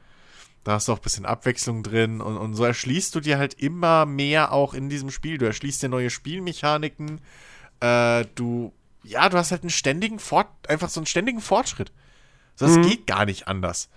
Da 0.67 0.73
hast 0.73 0.89
du 0.89 0.93
auch 0.93 0.99
ein 0.99 1.03
bisschen 1.03 1.27
Abwechslung 1.27 1.85
drin 1.85 2.21
und, 2.21 2.37
und 2.37 2.55
so 2.55 2.65
erschließt 2.65 3.15
du 3.15 3.21
dir 3.21 3.39
halt 3.39 3.55
immer 3.55 4.05
mehr 4.05 4.51
auch 4.51 4.75
in 4.75 4.89
diesem 4.89 5.13
Spiel. 5.13 5.39
Du 5.39 5.47
erschließt 5.47 5.81
dir 5.81 5.89
neue 5.89 6.11
Spielmechaniken. 6.11 7.21
Äh, 7.79 8.25
du, 8.35 8.73
ja, 9.05 9.29
du 9.29 9.39
hast 9.39 9.53
halt 9.53 9.63
einen 9.63 9.71
ständigen 9.71 10.19
Fort, 10.19 10.49
einfach 10.67 10.89
so 10.89 10.99
einen 10.99 11.07
ständigen 11.07 11.41
Fortschritt. 11.41 11.93
Das 12.59 12.79
Mhm. 12.79 12.83
geht 12.83 13.07
gar 13.07 13.27
nicht 13.27 13.47
anders. 13.47 13.89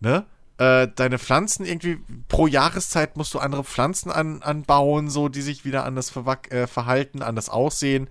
Ne? 0.00 0.26
Äh, 0.58 0.88
deine 0.94 1.18
Pflanzen 1.18 1.64
irgendwie, 1.64 2.00
pro 2.28 2.46
Jahreszeit 2.46 3.16
musst 3.16 3.32
du 3.32 3.38
andere 3.38 3.64
Pflanzen 3.64 4.10
an, 4.10 4.42
anbauen, 4.42 5.08
so, 5.08 5.30
die 5.30 5.40
sich 5.40 5.64
wieder 5.64 5.86
anders 5.86 6.12
äh, 6.50 6.66
verhalten, 6.66 7.22
anders 7.22 7.48
aussehen. 7.48 8.10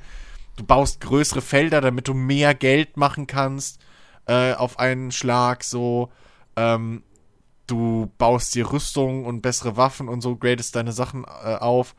Du 0.56 0.64
baust 0.64 1.00
größere 1.02 1.44
Felder, 1.44 1.80
damit 1.80 2.08
du 2.08 2.16
mehr 2.16 2.56
Geld 2.56 2.98
machen 2.98 3.28
kannst 3.28 3.80
äh, 4.26 4.54
auf 4.54 4.80
einen 4.80 5.12
Schlag, 5.12 5.64
so. 5.64 6.12
Ähm, 6.56 7.04
du 7.70 8.12
baust 8.18 8.56
dir 8.56 8.72
Rüstung 8.72 9.26
und 9.26 9.42
bessere 9.42 9.78
Waffen 9.78 10.08
und 10.08 10.22
so, 10.22 10.36
gradest 10.36 10.76
deine 10.76 10.92
Sachen 10.92 11.24
äh, 11.24 11.56
auf, 11.56 11.96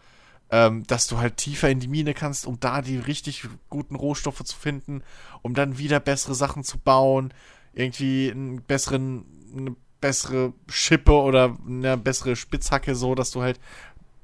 ähm, 0.50 0.86
dass 0.86 1.06
du 1.06 1.18
halt 1.18 1.36
tiefer 1.36 1.70
in 1.70 1.80
die 1.80 1.88
Mine 1.88 2.14
kannst, 2.14 2.46
um 2.46 2.58
da 2.60 2.82
die 2.82 2.98
richtig 2.98 3.46
guten 3.68 3.94
Rohstoffe 3.94 4.42
zu 4.44 4.56
finden, 4.56 5.02
um 5.42 5.54
dann 5.54 5.78
wieder 5.78 6.00
bessere 6.00 6.34
Sachen 6.34 6.64
zu 6.64 6.78
bauen, 6.78 7.32
irgendwie 7.72 8.30
einen 8.30 8.62
besseren, 8.62 9.24
eine 9.56 9.76
bessere 10.00 10.52
Schippe 10.68 11.12
oder 11.12 11.56
eine 11.66 11.96
bessere 11.96 12.34
Spitzhacke, 12.34 12.94
so 12.94 13.14
dass 13.14 13.30
du 13.30 13.42
halt 13.42 13.60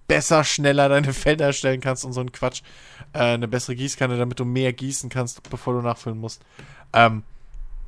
besser, 0.09 0.45
schneller 0.45 0.89
deine 0.89 1.13
Felder 1.13 1.47
erstellen 1.47 1.81
kannst 1.81 2.05
und 2.05 2.13
so 2.13 2.21
ein 2.21 2.33
Quatsch. 2.33 2.63
Äh, 3.13 3.19
eine 3.19 3.49
bessere 3.49 3.77
Gießkanne, 3.77 4.19
damit 4.19 4.41
du 4.41 4.45
mehr 4.45 4.73
gießen 4.73 5.11
kannst, 5.11 5.49
bevor 5.49 5.75
du 5.75 5.83
nachfüllen 5.83 6.19
musst. 6.19 6.43
Ähm, 6.93 7.23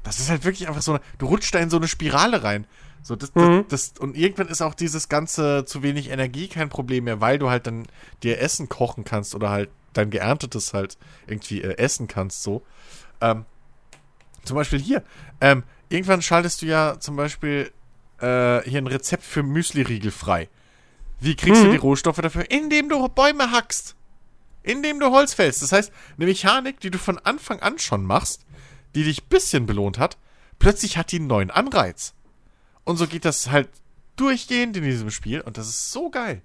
das 0.02 0.20
ist 0.20 0.30
halt 0.30 0.44
wirklich 0.44 0.68
einfach 0.68 0.82
so 0.82 0.92
eine, 0.92 1.00
du 1.18 1.26
rutschst 1.26 1.54
da 1.54 1.58
in 1.58 1.70
so 1.70 1.76
eine 1.76 1.88
Spirale 1.88 2.42
rein. 2.42 2.66
So, 3.02 3.16
das, 3.16 3.34
Mhm. 3.34 3.64
das, 3.68 3.92
das, 3.92 4.00
und 4.00 4.16
irgendwann 4.16 4.48
ist 4.48 4.60
auch 4.62 4.74
dieses 4.74 5.08
ganze 5.08 5.64
zu 5.64 5.82
wenig 5.82 6.10
Energie 6.10 6.48
kein 6.48 6.68
Problem 6.68 7.04
mehr, 7.04 7.20
weil 7.20 7.38
du 7.38 7.48
halt 7.50 7.66
dann 7.66 7.86
dir 8.22 8.40
Essen 8.40 8.68
kochen 8.68 9.04
kannst 9.04 9.34
oder 9.34 9.50
halt 9.50 9.70
dein 9.94 10.10
geerntetes 10.10 10.74
halt 10.74 10.98
irgendwie 11.26 11.62
äh, 11.62 11.76
essen 11.78 12.08
kannst, 12.08 12.42
so. 12.42 12.62
Ähm, 13.20 13.44
zum 14.44 14.56
Beispiel 14.56 14.78
hier. 14.80 15.02
Ähm, 15.40 15.62
irgendwann 15.88 16.22
schaltest 16.22 16.62
du 16.62 16.66
ja 16.66 16.98
zum 17.00 17.16
Beispiel 17.16 17.70
äh, 18.20 18.62
hier 18.62 18.78
ein 18.80 18.86
Rezept 18.86 19.22
für 19.24 19.42
Müsli-Riegel 19.42 20.10
frei. 20.10 20.48
Wie 21.20 21.34
kriegst 21.34 21.62
du 21.62 21.66
Mhm. 21.68 21.72
die 21.72 21.76
Rohstoffe 21.78 22.20
dafür? 22.20 22.50
Indem 22.50 22.88
du 22.88 23.08
Bäume 23.08 23.50
hackst. 23.50 23.94
Indem 24.62 25.00
du 25.00 25.10
Holz 25.10 25.34
fällst. 25.34 25.62
Das 25.62 25.72
heißt, 25.72 25.92
eine 26.16 26.26
Mechanik, 26.26 26.80
die 26.80 26.90
du 26.90 26.98
von 26.98 27.18
Anfang 27.18 27.60
an 27.60 27.78
schon 27.78 28.04
machst, 28.04 28.44
die 28.94 29.04
dich 29.04 29.22
ein 29.22 29.28
bisschen 29.28 29.66
belohnt 29.66 29.98
hat, 29.98 30.16
plötzlich 30.58 30.96
hat 30.98 31.10
die 31.12 31.16
einen 31.16 31.26
neuen 31.26 31.50
Anreiz. 31.50 32.14
Und 32.88 32.96
so 32.96 33.06
geht 33.06 33.26
das 33.26 33.50
halt 33.50 33.68
durchgehend 34.16 34.74
in 34.78 34.82
diesem 34.82 35.10
Spiel 35.10 35.42
und 35.42 35.58
das 35.58 35.68
ist 35.68 35.92
so 35.92 36.08
geil. 36.08 36.40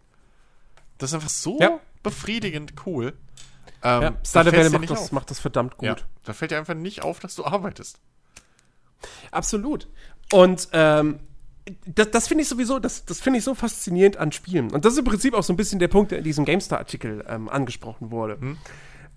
Das 0.98 1.12
ist 1.12 1.14
einfach 1.16 1.30
so 1.30 1.58
Ja. 1.62 1.80
befriedigend 2.04 2.74
cool. 2.86 3.14
Ähm, 3.82 4.02
Ja, 4.02 4.18
Stardew 4.26 4.52
Valley 4.52 4.70
macht 4.70 4.90
das, 4.90 5.12
macht 5.14 5.32
das 5.32 5.40
verdammt 5.40 5.78
gut. 5.78 5.88
Ja, 5.88 5.96
da 6.26 6.34
fällt 6.34 6.52
dir 6.52 6.58
einfach 6.58 6.74
nicht 6.74 7.02
auf, 7.02 7.22
dass 7.22 7.36
du 7.36 7.46
arbeitest. 7.46 7.98
Absolut. 9.32 9.88
Und 10.34 10.68
ähm, 10.74 11.20
das, 11.86 12.12
das 12.12 12.28
finde 12.28 12.42
ich 12.42 12.50
sowieso, 12.50 12.78
das, 12.80 13.06
das 13.06 13.22
finde 13.22 13.40
ich 13.40 13.46
so 13.46 13.56
faszinierend 13.56 14.18
an 14.18 14.34
Spielen. 14.34 14.70
Und 14.72 14.84
das 14.84 14.94
ist 14.94 15.00
im 15.00 15.06
Prinzip 15.06 15.34
auch 15.34 15.44
so 15.44 15.54
ein 15.54 15.58
bisschen 15.58 15.80
der 15.80 15.88
Punkt, 15.88 16.12
der 16.12 16.18
in 16.18 16.26
diesem 16.26 16.44
GameStar-Artikel 16.44 17.24
ähm, 17.28 17.48
angesprochen 17.48 18.12
wurde. 18.12 18.58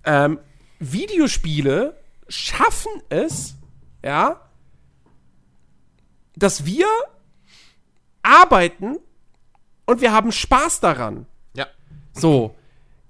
Ähm, 0.05 0.39
Videospiele 0.79 1.93
schaffen 2.29 2.91
es, 3.09 3.55
ja, 4.01 4.39
dass 6.37 6.65
wir 6.65 6.85
arbeiten 8.27 8.97
und 9.85 10.01
wir 10.01 10.11
haben 10.11 10.31
Spaß 10.31 10.79
daran. 10.79 11.25
Ja. 11.53 11.67
So. 12.13 12.53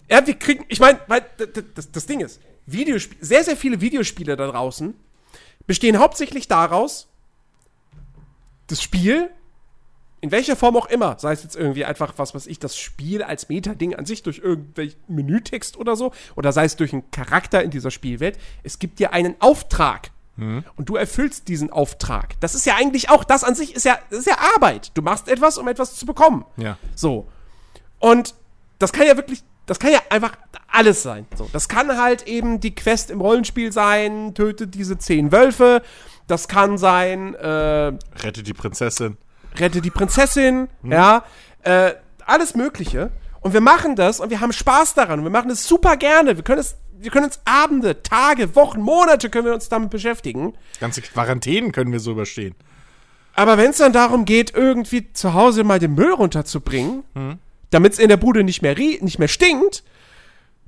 Ja, 0.09 0.25
wir 0.25 0.35
kriegen, 0.35 0.65
ich 0.69 0.79
meine, 0.79 0.99
das, 1.75 1.91
das 1.91 2.05
Ding 2.05 2.21
ist, 2.21 2.39
Videospiel, 2.65 3.17
sehr, 3.19 3.43
sehr 3.43 3.57
viele 3.57 3.81
Videospiele 3.81 4.37
da 4.37 4.47
draußen 4.47 4.93
bestehen 5.65 5.99
hauptsächlich 5.99 6.47
daraus, 6.47 7.07
das 8.67 8.81
Spiel, 8.81 9.29
in 10.21 10.31
welcher 10.31 10.55
Form 10.55 10.75
auch 10.75 10.87
immer, 10.87 11.17
sei 11.19 11.33
es 11.33 11.43
jetzt 11.43 11.55
irgendwie 11.55 11.85
einfach, 11.85 12.13
was 12.17 12.33
weiß 12.33 12.47
ich, 12.47 12.59
das 12.59 12.77
Spiel 12.77 13.21
als 13.21 13.49
Meta-Ding 13.49 13.95
an 13.95 14.05
sich 14.05 14.23
durch 14.23 14.39
irgendwelchen 14.39 14.99
Menütext 15.07 15.77
oder 15.77 15.95
so, 15.95 16.11
oder 16.35 16.51
sei 16.51 16.65
es 16.65 16.75
durch 16.75 16.93
einen 16.93 17.09
Charakter 17.11 17.61
in 17.63 17.69
dieser 17.69 17.91
Spielwelt, 17.91 18.39
es 18.63 18.79
gibt 18.79 18.99
dir 18.99 19.13
einen 19.13 19.35
Auftrag. 19.39 20.11
Und 20.37 20.87
du 20.89 20.95
erfüllst 20.95 21.47
diesen 21.47 21.71
Auftrag. 21.71 22.39
Das 22.41 22.53
ist 22.53 22.65
ja 22.67 22.75
eigentlich 22.75 23.09
auch, 23.09 23.23
das 23.23 23.43
an 23.43 23.55
sich 23.55 23.75
ist 23.75 23.85
ja, 23.85 23.97
ist 24.11 24.27
ja 24.27 24.37
Arbeit. 24.55 24.91
Du 24.93 25.01
machst 25.01 25.27
etwas, 25.27 25.57
um 25.57 25.67
etwas 25.67 25.95
zu 25.95 26.05
bekommen. 26.05 26.45
Ja. 26.57 26.77
So. 26.95 27.27
Und 27.99 28.35
das 28.77 28.93
kann 28.93 29.07
ja 29.07 29.15
wirklich, 29.17 29.43
das 29.65 29.79
kann 29.79 29.91
ja 29.91 29.99
einfach 30.09 30.33
alles 30.67 31.01
sein. 31.01 31.25
So, 31.35 31.49
das 31.51 31.67
kann 31.67 31.97
halt 31.97 32.27
eben 32.27 32.59
die 32.59 32.75
Quest 32.75 33.09
im 33.09 33.19
Rollenspiel 33.19 33.71
sein, 33.71 34.35
tötet 34.35 34.75
diese 34.75 34.97
zehn 34.99 35.31
Wölfe. 35.31 35.81
Das 36.27 36.47
kann 36.47 36.77
sein, 36.77 37.33
äh, 37.35 37.47
Rette 38.19 38.43
die 38.43 38.53
Prinzessin. 38.53 39.17
rette 39.57 39.81
die 39.81 39.89
Prinzessin, 39.91 40.67
Mhm. 40.83 40.91
ja, 40.91 41.23
äh, 41.63 41.93
alles 42.25 42.53
Mögliche. 42.53 43.09
Und 43.41 43.53
wir 43.53 43.61
machen 43.61 43.95
das 43.95 44.19
und 44.19 44.29
wir 44.29 44.41
haben 44.41 44.51
Spaß 44.51 44.93
daran. 44.93 45.19
Und 45.19 45.25
wir 45.25 45.31
machen 45.31 45.49
es 45.49 45.67
super 45.67 45.95
gerne. 45.97 46.35
Wir 46.35 46.43
können 46.43 46.59
es, 46.59 46.75
wir 46.99 47.11
können 47.11 47.25
uns 47.25 47.39
Abende, 47.45 48.01
Tage, 48.03 48.55
Wochen, 48.55 48.81
Monate 48.81 49.29
können 49.29 49.45
wir 49.45 49.53
uns 49.53 49.69
damit 49.69 49.89
beschäftigen. 49.89 50.53
Ganze 50.79 51.01
Quarantänen 51.01 51.71
können 51.71 51.91
wir 51.91 51.99
so 51.99 52.11
überstehen. 52.11 52.55
Aber 53.33 53.57
wenn 53.57 53.69
es 53.69 53.77
dann 53.77 53.93
darum 53.93 54.25
geht, 54.25 54.53
irgendwie 54.55 55.13
zu 55.13 55.33
Hause 55.33 55.63
mal 55.63 55.79
den 55.79 55.93
Müll 55.93 56.11
runterzubringen, 56.13 57.03
Mhm. 57.13 57.37
damit 57.69 57.93
es 57.93 57.99
in 57.99 58.09
der 58.09 58.17
Bude 58.17 58.43
nicht 58.43 58.61
mehr, 58.61 58.75
nicht 58.75 59.19
mehr 59.19 59.27
stinkt, 59.27 59.83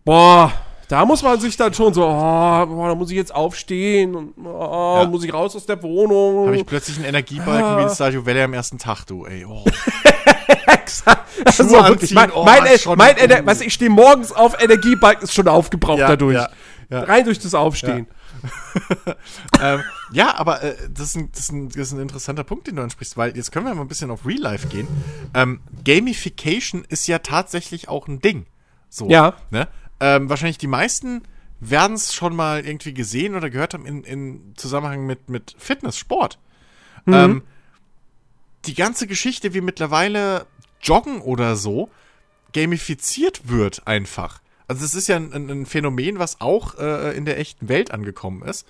boah, 0.06 0.52
da 0.88 1.06
muss 1.06 1.22
man 1.24 1.40
sich 1.40 1.56
dann 1.58 1.74
schon 1.74 1.94
so, 1.94 2.04
oh, 2.04 2.08
boah, 2.08 2.88
da 2.90 2.96
muss 2.96 3.10
ich 3.12 3.16
jetzt 3.18 3.34
aufstehen 3.34 4.16
und 4.16 4.34
oh, 4.46 4.98
Ja. 5.02 5.06
muss 5.08 5.24
ich 5.24 5.34
raus 5.34 5.56
aus 5.56 5.66
der 5.66 5.82
Wohnung. 5.84 6.48
Habe 6.48 6.58
ich 6.58 6.66
plötzlich 6.66 6.98
einen 6.98 7.06
Energiebalken 7.06 7.64
Ah. 7.64 7.78
wie 7.80 7.84
in 7.84 7.90
Stardew 7.90 8.26
Valley 8.26 8.42
am 8.44 8.54
ersten 8.54 8.78
Tag, 8.78 9.06
du, 9.06 9.26
ey. 9.26 9.46
Oh. 9.46 9.64
also 11.46 11.64
Schuhe 11.64 11.88
wirklich, 11.90 12.14
mein, 12.14 12.32
oh, 12.32 12.44
mein, 12.44 12.78
schon- 12.80 12.98
mein 12.98 13.16
Ener- 13.18 13.46
weißt 13.46 13.62
ich 13.62 13.74
stehe 13.74 13.90
morgens 13.90 14.32
auf, 14.32 14.62
Energiebalken 14.62 15.24
ist 15.24 15.34
schon 15.34 15.48
aufgebraucht 15.48 16.00
dadurch. 16.02 16.36
Ja, 16.36 16.50
ja. 16.90 17.04
Rein 17.04 17.26
durch 17.26 17.40
das 17.40 17.54
Aufstehen. 17.54 18.08
ähm, 19.62 19.84
ja, 20.12 20.36
aber 20.36 20.64
äh, 20.64 20.76
das, 20.94 21.08
ist 21.08 21.16
ein, 21.16 21.32
das, 21.32 21.42
ist 21.42 21.52
ein, 21.52 21.68
das 21.70 21.78
ist 21.78 21.92
ein 21.94 22.00
interessanter 22.00 22.44
Punkt, 22.44 22.68
den 22.68 22.78
du 22.78 22.82
ansprichst, 22.82 23.18
weil 23.18 23.36
jetzt 23.36 23.52
können 23.52 23.66
wir 23.66 23.76
mal 23.76 23.82
ein 23.82 23.88
bisschen 23.88 24.12
auf 24.12 24.26
Real 24.26 24.40
Life 24.40 24.68
gehen. 24.68 24.88
Ähm, 25.34 25.60
Gamification 25.84 26.86
ist 26.88 27.08
ja 27.08 27.20
tatsächlich 27.20 27.90
auch 27.90 28.08
ein 28.08 28.20
Ding. 28.20 28.46
So, 28.90 29.10
Ja. 29.10 29.34
Ne? 29.52 29.68
Ähm, 30.00 30.30
wahrscheinlich 30.30 30.58
die 30.58 30.68
meisten 30.68 31.24
werden 31.60 31.96
es 31.96 32.14
schon 32.14 32.36
mal 32.36 32.66
irgendwie 32.66 32.94
gesehen 32.94 33.36
oder 33.36 33.50
gehört 33.50 33.74
haben 33.74 33.86
in, 33.86 34.04
in 34.04 34.54
Zusammenhang 34.56 35.06
mit, 35.06 35.30
mit 35.30 35.56
Fitness, 35.58 35.98
Sport. 35.98 36.40
Ähm, 37.08 37.44
die 38.66 38.74
ganze 38.76 39.08
Geschichte, 39.08 39.54
wie 39.54 39.62
mittlerweile 39.62 40.46
Joggen 40.82 41.22
oder 41.22 41.56
so 41.56 41.90
gamifiziert 42.54 43.48
wird 43.50 43.88
einfach. 43.88 44.42
Also 44.68 44.86
es 44.86 44.94
ist 44.94 45.08
ja 45.08 45.16
ein, 45.18 45.34
ein 45.34 45.66
Phänomen, 45.66 46.20
was 46.20 46.42
auch 46.42 46.78
äh, 46.78 47.16
in 47.16 47.26
der 47.26 47.40
echten 47.40 47.70
Welt 47.70 47.92
angekommen 47.92 48.44
ist. 48.44 48.68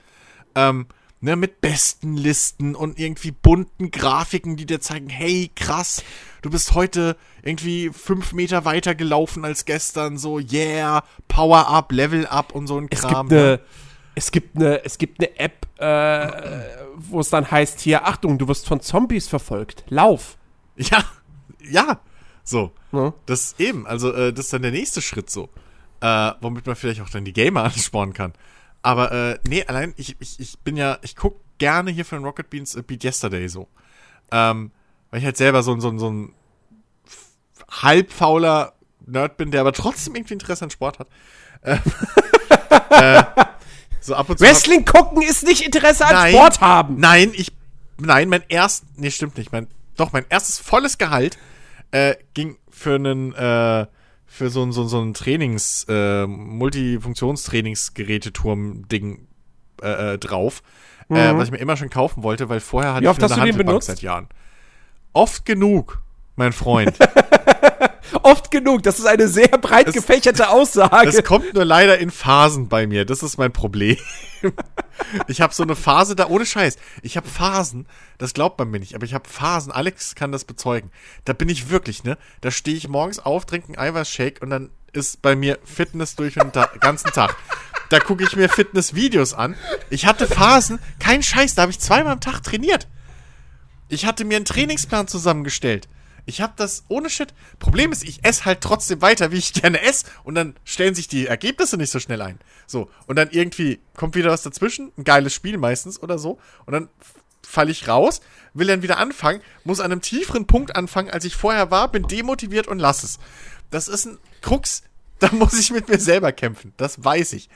Ähm, 0.55 0.87
ne, 1.21 1.35
mit 1.35 1.61
besten 1.61 2.15
Listen 2.15 2.75
und 2.75 2.99
irgendwie 2.99 3.31
bunten 3.31 3.91
Grafiken, 3.91 4.55
die 4.55 4.65
dir 4.65 4.79
zeigen, 4.79 5.09
hey, 5.09 5.51
krass, 5.55 6.03
du 6.41 6.49
bist 6.49 6.73
heute 6.73 7.17
irgendwie 7.43 7.89
fünf 7.89 8.33
Meter 8.33 8.65
weiter 8.65 8.95
gelaufen 8.95 9.43
als 9.45 9.65
gestern, 9.65 10.17
so, 10.17 10.39
yeah, 10.39 11.03
Power 11.27 11.67
up, 11.69 11.91
Level 11.91 12.25
up 12.25 12.53
und 12.53 12.67
so 12.67 12.77
ein 12.77 12.87
Es 12.89 13.01
Kram. 13.01 13.27
gibt 13.27 13.39
eine, 13.39 13.59
es 14.19 14.31
gibt 14.31 14.55
eine, 14.57 14.83
es 14.83 14.97
gibt 14.97 15.19
eine 15.21 15.39
App, 15.39 15.65
äh, 15.79 16.61
wo 16.97 17.21
es 17.21 17.29
dann 17.29 17.49
heißt 17.49 17.79
hier, 17.79 18.05
Achtung, 18.05 18.37
du 18.37 18.47
wirst 18.49 18.67
von 18.67 18.81
Zombies 18.81 19.27
verfolgt. 19.29 19.85
Lauf. 19.87 20.37
Ja, 20.75 21.03
ja, 21.61 21.99
so. 22.43 22.71
Ne? 22.91 23.13
Das 23.25 23.55
eben, 23.59 23.87
also 23.87 24.13
äh, 24.13 24.33
das 24.33 24.45
ist 24.45 24.53
dann 24.53 24.61
der 24.61 24.71
nächste 24.71 25.01
Schritt 25.01 25.29
so. 25.29 25.47
Äh, 26.01 26.31
womit 26.41 26.65
man 26.67 26.75
vielleicht 26.75 26.99
auch 27.01 27.09
dann 27.09 27.23
die 27.23 27.31
Gamer 27.33 27.63
anspornen 27.65 28.13
kann. 28.13 28.33
Aber 28.81 29.11
äh, 29.11 29.39
nee, 29.47 29.63
allein, 29.65 29.93
ich, 29.97 30.15
ich, 30.19 30.39
ich 30.39 30.59
bin 30.59 30.75
ja, 30.75 30.97
ich 31.01 31.15
guck 31.15 31.39
gerne 31.57 31.91
hier 31.91 32.03
von 32.05 32.23
Rocket 32.23 32.49
Beans 32.49 32.75
äh, 32.75 32.81
Beat 32.81 33.03
Yesterday 33.05 33.47
so. 33.47 33.67
Ähm, 34.31 34.71
weil 35.11 35.19
ich 35.19 35.25
halt 35.25 35.37
selber 35.37 35.63
so, 35.63 35.71
ein 35.73 35.79
so, 35.81 35.97
so 35.97 36.09
ein 36.11 36.33
f- 37.05 37.83
halb 37.83 38.11
fauler 38.11 38.73
Nerd 39.05 39.37
bin, 39.37 39.51
der 39.51 39.61
aber 39.61 39.73
trotzdem 39.73 40.15
irgendwie 40.15 40.33
Interesse 40.33 40.65
an 40.65 40.69
Sport 40.71 40.99
hat. 40.99 41.07
äh, 41.61 41.77
so 44.09 44.15
ab 44.15 44.29
und 44.29 44.39
zu. 44.39 44.45
Wrestling 44.45 44.83
gucken 44.85 45.21
ist 45.21 45.43
nicht 45.45 45.61
Interesse 45.65 46.05
an 46.05 46.13
Nein. 46.13 46.33
Sport 46.33 46.61
haben. 46.61 46.99
Nein, 46.99 47.31
ich. 47.33 47.51
Nein, 47.97 48.29
mein 48.29 48.43
erst. 48.49 48.83
Nee, 48.97 49.11
stimmt 49.11 49.37
nicht. 49.37 49.51
Mein, 49.51 49.67
doch, 49.95 50.11
mein 50.11 50.25
erstes 50.29 50.57
volles 50.59 50.97
Gehalt 50.97 51.37
äh, 51.91 52.15
ging 52.33 52.57
für 52.69 52.95
einen. 52.95 53.33
Äh, 53.33 53.85
für 54.31 54.51
so 54.51 54.61
ein, 54.63 54.71
so, 54.71 54.83
ein- 54.83 54.87
so 54.87 55.01
ein 55.01 55.15
Trainings, 55.15 55.87
äh, 55.89 56.27
Multifunktionstrainingsgeräteturm-Ding 56.27 59.27
äh, 59.81 60.13
äh, 60.13 60.17
drauf, 60.19 60.61
äh, 61.09 61.33
was 61.35 61.45
ich 61.47 61.51
mir 61.51 61.57
immer 61.57 61.75
schon 61.77 61.89
kaufen 61.89 62.21
wollte, 62.21 62.47
weil 62.49 62.59
vorher 62.59 62.93
hatte 62.93 63.01
Mhm. 63.01 63.05
Wie 63.05 63.07
oft 63.09 63.17
ich 63.17 63.21
nur 63.23 63.29
hast 63.31 63.39
du 63.39 63.43
den 63.45 63.57
benutzt? 63.65 63.87
seit 63.87 64.03
Jahren. 64.03 64.27
Oft 65.13 65.45
genug, 65.45 66.03
mein 66.35 66.53
Freund. 66.53 66.95
Oft 68.23 68.51
genug. 68.51 68.83
Das 68.83 68.99
ist 68.99 69.05
eine 69.05 69.27
sehr 69.27 69.47
breit 69.49 69.87
Es- 69.89 69.93
gefächerte 69.93 70.49
Aussage. 70.51 71.09
Es 71.09 71.23
kommt 71.23 71.53
nur 71.53 71.65
leider 71.65 71.97
in 71.99 72.11
Phasen 72.11 72.67
bei 72.69 72.87
mir. 72.87 73.05
Das 73.05 73.23
ist 73.23 73.37
mein 73.37 73.51
Problem. 73.51 73.97
Ich 75.27 75.39
habe 75.41 75.53
so 75.53 75.63
eine 75.63 75.75
Phase 75.77 76.15
da, 76.15 76.27
ohne 76.27 76.45
Scheiß. 76.45 76.75
Ich 77.03 77.15
habe 77.17 77.27
Phasen, 77.27 77.87
das 78.17 78.33
glaubt 78.33 78.59
man 78.59 78.69
mir 78.69 78.79
nicht, 78.79 78.95
aber 78.95 79.05
ich 79.05 79.13
habe 79.13 79.27
Phasen, 79.29 79.71
Alex 79.71 80.13
kann 80.13 80.31
das 80.33 80.43
bezeugen. 80.45 80.91
Da 81.25 81.31
bin 81.33 81.47
ich 81.49 81.69
wirklich, 81.69 82.03
ne? 82.03 82.17
Da 82.41 82.51
stehe 82.51 82.75
ich 82.75 82.87
morgens 82.89 83.19
auf, 83.19 83.45
trinke 83.45 83.67
einen 83.69 83.77
Eiweißshake 83.77 84.41
und 84.41 84.49
dann 84.49 84.69
ist 84.91 85.21
bei 85.21 85.35
mir 85.35 85.57
Fitness 85.63 86.15
durch 86.15 86.33
den 86.35 86.51
Ta 86.51 86.69
ganzen 86.79 87.11
Tag. 87.11 87.35
Da 87.89 87.99
gucke 87.99 88.23
ich 88.23 88.35
mir 88.35 88.49
Fitnessvideos 88.49 89.33
an. 89.33 89.55
Ich 89.89 90.05
hatte 90.05 90.27
Phasen, 90.27 90.79
kein 90.99 91.23
Scheiß, 91.23 91.55
da 91.55 91.63
habe 91.63 91.71
ich 91.71 91.79
zweimal 91.79 92.13
am 92.13 92.21
Tag 92.21 92.41
trainiert. 92.43 92.87
Ich 93.87 94.05
hatte 94.05 94.25
mir 94.25 94.35
einen 94.35 94.45
Trainingsplan 94.45 95.07
zusammengestellt. 95.07 95.87
Ich 96.25 96.41
habe 96.41 96.53
das 96.55 96.83
ohne 96.87 97.09
Shit. 97.09 97.33
Problem 97.59 97.91
ist, 97.91 98.03
ich 98.03 98.23
esse 98.23 98.45
halt 98.45 98.61
trotzdem 98.61 99.01
weiter, 99.01 99.31
wie 99.31 99.37
ich 99.37 99.53
gerne 99.61 99.81
esse. 99.81 100.05
Und 100.23 100.35
dann 100.35 100.55
stellen 100.63 100.95
sich 100.95 101.07
die 101.07 101.27
Ergebnisse 101.27 101.77
nicht 101.77 101.91
so 101.91 101.99
schnell 101.99 102.21
ein. 102.21 102.39
So. 102.67 102.89
Und 103.07 103.15
dann 103.17 103.29
irgendwie 103.31 103.79
kommt 103.95 104.15
wieder 104.15 104.31
was 104.31 104.43
dazwischen. 104.43 104.91
Ein 104.97 105.03
geiles 105.03 105.33
Spiel 105.33 105.57
meistens 105.57 106.01
oder 106.01 106.19
so. 106.19 106.39
Und 106.65 106.73
dann 106.73 106.89
falle 107.49 107.71
ich 107.71 107.87
raus, 107.87 108.21
will 108.53 108.67
dann 108.67 108.83
wieder 108.83 108.99
anfangen, 108.99 109.41
muss 109.63 109.79
an 109.79 109.91
einem 109.91 110.01
tieferen 110.01 110.45
Punkt 110.45 110.75
anfangen, 110.75 111.09
als 111.09 111.25
ich 111.25 111.35
vorher 111.35 111.71
war, 111.71 111.91
bin 111.91 112.03
demotiviert 112.03 112.67
und 112.67 112.77
lass 112.77 113.03
es. 113.03 113.17
Das 113.71 113.87
ist 113.87 114.05
ein 114.05 114.17
Krux. 114.41 114.83
Da 115.19 115.33
muss 115.33 115.59
ich 115.59 115.71
mit 115.71 115.89
mir 115.89 115.99
selber 115.99 116.31
kämpfen. 116.31 116.73
Das 116.77 117.03
weiß 117.03 117.33
ich. 117.33 117.49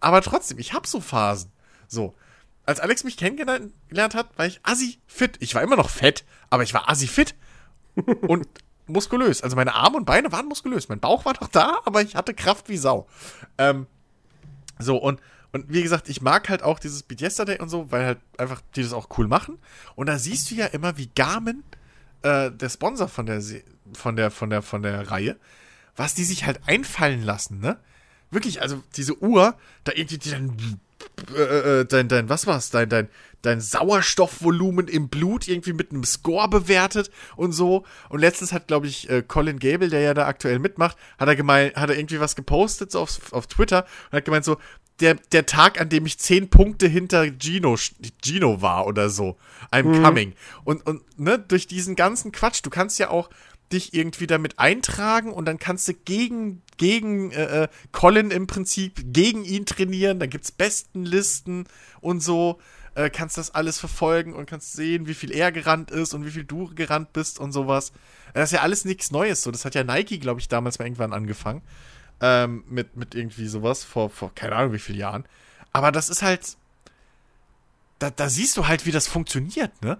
Aber 0.00 0.22
trotzdem, 0.22 0.58
ich 0.58 0.72
habe 0.72 0.88
so 0.88 1.02
Phasen. 1.02 1.52
So. 1.86 2.14
Als 2.64 2.80
Alex 2.80 3.04
mich 3.04 3.18
kennengelernt 3.18 4.14
hat, 4.14 4.38
war 4.38 4.46
ich 4.46 4.60
assi 4.62 5.00
fit. 5.06 5.36
Ich 5.40 5.54
war 5.54 5.60
immer 5.60 5.76
noch 5.76 5.90
fett, 5.90 6.24
aber 6.48 6.62
ich 6.62 6.72
war 6.72 6.88
assi 6.88 7.06
fit 7.06 7.34
und 8.28 8.46
muskulös. 8.86 9.42
Also 9.42 9.56
meine 9.56 9.74
Arme 9.74 9.96
und 9.96 10.04
Beine 10.04 10.32
waren 10.32 10.46
muskulös. 10.46 10.88
Mein 10.88 11.00
Bauch 11.00 11.24
war 11.24 11.34
noch 11.40 11.48
da, 11.48 11.80
aber 11.84 12.02
ich 12.02 12.16
hatte 12.16 12.34
Kraft 12.34 12.68
wie 12.68 12.76
Sau. 12.76 13.06
Ähm, 13.58 13.86
so, 14.78 14.96
und, 14.96 15.20
und 15.52 15.66
wie 15.68 15.82
gesagt, 15.82 16.08
ich 16.08 16.20
mag 16.20 16.48
halt 16.48 16.62
auch 16.62 16.78
dieses 16.78 17.02
Beat 17.02 17.20
Yesterday 17.20 17.60
und 17.60 17.68
so, 17.68 17.90
weil 17.90 18.04
halt 18.04 18.18
einfach 18.38 18.60
die 18.74 18.82
das 18.82 18.92
auch 18.92 19.08
cool 19.18 19.28
machen. 19.28 19.58
Und 19.94 20.08
da 20.08 20.18
siehst 20.18 20.50
du 20.50 20.54
ja 20.54 20.66
immer, 20.66 20.96
wie 20.96 21.10
Garmin, 21.14 21.62
äh, 22.22 22.50
der 22.50 22.68
Sponsor 22.68 23.08
von 23.08 23.26
der, 23.26 23.42
von 23.92 24.16
der, 24.16 24.30
von 24.30 24.50
der, 24.50 24.62
von 24.62 24.82
der 24.82 25.10
Reihe, 25.10 25.36
was 25.96 26.14
die 26.14 26.24
sich 26.24 26.46
halt 26.46 26.60
einfallen 26.66 27.22
lassen, 27.22 27.60
ne? 27.60 27.78
Wirklich, 28.32 28.62
also 28.62 28.82
diese 28.94 29.20
Uhr, 29.20 29.56
da 29.82 29.92
irgendwie 29.92 30.18
dann 30.30 30.78
äh, 31.34 31.80
äh, 31.80 31.84
dein, 31.84 32.08
dein, 32.08 32.28
was 32.28 32.46
war's, 32.46 32.70
dein, 32.70 32.88
dein, 32.88 33.08
dein 33.42 33.60
Sauerstoffvolumen 33.60 34.88
im 34.88 35.08
Blut 35.08 35.48
irgendwie 35.48 35.72
mit 35.72 35.90
einem 35.90 36.04
Score 36.04 36.48
bewertet 36.48 37.10
und 37.36 37.52
so. 37.52 37.84
Und 38.08 38.20
letztens 38.20 38.52
hat, 38.52 38.68
glaube 38.68 38.86
ich, 38.86 39.08
äh, 39.08 39.22
Colin 39.26 39.58
Gable, 39.58 39.88
der 39.88 40.00
ja 40.00 40.14
da 40.14 40.26
aktuell 40.26 40.58
mitmacht, 40.58 40.96
hat 41.18 41.28
er 41.28 41.36
gemeint, 41.36 41.76
hat 41.76 41.90
er 41.90 41.98
irgendwie 41.98 42.20
was 42.20 42.36
gepostet 42.36 42.92
so 42.92 43.00
auf, 43.00 43.32
auf 43.32 43.46
Twitter 43.46 43.86
und 44.10 44.16
hat 44.16 44.24
gemeint 44.24 44.44
so, 44.44 44.56
der, 45.00 45.14
der 45.32 45.46
Tag, 45.46 45.80
an 45.80 45.88
dem 45.88 46.06
ich 46.06 46.18
zehn 46.18 46.50
Punkte 46.50 46.86
hinter 46.86 47.26
Gino, 47.38 47.76
Gino 48.22 48.60
war 48.60 48.86
oder 48.86 49.08
so. 49.08 49.36
I'm 49.72 50.02
coming. 50.02 50.34
Und, 50.64 50.86
und, 50.86 51.02
ne, 51.18 51.38
durch 51.38 51.66
diesen 51.66 51.96
ganzen 51.96 52.32
Quatsch, 52.32 52.60
du 52.62 52.70
kannst 52.70 52.98
ja 52.98 53.08
auch 53.08 53.30
dich 53.72 53.94
irgendwie 53.94 54.26
damit 54.26 54.58
eintragen 54.58 55.32
und 55.32 55.44
dann 55.46 55.58
kannst 55.58 55.88
du 55.88 55.94
gegen, 55.94 56.62
gegen 56.76 57.30
äh, 57.30 57.64
äh, 57.64 57.68
Colin 57.92 58.30
im 58.30 58.46
Prinzip, 58.46 59.00
gegen 59.12 59.44
ihn 59.44 59.64
trainieren. 59.64 60.18
Da 60.18 60.26
gibt's 60.26 60.52
Bestenlisten 60.52 61.66
und 62.00 62.20
so. 62.20 62.58
Äh, 62.94 63.10
kannst 63.10 63.38
das 63.38 63.54
alles 63.54 63.78
verfolgen 63.78 64.34
und 64.34 64.46
kannst 64.46 64.72
sehen, 64.72 65.06
wie 65.06 65.14
viel 65.14 65.32
er 65.32 65.52
gerannt 65.52 65.90
ist 65.90 66.12
und 66.14 66.24
wie 66.24 66.30
viel 66.30 66.44
du 66.44 66.74
gerannt 66.74 67.12
bist 67.12 67.38
und 67.38 67.52
sowas. 67.52 67.92
Das 68.34 68.50
ist 68.50 68.56
ja 68.56 68.62
alles 68.62 68.84
nichts 68.84 69.10
Neues. 69.10 69.42
So, 69.42 69.50
das 69.50 69.64
hat 69.64 69.74
ja 69.74 69.84
Nike, 69.84 70.18
glaube 70.18 70.40
ich, 70.40 70.48
damals 70.48 70.78
mal 70.78 70.86
irgendwann 70.86 71.12
angefangen. 71.12 71.62
Ähm, 72.20 72.64
mit, 72.68 72.96
mit 72.96 73.14
irgendwie 73.14 73.46
sowas 73.46 73.84
vor, 73.84 74.10
vor 74.10 74.34
keine 74.34 74.56
Ahnung 74.56 74.72
wie 74.72 74.78
vielen 74.78 74.98
Jahren. 74.98 75.24
Aber 75.72 75.92
das 75.92 76.10
ist 76.10 76.22
halt. 76.22 76.56
Da, 77.98 78.10
da 78.10 78.28
siehst 78.28 78.56
du 78.56 78.66
halt, 78.66 78.86
wie 78.86 78.92
das 78.92 79.06
funktioniert, 79.06 79.82
ne? 79.82 79.98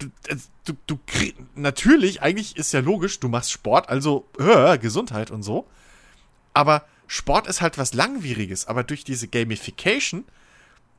du, 0.00 0.06
äh, 0.26 0.36
du, 0.64 0.74
du 0.86 0.98
natürlich, 1.54 2.22
eigentlich 2.22 2.56
ist 2.56 2.72
ja 2.72 2.80
logisch, 2.80 3.20
du 3.20 3.28
machst 3.28 3.52
Sport, 3.52 3.88
also 3.88 4.28
äh, 4.38 4.78
Gesundheit 4.78 5.30
und 5.30 5.42
so. 5.42 5.66
Aber 6.52 6.84
Sport 7.06 7.46
ist 7.46 7.60
halt 7.60 7.78
was 7.78 7.94
Langwieriges. 7.94 8.66
Aber 8.66 8.84
durch 8.84 9.04
diese 9.04 9.28
Gamification 9.28 10.24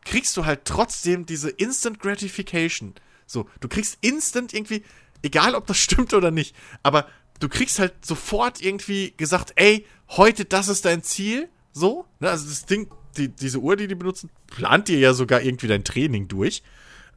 kriegst 0.03 0.35
du 0.37 0.45
halt 0.45 0.65
trotzdem 0.65 1.25
diese 1.25 1.49
Instant 1.49 1.99
Gratification. 1.99 2.95
So, 3.25 3.47
du 3.59 3.67
kriegst 3.67 3.97
instant 4.01 4.53
irgendwie, 4.53 4.83
egal 5.21 5.55
ob 5.55 5.67
das 5.67 5.77
stimmt 5.79 6.13
oder 6.13 6.31
nicht, 6.31 6.55
aber 6.83 7.07
du 7.39 7.49
kriegst 7.49 7.79
halt 7.79 8.05
sofort 8.05 8.61
irgendwie 8.61 9.13
gesagt, 9.17 9.53
ey, 9.55 9.85
heute 10.09 10.45
das 10.45 10.67
ist 10.67 10.85
dein 10.85 11.03
Ziel. 11.03 11.49
So, 11.73 12.05
ne, 12.19 12.29
also 12.29 12.47
das 12.47 12.65
Ding, 12.65 12.89
die, 13.17 13.29
diese 13.29 13.59
Uhr, 13.59 13.75
die 13.75 13.87
die 13.87 13.95
benutzen, 13.95 14.29
plant 14.47 14.87
dir 14.87 14.99
ja 14.99 15.13
sogar 15.13 15.41
irgendwie 15.41 15.67
dein 15.67 15.83
Training 15.83 16.27
durch. 16.27 16.63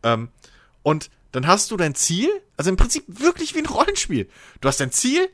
Ähm, 0.03 0.29
und 0.83 1.11
dann 1.33 1.47
hast 1.47 1.71
du 1.71 1.77
dein 1.77 1.95
Ziel, 1.95 2.29
also 2.57 2.71
im 2.71 2.77
Prinzip 2.77 3.05
wirklich 3.09 3.55
wie 3.55 3.59
ein 3.59 3.67
Rollenspiel. 3.67 4.29
Du 4.61 4.69
hast 4.69 4.79
dein 4.81 4.93
Ziel, 4.93 5.29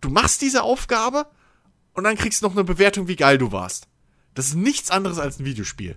du 0.00 0.10
machst 0.10 0.42
diese 0.42 0.62
Aufgabe 0.62 1.26
und 1.94 2.04
dann 2.04 2.16
kriegst 2.16 2.42
du 2.42 2.46
noch 2.46 2.52
eine 2.52 2.64
Bewertung, 2.64 3.06
wie 3.08 3.16
geil 3.16 3.38
du 3.38 3.52
warst. 3.52 3.86
Das 4.34 4.48
ist 4.48 4.54
nichts 4.54 4.90
anderes 4.90 5.18
als 5.18 5.38
ein 5.38 5.44
Videospiel. 5.44 5.96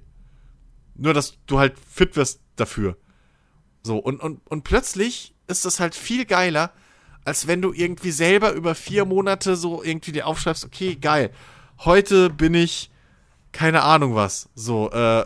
Nur, 1.00 1.14
dass 1.14 1.38
du 1.48 1.60
halt 1.60 1.76
fit 1.80 2.16
wirst 2.16 2.42
dafür. 2.56 2.98
So, 3.84 3.98
und, 3.98 4.20
und, 4.20 4.42
und 4.50 4.64
plötzlich 4.64 5.34
ist 5.48 5.66
das 5.66 5.80
halt 5.80 5.96
viel 5.96 6.26
geiler, 6.26 6.72
als 7.24 7.48
wenn 7.48 7.62
du 7.62 7.74
irgendwie 7.74 8.12
selber 8.12 8.52
über 8.52 8.76
vier 8.76 9.06
Monate 9.06 9.56
so 9.56 9.84
irgendwie 9.84 10.12
dir 10.12 10.28
aufschreibst, 10.28 10.66
okay, 10.66 10.96
geil, 10.96 11.32
heute 11.80 12.30
bin 12.30 12.54
ich, 12.54 12.92
keine 13.52 13.84
Ahnung 13.84 14.16
was, 14.16 14.50
so, 14.56 14.92
äh, 14.92 15.26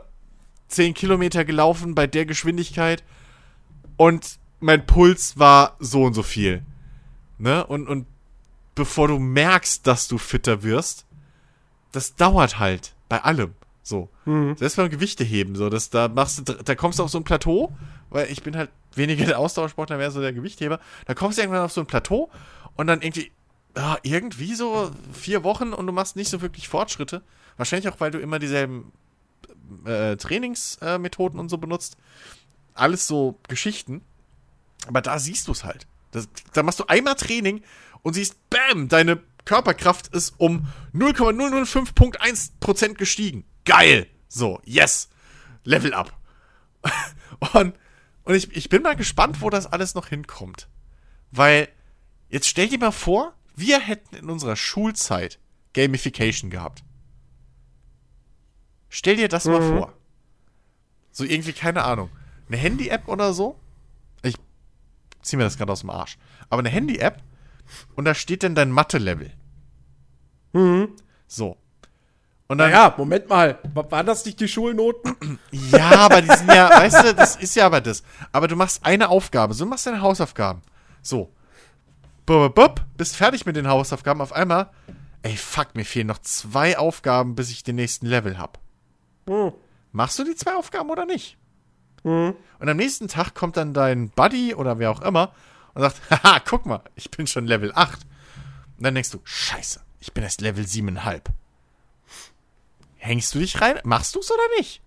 10 0.67 0.93
Kilometer 0.93 1.45
gelaufen 1.45 1.95
bei 1.95 2.07
der 2.07 2.25
Geschwindigkeit 2.25 3.03
und 3.97 4.39
mein 4.59 4.85
Puls 4.85 5.37
war 5.37 5.75
so 5.79 6.03
und 6.03 6.13
so 6.13 6.23
viel. 6.23 6.63
Ne? 7.37 7.65
Und, 7.65 7.87
und 7.87 8.07
bevor 8.75 9.07
du 9.07 9.19
merkst, 9.19 9.85
dass 9.85 10.07
du 10.07 10.17
fitter 10.17 10.63
wirst, 10.63 11.05
das 11.91 12.15
dauert 12.15 12.59
halt 12.59 12.95
bei 13.09 13.23
allem. 13.23 13.53
So. 13.83 14.09
Selbst 14.55 14.77
beim 14.77 14.89
Gewichte 14.89 15.25
heben, 15.25 15.55
so, 15.55 15.69
das, 15.69 15.89
da 15.89 16.07
machst 16.07 16.47
du, 16.47 16.53
da 16.53 16.75
kommst 16.75 16.99
du 16.99 17.03
auf 17.03 17.09
so 17.09 17.17
ein 17.17 17.25
Plateau, 17.25 17.75
weil 18.09 18.31
ich 18.31 18.41
bin 18.41 18.55
halt 18.55 18.69
weniger 18.95 19.25
der 19.25 19.39
Ausdauersportler, 19.39 19.97
mehr 19.97 20.09
so 20.09 20.21
der 20.21 20.31
Gewichtheber. 20.31 20.79
Da 21.05 21.13
kommst 21.13 21.37
du 21.37 21.41
irgendwann 21.41 21.65
auf 21.65 21.73
so 21.73 21.81
ein 21.81 21.87
Plateau 21.87 22.31
und 22.75 22.87
dann 22.87 23.01
irgendwie, 23.01 23.31
ah, 23.75 23.97
irgendwie 24.03 24.55
so 24.55 24.89
vier 25.11 25.43
Wochen 25.43 25.73
und 25.73 25.85
du 25.85 25.93
machst 25.93 26.15
nicht 26.15 26.29
so 26.29 26.41
wirklich 26.41 26.69
Fortschritte. 26.69 27.23
Wahrscheinlich 27.57 27.91
auch, 27.91 27.99
weil 27.99 28.11
du 28.11 28.19
immer 28.19 28.39
dieselben 28.39 28.93
äh, 29.85 30.15
Trainingsmethoden 30.15 31.37
äh, 31.37 31.41
und 31.41 31.49
so 31.49 31.57
benutzt. 31.57 31.97
Alles 32.73 33.05
so 33.05 33.37
Geschichten. 33.49 34.01
Aber 34.87 35.01
da 35.01 35.19
siehst 35.19 35.47
du 35.47 35.51
es 35.51 35.65
halt. 35.65 35.87
Das, 36.11 36.29
da 36.53 36.63
machst 36.63 36.79
du 36.79 36.85
einmal 36.87 37.15
Training 37.15 37.63
und 38.01 38.13
siehst, 38.13 38.37
bam, 38.49 38.87
deine 38.87 39.19
Körperkraft 39.45 40.07
ist 40.15 40.35
um 40.37 40.67
0,005.1% 40.93 42.93
gestiegen. 42.93 43.43
Geil. 43.65 44.07
So, 44.27 44.59
yes. 44.65 45.09
Level 45.63 45.93
up. 45.93 46.11
und 47.53 47.75
und 48.25 48.35
ich, 48.35 48.55
ich 48.55 48.69
bin 48.69 48.81
mal 48.83 48.95
gespannt, 48.95 49.41
wo 49.41 49.49
das 49.49 49.67
alles 49.67 49.95
noch 49.95 50.07
hinkommt. 50.07 50.69
Weil, 51.31 51.67
jetzt 52.29 52.47
stell 52.47 52.69
dir 52.69 52.79
mal 52.79 52.91
vor, 52.91 53.33
wir 53.55 53.79
hätten 53.81 54.15
in 54.15 54.29
unserer 54.29 54.55
Schulzeit 54.55 55.39
Gamification 55.73 56.49
gehabt. 56.49 56.83
Stell 58.89 59.17
dir 59.17 59.27
das 59.27 59.45
mal 59.45 59.59
Mhm. 59.59 59.77
vor. 59.77 59.93
So 61.11 61.23
irgendwie, 61.23 61.53
keine 61.53 61.83
Ahnung. 61.83 62.09
Eine 62.47 62.57
Handy-App 62.57 63.07
oder 63.07 63.33
so. 63.33 63.59
Ich 64.21 64.35
zieh 65.21 65.35
mir 65.35 65.43
das 65.43 65.57
gerade 65.57 65.71
aus 65.71 65.81
dem 65.81 65.89
Arsch. 65.89 66.17
Aber 66.49 66.59
eine 66.59 66.69
Handy-App 66.69 67.21
und 67.95 68.05
da 68.05 68.15
steht 68.15 68.43
dann 68.43 68.55
dein 68.55 68.71
Mathe-Level. 68.71 69.31
Mhm. 70.53 70.89
So. 71.27 71.57
Und 72.53 72.57
dann, 72.59 72.71
Naja, 72.71 72.93
Moment 72.97 73.27
mal. 73.29 73.57
Wa- 73.73 73.89
Waren 73.89 74.05
das 74.05 74.23
nicht 74.25 74.39
die 74.39 74.47
Schulnoten? 74.47 75.39
ja, 75.51 75.89
aber 76.05 76.21
die 76.21 76.29
sind 76.29 76.47
ja, 76.53 76.69
weißt 76.69 77.03
du, 77.03 77.13
das 77.15 77.35
ist 77.35 77.55
ja 77.55 77.65
aber 77.65 77.81
das. 77.81 78.03
Aber 78.31 78.47
du 78.47 78.55
machst 78.55 78.85
eine 78.85 79.09
Aufgabe, 79.09 79.53
so 79.53 79.65
du 79.65 79.69
machst 79.69 79.85
deine 79.87 80.01
Hausaufgaben. 80.01 80.61
So. 81.01 81.33
Bub, 82.25 82.53
bub, 82.55 82.81
bist 82.95 83.15
fertig 83.15 83.45
mit 83.45 83.55
den 83.55 83.67
Hausaufgaben. 83.67 84.21
Auf 84.21 84.31
einmal 84.33 84.69
ey, 85.23 85.35
fuck, 85.37 85.73
mir 85.75 85.85
fehlen 85.85 86.07
noch 86.07 86.19
zwei 86.19 86.77
Aufgaben, 86.77 87.35
bis 87.35 87.49
ich 87.49 87.63
den 87.63 87.75
nächsten 87.77 88.05
Level 88.05 88.37
hab. 88.37 88.59
Hm. 89.27 89.53
Machst 89.91 90.19
du 90.19 90.23
die 90.23 90.35
zwei 90.35 90.55
Aufgaben 90.55 90.89
oder 90.89 91.05
nicht? 91.05 91.37
Hm. 92.03 92.35
Und 92.59 92.69
am 92.69 92.77
nächsten 92.77 93.07
Tag 93.07 93.33
kommt 93.33 93.57
dann 93.57 93.73
dein 93.73 94.09
Buddy 94.09 94.53
oder 94.53 94.79
wer 94.79 94.91
auch 94.91 95.01
immer 95.01 95.33
und 95.73 95.81
sagt, 95.81 96.01
haha, 96.11 96.39
guck 96.39 96.65
mal, 96.65 96.81
ich 96.95 97.09
bin 97.09 97.25
schon 97.25 97.47
Level 97.47 97.71
8. 97.73 98.01
Und 98.77 98.83
dann 98.85 98.93
denkst 98.95 99.11
du, 99.11 99.19
scheiße, 99.23 99.79
ich 99.99 100.11
bin 100.13 100.23
erst 100.23 100.41
Level 100.41 100.65
7,5. 100.65 101.21
Hängst 103.03 103.35
du 103.35 103.39
dich 103.39 103.59
rein? 103.59 103.79
Machst 103.83 104.15
du 104.15 104.21
es 104.21 104.31
oder 104.31 104.41
nicht? 104.57 104.81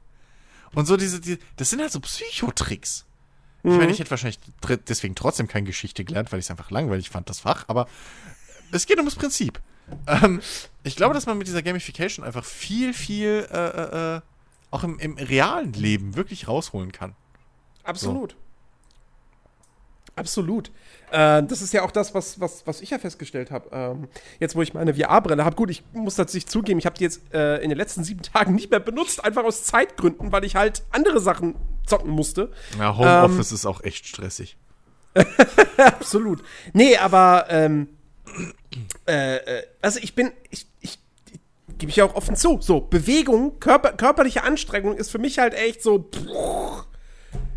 Und 0.75 0.87
so 0.87 0.97
diese, 0.97 1.21
die, 1.21 1.39
das 1.57 1.69
sind 1.69 1.83
halt 1.83 1.93
so 1.93 2.01
Psychotricks. 2.01 3.05
Ich 3.63 3.73
meine, 3.73 3.91
ich 3.91 3.99
hätte 3.99 4.11
wahrscheinlich 4.11 4.39
deswegen 4.89 5.15
trotzdem 5.17 5.49
keine 5.49 5.67
Geschichte 5.67 6.05
gelernt, 6.05 6.31
weil 6.33 6.39
ich 6.39 6.47
es 6.47 6.51
einfach 6.51 6.71
langweilig 6.71 7.11
fand, 7.11 7.29
das 7.29 7.41
Fach, 7.41 7.65
aber 7.67 7.89
es 8.71 8.87
geht 8.87 8.99
um 8.99 9.05
das 9.05 9.17
Prinzip. 9.17 9.61
Ähm, 10.07 10.41
ich 10.83 10.97
glaube, 10.97 11.15
dass 11.15 11.27
man 11.27 11.37
mit 11.37 11.47
dieser 11.47 11.63
Gamification 11.63 12.25
einfach 12.25 12.45
viel, 12.45 12.95
viel 12.95 13.47
äh, 13.51 13.57
äh, 13.57 14.17
äh, 14.17 14.21
auch 14.71 14.85
im, 14.85 14.99
im 14.99 15.17
realen 15.19 15.73
Leben 15.73 16.17
wirklich 16.17 16.49
rausholen 16.49 16.93
kann. 16.93 17.15
Absolut. 17.83 18.37
Absolut. 20.17 20.71
Äh, 21.13 21.43
das 21.45 21.61
ist 21.63 21.73
ja 21.75 21.83
auch 21.83 21.91
das, 21.91 22.15
was, 22.15 22.41
was, 22.41 22.67
was 22.67 22.81
ich 22.81 22.91
ja 22.91 22.99
festgestellt 22.99 23.51
habe. 23.51 23.69
Ähm, 23.71 24.09
jetzt, 24.41 24.57
wo 24.57 24.63
ich 24.63 24.73
meine 24.75 24.95
VR-Brille 24.95 25.45
habe. 25.45 25.55
Gut, 25.57 25.71
ich 25.71 25.85
muss 25.93 26.17
tatsächlich 26.17 26.47
zugeben, 26.49 26.79
ich 26.79 26.87
habe 26.87 26.97
die 26.97 27.05
jetzt 27.05 27.21
äh, 27.35 27.59
in 27.59 27.69
den 27.69 27.77
letzten 27.79 28.03
sieben 28.03 28.23
Tagen 28.35 28.55
nicht 28.55 28.71
mehr 28.71 28.81
benutzt, 28.81 29.23
einfach 29.25 29.45
aus 29.45 29.65
Zeitgründen, 29.65 30.33
weil 30.33 30.45
ich 30.45 30.57
halt 30.57 30.83
andere 30.91 31.21
Sachen 31.21 31.55
zocken 31.87 32.11
musste. 32.11 32.51
Ja, 32.79 32.97
Homeoffice 32.97 33.53
ist 33.53 33.67
auch 33.67 33.83
echt 33.85 34.07
stressig. 34.07 34.57
Absolut. 35.77 36.43
Nee, 36.73 36.97
aber 36.97 37.47
ähm, 37.51 37.89
äh, 39.07 39.37
äh, 39.37 39.63
also 39.83 39.99
ich 40.03 40.15
bin, 40.15 40.33
ich, 40.51 40.67
ich, 40.81 40.99
ich 41.25 41.39
gebe 41.79 41.91
ich 41.91 41.97
ja 41.97 42.05
auch 42.05 42.15
offen 42.15 42.37
zu. 42.37 42.59
So, 42.61 42.81
Bewegung, 42.81 43.61
Körper, 43.61 43.93
körperliche 43.93 44.43
Anstrengung 44.43 44.97
ist 44.97 45.11
für 45.11 45.19
mich 45.19 45.39
halt 45.39 45.55
echt 45.55 45.83
so. 45.83 46.09
Pff, 46.11 46.87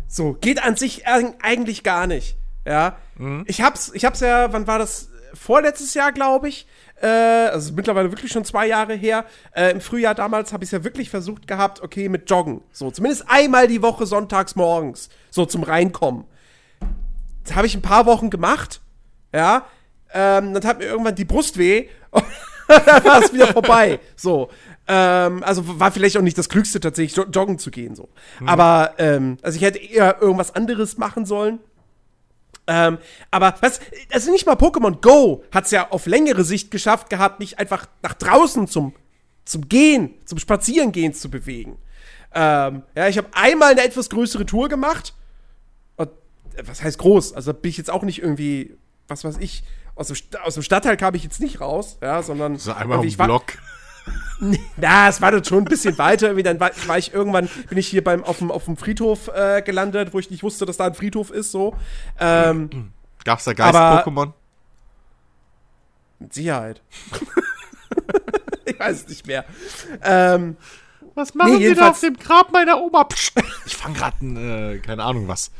so, 0.08 0.34
geht 0.34 0.62
an 0.62 0.76
sich 0.76 1.06
eig- 1.08 1.34
eigentlich 1.40 1.82
gar 1.84 2.06
nicht. 2.06 2.36
Ja. 2.66 2.96
Ich 3.46 3.62
hab's, 3.62 3.90
ich 3.94 4.04
hab's 4.04 4.20
ja, 4.20 4.52
wann 4.52 4.66
war 4.66 4.78
das? 4.78 5.08
Vorletztes 5.32 5.94
Jahr, 5.94 6.10
glaube 6.12 6.48
ich. 6.48 6.66
Äh, 7.00 7.06
also 7.06 7.72
mittlerweile 7.74 8.10
wirklich 8.10 8.32
schon 8.32 8.44
zwei 8.44 8.66
Jahre 8.66 8.94
her. 8.94 9.24
Äh, 9.54 9.70
Im 9.70 9.80
Frühjahr 9.80 10.14
damals 10.14 10.52
habe 10.52 10.64
ich 10.64 10.68
es 10.68 10.72
ja 10.72 10.82
wirklich 10.82 11.08
versucht 11.08 11.46
gehabt, 11.46 11.82
okay, 11.82 12.08
mit 12.08 12.28
Joggen. 12.28 12.62
So, 12.72 12.90
zumindest 12.90 13.26
einmal 13.28 13.68
die 13.68 13.80
Woche 13.80 14.06
sonntags 14.06 14.56
morgens. 14.56 15.08
So 15.30 15.46
zum 15.46 15.62
Reinkommen. 15.62 16.24
Das 17.44 17.54
habe 17.54 17.66
ich 17.66 17.74
ein 17.76 17.82
paar 17.82 18.06
Wochen 18.06 18.28
gemacht. 18.28 18.80
Ja. 19.32 19.66
Ähm, 20.12 20.52
dann 20.52 20.62
tat 20.62 20.78
mir 20.78 20.86
irgendwann 20.86 21.14
die 21.14 21.24
Brust 21.24 21.56
weh. 21.58 21.88
Und 22.10 22.24
dann 22.86 23.04
war 23.04 23.22
es 23.22 23.32
wieder 23.32 23.46
vorbei. 23.48 24.00
So. 24.16 24.50
Ähm, 24.88 25.44
also 25.44 25.78
war 25.78 25.92
vielleicht 25.92 26.16
auch 26.16 26.22
nicht 26.22 26.38
das 26.38 26.48
Klügste, 26.48 26.80
tatsächlich 26.80 27.16
jo- 27.16 27.30
joggen 27.30 27.58
zu 27.58 27.70
gehen. 27.70 27.94
So. 27.94 28.08
Aber, 28.46 28.94
ähm, 28.98 29.36
also 29.42 29.56
ich 29.56 29.62
hätte 29.62 29.78
eher 29.78 30.20
irgendwas 30.20 30.54
anderes 30.56 30.98
machen 30.98 31.24
sollen. 31.24 31.60
Ähm, 32.72 32.98
aber 33.32 33.54
was, 33.62 33.80
also 34.12 34.30
nicht 34.30 34.46
mal 34.46 34.54
Pokémon 34.54 35.00
Go 35.00 35.42
hat 35.50 35.64
es 35.64 35.72
ja 35.72 35.90
auf 35.90 36.06
längere 36.06 36.44
Sicht 36.44 36.70
geschafft 36.70 37.10
gehabt, 37.10 37.40
mich 37.40 37.58
einfach 37.58 37.86
nach 38.00 38.14
draußen 38.14 38.68
zum, 38.68 38.94
zum 39.44 39.68
Gehen, 39.68 40.14
zum 40.24 40.38
Spazierengehen 40.38 41.12
zu 41.12 41.30
bewegen. 41.30 41.78
Ähm, 42.32 42.82
ja, 42.94 43.08
ich 43.08 43.18
habe 43.18 43.26
einmal 43.32 43.72
eine 43.72 43.82
etwas 43.82 44.08
größere 44.08 44.46
Tour 44.46 44.68
gemacht. 44.68 45.14
Und, 45.96 46.10
äh, 46.54 46.62
was 46.64 46.80
heißt 46.80 46.98
groß? 46.98 47.32
Also 47.32 47.52
bin 47.52 47.70
ich 47.70 47.76
jetzt 47.76 47.90
auch 47.90 48.04
nicht 48.04 48.22
irgendwie, 48.22 48.76
was 49.08 49.24
weiß 49.24 49.38
ich, 49.40 49.64
aus 49.96 50.06
dem, 50.06 50.16
aus 50.44 50.54
dem 50.54 50.62
Stadtteil 50.62 50.96
kam 50.96 51.14
ich 51.16 51.24
jetzt 51.24 51.40
nicht 51.40 51.60
raus, 51.60 51.98
ja, 52.00 52.22
sondern 52.22 52.56
So 52.56 52.72
einmal 52.72 53.04
ich 53.04 53.18
war- 53.18 53.26
Block. 53.26 53.54
na, 54.76 55.08
es 55.08 55.20
war 55.20 55.30
dann 55.30 55.44
schon 55.44 55.58
ein 55.58 55.64
bisschen 55.64 55.98
weiter. 55.98 56.28
Irgendwie 56.28 56.42
dann 56.42 56.60
war, 56.60 56.70
war 56.86 56.98
ich 56.98 57.12
irgendwann, 57.12 57.48
bin 57.68 57.78
ich 57.78 57.88
hier 57.88 58.02
beim, 58.02 58.24
auf, 58.24 58.38
dem, 58.38 58.50
auf 58.50 58.64
dem 58.64 58.76
Friedhof 58.76 59.28
äh, 59.28 59.62
gelandet, 59.62 60.14
wo 60.14 60.18
ich 60.18 60.30
nicht 60.30 60.42
wusste, 60.42 60.66
dass 60.66 60.76
da 60.76 60.86
ein 60.86 60.94
Friedhof 60.94 61.30
ist, 61.30 61.52
so. 61.52 61.76
Ähm, 62.18 62.70
Gab's 63.24 63.44
da 63.44 63.52
Geist-Pokémon? 63.52 64.32
mit 66.20 66.34
Sicherheit. 66.34 66.82
ich 68.64 68.78
weiß 68.78 68.96
es 68.96 69.08
nicht 69.08 69.26
mehr. 69.26 69.44
Ähm, 70.02 70.56
Was 71.14 71.34
machen 71.34 71.58
Sie 71.58 71.74
da 71.74 71.90
auf 71.90 72.00
dem 72.00 72.16
Grab 72.16 72.52
meiner 72.52 72.80
Oma? 72.80 73.04
Psst. 73.04 73.32
Ich 73.66 73.76
fang 73.76 73.94
grad 73.94 74.20
ein, 74.20 74.36
äh, 74.36 74.78
keine 74.78 75.02
Ahnung 75.02 75.28
was. 75.28 75.50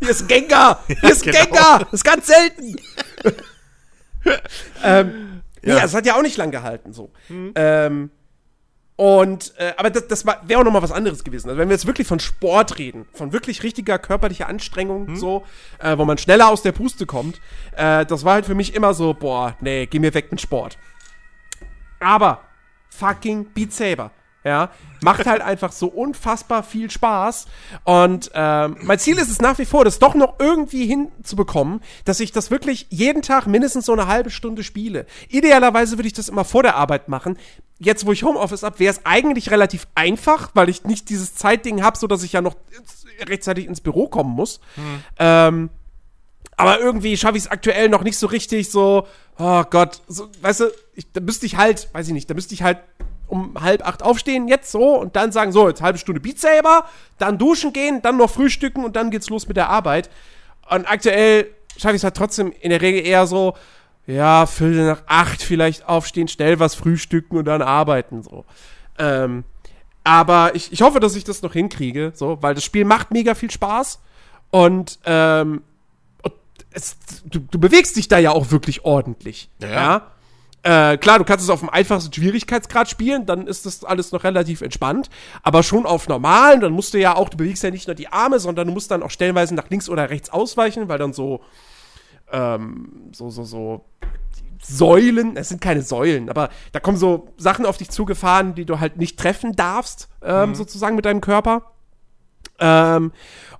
hier 0.00 0.10
ist 0.10 0.22
ein 0.22 0.28
Gengar! 0.28 0.82
Hier 0.86 1.04
ist 1.04 1.26
ein 1.26 1.32
genau. 1.32 1.44
Gengar! 1.44 1.78
Das 1.80 1.92
ist 1.92 2.04
ganz 2.04 2.26
selten! 2.26 2.76
ähm, 4.82 5.42
nee, 5.62 5.70
Ja. 5.70 5.76
also 5.76 5.86
es 5.86 5.94
hat 5.94 6.06
ja 6.06 6.16
auch 6.16 6.22
nicht 6.22 6.36
lang 6.36 6.50
gehalten, 6.50 6.92
so. 6.92 7.10
Ähm, 7.54 8.10
und, 8.96 9.54
äh, 9.56 9.72
aber 9.78 9.88
das, 9.88 10.08
das 10.08 10.26
wäre 10.26 10.60
auch 10.60 10.64
noch 10.64 10.72
mal 10.72 10.82
was 10.82 10.92
anderes 10.92 11.24
gewesen. 11.24 11.48
Also 11.48 11.58
wenn 11.58 11.68
wir 11.68 11.74
jetzt 11.74 11.86
wirklich 11.86 12.06
von 12.06 12.20
Sport 12.20 12.76
reden, 12.78 13.06
von 13.14 13.32
wirklich 13.32 13.62
richtiger 13.62 13.98
körperlicher 13.98 14.46
Anstrengung, 14.46 15.16
so, 15.16 15.44
äh, 15.78 15.96
wo 15.96 16.04
man 16.04 16.18
schneller 16.18 16.48
aus 16.50 16.60
der 16.60 16.72
Puste 16.72 17.06
kommt, 17.06 17.40
äh, 17.76 18.04
das 18.04 18.24
war 18.26 18.34
halt 18.34 18.44
für 18.46 18.54
mich 18.54 18.74
immer 18.74 18.92
so, 18.92 19.14
boah, 19.14 19.56
nee, 19.60 19.86
geh 19.86 19.98
mir 19.98 20.12
weg 20.12 20.30
mit 20.30 20.40
Sport. 20.42 20.76
Aber 21.98 22.42
fucking 22.90 23.46
Beat 23.54 23.72
Saber. 23.72 24.10
Ja, 24.42 24.70
macht 25.02 25.26
halt 25.26 25.42
einfach 25.42 25.70
so 25.70 25.86
unfassbar 25.86 26.62
viel 26.62 26.90
Spaß. 26.90 27.46
Und 27.84 28.30
ähm, 28.32 28.76
mein 28.82 28.98
Ziel 28.98 29.18
ist 29.18 29.30
es 29.30 29.40
nach 29.40 29.58
wie 29.58 29.66
vor, 29.66 29.84
das 29.84 29.98
doch 29.98 30.14
noch 30.14 30.36
irgendwie 30.38 30.86
hinzubekommen, 30.86 31.82
dass 32.06 32.20
ich 32.20 32.32
das 32.32 32.50
wirklich 32.50 32.86
jeden 32.88 33.20
Tag 33.20 33.46
mindestens 33.46 33.84
so 33.84 33.92
eine 33.92 34.06
halbe 34.06 34.30
Stunde 34.30 34.64
spiele. 34.64 35.04
Idealerweise 35.28 35.98
würde 35.98 36.06
ich 36.06 36.14
das 36.14 36.30
immer 36.30 36.46
vor 36.46 36.62
der 36.62 36.76
Arbeit 36.76 37.08
machen. 37.08 37.36
Jetzt, 37.78 38.06
wo 38.06 38.12
ich 38.12 38.22
Homeoffice 38.22 38.62
habe, 38.62 38.78
wäre 38.78 38.94
es 38.94 39.04
eigentlich 39.04 39.50
relativ 39.50 39.86
einfach, 39.94 40.50
weil 40.54 40.70
ich 40.70 40.84
nicht 40.84 41.10
dieses 41.10 41.34
Zeitding 41.34 41.82
habe, 41.82 41.98
so 41.98 42.06
dass 42.06 42.22
ich 42.22 42.32
ja 42.32 42.40
noch 42.40 42.56
rechtzeitig 43.28 43.66
ins 43.66 43.82
Büro 43.82 44.08
kommen 44.08 44.34
muss. 44.34 44.60
Ähm, 45.18 45.68
aber 46.56 46.78
irgendwie 46.78 47.16
schaffe 47.16 47.38
ich 47.38 47.44
es 47.44 47.50
aktuell 47.50 47.88
noch 47.88 48.02
nicht 48.02 48.18
so 48.18 48.26
richtig, 48.26 48.70
so, 48.70 49.06
oh 49.38 49.64
Gott, 49.64 50.02
so, 50.08 50.28
weißt 50.42 50.60
du, 50.60 50.72
ich, 50.94 51.10
da 51.12 51.20
müsste 51.20 51.46
ich 51.46 51.56
halt, 51.56 51.88
weiß 51.92 52.08
ich 52.08 52.12
nicht, 52.12 52.28
da 52.28 52.34
müsste 52.34 52.52
ich 52.52 52.62
halt 52.62 52.78
um 53.30 53.54
halb 53.60 53.86
acht 53.86 54.02
aufstehen, 54.02 54.48
jetzt 54.48 54.70
so, 54.70 54.98
und 54.98 55.16
dann 55.16 55.32
sagen, 55.32 55.52
so, 55.52 55.68
jetzt 55.68 55.82
halbe 55.82 55.98
Stunde 55.98 56.20
Beat 56.20 56.38
Saber, 56.38 56.84
dann 57.18 57.38
duschen 57.38 57.72
gehen, 57.72 58.02
dann 58.02 58.16
noch 58.16 58.30
frühstücken 58.30 58.84
und 58.84 58.96
dann 58.96 59.10
geht's 59.10 59.30
los 59.30 59.46
mit 59.48 59.56
der 59.56 59.68
Arbeit. 59.68 60.10
Und 60.68 60.90
aktuell 60.90 61.46
schaffe 61.76 61.94
ich 61.94 62.00
es 62.00 62.04
halt 62.04 62.16
trotzdem 62.16 62.52
in 62.60 62.70
der 62.70 62.80
Regel 62.80 63.06
eher 63.06 63.26
so, 63.26 63.54
ja, 64.06 64.46
Viertel 64.46 64.86
nach 64.86 65.02
acht 65.06 65.42
vielleicht 65.42 65.88
aufstehen, 65.88 66.28
schnell 66.28 66.58
was 66.58 66.74
frühstücken 66.74 67.36
und 67.36 67.44
dann 67.44 67.62
arbeiten, 67.62 68.22
so. 68.22 68.44
Ähm, 68.98 69.44
aber 70.02 70.54
ich, 70.54 70.72
ich 70.72 70.82
hoffe, 70.82 70.98
dass 70.98 71.14
ich 71.14 71.24
das 71.24 71.42
noch 71.42 71.52
hinkriege, 71.52 72.12
so, 72.14 72.38
weil 72.40 72.54
das 72.54 72.64
Spiel 72.64 72.84
macht 72.84 73.10
mega 73.10 73.34
viel 73.34 73.50
Spaß 73.50 74.00
und, 74.50 74.98
ähm, 75.04 75.62
und 76.22 76.32
es, 76.72 76.96
du, 77.24 77.40
du 77.40 77.58
bewegst 77.58 77.96
dich 77.96 78.08
da 78.08 78.18
ja 78.18 78.32
auch 78.32 78.50
wirklich 78.50 78.84
ordentlich. 78.84 79.48
Ja, 79.60 79.68
Ja. 79.68 80.10
Äh, 80.62 80.98
klar, 80.98 81.18
du 81.18 81.24
kannst 81.24 81.44
es 81.44 81.50
auf 81.50 81.60
dem 81.60 81.70
einfachsten 81.70 82.12
Schwierigkeitsgrad 82.12 82.88
spielen, 82.88 83.24
dann 83.24 83.46
ist 83.46 83.64
das 83.64 83.82
alles 83.82 84.12
noch 84.12 84.24
relativ 84.24 84.60
entspannt. 84.60 85.08
Aber 85.42 85.62
schon 85.62 85.86
auf 85.86 86.08
normalen, 86.08 86.60
dann 86.60 86.72
musst 86.72 86.92
du 86.92 86.98
ja 86.98 87.16
auch, 87.16 87.30
du 87.30 87.38
bewegst 87.38 87.62
ja 87.62 87.70
nicht 87.70 87.86
nur 87.86 87.94
die 87.94 88.08
Arme, 88.08 88.38
sondern 88.40 88.66
du 88.66 88.74
musst 88.74 88.90
dann 88.90 89.02
auch 89.02 89.10
stellenweise 89.10 89.54
nach 89.54 89.70
links 89.70 89.88
oder 89.88 90.10
rechts 90.10 90.30
ausweichen, 90.30 90.88
weil 90.88 90.98
dann 90.98 91.14
so, 91.14 91.40
ähm, 92.30 93.10
so, 93.12 93.30
so, 93.30 93.44
so 93.44 93.84
Säulen, 94.62 95.38
es 95.38 95.48
sind 95.48 95.62
keine 95.62 95.80
Säulen, 95.80 96.28
aber 96.28 96.50
da 96.72 96.80
kommen 96.80 96.98
so 96.98 97.28
Sachen 97.38 97.64
auf 97.64 97.78
dich 97.78 97.90
zugefahren, 97.90 98.54
die 98.54 98.66
du 98.66 98.78
halt 98.78 98.98
nicht 98.98 99.18
treffen 99.18 99.56
darfst, 99.56 100.08
ähm, 100.22 100.54
sozusagen 100.54 100.96
mit 100.96 101.06
deinem 101.06 101.22
Körper. 101.22 101.72
Ähm, 102.58 103.12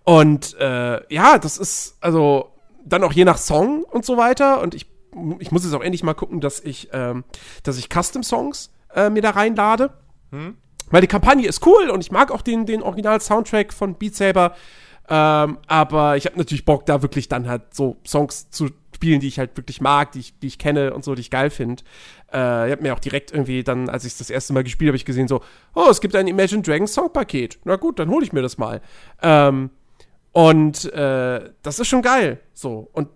und 0.04 0.54
äh, 0.60 1.14
ja, 1.14 1.38
das 1.38 1.56
ist 1.56 1.96
also 2.02 2.50
dann 2.84 3.02
auch 3.02 3.12
je 3.12 3.24
nach 3.24 3.38
Song 3.38 3.82
und 3.84 4.04
so 4.04 4.16
weiter. 4.16 4.60
Und 4.60 4.74
ich, 4.74 4.86
ich 5.38 5.50
muss 5.50 5.64
jetzt 5.64 5.74
auch 5.74 5.82
endlich 5.82 6.02
mal 6.02 6.14
gucken, 6.14 6.40
dass 6.40 6.60
ich, 6.60 6.88
ähm, 6.92 7.24
dass 7.62 7.78
ich 7.78 7.88
Custom-Songs 7.88 8.70
äh, 8.94 9.10
mir 9.10 9.22
da 9.22 9.30
reinlade. 9.30 9.92
Weil 10.90 11.00
die 11.00 11.06
Kampagne 11.06 11.46
ist 11.46 11.64
cool 11.66 11.90
und 11.90 12.00
ich 12.00 12.10
mag 12.10 12.30
auch 12.30 12.42
den, 12.42 12.66
den 12.66 12.82
Original-Soundtrack 12.82 13.72
von 13.72 13.94
Beat 13.94 14.16
Saber. 14.16 14.54
Ähm, 15.08 15.58
aber 15.66 16.16
ich 16.16 16.26
habe 16.26 16.38
natürlich 16.38 16.64
Bock, 16.64 16.86
da 16.86 17.02
wirklich 17.02 17.28
dann 17.28 17.48
halt 17.48 17.74
so 17.74 17.96
Songs 18.06 18.50
zu 18.50 18.70
spielen, 18.94 19.20
die 19.20 19.28
ich 19.28 19.38
halt 19.38 19.56
wirklich 19.56 19.80
mag, 19.80 20.12
die 20.12 20.20
ich, 20.20 20.38
die 20.38 20.46
ich 20.46 20.58
kenne 20.58 20.92
und 20.92 21.04
so, 21.04 21.14
die 21.14 21.22
ich 21.22 21.30
geil 21.30 21.50
finde. 21.50 21.82
Äh, 22.32 22.66
ich 22.66 22.72
habe 22.72 22.82
mir 22.82 22.94
auch 22.94 23.00
direkt 23.00 23.32
irgendwie 23.32 23.64
dann, 23.64 23.88
als 23.88 24.04
ich 24.04 24.16
das 24.16 24.30
erste 24.30 24.52
Mal 24.52 24.62
gespielt 24.62 24.88
habe, 24.88 24.96
ich 24.96 25.04
gesehen 25.04 25.26
so, 25.26 25.40
oh, 25.74 25.86
es 25.90 26.00
gibt 26.00 26.14
ein 26.14 26.28
Imagine 26.28 26.62
Dragons 26.62 26.92
Songpaket. 26.92 27.58
Na 27.64 27.76
gut, 27.76 27.98
dann 27.98 28.10
hole 28.10 28.24
ich 28.24 28.32
mir 28.32 28.42
das 28.42 28.58
mal. 28.58 28.80
Ähm, 29.22 29.70
und 30.32 30.92
äh, 30.92 31.50
das 31.62 31.78
ist 31.78 31.88
schon 31.88 32.02
geil. 32.02 32.40
So. 32.52 32.88
Und 32.92 33.08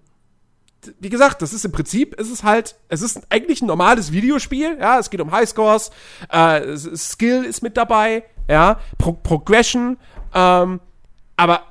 wie 1.01 1.09
gesagt, 1.09 1.43
das 1.43 1.53
ist 1.53 1.65
im 1.65 1.73
Prinzip, 1.73 2.15
ist 2.15 2.31
es 2.31 2.43
halt, 2.43 2.77
es 2.89 3.03
ist 3.03 3.21
eigentlich 3.31 3.63
ein 3.63 3.67
normales 3.67 4.13
Videospiel, 4.13 4.77
ja, 4.81 4.99
es 4.99 5.11
geht 5.11 5.21
um 5.21 5.31
Highscores, 5.33 5.91
äh, 6.33 6.73
ist- 6.75 7.11
Skill 7.13 7.45
ist 7.45 7.63
mit 7.63 7.77
dabei, 7.77 8.25
ja, 8.49 8.79
Pro 8.99 9.13
Progression, 9.13 9.97
ähm, 10.35 10.81
aber 11.37 11.63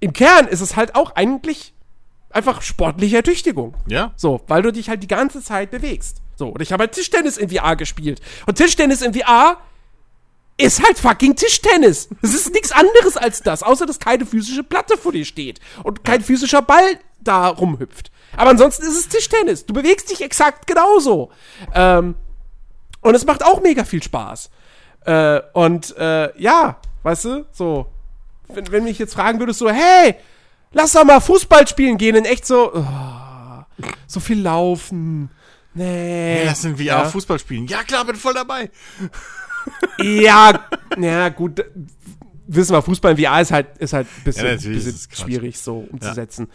im 0.00 0.12
Kern 0.12 0.46
ist 0.48 0.60
es 0.60 0.76
halt 0.76 0.94
auch 0.94 1.14
eigentlich 1.16 1.74
einfach 2.30 2.62
sportliche 2.62 3.16
Ertüchtigung. 3.16 3.74
Ja. 3.88 4.12
So, 4.16 4.40
weil 4.48 4.62
du 4.62 4.72
dich 4.72 4.88
halt 4.88 5.02
die 5.02 5.08
ganze 5.08 5.42
Zeit 5.42 5.70
bewegst. 5.70 6.18
So, 6.36 6.48
und 6.48 6.60
ich 6.62 6.72
habe 6.72 6.82
halt 6.82 6.92
Tischtennis 6.92 7.36
in 7.36 7.48
VR 7.50 7.74
gespielt. 7.74 8.20
Und 8.46 8.56
Tischtennis 8.56 9.02
in 9.02 9.12
VR 9.14 9.56
ist 10.56 10.82
halt 10.84 10.98
fucking 10.98 11.36
Tischtennis. 11.36 12.08
Es 12.22 12.34
ist 12.34 12.52
nichts 12.52 12.70
anderes 12.72 13.16
als 13.16 13.42
das, 13.42 13.62
außer 13.62 13.86
dass 13.86 13.98
keine 13.98 14.26
physische 14.26 14.62
Platte 14.64 14.96
vor 14.96 15.12
dir 15.12 15.24
steht 15.24 15.60
und 15.84 16.04
kein 16.04 16.20
physischer 16.20 16.62
Ball 16.62 16.98
da 17.20 17.48
rumhüpft. 17.48 18.10
Aber 18.36 18.50
ansonsten 18.50 18.82
ist 18.82 18.96
es 18.96 19.08
Tischtennis. 19.08 19.66
Du 19.66 19.72
bewegst 19.72 20.10
dich 20.10 20.22
exakt 20.22 20.66
genauso. 20.66 21.30
Ähm, 21.74 22.14
und 23.00 23.14
es 23.14 23.24
macht 23.24 23.44
auch 23.44 23.60
mega 23.62 23.84
viel 23.84 24.02
Spaß. 24.02 24.50
Äh, 25.04 25.40
und 25.52 25.96
äh, 25.96 26.38
ja, 26.40 26.80
weißt 27.02 27.24
du, 27.24 27.46
so, 27.52 27.90
wenn, 28.48 28.70
wenn 28.70 28.84
mich 28.84 28.98
jetzt 28.98 29.14
fragen 29.14 29.38
würdest, 29.38 29.58
so, 29.58 29.70
hey, 29.70 30.16
lass 30.72 30.92
doch 30.92 31.04
mal 31.04 31.20
Fußball 31.20 31.66
spielen 31.66 31.98
gehen, 31.98 32.16
in 32.16 32.24
echt 32.24 32.46
so, 32.46 32.72
oh, 32.74 33.86
so 34.06 34.20
viel 34.20 34.40
laufen. 34.40 35.30
Nee. 35.74 36.44
Lass 36.44 36.64
in 36.64 36.76
VR 36.76 36.82
ja. 36.82 37.04
Fußball 37.04 37.38
spielen. 37.38 37.66
Ja, 37.66 37.82
klar, 37.82 38.04
bin 38.04 38.16
voll 38.16 38.34
dabei. 38.34 38.70
Ja, 39.98 40.66
ja, 40.96 41.28
gut. 41.28 41.64
Wissen 42.50 42.72
wir, 42.74 42.80
Fußball 42.82 43.12
in 43.18 43.24
VR 43.24 43.40
ist 43.42 43.50
halt, 43.52 43.76
ist 43.78 43.92
halt 43.92 44.06
ein 44.06 44.24
bisschen, 44.24 44.46
Ja, 44.46 44.54
bisschen 44.56 44.96
schwierig 45.12 45.58
so 45.58 45.86
umzusetzen. 45.90 46.48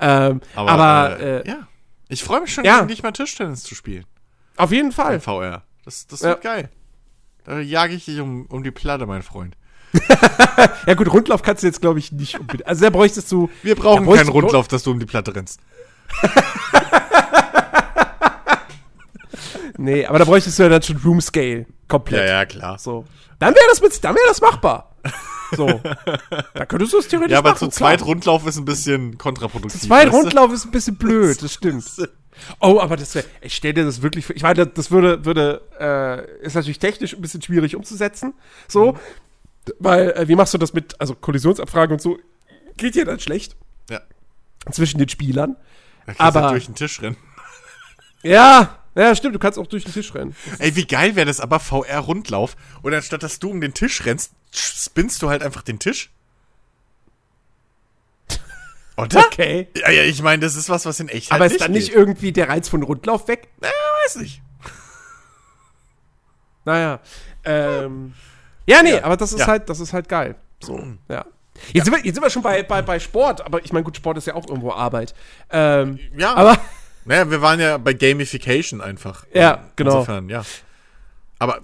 Ähm, 0.00 0.40
Aber, 0.56 0.70
aber 0.70 1.20
äh, 1.20 1.38
äh, 1.40 1.48
ja. 1.48 1.68
Ich 2.08 2.22
freue 2.24 2.40
mich 2.40 2.52
schon, 2.52 2.64
ja. 2.64 2.82
dich 2.82 3.02
mal 3.02 3.12
Tischtennis 3.12 3.62
zu 3.62 3.74
spielen. 3.74 4.04
auf 4.56 4.72
jeden 4.72 4.90
Fall. 4.92 5.14
In 5.14 5.20
VR. 5.20 5.62
Das, 5.84 6.06
das 6.08 6.20
Ja. 6.20 6.30
wird 6.30 6.42
geil. 6.42 6.68
Da 7.44 7.60
jage 7.60 7.94
ich 7.94 8.04
dich 8.06 8.18
um, 8.20 8.46
um 8.46 8.62
die 8.64 8.72
Platte, 8.72 9.06
mein 9.06 9.22
Freund. 9.22 9.56
Ja 10.86 10.94
gut, 10.94 11.12
Rundlauf 11.12 11.42
kannst 11.42 11.62
du 11.62 11.66
jetzt, 11.66 11.80
glaube 11.80 11.98
ich, 11.98 12.12
nicht 12.12 12.38
unbedingt. 12.38 12.66
Also 12.66 12.82
da 12.84 12.90
bräuchtest 12.90 13.30
du. 13.30 13.50
Wir 13.62 13.74
brauchen 13.74 14.06
keinen 14.10 14.28
Rundlauf, 14.28 14.68
dass 14.68 14.82
du 14.84 14.90
um 14.92 14.98
die 15.00 15.06
Platte 15.06 15.34
rennst. 15.34 15.60
Nee, 19.78 20.06
aber 20.06 20.18
da 20.18 20.24
bräuchtest 20.24 20.58
du 20.58 20.62
ja 20.62 20.68
dann 20.70 20.82
schon 20.82 20.96
Room 21.04 21.20
Scale 21.20 21.66
komplett. 21.86 22.28
ja, 22.28 22.46
klar. 22.46 22.78
So. 22.78 23.04
Dann 23.38 23.54
wäre 23.54 23.64
das 23.68 23.82
mit, 23.82 24.02
dann 24.02 24.14
wäre 24.14 24.24
das 24.28 24.40
machbar. 24.40 24.95
So. 25.56 25.80
da 26.54 26.66
könntest 26.66 26.92
du 26.92 26.98
es 26.98 27.08
theoretisch 27.08 27.32
Ja, 27.32 27.38
aber 27.38 27.50
machen. 27.50 27.70
zu 27.70 27.76
zweit 27.76 28.02
Rundlauf 28.04 28.46
ist 28.46 28.56
ein 28.56 28.64
bisschen 28.64 29.16
kontraproduktiv. 29.16 29.80
Zu 29.80 29.86
zweit? 29.86 30.10
Rundlauf 30.12 30.52
ist 30.52 30.64
ein 30.64 30.70
bisschen 30.72 30.96
blöd, 30.98 31.40
das 31.42 31.54
stimmt. 31.54 31.84
Oh, 32.60 32.80
aber 32.80 32.96
das 32.96 33.14
wäre, 33.14 33.24
ich 33.40 33.54
stell 33.54 33.72
dir 33.72 33.84
das 33.84 34.02
wirklich 34.02 34.26
vor. 34.26 34.34
Ich 34.36 34.42
meine, 34.42 34.66
das 34.66 34.90
würde, 34.90 35.24
würde, 35.24 35.62
äh, 35.80 36.44
ist 36.44 36.54
natürlich 36.54 36.78
technisch 36.80 37.14
ein 37.14 37.20
bisschen 37.22 37.40
schwierig 37.42 37.76
umzusetzen. 37.76 38.34
So. 38.68 38.92
Mhm. 38.92 38.98
Weil, 39.78 40.10
äh, 40.10 40.28
wie 40.28 40.34
machst 40.36 40.52
du 40.54 40.58
das 40.58 40.72
mit, 40.72 41.00
also 41.00 41.14
Kollisionsabfrage 41.14 41.92
und 41.94 42.02
so, 42.02 42.18
geht 42.76 42.94
dir 42.94 43.04
dann 43.04 43.20
schlecht 43.20 43.56
Ja. 43.88 44.00
zwischen 44.70 44.98
den 44.98 45.08
Spielern. 45.08 45.56
Da 46.06 46.12
du 46.12 46.20
Aber- 46.20 46.50
durch 46.50 46.66
den 46.66 46.74
Tisch 46.74 47.00
rennen. 47.02 47.16
Ja, 48.22 48.78
ja, 48.96 49.14
stimmt, 49.14 49.34
du 49.34 49.38
kannst 49.38 49.58
auch 49.58 49.66
durch 49.66 49.84
den 49.84 49.92
Tisch 49.92 50.12
rennen. 50.14 50.34
Ey, 50.58 50.74
wie 50.74 50.86
geil 50.86 51.14
wäre 51.16 51.26
das 51.26 51.38
aber 51.38 51.60
VR-Rundlauf? 51.60 52.56
Und 52.82 52.92
anstatt 52.94 53.22
dass 53.22 53.38
du 53.38 53.50
um 53.50 53.60
den 53.60 53.72
Tisch 53.74 54.04
rennst, 54.04 54.32
spinnst 54.52 55.22
du 55.22 55.30
halt 55.30 55.42
einfach 55.42 55.62
den 55.62 55.78
Tisch. 55.78 56.10
Oder? 58.96 59.20
Okay. 59.26 59.68
Ja, 59.76 59.90
ja, 59.90 60.02
ich 60.04 60.22
meine, 60.22 60.40
das 60.40 60.56
ist 60.56 60.68
was, 60.68 60.86
was 60.86 61.00
in 61.00 61.08
echt 61.08 61.30
halt 61.30 61.40
Aber 61.42 61.50
ist 61.52 61.60
dann 61.60 61.72
nicht 61.72 61.88
geht. 61.88 61.96
irgendwie 61.96 62.32
der 62.32 62.48
Reiz 62.48 62.68
von 62.68 62.82
Rundlauf 62.82 63.28
weg? 63.28 63.48
Ja, 63.62 63.68
weiß 64.04 64.16
nicht. 64.16 64.42
Naja. 66.64 66.98
Ähm. 67.44 68.14
Ja, 68.66 68.82
nee, 68.82 68.94
Ja. 68.96 69.04
aber 69.04 69.16
das 69.16 69.32
ist 69.32 69.38
Ja. 69.40 69.46
halt, 69.46 69.68
das 69.70 69.78
ist 69.78 69.92
halt 69.92 70.08
geil. 70.08 70.34
So, 70.60 70.84
ja. 71.08 71.24
Jetzt, 71.72 71.84
Sind 71.84 71.94
wir, 71.96 72.04
jetzt 72.04 72.14
sind 72.16 72.24
wir 72.24 72.30
schon 72.30 72.42
bei, 72.42 72.64
bei, 72.64 72.82
bei 72.82 72.98
Sport, 72.98 73.40
aber 73.46 73.64
ich 73.64 73.72
meine, 73.72 73.84
gut, 73.84 73.96
Sport 73.96 74.18
ist 74.18 74.26
ja 74.26 74.34
auch 74.34 74.48
irgendwo 74.48 74.72
Arbeit. 74.72 75.14
Ähm, 75.50 76.00
Ja. 76.16 76.34
aber 76.34 76.58
Naja, 77.04 77.30
wir 77.30 77.40
waren 77.40 77.60
ja 77.60 77.78
bei 77.78 77.92
Gamification 77.94 78.80
einfach. 78.80 79.24
Ja, 79.32 79.70
genau. 79.76 79.92
Insofern, 80.00 80.28
ja. 80.28 80.42
Aber 81.38 81.60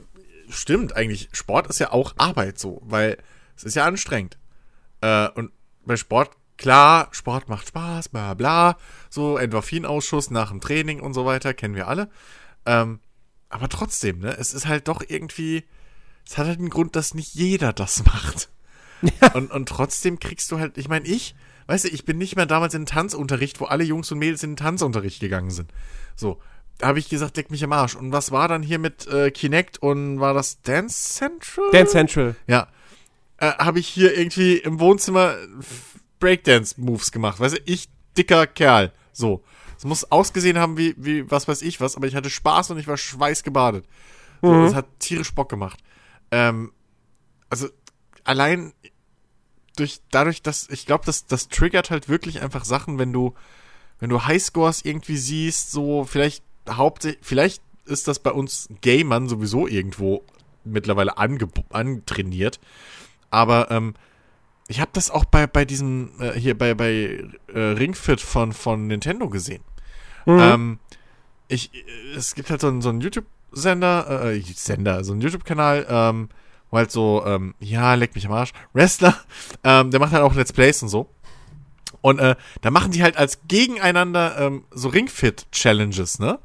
stimmt 0.54 0.96
eigentlich, 0.96 1.28
Sport 1.32 1.66
ist 1.68 1.80
ja 1.80 1.92
auch 1.92 2.14
Arbeit 2.16 2.58
so, 2.58 2.80
weil 2.84 3.18
es 3.56 3.64
ist 3.64 3.76
ja 3.76 3.84
anstrengend. 3.84 4.38
Äh, 5.00 5.28
und 5.30 5.52
bei 5.84 5.96
Sport, 5.96 6.36
klar, 6.56 7.08
Sport 7.12 7.48
macht 7.48 7.68
Spaß, 7.68 8.08
bla 8.08 8.34
bla, 8.34 8.76
so 9.10 9.36
Endorphinausschuss 9.36 10.30
nach 10.30 10.50
dem 10.50 10.60
Training 10.60 11.00
und 11.00 11.14
so 11.14 11.26
weiter, 11.26 11.54
kennen 11.54 11.74
wir 11.74 11.88
alle. 11.88 12.08
Ähm, 12.66 13.00
aber 13.48 13.68
trotzdem, 13.68 14.20
ne, 14.20 14.36
es 14.38 14.54
ist 14.54 14.66
halt 14.66 14.88
doch 14.88 15.02
irgendwie, 15.06 15.64
es 16.26 16.38
hat 16.38 16.46
halt 16.46 16.58
einen 16.58 16.70
Grund, 16.70 16.96
dass 16.96 17.14
nicht 17.14 17.34
jeder 17.34 17.72
das 17.72 18.04
macht. 18.04 18.48
Und, 19.34 19.50
und 19.50 19.68
trotzdem 19.68 20.20
kriegst 20.20 20.52
du 20.52 20.60
halt, 20.60 20.78
ich 20.78 20.88
meine, 20.88 21.04
ich, 21.08 21.34
weißt 21.66 21.86
du, 21.86 21.88
ich 21.88 22.04
bin 22.04 22.18
nicht 22.18 22.36
mehr 22.36 22.46
damals 22.46 22.74
in 22.74 22.82
den 22.82 22.86
Tanzunterricht, 22.86 23.60
wo 23.60 23.64
alle 23.64 23.82
Jungs 23.82 24.12
und 24.12 24.18
Mädels 24.18 24.44
in 24.44 24.50
den 24.50 24.56
Tanzunterricht 24.56 25.18
gegangen 25.18 25.50
sind. 25.50 25.72
So, 26.14 26.40
habe 26.82 26.98
ich 26.98 27.08
gesagt, 27.08 27.36
leck 27.36 27.50
mich 27.50 27.64
am 27.64 27.72
Arsch. 27.72 27.94
Und 27.94 28.12
was 28.12 28.32
war 28.32 28.48
dann 28.48 28.62
hier 28.62 28.78
mit 28.78 29.06
äh, 29.06 29.30
Kinect 29.30 29.78
und 29.78 30.20
war 30.20 30.34
das 30.34 30.60
Dance 30.62 31.14
Central? 31.14 31.70
Dance 31.72 31.92
Central. 31.92 32.36
Ja. 32.46 32.68
Äh, 33.38 33.52
habe 33.52 33.78
ich 33.78 33.88
hier 33.88 34.16
irgendwie 34.16 34.56
im 34.56 34.80
Wohnzimmer 34.80 35.36
Breakdance-Moves 36.20 37.12
gemacht. 37.12 37.40
Weißt 37.40 37.56
du, 37.56 37.60
ich, 37.64 37.88
dicker 38.16 38.46
Kerl. 38.46 38.92
So. 39.12 39.42
Es 39.76 39.84
muss 39.84 40.10
ausgesehen 40.12 40.58
haben 40.58 40.76
wie, 40.78 40.94
wie 40.96 41.28
was 41.28 41.48
weiß 41.48 41.62
ich 41.62 41.80
was, 41.80 41.96
aber 41.96 42.06
ich 42.06 42.14
hatte 42.14 42.30
Spaß 42.30 42.70
und 42.70 42.78
ich 42.78 42.86
war 42.86 42.96
schweißgebadet. 42.96 43.84
So, 44.40 44.52
Das 44.64 44.74
hat 44.74 44.86
tierisch 45.00 45.34
Bock 45.34 45.48
gemacht. 45.48 45.80
Ähm, 46.30 46.72
also, 47.50 47.68
allein 48.24 48.72
durch, 49.76 50.00
dadurch, 50.10 50.42
dass, 50.42 50.68
ich 50.68 50.86
glaube, 50.86 51.04
das, 51.04 51.26
das 51.26 51.48
triggert 51.48 51.90
halt 51.90 52.08
wirklich 52.08 52.42
einfach 52.42 52.64
Sachen, 52.64 52.98
wenn 52.98 53.12
du, 53.12 53.34
wenn 53.98 54.10
du 54.10 54.24
Highscores 54.24 54.84
irgendwie 54.84 55.16
siehst, 55.16 55.72
so, 55.72 56.04
vielleicht 56.04 56.44
hauptsächlich, 56.68 57.24
vielleicht 57.24 57.62
ist 57.84 58.08
das 58.08 58.18
bei 58.18 58.30
uns 58.30 58.68
Gamern 58.80 59.28
sowieso 59.28 59.66
irgendwo 59.66 60.22
mittlerweile 60.64 61.18
ange 61.18 61.48
antrainiert. 61.70 62.60
Aber 63.30 63.70
ähm, 63.70 63.94
ich 64.68 64.80
habe 64.80 64.90
das 64.92 65.10
auch 65.10 65.24
bei, 65.24 65.46
bei 65.46 65.64
diesem, 65.64 66.10
äh, 66.20 66.32
hier 66.32 66.56
bei, 66.56 66.74
bei 66.74 67.24
äh, 67.52 67.58
Ringfit 67.58 68.20
von, 68.20 68.52
von 68.52 68.86
Nintendo 68.86 69.28
gesehen. 69.28 69.62
Ähm, 70.40 70.78
ich, 71.48 71.74
äh, 71.74 72.16
es 72.16 72.34
gibt 72.34 72.50
halt 72.50 72.60
so 72.60 72.68
einen, 72.68 72.82
so 72.82 72.88
einen 72.88 73.00
YouTube-Sender, 73.00 74.32
äh, 74.32 74.40
Sender, 74.40 75.04
so 75.04 75.12
einen 75.12 75.20
YouTube-Kanal, 75.20 75.86
ähm, 75.88 76.28
wo 76.70 76.78
halt 76.78 76.90
so, 76.90 77.24
ähm, 77.26 77.54
ja, 77.60 77.94
leck 77.94 78.14
mich 78.14 78.26
am 78.26 78.32
Arsch, 78.32 78.52
Wrestler, 78.72 79.16
ähm, 79.64 79.90
der 79.90 80.00
macht 80.00 80.12
halt 80.12 80.22
auch 80.22 80.34
Let's 80.34 80.52
Plays 80.52 80.82
und 80.82 80.88
so. 80.88 81.08
Und 82.00 82.18
äh, 82.18 82.34
da 82.62 82.70
machen 82.70 82.92
die 82.92 83.02
halt 83.02 83.16
als 83.16 83.40
gegeneinander 83.46 84.36
ähm, 84.38 84.64
so 84.70 84.88
Ringfit-Challenges, 84.88 86.18
ne? 86.18 86.38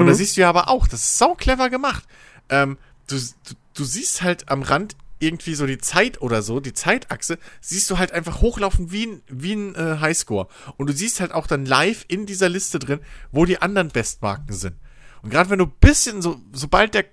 Und 0.00 0.06
da 0.06 0.14
siehst 0.14 0.36
du 0.36 0.42
ja 0.42 0.48
aber 0.48 0.68
auch, 0.68 0.86
das 0.86 1.00
ist 1.00 1.18
sau 1.18 1.34
clever 1.34 1.70
gemacht. 1.70 2.04
Ähm, 2.48 2.78
du, 3.06 3.16
du, 3.16 3.54
du 3.74 3.84
siehst 3.84 4.22
halt 4.22 4.48
am 4.48 4.62
Rand 4.62 4.96
irgendwie 5.18 5.54
so 5.54 5.66
die 5.66 5.78
Zeit 5.78 6.20
oder 6.20 6.42
so, 6.42 6.58
die 6.60 6.72
Zeitachse, 6.72 7.38
siehst 7.60 7.88
du 7.90 7.98
halt 7.98 8.12
einfach 8.12 8.40
hochlaufen 8.40 8.90
wie 8.90 9.06
ein, 9.06 9.22
wie 9.28 9.54
ein 9.54 9.74
äh, 9.74 9.98
Highscore. 10.00 10.48
Und 10.76 10.88
du 10.88 10.92
siehst 10.92 11.20
halt 11.20 11.32
auch 11.32 11.46
dann 11.46 11.64
live 11.64 12.04
in 12.08 12.26
dieser 12.26 12.48
Liste 12.48 12.78
drin, 12.78 13.00
wo 13.30 13.44
die 13.44 13.62
anderen 13.62 13.88
Bestmarken 13.88 14.52
sind. 14.52 14.74
Und 15.22 15.30
gerade 15.30 15.48
wenn 15.50 15.60
du 15.60 15.66
ein 15.66 15.74
bisschen 15.80 16.20
so, 16.20 16.40
sobald 16.52 16.94
der 16.94 17.04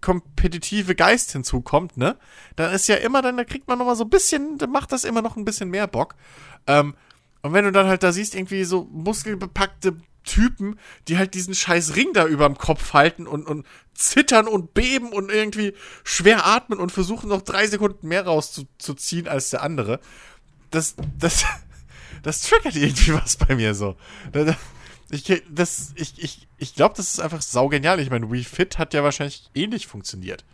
kompetitive 0.00 0.94
Geist 0.94 1.32
hinzukommt, 1.32 1.98
ne, 1.98 2.16
dann 2.56 2.72
ist 2.72 2.88
ja 2.88 2.96
immer 2.96 3.20
dann, 3.20 3.36
da 3.36 3.44
kriegt 3.44 3.68
man 3.68 3.78
nochmal 3.78 3.96
so 3.96 4.04
ein 4.04 4.10
bisschen, 4.10 4.56
dann 4.56 4.70
macht 4.70 4.92
das 4.92 5.04
immer 5.04 5.20
noch 5.20 5.36
ein 5.36 5.44
bisschen 5.44 5.68
mehr 5.68 5.86
Bock. 5.86 6.14
Ähm, 6.66 6.94
und 7.42 7.52
wenn 7.52 7.64
du 7.64 7.72
dann 7.72 7.86
halt 7.86 8.02
da 8.02 8.12
siehst, 8.12 8.34
irgendwie 8.34 8.64
so 8.64 8.84
muskelbepackte 8.90 9.96
Typen, 10.24 10.78
die 11.08 11.16
halt 11.16 11.34
diesen 11.34 11.54
scheiß 11.54 11.96
Ring 11.96 12.12
da 12.12 12.26
überm 12.26 12.58
Kopf 12.58 12.92
halten 12.92 13.26
und, 13.26 13.46
und 13.46 13.66
zittern 13.94 14.46
und 14.46 14.74
beben 14.74 15.12
und 15.12 15.30
irgendwie 15.30 15.74
schwer 16.04 16.46
atmen 16.46 16.78
und 16.78 16.92
versuchen 16.92 17.28
noch 17.28 17.42
drei 17.42 17.66
Sekunden 17.66 18.08
mehr 18.08 18.26
rauszuziehen 18.26 19.28
als 19.28 19.50
der 19.50 19.62
andere. 19.62 20.00
Das, 20.70 20.94
das, 21.18 21.44
das 22.22 22.42
triggert 22.42 22.76
irgendwie 22.76 23.14
was 23.14 23.36
bei 23.36 23.56
mir 23.56 23.74
so. 23.74 23.96
Ich, 25.10 25.42
das, 25.50 25.92
ich, 25.96 26.22
ich, 26.22 26.48
ich 26.58 26.74
glaube, 26.74 26.94
das 26.96 27.14
ist 27.14 27.20
einfach 27.20 27.42
saugenial. 27.42 27.98
Ich 27.98 28.10
meine, 28.10 28.30
Wii 28.30 28.44
Fit 28.44 28.78
hat 28.78 28.94
ja 28.94 29.02
wahrscheinlich 29.02 29.50
ähnlich 29.54 29.86
funktioniert. 29.86 30.44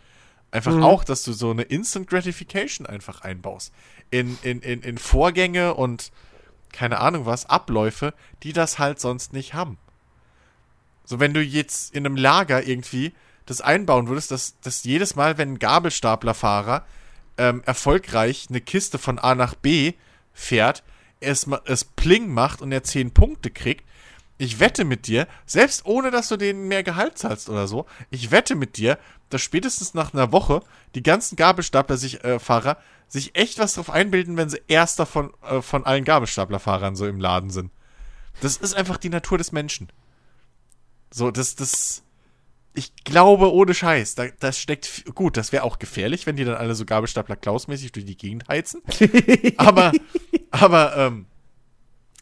Einfach 0.53 0.81
auch, 0.81 1.05
dass 1.05 1.25
du 1.25 1.33
so 1.33 1.51
eine 1.51 1.63
Instant 1.63 2.09
Gratification 2.09 2.87
einfach 2.87 3.21
einbaust. 3.21 3.73
In, 4.11 4.39
in, 4.43 4.61
in, 4.61 4.81
in 4.83 4.97
Vorgänge 4.97 5.75
und 5.75 6.13
keine 6.77 7.01
Ahnung 7.01 7.25
was, 7.25 7.47
Abläufe, 7.47 8.13
die 8.43 8.53
das 8.53 8.79
halt 8.79 9.01
sonst 9.01 9.33
nicht 9.33 9.55
haben. 9.55 9.79
So, 11.05 11.21
wenn 11.21 11.33
du 11.33 11.41
jetzt 11.41 11.95
in 11.95 12.05
einem 12.05 12.17
Lager 12.17 12.67
irgendwie 12.67 13.15
das 13.47 13.61
einbauen 13.61 14.09
würdest, 14.09 14.31
dass, 14.31 14.61
dass 14.61 14.85
jedes 14.85 15.17
Mal, 15.17 15.39
wenn 15.39 15.55
ein 15.55 15.59
Gabelstaplerfahrer 15.59 16.85
ähm, 17.39 17.63
erfolgreich 17.65 18.47
eine 18.51 18.61
Kiste 18.61 18.99
von 18.99 19.19
A 19.19 19.35
nach 19.35 19.55
B 19.55 19.95
fährt, 20.35 20.83
es, 21.21 21.47
es 21.65 21.85
Pling 21.85 22.29
macht 22.29 22.61
und 22.61 22.73
er 22.73 22.83
10 22.83 23.13
Punkte 23.13 23.51
kriegt, 23.51 23.85
ich 24.39 24.61
wette 24.61 24.85
mit 24.85 25.07
dir, 25.07 25.27
selbst 25.47 25.87
ohne 25.87 26.11
dass 26.11 26.29
du 26.29 26.37
denen 26.37 26.69
mehr 26.69 26.83
Gehalt 26.83 27.17
zahlst 27.17 27.49
oder 27.49 27.67
so, 27.67 27.87
ich 28.11 28.31
wette 28.31 28.55
mit 28.55 28.77
dir, 28.77 28.99
dass 29.31 29.41
spätestens 29.41 29.95
nach 29.95 30.13
einer 30.13 30.31
Woche 30.31 30.61
die 30.95 31.03
ganzen 31.03 31.37
Gabelstapler 31.37 31.97
sich, 31.97 32.23
äh, 32.23 32.39
sich 33.09 33.37
echt 33.37 33.59
was 33.59 33.75
drauf 33.75 33.91
einbilden, 33.91 34.37
wenn 34.37 34.49
sie 34.49 34.61
erster 34.69 35.07
von, 35.07 35.33
äh, 35.43 35.63
von 35.63 35.85
allen 35.85 36.05
Gabelstaplerfahrern 36.05 36.97
so 36.97 37.07
im 37.07 37.21
Laden 37.21 37.51
sind. 37.51 37.71
Das 38.41 38.57
ist 38.57 38.75
einfach 38.75 38.99
die 38.99 39.09
Natur 39.09 39.39
des 39.39 39.53
Menschen. 39.53 39.89
So, 41.11 41.31
das, 41.31 41.55
das, 41.55 42.03
ich 42.75 42.93
glaube, 43.05 43.53
ohne 43.53 43.75
Scheiß, 43.75 44.17
da, 44.17 44.27
das 44.41 44.59
steckt, 44.59 45.05
gut, 45.15 45.37
das 45.37 45.53
wäre 45.53 45.63
auch 45.63 45.79
gefährlich, 45.79 46.27
wenn 46.27 46.37
die 46.37 46.45
dann 46.45 46.57
alle 46.57 46.75
so 46.75 46.85
Gabelstapler 46.85 47.37
Klaus-mäßig 47.37 47.93
durch 47.93 48.07
die 48.07 48.17
Gegend 48.17 48.49
heizen. 48.49 48.83
aber, 49.57 49.93
aber, 50.51 50.97
ähm, 50.97 51.27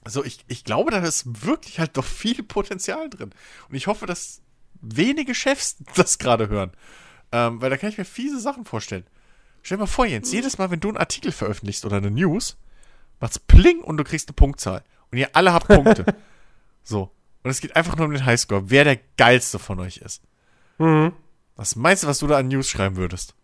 so, 0.06 0.22
ich, 0.22 0.44
ich 0.48 0.64
glaube, 0.64 0.90
da 0.90 0.98
ist 0.98 1.46
wirklich 1.46 1.78
halt 1.78 1.96
doch 1.96 2.04
viel 2.04 2.42
Potenzial 2.42 3.08
drin. 3.08 3.30
Und 3.68 3.74
ich 3.74 3.86
hoffe, 3.86 4.04
dass 4.06 4.42
wenige 4.82 5.34
Chefs 5.34 5.76
das 5.94 6.18
gerade 6.18 6.48
hören. 6.48 6.72
Ähm, 7.32 7.60
weil 7.60 7.70
da 7.70 7.76
kann 7.76 7.88
ich 7.88 7.98
mir 7.98 8.04
fiese 8.04 8.38
Sachen 8.38 8.64
vorstellen. 8.64 9.06
Stell 9.64 9.78
dir 9.78 9.84
mal 9.84 9.86
vor, 9.86 10.04
Jens, 10.04 10.30
jedes 10.30 10.58
Mal, 10.58 10.70
wenn 10.70 10.80
du 10.80 10.88
einen 10.88 10.98
Artikel 10.98 11.32
veröffentlichst 11.32 11.86
oder 11.86 11.96
eine 11.96 12.10
News, 12.10 12.58
macht's 13.18 13.38
pling 13.38 13.80
und 13.80 13.96
du 13.96 14.04
kriegst 14.04 14.28
eine 14.28 14.34
Punktzahl. 14.34 14.84
Und 15.10 15.16
ihr 15.16 15.34
alle 15.34 15.54
habt 15.54 15.68
Punkte. 15.68 16.04
so. 16.84 17.10
Und 17.42 17.50
es 17.50 17.62
geht 17.62 17.74
einfach 17.74 17.96
nur 17.96 18.04
um 18.04 18.12
den 18.12 18.26
Highscore, 18.26 18.68
wer 18.68 18.84
der 18.84 19.00
geilste 19.16 19.58
von 19.58 19.80
euch 19.80 19.96
ist. 19.96 20.22
Mhm. 20.76 21.14
Was 21.56 21.76
meinst 21.76 22.02
du, 22.02 22.08
was 22.08 22.18
du 22.18 22.26
da 22.26 22.36
an 22.36 22.48
News 22.48 22.68
schreiben 22.68 22.96
würdest? 22.96 23.34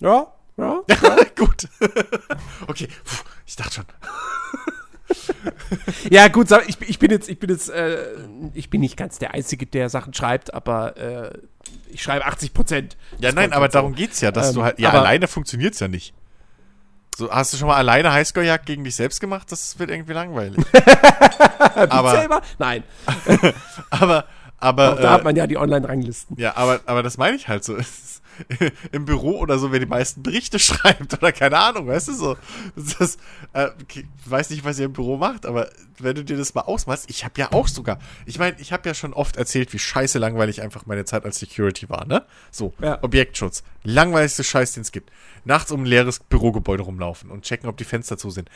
Ja, 0.00 0.30
ja. 0.58 0.82
Gut. 1.36 1.68
okay, 2.66 2.88
Puh, 3.04 3.24
ich 3.46 3.56
dachte 3.56 3.76
schon. 3.76 3.86
Ja, 6.10 6.28
gut, 6.28 6.50
ich, 6.66 6.76
ich 6.80 6.98
bin 6.98 7.10
jetzt, 7.10 7.28
ich 7.28 7.38
bin 7.38 7.50
jetzt, 7.50 7.70
äh, 7.70 8.14
ich 8.54 8.70
bin 8.70 8.80
nicht 8.80 8.96
ganz 8.96 9.18
der 9.18 9.34
Einzige, 9.34 9.66
der 9.66 9.88
Sachen 9.88 10.14
schreibt, 10.14 10.54
aber 10.54 10.96
äh, 10.96 11.38
ich 11.90 12.02
schreibe 12.02 12.24
80 12.24 12.52
Prozent. 12.52 12.96
Ja, 13.20 13.32
nein, 13.32 13.52
aber 13.52 13.68
darum 13.68 13.94
geht's 13.94 14.20
ja, 14.20 14.30
dass 14.30 14.48
Ähm, 14.48 14.54
du 14.54 14.62
halt. 14.64 14.78
Ja, 14.78 14.90
alleine 14.90 15.28
funktioniert's 15.28 15.80
ja 15.80 15.88
nicht. 15.88 16.14
So, 17.16 17.30
hast 17.30 17.52
du 17.52 17.56
schon 17.56 17.68
mal 17.68 17.76
alleine 17.76 18.12
Highscore-Jagd 18.12 18.66
gegen 18.66 18.84
dich 18.84 18.94
selbst 18.94 19.20
gemacht? 19.20 19.50
Das 19.50 19.78
wird 19.78 19.90
irgendwie 19.90 20.12
langweilig. 20.12 20.58
aber, 21.88 22.10
selber? 22.10 22.42
Nein, 22.58 22.82
aber, 23.90 24.26
aber, 24.58 24.92
auch 24.92 25.00
da 25.00 25.10
hat 25.12 25.20
äh, 25.22 25.24
man 25.24 25.36
ja 25.36 25.46
die 25.46 25.56
Online-Ranglisten. 25.56 26.36
ja, 26.38 26.56
aber, 26.56 26.80
aber 26.84 27.02
das 27.02 27.16
meine 27.16 27.36
ich 27.36 27.48
halt 27.48 27.64
so. 27.64 27.76
Im 28.92 29.04
Büro 29.04 29.38
oder 29.38 29.58
so, 29.58 29.72
wer 29.72 29.78
die 29.78 29.86
meisten 29.86 30.22
Berichte 30.22 30.58
schreibt 30.60 31.14
oder 31.14 31.32
keine 31.32 31.58
Ahnung, 31.58 31.86
weißt 31.86 32.08
du 32.08 32.12
so. 32.14 32.36
Das, 32.74 32.94
ist, 33.00 33.20
äh, 33.52 33.68
weiß 34.24 34.50
nicht, 34.50 34.64
was 34.64 34.78
ihr 34.78 34.86
im 34.86 34.92
Büro 34.92 35.16
macht, 35.16 35.46
aber 35.46 35.70
wenn 35.98 36.14
du 36.14 36.24
dir 36.24 36.36
das 36.36 36.54
mal 36.54 36.62
ausmachst, 36.62 37.08
ich 37.08 37.24
habe 37.24 37.34
ja 37.40 37.52
auch 37.52 37.68
sogar, 37.68 37.98
ich 38.26 38.38
meine, 38.38 38.60
ich 38.60 38.72
habe 38.72 38.88
ja 38.88 38.94
schon 38.94 39.14
oft 39.14 39.36
erzählt, 39.36 39.72
wie 39.72 39.78
scheiße 39.78 40.18
langweilig 40.18 40.62
einfach 40.62 40.86
meine 40.86 41.04
Zeit 41.04 41.24
als 41.24 41.38
Security 41.38 41.88
war, 41.88 42.06
ne? 42.06 42.24
So, 42.50 42.74
Ja. 42.80 43.02
Objektschutz. 43.02 43.62
Langweiligste 43.82 44.44
Scheiß, 44.44 44.72
den 44.72 44.82
es 44.82 44.92
gibt. 44.92 45.10
Nachts 45.44 45.70
um 45.70 45.82
ein 45.82 45.86
leeres 45.86 46.18
Bürogebäude 46.18 46.82
rumlaufen 46.82 47.30
und 47.30 47.44
checken, 47.44 47.68
ob 47.68 47.76
die 47.76 47.84
Fenster 47.84 48.18
zu 48.18 48.30
sind. 48.30 48.50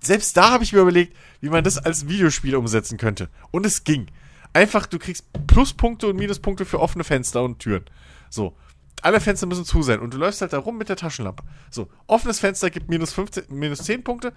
Selbst 0.00 0.36
da 0.36 0.50
habe 0.50 0.64
ich 0.64 0.72
mir 0.72 0.80
überlegt, 0.80 1.16
wie 1.40 1.48
man 1.48 1.64
das 1.64 1.78
als 1.78 2.08
Videospiel 2.08 2.54
umsetzen 2.56 2.98
könnte. 2.98 3.28
Und 3.50 3.66
es 3.66 3.84
ging. 3.84 4.06
Einfach, 4.52 4.86
du 4.86 4.98
kriegst 4.98 5.26
Pluspunkte 5.46 6.06
und 6.06 6.16
Minuspunkte 6.16 6.64
für 6.64 6.80
offene 6.80 7.04
Fenster 7.04 7.42
und 7.42 7.58
Türen. 7.58 7.84
So. 8.30 8.56
Alle 9.02 9.20
Fenster 9.20 9.46
müssen 9.46 9.64
zu 9.64 9.82
sein 9.82 10.00
und 10.00 10.14
du 10.14 10.18
läufst 10.18 10.40
halt 10.40 10.52
da 10.52 10.58
rum 10.58 10.78
mit 10.78 10.88
der 10.88 10.96
Taschenlampe. 10.96 11.44
So, 11.70 11.88
offenes 12.06 12.40
Fenster 12.40 12.70
gibt 12.70 12.88
minus, 12.88 13.12
15, 13.12 13.44
minus 13.50 13.80
10 13.80 14.04
Punkte, 14.04 14.32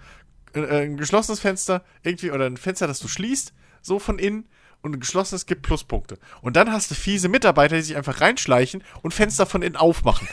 äh, 0.54 0.82
ein 0.82 0.96
geschlossenes 0.96 1.40
Fenster 1.40 1.82
irgendwie 2.02 2.30
oder 2.30 2.46
ein 2.46 2.56
Fenster, 2.56 2.86
das 2.86 2.98
du 2.98 3.08
schließt, 3.08 3.52
so 3.82 3.98
von 3.98 4.18
innen 4.18 4.48
und 4.82 4.94
ein 4.94 5.00
geschlossenes 5.00 5.46
gibt 5.46 5.62
Pluspunkte. 5.62 6.18
Und 6.42 6.56
dann 6.56 6.72
hast 6.72 6.90
du 6.90 6.94
fiese 6.94 7.28
Mitarbeiter, 7.28 7.76
die 7.76 7.82
sich 7.82 7.96
einfach 7.96 8.20
reinschleichen 8.20 8.82
und 9.02 9.12
Fenster 9.12 9.46
von 9.46 9.62
innen 9.62 9.76
aufmachen. 9.76 10.28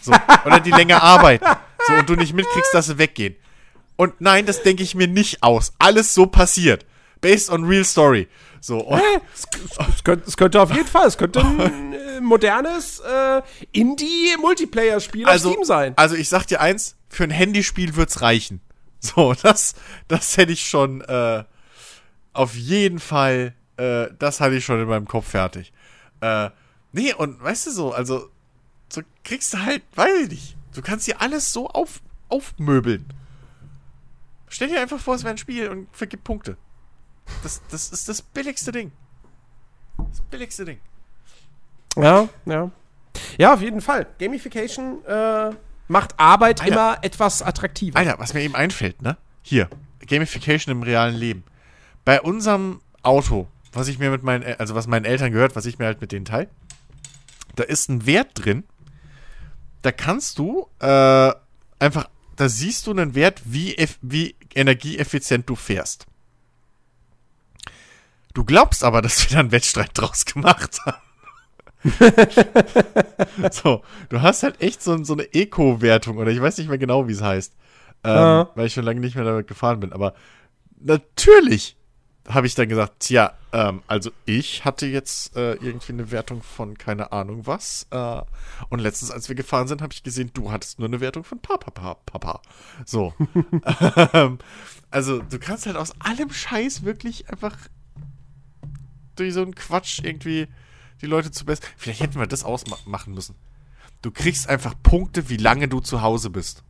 So, 0.00 0.12
oder 0.44 0.58
die 0.60 0.72
länger 0.72 1.02
arbeiten. 1.02 1.46
So, 1.86 1.94
und 1.94 2.08
du 2.08 2.16
nicht 2.16 2.32
mitkriegst, 2.32 2.74
dass 2.74 2.86
sie 2.86 2.98
weggehen. 2.98 3.36
Und 3.96 4.20
nein, 4.20 4.46
das 4.46 4.62
denke 4.62 4.82
ich 4.82 4.94
mir 4.94 5.06
nicht 5.06 5.42
aus. 5.42 5.74
Alles 5.78 6.14
so 6.14 6.26
passiert. 6.26 6.86
Based 7.20 7.50
on 7.50 7.64
real 7.64 7.84
story. 7.84 8.28
So, 8.60 8.78
und, 8.78 9.00
Es, 9.32 9.46
es, 9.54 9.88
es, 9.88 10.04
könnte, 10.04 10.24
es 10.26 10.36
könnte 10.36 10.60
auf 10.60 10.72
jeden 10.72 10.88
Fall, 10.88 11.06
es 11.06 11.18
könnte 11.18 11.40
äh, 11.58 11.91
modernes 12.24 13.00
äh, 13.00 13.42
Indie-Multiplayer-Spiel 13.72 15.24
auf 15.24 15.30
also, 15.30 15.50
Steam 15.50 15.64
sein. 15.64 15.92
also 15.96 16.14
ich 16.14 16.28
sag 16.28 16.46
dir 16.46 16.60
eins, 16.60 16.96
für 17.08 17.24
ein 17.24 17.30
Handyspiel 17.30 17.96
wird's 17.96 18.20
reichen. 18.22 18.60
So, 19.04 19.34
das, 19.34 19.74
das 20.06 20.36
hätte 20.36 20.52
ich 20.52 20.68
schon 20.68 21.00
äh, 21.00 21.42
auf 22.32 22.54
jeden 22.54 23.00
Fall, 23.00 23.52
äh, 23.76 24.06
das 24.16 24.40
hatte 24.40 24.54
ich 24.54 24.64
schon 24.64 24.80
in 24.80 24.86
meinem 24.86 25.08
Kopf 25.08 25.28
fertig. 25.28 25.72
Äh, 26.20 26.50
nee, 26.92 27.12
und 27.12 27.42
weißt 27.42 27.66
du 27.66 27.72
so, 27.72 27.92
also, 27.92 28.30
so 28.88 29.02
kriegst 29.24 29.54
du 29.54 29.58
halt, 29.58 29.82
weiß 29.96 30.22
ich 30.22 30.28
nicht, 30.28 30.56
du 30.72 30.82
kannst 30.82 31.08
dir 31.08 31.20
alles 31.20 31.52
so 31.52 31.68
auf, 31.68 32.00
aufmöbeln. 32.28 33.12
Stell 34.48 34.68
dir 34.68 34.80
einfach 34.80 35.00
vor, 35.00 35.16
es 35.16 35.24
wäre 35.24 35.34
ein 35.34 35.38
Spiel 35.38 35.68
und 35.68 35.88
vergib 35.92 36.22
Punkte. 36.22 36.56
Das, 37.42 37.60
das 37.70 37.90
ist 37.90 38.08
das 38.08 38.22
billigste 38.22 38.70
Ding. 38.70 38.92
Das 39.96 40.20
billigste 40.20 40.64
Ding. 40.64 40.80
Ja, 41.96 42.28
ja. 42.46 42.70
Ja, 43.38 43.54
auf 43.54 43.60
jeden 43.60 43.80
Fall. 43.80 44.06
Gamification 44.18 45.04
äh, 45.04 45.50
macht 45.88 46.18
Arbeit 46.18 46.60
Alter. 46.62 46.72
immer 46.72 46.98
etwas 47.02 47.42
attraktiver. 47.42 47.98
Alter, 47.98 48.18
was 48.18 48.34
mir 48.34 48.40
eben 48.42 48.54
einfällt, 48.54 49.02
ne? 49.02 49.16
Hier, 49.42 49.68
Gamification 50.06 50.72
im 50.72 50.82
realen 50.82 51.14
Leben. 51.14 51.44
Bei 52.04 52.20
unserem 52.20 52.80
Auto, 53.02 53.48
was 53.72 53.88
ich 53.88 53.98
mir 53.98 54.10
mit 54.10 54.22
meinen, 54.22 54.42
El- 54.42 54.56
also 54.56 54.74
was 54.74 54.86
meinen 54.86 55.04
Eltern 55.04 55.32
gehört, 55.32 55.54
was 55.56 55.66
ich 55.66 55.78
mir 55.78 55.86
halt 55.86 56.00
mit 56.00 56.12
denen 56.12 56.24
teile, 56.24 56.48
da 57.56 57.64
ist 57.64 57.88
ein 57.88 58.06
Wert 58.06 58.30
drin. 58.34 58.64
Da 59.82 59.92
kannst 59.92 60.38
du 60.38 60.68
äh, 60.78 61.32
einfach, 61.78 62.08
da 62.36 62.48
siehst 62.48 62.86
du 62.86 62.92
einen 62.92 63.14
Wert, 63.14 63.42
wie, 63.44 63.76
wie 64.00 64.34
energieeffizient 64.54 65.48
du 65.48 65.56
fährst. 65.56 66.06
Du 68.32 68.44
glaubst 68.44 68.84
aber, 68.84 69.02
dass 69.02 69.22
wir 69.28 69.34
da 69.34 69.40
einen 69.40 69.52
Wettstreit 69.52 69.90
draus 69.94 70.24
gemacht 70.24 70.80
haben. 70.86 70.96
so, 73.50 73.82
du 74.08 74.22
hast 74.22 74.42
halt 74.42 74.60
echt 74.60 74.82
so, 74.82 75.02
so 75.04 75.14
eine 75.14 75.32
Eco-Wertung 75.34 76.18
oder 76.18 76.30
ich 76.30 76.40
weiß 76.40 76.58
nicht 76.58 76.68
mehr 76.68 76.78
genau, 76.78 77.08
wie 77.08 77.12
es 77.12 77.22
heißt. 77.22 77.54
Ähm, 78.04 78.14
Ja. 78.14 78.50
Weil 78.54 78.66
ich 78.66 78.74
schon 78.74 78.84
lange 78.84 79.00
nicht 79.00 79.16
mehr 79.16 79.24
damit 79.24 79.46
gefahren 79.46 79.80
bin. 79.80 79.92
Aber 79.92 80.14
natürlich 80.80 81.76
habe 82.28 82.46
ich 82.46 82.54
dann 82.54 82.68
gesagt, 82.68 83.00
tja, 83.00 83.32
ähm, 83.52 83.82
also 83.88 84.10
ich 84.26 84.64
hatte 84.64 84.86
jetzt 84.86 85.36
äh, 85.36 85.54
irgendwie 85.54 85.92
eine 85.92 86.10
Wertung 86.12 86.42
von 86.42 86.78
keine 86.78 87.10
Ahnung 87.12 87.46
was. 87.46 87.86
Äh, 87.90 88.22
und 88.68 88.78
letztens, 88.78 89.10
als 89.10 89.28
wir 89.28 89.34
gefahren 89.34 89.66
sind, 89.66 89.82
habe 89.82 89.92
ich 89.92 90.02
gesehen, 90.02 90.30
du 90.32 90.52
hattest 90.52 90.78
nur 90.78 90.88
eine 90.88 91.00
Wertung 91.00 91.24
von 91.24 91.40
Papa, 91.40 91.70
Papa, 91.70 92.00
Papa. 92.06 92.40
So. 92.86 93.12
ähm, 94.12 94.38
also 94.90 95.20
du 95.20 95.38
kannst 95.38 95.66
halt 95.66 95.76
aus 95.76 95.92
allem 96.00 96.30
Scheiß 96.30 96.84
wirklich 96.84 97.28
einfach 97.28 97.56
durch 99.16 99.34
so 99.34 99.42
einen 99.42 99.54
Quatsch 99.54 100.00
irgendwie 100.02 100.48
die 101.02 101.06
Leute 101.06 101.30
zu 101.30 101.44
best. 101.44 101.62
Vielleicht 101.76 102.00
hätten 102.00 102.18
wir 102.18 102.26
das 102.26 102.44
ausmachen 102.44 103.12
müssen. 103.12 103.34
Du 104.00 104.10
kriegst 104.10 104.48
einfach 104.48 104.72
Punkte, 104.82 105.28
wie 105.28 105.36
lange 105.36 105.68
du 105.68 105.80
zu 105.80 106.00
Hause 106.02 106.30
bist. 106.30 106.64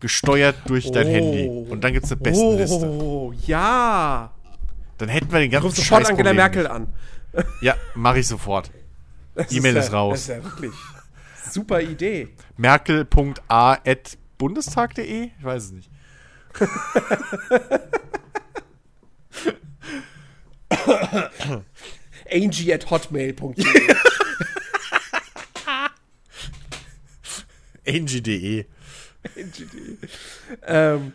Gesteuert 0.00 0.56
durch 0.66 0.92
dein 0.92 1.06
Oh. 1.06 1.10
Handy. 1.10 1.48
Und 1.70 1.82
dann 1.82 1.94
gibt's 1.94 2.12
eine 2.12 2.20
Bestenliste. 2.20 2.86
Oh, 2.86 3.32
ja. 3.46 4.30
Dann 4.98 5.08
hätten 5.08 5.32
wir 5.32 5.38
den 5.40 5.50
ganzen 5.50 5.68
Ruf 5.68 5.76
sofort 5.76 6.10
Angela 6.10 6.34
Merkel 6.34 6.66
an. 6.66 6.92
Ja, 7.62 7.74
mache 7.94 8.18
ich 8.20 8.28
sofort. 8.28 8.70
E-Mail 9.50 9.74
ja, 9.74 9.80
ist 9.80 9.92
raus. 9.92 10.12
Das 10.12 10.20
ist 10.22 10.28
ja 10.28 10.44
wirklich 10.44 10.70
super 11.50 11.80
Idee. 11.80 12.28
Merkel.a.bundestag.de? 12.56 15.30
Ich 15.36 15.44
weiß 15.44 15.64
es 15.64 15.72
nicht. 15.72 15.90
Angie 22.30 22.72
at 22.72 22.90
hotmail.de. 22.90 23.64
Angie.de. 27.86 28.64
ähm, 30.66 31.12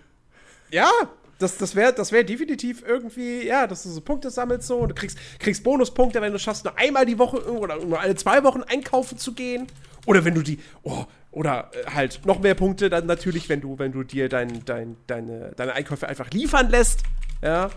ja, 0.72 0.92
das, 1.40 1.58
das 1.58 1.76
wäre 1.76 1.94
das 1.94 2.12
wär 2.12 2.24
definitiv 2.24 2.84
irgendwie, 2.86 3.46
ja, 3.46 3.66
dass 3.66 3.84
du 3.84 3.90
so 3.90 4.02
Punkte 4.02 4.30
sammelst 4.30 4.68
so 4.68 4.78
und 4.78 4.90
du 4.90 4.96
kriegst, 4.96 5.18
kriegst 5.40 5.64
Bonuspunkte, 5.64 6.22
wenn 6.22 6.34
du 6.34 6.40
schaffst, 6.40 6.66
nur 6.66 6.78
einmal 6.78 7.06
die 7.06 7.18
Woche 7.18 7.52
oder 7.52 7.78
nur 7.84 8.00
alle 8.00 8.16
zwei 8.16 8.44
Wochen 8.44 8.62
einkaufen 8.64 9.18
zu 9.18 9.34
gehen. 9.34 9.68
Oder 10.06 10.26
wenn 10.26 10.36
du 10.36 10.42
die, 10.42 10.60
oh, 10.84 11.06
oder 11.32 11.72
äh, 11.74 11.92
halt 11.92 12.26
noch 12.26 12.40
mehr 12.40 12.56
Punkte 12.56 12.90
dann 12.90 13.06
natürlich, 13.06 13.48
wenn 13.50 13.62
du, 13.62 13.80
wenn 13.80 13.92
du 13.92 14.04
dir 14.04 14.30
dein, 14.30 14.66
dein, 14.66 14.98
deine, 15.08 15.52
deine 15.56 15.74
Einkäufe 15.74 16.08
einfach 16.08 16.30
liefern 16.32 16.70
lässt. 16.70 17.04
Ja. 17.42 17.70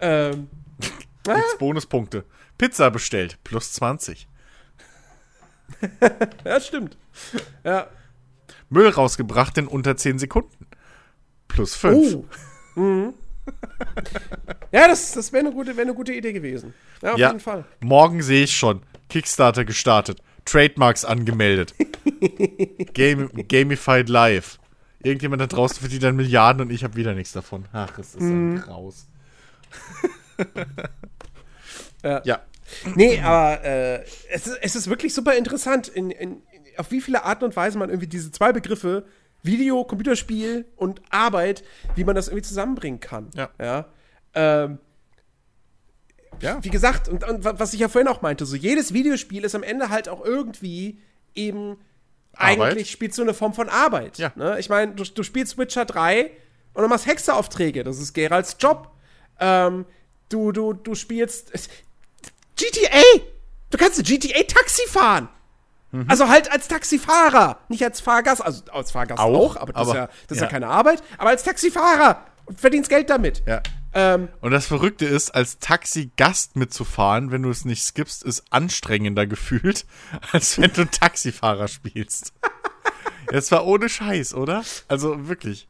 Ähm, 0.00 0.48
Gibt's 1.24 1.58
Bonuspunkte. 1.58 2.24
Pizza 2.60 2.90
bestellt. 2.90 3.38
Plus 3.44 3.72
20. 3.72 4.28
ja, 6.44 6.60
stimmt. 6.60 6.96
Ja. 7.64 7.86
Müll 8.68 8.88
rausgebracht 8.88 9.56
in 9.58 9.66
unter 9.66 9.96
10 9.96 10.18
Sekunden. 10.18 10.66
Plus 11.48 11.74
5. 11.74 12.14
Oh. 12.14 12.24
mhm. 12.80 13.14
Ja, 14.72 14.86
das, 14.88 15.12
das 15.12 15.32
wäre 15.32 15.46
eine, 15.46 15.54
gute- 15.54 15.74
wär 15.76 15.82
eine 15.84 15.94
gute 15.94 16.12
Idee 16.12 16.32
gewesen. 16.32 16.74
Ja, 17.02 17.12
auf 17.14 17.18
Ja. 17.18 17.28
jeden 17.28 17.40
Fall. 17.40 17.64
Morgen 17.80 18.22
sehe 18.22 18.44
ich 18.44 18.56
schon. 18.56 18.82
Kickstarter 19.08 19.64
gestartet. 19.64 20.20
Trademarks 20.44 21.04
angemeldet. 21.04 21.74
Game, 22.94 23.30
gamified 23.48 24.08
Live. 24.08 24.58
Irgendjemand 25.02 25.40
da 25.40 25.46
draußen 25.46 25.78
verdient 25.80 26.02
dann 26.02 26.16
Milliarden 26.16 26.60
und 26.62 26.70
ich 26.70 26.84
habe 26.84 26.94
wieder 26.96 27.14
nichts 27.14 27.32
davon. 27.32 27.64
Ach, 27.72 27.98
es 27.98 28.14
ist 28.14 28.20
Mhm. 28.20 28.56
ein 28.56 28.60
Graus. 28.60 29.06
Ja. 32.02 32.22
Ja. 32.24 32.40
Nee, 32.94 33.20
aber 33.20 33.64
äh, 33.64 34.04
es, 34.30 34.46
ist, 34.46 34.58
es 34.62 34.76
ist 34.76 34.88
wirklich 34.90 35.14
super 35.14 35.34
interessant, 35.36 35.88
in, 35.88 36.10
in, 36.10 36.42
auf 36.76 36.90
wie 36.90 37.00
viele 37.00 37.24
Arten 37.24 37.44
und 37.44 37.56
Weisen 37.56 37.78
man 37.78 37.88
irgendwie 37.90 38.06
diese 38.06 38.30
zwei 38.32 38.52
Begriffe, 38.52 39.04
Video, 39.42 39.84
Computerspiel 39.84 40.66
und 40.76 41.00
Arbeit, 41.10 41.64
wie 41.94 42.04
man 42.04 42.14
das 42.14 42.28
irgendwie 42.28 42.42
zusammenbringen 42.46 43.00
kann. 43.00 43.30
Ja. 43.34 43.50
Ja. 43.60 43.86
Ähm, 44.34 44.78
Ja. 46.40 46.62
wie 46.62 46.70
gesagt, 46.70 47.08
und, 47.08 47.26
und 47.28 47.44
wa- 47.44 47.54
was 47.58 47.72
ich 47.74 47.80
ja 47.80 47.88
vorhin 47.88 48.08
auch 48.08 48.22
meinte, 48.22 48.46
so 48.46 48.56
jedes 48.56 48.92
Videospiel 48.94 49.44
ist 49.44 49.54
am 49.54 49.62
Ende 49.62 49.90
halt 49.90 50.08
auch 50.08 50.24
irgendwie 50.24 50.98
eben 51.34 51.76
Arbeit. 52.34 52.60
eigentlich 52.72 52.90
spielst 52.90 53.18
du 53.18 53.22
eine 53.22 53.34
Form 53.34 53.52
von 53.52 53.68
Arbeit. 53.68 54.18
Ja. 54.18 54.32
Ne? 54.36 54.58
Ich 54.58 54.68
meine, 54.68 54.94
du, 54.94 55.04
du 55.04 55.22
spielst 55.22 55.58
Witcher 55.58 55.84
3 55.84 56.30
und 56.74 56.82
du 56.82 56.88
machst 56.88 57.06
Hexeraufträge, 57.06 57.82
das 57.84 57.98
ist 57.98 58.14
Geralds 58.14 58.56
Job. 58.58 58.90
Ähm, 59.38 59.84
du, 60.28 60.52
du, 60.52 60.72
du 60.72 60.94
spielst 60.94 61.50
GTA! 62.60 63.02
Du 63.70 63.78
kannst 63.78 63.98
ein 63.98 64.04
GTA-Taxi 64.04 64.82
fahren! 64.88 65.28
Mhm. 65.92 66.04
Also 66.08 66.28
halt 66.28 66.50
als 66.52 66.68
Taxifahrer, 66.68 67.58
nicht 67.68 67.82
als 67.82 68.00
Fahrgast, 68.00 68.42
also 68.44 68.62
als 68.72 68.92
Fahrgast 68.92 69.20
auch, 69.20 69.56
Auch, 69.56 69.56
aber 69.56 69.72
das, 69.72 69.82
ist, 69.82 69.88
aber- 69.90 69.98
ja, 69.98 70.06
das 70.28 70.36
ist 70.36 70.40
ja 70.40 70.46
ja. 70.46 70.50
keine 70.50 70.68
Arbeit, 70.68 71.02
aber 71.18 71.30
als 71.30 71.42
Taxifahrer 71.42 72.24
und 72.46 72.60
verdienst 72.60 72.88
Geld 72.90 73.10
damit. 73.10 73.42
Ja. 73.46 73.60
Ähm, 73.92 74.28
Und 74.40 74.52
das 74.52 74.66
Verrückte 74.66 75.04
ist, 75.06 75.30
als 75.34 75.58
Taxigast 75.58 76.54
mitzufahren, 76.54 77.32
wenn 77.32 77.42
du 77.42 77.50
es 77.50 77.64
nicht 77.64 77.82
skippst, 77.82 78.22
ist 78.22 78.44
anstrengender 78.50 79.26
gefühlt, 79.26 79.84
als 80.32 80.60
wenn 80.60 80.72
du 80.72 80.84
Taxifahrer 80.88 81.68
spielst. 81.68 82.32
Das 83.32 83.52
war 83.52 83.64
ohne 83.64 83.88
Scheiß, 83.88 84.34
oder? 84.34 84.64
Also 84.88 85.28
wirklich. 85.28 85.68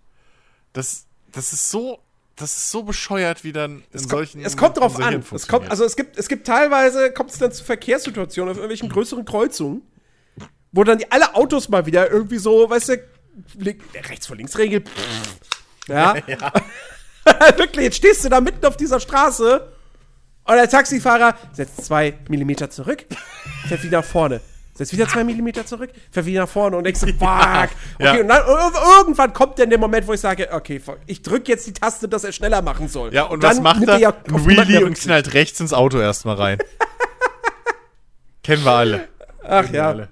Das, 0.73 1.05
das 1.31 1.53
ist 1.53 1.71
so, 1.71 1.99
das 2.41 2.57
ist 2.57 2.71
so 2.71 2.83
bescheuert, 2.83 3.45
wie 3.45 3.53
dann 3.53 3.77
in 3.79 3.83
Es, 3.93 4.03
kommt- 4.03 4.11
solchen. 4.11 4.45
es 4.45 4.57
kommt 4.57 4.77
drauf 4.79 4.99
an. 4.99 5.23
Es 5.35 5.47
kommt, 5.47 5.71
also 5.71 5.85
es 5.85 5.97
gibt, 5.97 6.17
es 6.19 6.29
gibt 6.29 6.47
teilweise, 6.47 7.13
kommt 7.13 7.31
es 7.31 7.39
dann 7.39 7.53
zu 7.53 7.65
Verkehrssituationen 7.65 8.51
auf 8.51 8.57
irgendwelchen 8.57 8.89
größeren 8.89 9.25
Kreuzungen, 9.25 9.83
wo 10.73 10.85
dann 10.85 10.99
die, 10.99 11.11
alle 11.13 11.35
Autos 11.35 11.69
mal 11.69 11.87
wieder 11.87 12.11
irgendwie 12.11 12.39
so, 12.39 12.69
weißt 12.69 12.89
du, 12.91 12.99
rechts 14.09 14.27
vor 14.27 14.37
links 14.37 14.57
Regel. 14.59 14.85
Ja. 15.89 16.15
Wirklich, 17.57 17.85
jetzt 17.85 17.97
stehst 17.97 18.25
du 18.25 18.29
da 18.29 18.41
mitten 18.41 18.65
auf 18.67 18.77
dieser 18.77 18.99
Straße 19.01 19.73
und 20.45 20.55
der 20.55 20.69
Taxifahrer 20.69 21.37
setzt 21.53 21.85
zwei 21.85 22.19
Millimeter 22.29 22.71
zurück, 22.71 23.05
fährt 23.69 23.83
wieder 23.85 23.99
nach 23.99 24.05
vorne. 24.05 24.41
Setzt 24.81 24.95
wieder 24.95 25.07
zwei 25.09 25.25
Millimeter 25.25 25.67
zurück, 25.67 25.91
fährt 26.11 26.25
wieder 26.25 26.41
nach 26.41 26.49
vorne 26.49 26.75
und 26.79 26.85
denkst, 26.85 27.01
fuck. 27.19 27.19
Okay, 27.19 27.69
ja. 27.99 28.13
und 28.19 28.29
dann 28.29 28.43
ir- 28.43 28.99
irgendwann 28.99 29.33
kommt 29.35 29.59
dann 29.59 29.69
der 29.69 29.79
Moment, 29.79 30.07
wo 30.07 30.15
ich 30.15 30.21
sage, 30.21 30.49
okay, 30.51 30.81
fuck, 30.81 30.97
ich 31.07 31.21
drücke 31.21 31.53
jetzt 31.53 31.67
die 31.67 31.75
Taste, 31.75 32.09
dass 32.09 32.25
er 32.25 32.33
schneller 32.33 32.63
machen 32.63 32.89
soll. 32.89 33.13
ja, 33.13 33.25
und 33.25 33.43
dann 33.45 33.51
was 33.51 33.61
macht 33.61 33.87
er? 33.87 33.99
ja 33.99 34.09
Ein 34.29 34.47
Wheelie 34.47 34.87
und 34.87 34.99
knallt 34.99 35.35
rechts 35.35 35.61
ins 35.61 35.75
Auto 35.75 36.01
erstmal 36.01 36.37
rein. 36.37 36.59
Kennen 38.43 38.65
wir 38.65 38.73
alle. 38.73 39.09
Ach 39.45 39.63
Kennen 39.65 39.75
ja. 39.75 39.89
alle. 39.89 40.09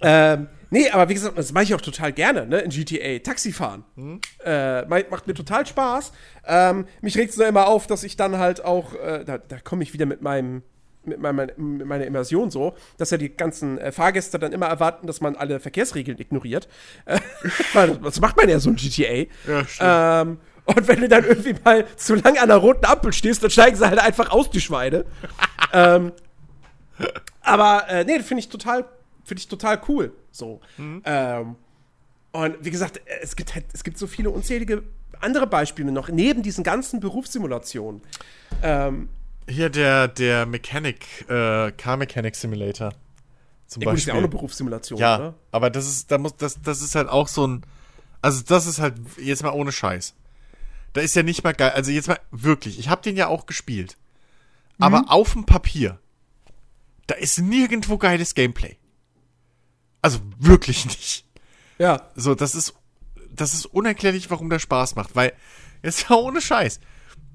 Ähm, 0.00 0.48
nee, 0.70 0.90
aber 0.90 1.08
wie 1.08 1.14
gesagt, 1.14 1.38
das 1.38 1.52
mache 1.52 1.62
ich 1.64 1.74
auch 1.74 1.80
total 1.80 2.12
gerne, 2.12 2.46
ne, 2.46 2.58
in 2.58 2.70
GTA. 2.70 3.20
Taxifahren. 3.20 3.84
Hm? 3.94 4.20
Äh, 4.44 4.82
macht 4.86 5.10
macht 5.10 5.26
mir 5.28 5.34
total 5.34 5.64
Spaß. 5.66 6.10
Ähm, 6.46 6.86
mich 7.00 7.16
regt 7.16 7.30
es 7.30 7.36
nur 7.36 7.46
immer 7.46 7.68
auf, 7.68 7.86
dass 7.86 8.02
ich 8.02 8.16
dann 8.16 8.38
halt 8.38 8.64
auch, 8.64 8.92
äh, 8.94 9.24
da, 9.24 9.38
da 9.38 9.58
komme 9.60 9.82
ich 9.84 9.92
wieder 9.92 10.04
mit 10.06 10.20
meinem, 10.20 10.62
mit, 11.06 11.20
meinem, 11.20 11.50
mit 11.56 11.86
meiner 11.86 12.04
Immersion 12.04 12.50
so, 12.50 12.74
dass 12.96 13.10
ja 13.10 13.16
die 13.16 13.34
ganzen 13.34 13.78
äh, 13.78 13.92
Fahrgäste 13.92 14.38
dann 14.38 14.52
immer 14.52 14.66
erwarten, 14.66 15.06
dass 15.06 15.20
man 15.20 15.36
alle 15.36 15.60
Verkehrsregeln 15.60 16.18
ignoriert. 16.18 16.68
Das 18.02 18.20
macht 18.20 18.36
man 18.36 18.48
ja 18.48 18.58
so 18.58 18.70
in 18.70 18.76
GTA. 18.76 19.26
Ja, 19.46 19.66
stimmt. 19.66 19.80
Ähm, 19.80 20.38
und 20.64 20.88
wenn 20.88 21.00
du 21.00 21.08
dann 21.08 21.24
irgendwie 21.24 21.54
mal 21.64 21.86
zu 21.96 22.14
lange 22.14 22.40
an 22.40 22.48
der 22.48 22.56
roten 22.58 22.84
Ampel 22.86 23.12
stehst, 23.12 23.42
dann 23.42 23.50
steigen 23.50 23.76
sie 23.76 23.86
halt 23.86 23.98
einfach 23.98 24.30
aus, 24.30 24.50
die 24.50 24.60
Schweine. 24.60 25.04
ähm, 25.72 26.12
aber 27.42 27.88
äh, 27.88 28.04
nee, 28.04 28.20
finde 28.20 28.40
ich 28.40 28.48
total, 28.48 28.84
finde 29.24 29.40
ich 29.40 29.48
total 29.48 29.80
cool. 29.88 30.12
So. 30.30 30.60
Ähm, 30.78 31.56
und 32.32 32.56
wie 32.60 32.70
gesagt, 32.70 32.98
äh, 32.98 33.20
es 33.22 33.36
gibt 33.36 33.54
halt, 33.54 33.66
es 33.72 33.84
gibt 33.84 33.98
so 33.98 34.06
viele 34.06 34.30
unzählige 34.30 34.84
andere 35.20 35.46
Beispiele 35.46 35.92
noch, 35.92 36.08
neben 36.08 36.42
diesen 36.42 36.64
ganzen 36.64 37.00
Berufssimulationen. 37.00 38.02
Ähm, 38.62 39.08
Hier 39.48 39.68
der, 39.70 40.08
der 40.08 40.46
Mechanic, 40.46 41.28
äh, 41.28 41.70
Car 41.72 41.96
Mechanic 41.96 42.34
Simulator. 42.34 42.92
Zum 43.66 43.82
ja, 43.82 43.90
gut, 43.90 43.98
ist 43.98 44.06
ja 44.06 44.14
auch 44.14 44.18
eine 44.18 44.26
Beispiel. 44.26 44.38
Berufssimulation, 44.38 44.98
Ja, 44.98 45.16
oder? 45.18 45.34
aber 45.52 45.70
das 45.70 45.86
ist, 45.86 46.10
da 46.10 46.18
muss, 46.18 46.36
das, 46.36 46.60
das 46.62 46.80
ist 46.82 46.94
halt 46.94 47.08
auch 47.08 47.28
so 47.28 47.46
ein, 47.46 47.62
also 48.22 48.42
das 48.42 48.66
ist 48.66 48.78
halt 48.78 48.94
jetzt 49.18 49.42
mal 49.42 49.50
ohne 49.52 49.72
Scheiß. 49.72 50.14
Da 50.92 51.00
ist 51.00 51.14
ja 51.16 51.22
nicht 51.22 51.42
mal 51.44 51.52
geil, 51.54 51.70
also 51.72 51.90
jetzt 51.90 52.08
mal 52.08 52.20
wirklich, 52.30 52.78
ich 52.78 52.88
habe 52.88 53.02
den 53.02 53.16
ja 53.16 53.26
auch 53.28 53.46
gespielt. 53.46 53.96
Aber 54.78 55.00
Mhm. 55.02 55.08
auf 55.08 55.32
dem 55.32 55.44
Papier, 55.44 55.98
da 57.06 57.14
ist 57.14 57.38
nirgendwo 57.38 57.98
geiles 57.98 58.34
Gameplay. 58.34 58.76
Also 60.02 60.20
wirklich 60.38 60.84
nicht. 60.86 61.24
Ja. 61.78 62.08
So, 62.14 62.34
das 62.34 62.54
ist, 62.54 62.74
das 63.30 63.54
ist 63.54 63.66
unerklärlich, 63.66 64.30
warum 64.30 64.48
der 64.50 64.58
Spaß 64.58 64.94
macht, 64.94 65.16
weil, 65.16 65.32
jetzt 65.82 66.08
mal 66.08 66.16
ohne 66.16 66.40
Scheiß. 66.40 66.80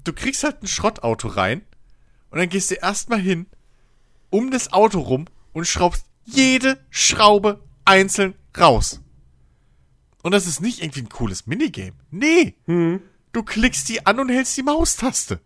Du 0.04 0.12
kriegst 0.12 0.42
halt 0.44 0.62
ein 0.62 0.66
Schrottauto 0.66 1.28
rein 1.28 1.62
und 2.30 2.38
dann 2.38 2.48
gehst 2.48 2.70
du 2.70 2.74
erstmal 2.76 3.20
hin, 3.20 3.46
um 4.30 4.50
das 4.50 4.72
Auto 4.72 5.00
rum 5.00 5.26
und 5.52 5.66
schraubst 5.66 6.04
jede 6.24 6.78
Schraube 6.90 7.62
einzeln 7.84 8.34
raus. 8.58 9.00
Und 10.22 10.32
das 10.32 10.46
ist 10.46 10.60
nicht 10.60 10.82
irgendwie 10.82 11.00
ein 11.00 11.08
cooles 11.08 11.46
Minigame. 11.46 11.92
Nee. 12.10 12.54
Du 13.32 13.42
klickst 13.42 13.88
die 13.88 14.04
an 14.06 14.20
und 14.20 14.28
hältst 14.28 14.56
die 14.56 14.62
Maustaste. 14.62 15.40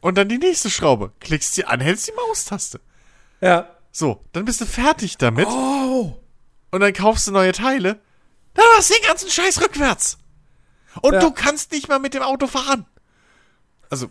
Und 0.00 0.18
dann 0.18 0.28
die 0.28 0.38
nächste 0.38 0.68
Schraube. 0.68 1.12
Klickst 1.20 1.54
sie 1.54 1.64
an, 1.64 1.80
hältst 1.80 2.08
die 2.08 2.12
Maustaste. 2.12 2.80
Ja. 3.40 3.70
So, 3.92 4.24
dann 4.32 4.44
bist 4.44 4.60
du 4.60 4.66
fertig 4.66 5.16
damit. 5.16 5.46
Oh. 5.48 6.18
Und 6.70 6.80
dann 6.80 6.92
kaufst 6.92 7.28
du 7.28 7.30
neue 7.30 7.52
Teile. 7.52 8.00
Dann 8.54 8.64
machst 8.74 8.90
du 8.90 8.94
den 8.94 9.06
ganzen 9.06 9.30
Scheiß 9.30 9.62
rückwärts. 9.62 10.18
Und 11.02 11.14
Ja. 11.14 11.20
du 11.20 11.30
kannst 11.30 11.72
nicht 11.72 11.88
mal 11.88 11.98
mit 12.00 12.14
dem 12.14 12.22
Auto 12.22 12.46
fahren. 12.48 12.84
Also, 13.90 14.10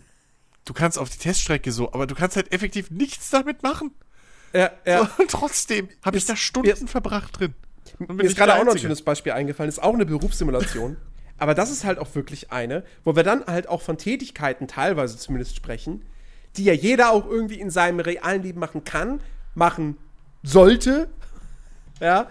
du 0.64 0.72
kannst 0.72 0.98
auf 0.98 1.10
die 1.10 1.18
Teststrecke 1.18 1.72
so, 1.72 1.92
aber 1.92 2.06
du 2.06 2.14
kannst 2.14 2.36
halt 2.36 2.52
effektiv 2.52 2.90
nichts 2.90 3.30
damit 3.30 3.62
machen. 3.62 3.92
Ja, 4.52 4.70
ja. 4.84 5.10
Und 5.18 5.30
trotzdem 5.30 5.88
habe 6.04 6.18
ich 6.18 6.26
da 6.26 6.36
Stunden 6.36 6.88
verbracht 6.88 7.38
drin. 7.38 7.54
Mir 7.98 8.24
ist 8.24 8.36
gerade 8.36 8.54
auch 8.54 8.64
noch 8.64 8.72
ein 8.72 8.78
schönes 8.78 9.02
Beispiel 9.02 9.32
eingefallen. 9.32 9.68
Ist 9.68 9.82
auch 9.82 9.94
eine 9.94 10.06
Berufssimulation. 10.06 10.96
aber 11.38 11.54
das 11.54 11.70
ist 11.70 11.84
halt 11.84 11.98
auch 11.98 12.14
wirklich 12.14 12.52
eine, 12.52 12.84
wo 13.04 13.16
wir 13.16 13.22
dann 13.22 13.44
halt 13.46 13.68
auch 13.68 13.82
von 13.82 13.98
Tätigkeiten 13.98 14.68
teilweise 14.68 15.18
zumindest 15.18 15.56
sprechen, 15.56 16.04
die 16.56 16.64
ja 16.64 16.72
jeder 16.72 17.10
auch 17.10 17.26
irgendwie 17.26 17.58
in 17.58 17.70
seinem 17.70 18.00
realen 18.00 18.42
Leben 18.42 18.60
machen 18.60 18.84
kann, 18.84 19.20
machen 19.54 19.96
sollte. 20.42 21.08
Ja. 22.00 22.30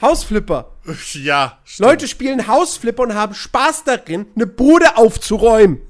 Hausflipper. 0.00 0.70
Ja, 1.14 1.58
stimmt. 1.64 1.88
Leute 1.88 2.08
spielen 2.08 2.46
Hausflipper 2.46 3.02
und 3.02 3.14
haben 3.14 3.34
Spaß 3.34 3.84
darin, 3.84 4.26
eine 4.36 4.46
Bude 4.46 4.96
aufzuräumen. 4.96 5.80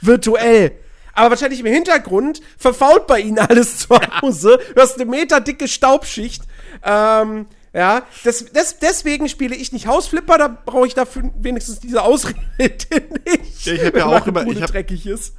Virtuell. 0.00 0.72
Aber 1.12 1.30
wahrscheinlich 1.30 1.60
im 1.60 1.66
Hintergrund 1.66 2.40
verfault 2.58 3.06
bei 3.06 3.20
ihnen 3.20 3.38
alles 3.38 3.78
zu 3.78 3.88
Hause. 4.22 4.58
Du 4.74 4.80
hast 4.80 4.94
eine 5.00 5.04
meterdicke 5.10 5.68
Staubschicht. 5.68 6.42
Ähm, 6.84 7.46
ja, 7.72 8.02
das, 8.24 8.44
das, 8.52 8.78
deswegen 8.78 9.28
spiele 9.28 9.54
ich 9.54 9.72
nicht 9.72 9.86
Hausflipper, 9.86 10.38
da 10.38 10.48
brauche 10.48 10.86
ich 10.86 10.94
dafür 10.94 11.30
wenigstens 11.38 11.78
diese 11.80 12.02
Ausrede 12.02 12.38
nicht. 12.58 13.64
Ja, 13.66 13.72
ich 13.74 13.84
hab 13.84 13.96
ja 13.96 14.06
auch 14.06 14.26
immer- 14.26 14.46
ich 14.46 14.60
hab- 14.62 14.70
dreckig 14.70 15.06
ist. 15.06 15.34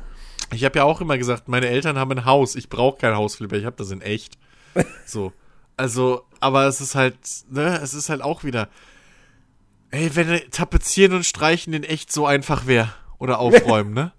Ich 0.54 0.66
habe 0.66 0.80
ja 0.80 0.84
auch 0.86 1.00
immer 1.02 1.18
gesagt, 1.18 1.48
meine 1.48 1.68
Eltern 1.68 1.98
haben 1.98 2.12
ein 2.12 2.26
Haus. 2.26 2.56
Ich 2.56 2.68
brauche 2.70 2.98
kein 3.00 3.16
Hausflipper. 3.16 3.56
Ich 3.56 3.66
habe 3.66 3.76
das 3.78 3.92
in 3.92 4.02
echt. 4.02 4.38
So. 5.06 5.32
Also, 5.78 6.24
aber 6.42 6.66
es 6.68 6.80
ist 6.82 6.94
halt, 6.96 7.16
ne, 7.50 7.80
es 7.82 7.94
ist 7.94 8.10
halt 8.10 8.22
auch 8.22 8.44
wieder. 8.44 8.68
Ey, 9.90 10.10
wenn 10.16 10.40
tapezieren 10.52 11.14
und 11.14 11.26
streichen 11.26 11.74
in 11.74 11.84
echt 11.84 12.12
so 12.12 12.26
einfach 12.26 12.66
wäre. 12.68 12.94
Oder 13.18 13.40
aufräumen, 13.40 13.94
ne? 13.96 14.12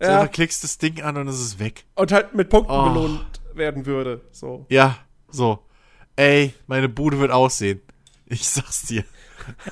So 0.00 0.08
Ja. 0.08 0.26
klickst 0.26 0.64
das 0.64 0.78
Ding 0.78 1.02
an 1.02 1.16
und 1.16 1.28
es 1.28 1.40
ist 1.40 1.58
weg. 1.58 1.84
Und 1.94 2.12
halt 2.12 2.34
mit 2.34 2.48
Punkten 2.50 2.72
Oh. 2.72 2.88
belohnt 2.88 3.24
werden 3.54 3.86
würde. 3.86 4.20
So. 4.32 4.66
Ja, 4.68 4.98
so. 5.28 5.60
Ey, 6.16 6.52
meine 6.66 6.88
Bude 6.88 7.18
wird 7.20 7.30
aussehen. 7.30 7.80
Ich 8.26 8.48
sag's 8.48 8.82
dir. 8.82 9.04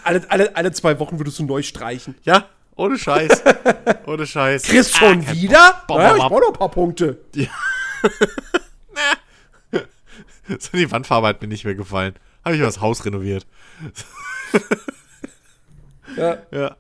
Alle, 0.05 0.25
alle, 0.31 0.55
alle 0.57 0.73
zwei 0.73 0.99
Wochen 0.99 1.19
würdest 1.19 1.39
du 1.39 1.45
neu 1.45 1.63
streichen. 1.63 2.15
Ja, 2.25 2.49
ohne 2.77 2.99
Scheiß. 2.99 3.43
ohne 4.07 4.27
Scheiß. 4.27 4.63
Chris 4.65 4.91
schon 4.93 5.27
wieder? 5.33 5.83
Bom, 5.89 6.01
Ja, 6.01 6.09
bom, 6.09 6.17
ich 6.17 6.23
bom. 6.23 6.29
brauche 6.31 6.41
noch 6.41 6.49
ein 6.49 6.59
paar 6.59 6.71
Punkte. 6.71 7.19
So, 10.49 10.77
die 10.77 10.91
Wandfarbe 10.91 11.29
hat 11.29 11.41
mir 11.41 11.49
nicht 11.49 11.65
mehr 11.65 11.77
gefallen. 11.77 12.15
Habe 12.45 12.57
ich 12.57 12.61
mal 12.61 12.67
das 12.67 12.81
Haus 12.81 13.05
renoviert. 13.05 13.47
Ja. 16.17 16.39
Ja. 16.51 16.77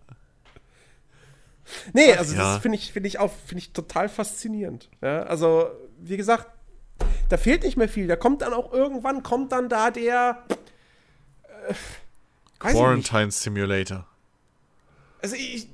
Nee, 1.92 2.12
also 2.14 2.34
ja. 2.34 2.54
das 2.54 2.62
finde 2.62 2.78
ich, 2.78 2.92
finde 2.92 3.08
ich 3.08 3.18
auch, 3.18 3.32
finde 3.46 3.60
ich 3.60 3.72
total 3.72 4.08
faszinierend. 4.08 4.88
Ja, 5.00 5.22
also, 5.24 5.70
wie 5.98 6.16
gesagt, 6.16 6.46
da 7.28 7.36
fehlt 7.36 7.62
nicht 7.62 7.76
mehr 7.76 7.88
viel. 7.88 8.06
Da 8.06 8.16
kommt 8.16 8.42
dann 8.42 8.52
auch 8.52 8.72
irgendwann, 8.72 9.22
kommt 9.22 9.52
dann 9.52 9.68
da 9.68 9.90
der. 9.90 10.44
Äh. 11.68 11.74
Quarantine 12.58 13.30
Simulator. 13.30 14.06
Also 15.20 15.36
ich. 15.36 15.68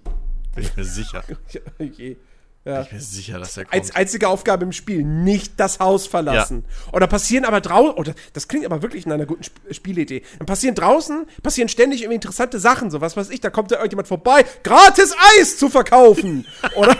Bin 0.55 0.65
ich 0.65 0.77
mir 0.77 0.85
sicher. 0.85 1.25
je. 1.79 2.17
Ja. 2.65 2.83
Ich 2.83 2.91
bin 2.91 3.01
sicher, 3.01 3.39
dass 3.39 3.57
er 3.57 3.65
kommt. 3.65 3.75
Als 3.75 3.95
einzige 3.95 4.29
Aufgabe 4.29 4.65
im 4.65 4.73
Spiel, 4.73 5.03
nicht 5.03 5.59
das 5.59 5.79
Haus 5.79 6.07
verlassen. 6.07 6.65
Oder 6.93 7.07
passieren 7.07 7.45
aber 7.45 7.61
draußen, 7.61 7.95
oder 7.95 8.15
das 8.35 8.47
klingt 8.47 8.67
aber 8.67 8.83
wirklich 8.83 9.07
in 9.07 9.13
einer 9.13 9.27
guten 9.27 9.43
Sp 9.47 9.57
Spielidee. 9.71 10.23
Dann 10.39 10.47
passieren 10.47 10.75
draußen, 10.75 11.27
passieren 11.43 11.69
ständig 11.69 12.03
irgendwie 12.03 12.17
interessante 12.17 12.59
Sachen, 12.59 12.91
so 12.91 13.01
was 13.01 13.17
weiß 13.17 13.31
ich, 13.31 13.41
da 13.41 13.51
kommt 13.51 13.71
da 13.71 13.77
irgendjemand 13.77 14.09
vorbei, 14.09 14.45
gratis 14.65 15.15
Eis 15.39 15.57
zu 15.57 15.71
verkaufen. 15.71 16.47
oder? 16.77 16.97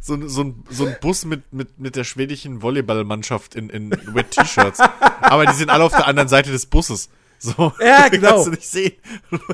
so, 0.00 0.28
so, 0.28 0.42
ein, 0.42 0.64
so 0.70 0.86
ein 0.86 0.96
Bus 1.00 1.24
mit, 1.24 1.52
mit, 1.52 1.78
mit 1.78 1.96
der 1.96 2.04
schwedischen 2.04 2.62
Volleyballmannschaft 2.62 3.54
in, 3.54 3.68
in 3.68 3.90
Wet 4.14 4.30
T-Shirts. 4.30 4.80
Aber 5.20 5.46
die 5.46 5.54
sind 5.54 5.70
alle 5.70 5.84
auf 5.84 5.92
der 5.92 6.06
anderen 6.06 6.28
Seite 6.28 6.50
des 6.50 6.66
Busses. 6.66 7.10
So, 7.44 7.72
Ja, 7.80 8.08
genau. 8.10 8.30
Kannst 8.30 8.46
du 8.46 8.50
nicht 8.52 8.68
sehen. 8.68 8.92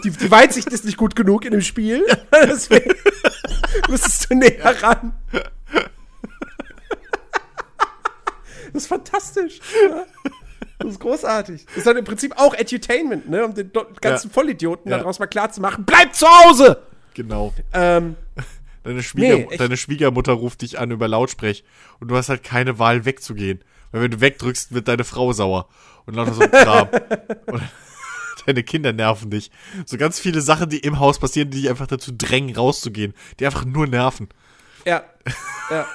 die, 0.04 0.10
die 0.10 0.30
Weitsicht 0.30 0.68
ist 0.68 0.84
nicht 0.84 0.96
gut 0.96 1.16
genug 1.16 1.44
in 1.44 1.50
dem 1.52 1.60
Spiel. 1.60 2.04
Deswegen 2.32 2.94
müsstest 3.88 4.30
du 4.30 4.34
näher 4.36 4.80
ran. 4.82 5.12
Das 8.72 8.82
ist 8.84 8.86
fantastisch. 8.86 9.58
Ja. 9.90 10.04
Das 10.78 10.92
ist 10.92 11.00
großartig. 11.00 11.66
Das 11.66 11.76
ist 11.78 11.86
dann 11.86 11.96
im 11.96 12.04
Prinzip 12.04 12.38
auch 12.38 12.54
Edutainment, 12.54 13.28
ne? 13.28 13.44
Um 13.44 13.54
den 13.54 13.70
ganzen 14.00 14.28
Ja. 14.28 14.32
Vollidioten 14.34 14.90
Ja. 14.90 14.98
daraus 14.98 15.18
mal 15.18 15.26
klar 15.26 15.50
zu 15.50 15.60
machen, 15.60 15.84
bleib 15.84 16.14
zu 16.14 16.26
Hause! 16.26 16.82
Genau. 17.14 17.52
Ähm, 17.72 18.14
Deine, 18.84 19.02
Schwieger 19.02 19.36
Nee, 19.36 19.56
deine 19.58 19.76
Schwiegermutter 19.76 20.32
ruft 20.32 20.62
dich 20.62 20.78
an 20.78 20.90
über 20.90 21.06
Lautsprech 21.06 21.64
und 21.98 22.08
du 22.08 22.16
hast 22.16 22.30
halt 22.30 22.42
keine 22.44 22.78
Wahl 22.78 23.04
wegzugehen. 23.04 23.62
Weil 23.92 24.02
wenn 24.02 24.10
du 24.12 24.20
wegdrückst, 24.22 24.72
wird 24.72 24.88
deine 24.88 25.04
Frau 25.04 25.32
sauer. 25.34 25.68
Und 26.06 26.14
lauter 26.14 26.34
so 26.34 26.42
ein 26.42 26.50
Kram. 26.50 26.88
und 27.46 27.62
deine 28.46 28.62
Kinder 28.62 28.92
nerven 28.92 29.30
dich. 29.30 29.50
So 29.86 29.96
ganz 29.96 30.18
viele 30.18 30.40
Sachen, 30.40 30.68
die 30.70 30.78
im 30.78 30.98
Haus 30.98 31.18
passieren, 31.18 31.50
die 31.50 31.60
dich 31.62 31.70
einfach 31.70 31.86
dazu 31.86 32.12
drängen, 32.16 32.54
rauszugehen. 32.56 33.14
Die 33.38 33.46
einfach 33.46 33.64
nur 33.64 33.86
nerven. 33.86 34.28
ja. 34.84 35.04
ja. 35.70 35.86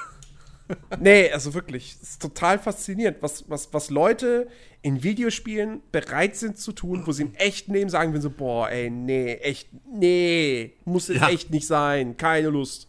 Nee, 0.98 1.30
also 1.30 1.54
wirklich, 1.54 1.94
es 2.02 2.10
ist 2.10 2.22
total 2.22 2.58
faszinierend, 2.58 3.18
was, 3.20 3.48
was, 3.48 3.72
was 3.72 3.88
Leute 3.88 4.48
in 4.82 5.02
Videospielen 5.04 5.80
bereit 5.92 6.34
sind 6.34 6.58
zu 6.58 6.72
tun, 6.72 7.02
wo 7.06 7.12
sie 7.12 7.22
im 7.22 7.34
echten 7.36 7.72
Leben 7.72 7.88
sagen, 7.88 8.12
wenn 8.12 8.20
so, 8.20 8.30
boah, 8.30 8.68
ey, 8.68 8.90
nee, 8.90 9.34
echt, 9.34 9.68
nee, 9.94 10.72
muss 10.84 11.06
jetzt 11.06 11.20
Ja. 11.20 11.28
echt 11.28 11.50
nicht 11.50 11.68
sein, 11.68 12.16
keine 12.16 12.48
Lust. 12.48 12.88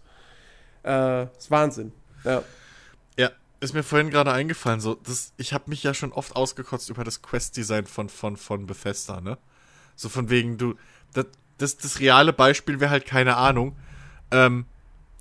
Äh, 0.84 1.26
ist 1.38 1.52
Wahnsinn. 1.52 1.92
Ja. 2.24 2.42
Ist 3.60 3.74
mir 3.74 3.84
vorhin 3.84 4.12
gerade 4.12 4.32
eingefallen, 4.32 4.80
so, 4.80 4.96
das, 4.96 5.34
ich 5.38 5.52
habe 5.54 5.70
mich 5.70 5.82
ja 5.82 5.94
schon 5.94 6.12
oft 6.12 6.36
ausgekotzt 6.36 6.90
über 6.90 7.04
das 7.04 7.22
Quest-Design 7.24 7.88
von, 7.88 8.08
von, 8.10 8.38
von 8.38 8.68
Bethesda, 8.68 9.20
ne? 9.20 9.38
So 9.96 10.10
von 10.10 10.30
wegen, 10.30 10.58
du, 10.60 10.76
das, 11.14 11.26
das, 11.58 11.78
das 11.78 12.00
reale 12.00 12.34
Beispiel 12.34 12.80
wäre 12.80 12.92
halt 12.92 13.08
keine 13.08 13.36
Ahnung. 13.38 13.76
Ähm, 14.30 14.66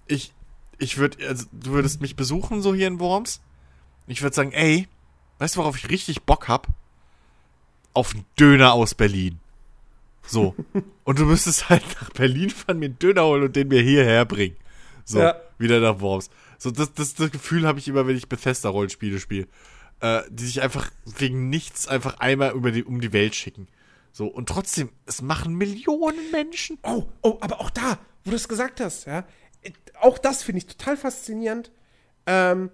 ich, 0.06 0.34
ich 0.78 0.98
würde, 0.98 1.26
also, 1.26 1.46
du 1.50 1.70
würdest 1.70 2.02
mich 2.02 2.14
besuchen, 2.16 2.60
so 2.60 2.74
hier 2.74 2.88
in 2.88 3.00
Worms. 3.00 3.40
Ich 4.06 4.20
würde 4.20 4.36
sagen, 4.36 4.52
ey, 4.52 4.86
weißt 5.38 5.56
du, 5.56 5.60
worauf 5.60 5.78
ich 5.78 5.88
richtig 5.88 6.22
Bock 6.24 6.46
hab? 6.48 6.66
Auf 7.94 8.12
einen 8.14 8.26
Döner 8.38 8.74
aus 8.74 8.94
Berlin. 8.94 9.40
So. 10.26 10.54
und 11.04 11.18
du 11.18 11.24
müsstest 11.24 11.70
halt 11.70 11.84
nach 12.02 12.10
Berlin 12.10 12.50
fahren, 12.50 12.80
mir 12.80 12.86
einen 12.86 12.98
Döner 12.98 13.24
holen 13.24 13.44
und 13.44 13.56
den 13.56 13.68
mir 13.68 13.80
hierher 13.80 14.26
bringen. 14.26 14.56
So, 15.06 15.20
Ja. 15.20 15.36
wieder 15.58 15.80
nach 15.80 16.00
Worms. 16.00 16.28
So, 16.58 16.70
das, 16.70 16.92
das, 16.94 17.14
das 17.14 17.30
Gefühl 17.30 17.66
habe 17.66 17.78
ich 17.78 17.88
immer, 17.88 18.06
wenn 18.06 18.16
ich 18.16 18.28
Bethesda-Rollenspiele 18.28 19.20
spiele. 19.20 19.46
Äh, 20.00 20.22
die 20.28 20.44
sich 20.44 20.60
einfach 20.60 20.90
wegen 21.06 21.48
nichts 21.48 21.88
einfach 21.88 22.20
einmal 22.20 22.52
über 22.52 22.70
die, 22.70 22.84
um 22.84 23.00
die 23.00 23.14
Welt 23.14 23.34
schicken. 23.34 23.66
So, 24.12 24.26
und 24.26 24.46
trotzdem, 24.46 24.90
es 25.06 25.22
machen 25.22 25.54
Millionen 25.54 26.30
Menschen. 26.30 26.78
Oh, 26.82 27.04
oh, 27.22 27.38
aber 27.40 27.60
auch 27.60 27.70
da, 27.70 27.98
wo 28.22 28.30
du 28.30 28.36
es 28.36 28.46
gesagt 28.46 28.80
hast, 28.80 29.06
ja, 29.06 29.26
äh, 29.62 29.72
auch 30.00 30.18
das 30.18 30.42
finde 30.42 30.58
ich 30.58 30.66
total 30.66 30.98
faszinierend. 30.98 31.70
Ähm, 32.26 32.70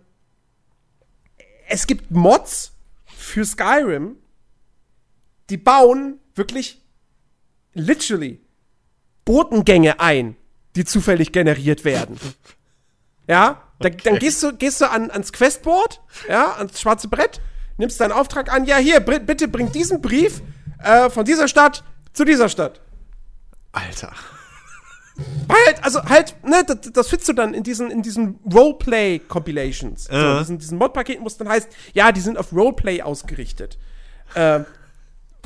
es 1.69 1.87
gibt 1.87 2.11
Mods 2.11 2.73
für 3.05 3.45
Skyrim, 3.45 4.17
die 5.49 5.59
bauen 5.59 6.19
wirklich 6.35 6.81
literally 7.73 8.41
Botengänge 9.25 10.01
ein, 10.01 10.37
die 10.75 10.85
zufällig 10.85 11.31
generiert 11.31 11.85
werden. 11.85 12.19
Ja, 13.28 13.62
da, 13.78 13.89
dann 13.90 14.19
gehst 14.19 14.43
du, 14.43 14.53
gehst 14.57 14.81
du 14.81 14.90
an, 14.90 15.11
ans 15.11 15.32
Questboard, 15.32 16.01
ja, 16.28 16.53
ans 16.55 16.81
schwarze 16.81 17.09
Brett, 17.09 17.40
nimmst 17.78 18.01
deinen 18.01 18.12
Auftrag 18.12 18.53
an, 18.53 18.65
ja, 18.65 18.77
hier, 18.77 19.01
bitte 19.01 19.49
bring 19.49 19.73
diesen 19.73 20.01
Brief 20.01 20.43
äh, 20.82 21.11
von 21.11 21.24
dieser 21.24 21.49
Stadt 21.49 21.85
zu 22.12 22.24
dieser 22.24 22.49
Stadt. 22.49 22.81
Alter. 23.73 24.12
Weil 25.47 25.57
halt, 25.66 25.85
also 25.85 26.03
halt, 26.05 26.36
ne, 26.44 26.65
das, 26.66 26.93
das 26.93 27.09
findest 27.09 27.28
du 27.28 27.32
dann 27.35 27.55
in 27.55 27.62
diesen, 27.62 27.90
in 27.90 28.03
diesen 28.03 28.39
Roleplay-Compilations. 28.53 30.05
So, 30.05 30.12
Ja. 30.15 30.39
diesen, 30.39 30.59
diesen 30.59 30.78
Mod-Paketen, 30.78 31.23
wo 31.23 31.27
es 31.27 31.36
dann 31.36 31.49
heißt, 31.49 31.69
ja, 31.93 32.12
die 32.12 32.20
sind 32.20 32.39
auf 32.39 32.53
Roleplay 32.53 33.03
ausgerichtet. 33.03 33.78
Ähm, 34.35 34.65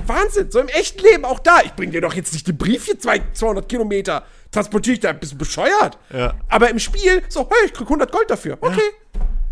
Wahnsinn, 0.08 0.50
so 0.50 0.60
im 0.60 0.68
echten 0.68 1.02
Leben 1.02 1.24
auch 1.24 1.38
da. 1.38 1.60
Ich 1.64 1.72
bring 1.72 1.90
dir 1.90 2.00
doch 2.00 2.14
jetzt 2.14 2.32
nicht 2.32 2.46
den 2.46 2.56
Brief 2.56 2.86
hier 2.86 2.98
zwei, 2.98 3.22
200 3.32 3.68
Kilometer, 3.68 4.24
transportiere 4.50 4.94
ich 4.94 5.00
da, 5.00 5.12
bist 5.12 5.32
du 5.32 5.38
bescheuert? 5.38 5.98
Ja. 6.12 6.34
Aber 6.48 6.70
im 6.70 6.78
Spiel, 6.78 7.22
so, 7.28 7.48
hey, 7.48 7.66
ich 7.66 7.72
krieg 7.72 7.86
100 7.86 8.10
Gold 8.10 8.30
dafür. 8.30 8.58
Okay, 8.60 8.90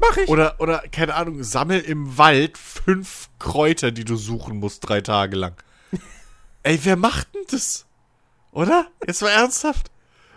mach 0.01 0.17
ich. 0.17 0.29
Oder, 0.29 0.57
oder, 0.61 0.83
keine 0.91 1.15
Ahnung, 1.15 1.43
sammel 1.43 1.81
im 1.81 2.19
Wald 2.19 2.59
fünf 2.59 3.29
Kräuter, 3.39 3.91
die 3.91 4.05
du 4.05 4.17
suchen 4.17 4.59
musst, 4.59 4.89
drei 4.89 5.01
Tage 5.01 5.37
lang. 5.37 5.55
ey, 6.63 6.79
wer 6.83 6.97
macht 6.97 7.35
denn 7.35 7.45
das? 7.51 7.87
Oder? 8.53 8.87
Jetzt 9.07 9.23
mal 9.23 9.31
ernsthaft. 9.31 9.91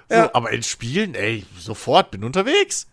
So, 0.10 0.15
Ja. 0.15 0.30
Aber 0.34 0.52
in 0.52 0.64
Spielen, 0.64 1.15
ey, 1.15 1.45
sofort, 1.57 2.11
bin 2.11 2.23
unterwegs. 2.23 2.88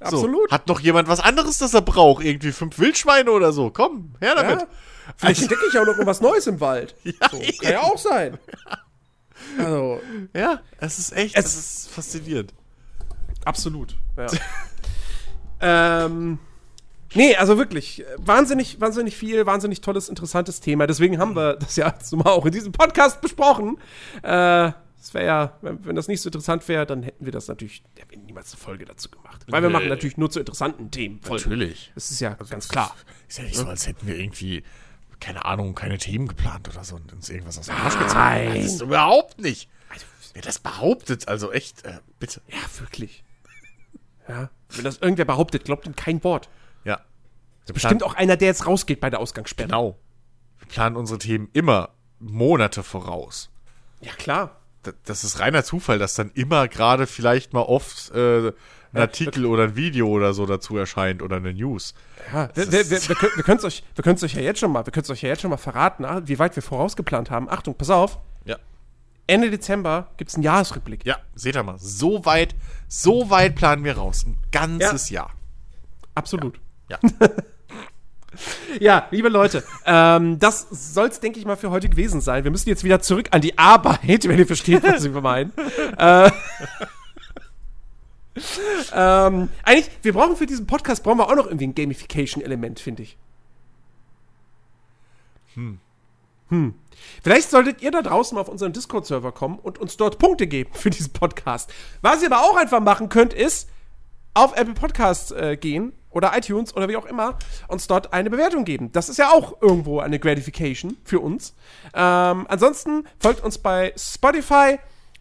So, 0.00 0.16
Absolut. 0.16 0.50
Hat 0.50 0.66
noch 0.66 0.80
jemand 0.80 1.08
was 1.08 1.20
anderes, 1.20 1.58
das 1.58 1.74
er 1.74 1.82
braucht? 1.82 2.24
Irgendwie 2.24 2.52
fünf 2.52 2.78
Wildschweine 2.78 3.30
oder 3.30 3.52
so? 3.52 3.70
Komm, 3.70 4.14
her 4.20 4.34
damit. 4.34 4.60
Ja. 4.62 4.66
Vielleicht 5.16 5.42
entdecke 5.42 5.62
ich 5.70 5.78
auch 5.78 5.84
noch 5.84 5.92
irgendwas 5.94 6.20
Neues 6.20 6.46
im 6.46 6.60
Wald. 6.60 6.94
Ja, 7.04 7.28
so, 7.30 7.38
kann 7.38 7.72
ja 7.72 7.80
auch 7.80 7.98
sein. 7.98 8.38
Also, 9.58 10.00
Ja, 10.34 10.60
es 10.78 10.98
ist 10.98 11.12
echt, 11.16 11.34
Es- 11.36 11.46
es 11.46 11.56
ist 11.56 11.90
faszinierend. 11.90 12.52
Absolut. 13.44 13.96
Ja. 14.18 14.26
ähm, 16.06 16.38
nee, 17.14 17.34
also 17.36 17.56
wirklich, 17.58 18.04
wahnsinnig, 18.18 18.80
wahnsinnig 18.80 19.16
viel, 19.16 19.46
wahnsinnig 19.46 19.80
tolles, 19.80 20.08
interessantes 20.08 20.60
Thema. 20.60 20.86
Deswegen 20.86 21.18
haben 21.18 21.34
wir 21.36 21.54
das 21.56 21.76
ja 21.76 21.88
jetzt 21.88 22.12
mal 22.14 22.26
auch 22.30 22.46
in 22.46 22.52
diesem 22.52 22.72
Podcast 22.72 23.20
besprochen. 23.20 23.78
Äh, 24.22 24.72
das 24.98 25.14
wäre 25.14 25.24
ja, 25.24 25.58
wenn, 25.62 25.84
wenn 25.86 25.96
das 25.96 26.08
nicht 26.08 26.20
so 26.20 26.28
interessant 26.28 26.68
wäre, 26.68 26.84
dann 26.84 27.02
hätten 27.02 27.24
wir 27.24 27.32
das 27.32 27.48
natürlich, 27.48 27.82
wir 27.94 28.18
niemals 28.18 28.52
eine 28.52 28.60
Folge 28.60 28.84
dazu 28.84 29.08
gemacht. 29.10 29.42
Weil 29.48 29.62
wir 29.62 29.70
Nee. 29.70 29.72
machen 29.72 29.88
natürlich 29.88 30.18
nur 30.18 30.30
zu 30.30 30.38
interessanten 30.38 30.90
Themen. 30.90 31.20
Folgen. 31.22 31.48
Natürlich. 31.48 31.90
Das 31.94 32.10
ist 32.10 32.20
ja 32.20 32.34
ganz 32.34 32.68
klar. 32.68 32.94
Ist 33.26 33.38
ja 33.38 33.44
nicht 33.44 33.56
so, 33.56 33.66
als 33.66 33.86
hätten 33.86 34.06
wir 34.06 34.16
irgendwie, 34.18 34.62
keine 35.20 35.44
Ahnung, 35.44 35.74
keine 35.74 35.98
Themen 35.98 36.26
geplant 36.28 36.68
oder 36.68 36.82
so 36.84 36.96
und 36.96 37.12
uns 37.12 37.28
irgendwas 37.28 37.58
aus 37.58 37.66
dem 37.66 37.76
Arsch 37.76 37.94
Nein. 37.94 38.44
gezogen. 38.46 38.62
Das 38.64 38.72
ist 38.74 38.80
überhaupt 38.82 39.40
nicht. 39.40 39.68
Wer 40.32 40.42
das 40.42 40.58
behauptet, 40.60 41.26
also 41.28 41.50
echt, 41.52 41.84
äh, 41.84 41.98
bitte. 42.20 42.40
Ja, 42.48 42.58
wirklich. 42.78 43.24
Ja, 44.28 44.48
wenn 44.70 44.84
das 44.84 44.98
irgendwer 44.98 45.24
behauptet, 45.24 45.64
glaubt 45.64 45.86
ihm 45.86 45.96
kein 45.96 46.22
Wort. 46.22 46.48
Ja. 46.84 47.00
Wir 47.66 47.74
Bestimmt 47.74 48.02
auch 48.04 48.14
einer, 48.14 48.36
der 48.36 48.46
jetzt 48.48 48.66
rausgeht 48.66 49.00
bei 49.00 49.10
der 49.10 49.18
Ausgangssperre. 49.18 49.66
Genau. 49.68 49.98
Wir 50.60 50.68
planen 50.68 50.96
unsere 50.96 51.18
Themen 51.18 51.48
immer 51.52 51.90
Monate 52.20 52.82
voraus. 52.84 53.50
Ja, 54.00 54.12
klar. 54.12 54.56
D- 54.86 54.92
Das 55.04 55.24
ist 55.24 55.40
reiner 55.40 55.64
Zufall, 55.64 55.98
dass 55.98 56.14
dann 56.14 56.30
immer 56.30 56.68
gerade 56.68 57.08
vielleicht 57.08 57.52
mal 57.52 57.62
oft 57.62 58.10
äh, 58.12 58.52
ein 58.92 59.02
Artikel 59.02 59.46
oder 59.46 59.64
ein 59.64 59.76
Video 59.76 60.08
oder 60.08 60.34
so 60.34 60.46
dazu 60.46 60.76
erscheint 60.76 61.22
oder 61.22 61.36
eine 61.36 61.52
News. 61.52 61.94
Ja, 62.32 62.48
wir, 62.54 62.72
wir, 62.72 62.90
wir, 62.90 63.08
wir 63.08 63.16
können 63.16 63.42
können's 63.44 63.64
euch, 63.64 63.84
wir 63.94 64.06
euch 64.06 64.34
ja 64.34 64.42
jetzt 64.42 64.60
schon 64.60 64.72
mal, 64.72 64.84
wir 64.84 64.92
können 64.92 65.10
euch 65.10 65.22
ja 65.22 65.28
jetzt 65.28 65.42
schon 65.42 65.50
mal 65.50 65.56
verraten, 65.56 66.04
ah, 66.04 66.22
wie 66.24 66.38
weit 66.38 66.56
wir 66.56 66.62
vorausgeplant 66.62 67.30
haben. 67.30 67.48
Achtung, 67.48 67.74
pass 67.74 67.90
auf. 67.90 68.18
Ja. 68.44 68.56
Ende 69.26 69.50
Dezember 69.50 70.08
gibt's 70.16 70.34
einen 70.34 70.42
Jahresrückblick. 70.42 71.04
Ja, 71.06 71.18
seht 71.34 71.56
ihr 71.56 71.62
mal, 71.62 71.78
so 71.78 72.24
weit, 72.24 72.54
so 72.88 73.30
weit 73.30 73.54
planen 73.54 73.84
wir 73.84 73.96
raus. 73.96 74.24
Ein 74.26 74.36
ganzes 74.50 75.10
Jahr. 75.10 75.30
Absolut. 76.14 76.60
Ja. 76.88 76.98
Ja, 78.78 79.08
liebe 79.10 79.28
Leute, 79.28 79.64
ähm, 79.84 80.38
das 80.38 80.68
soll's, 80.70 81.20
denke 81.20 81.38
ich 81.38 81.46
mal, 81.46 81.56
für 81.56 81.70
heute 81.70 81.88
gewesen 81.88 82.20
sein. 82.20 82.44
Wir 82.44 82.50
müssen 82.50 82.68
jetzt 82.68 82.84
wieder 82.84 83.00
zurück 83.00 83.28
an 83.32 83.40
die 83.40 83.58
Arbeit, 83.58 84.00
wenn 84.28 84.38
ihr 84.38 84.46
versteht, 84.46 84.82
was 84.82 85.02
wir 85.02 85.20
meinen. 85.20 85.52
äh, 85.98 86.30
ähm, 88.94 89.48
eigentlich, 89.62 89.90
wir 90.02 90.12
brauchen 90.12 90.36
für 90.36 90.46
diesen 90.46 90.66
Podcast, 90.66 91.02
brauchen 91.02 91.18
wir 91.18 91.28
auch 91.28 91.36
noch 91.36 91.46
irgendwie 91.46 91.66
ein 91.66 91.74
Gamification-Element, 91.74 92.80
finde 92.80 93.02
ich. 93.02 93.18
Hm. 96.50 96.74
Vielleicht 97.22 97.50
solltet 97.50 97.80
ihr 97.80 97.90
da 97.90 98.02
draußen 98.02 98.34
mal 98.34 98.40
auf 98.40 98.48
unseren 98.48 98.72
Discord-Server 98.72 99.32
kommen 99.32 99.58
und 99.58 99.78
uns 99.78 99.96
dort 99.96 100.18
Punkte 100.18 100.46
geben 100.46 100.70
für 100.72 100.90
diesen 100.90 101.12
Podcast. 101.12 101.72
Was 102.02 102.22
ihr 102.22 102.32
aber 102.32 102.42
auch 102.42 102.56
einfach 102.56 102.80
machen 102.80 103.08
könnt, 103.08 103.32
ist 103.32 103.68
auf 104.34 104.56
Apple 104.56 104.74
Podcasts 104.74 105.30
äh, 105.30 105.56
gehen 105.56 105.92
oder 106.10 106.36
iTunes 106.36 106.74
oder 106.76 106.88
wie 106.88 106.96
auch 106.96 107.06
immer 107.06 107.38
uns 107.68 107.86
dort 107.86 108.12
eine 108.12 108.30
Bewertung 108.30 108.64
geben. 108.64 108.90
Das 108.92 109.08
ist 109.08 109.18
ja 109.18 109.30
auch 109.30 109.62
irgendwo 109.62 110.00
eine 110.00 110.18
Gratification 110.18 110.96
für 111.04 111.20
uns. 111.20 111.54
Ähm, 111.94 112.46
ansonsten 112.48 113.06
folgt 113.18 113.42
uns 113.44 113.58
bei 113.58 113.92
Spotify, 113.96 114.78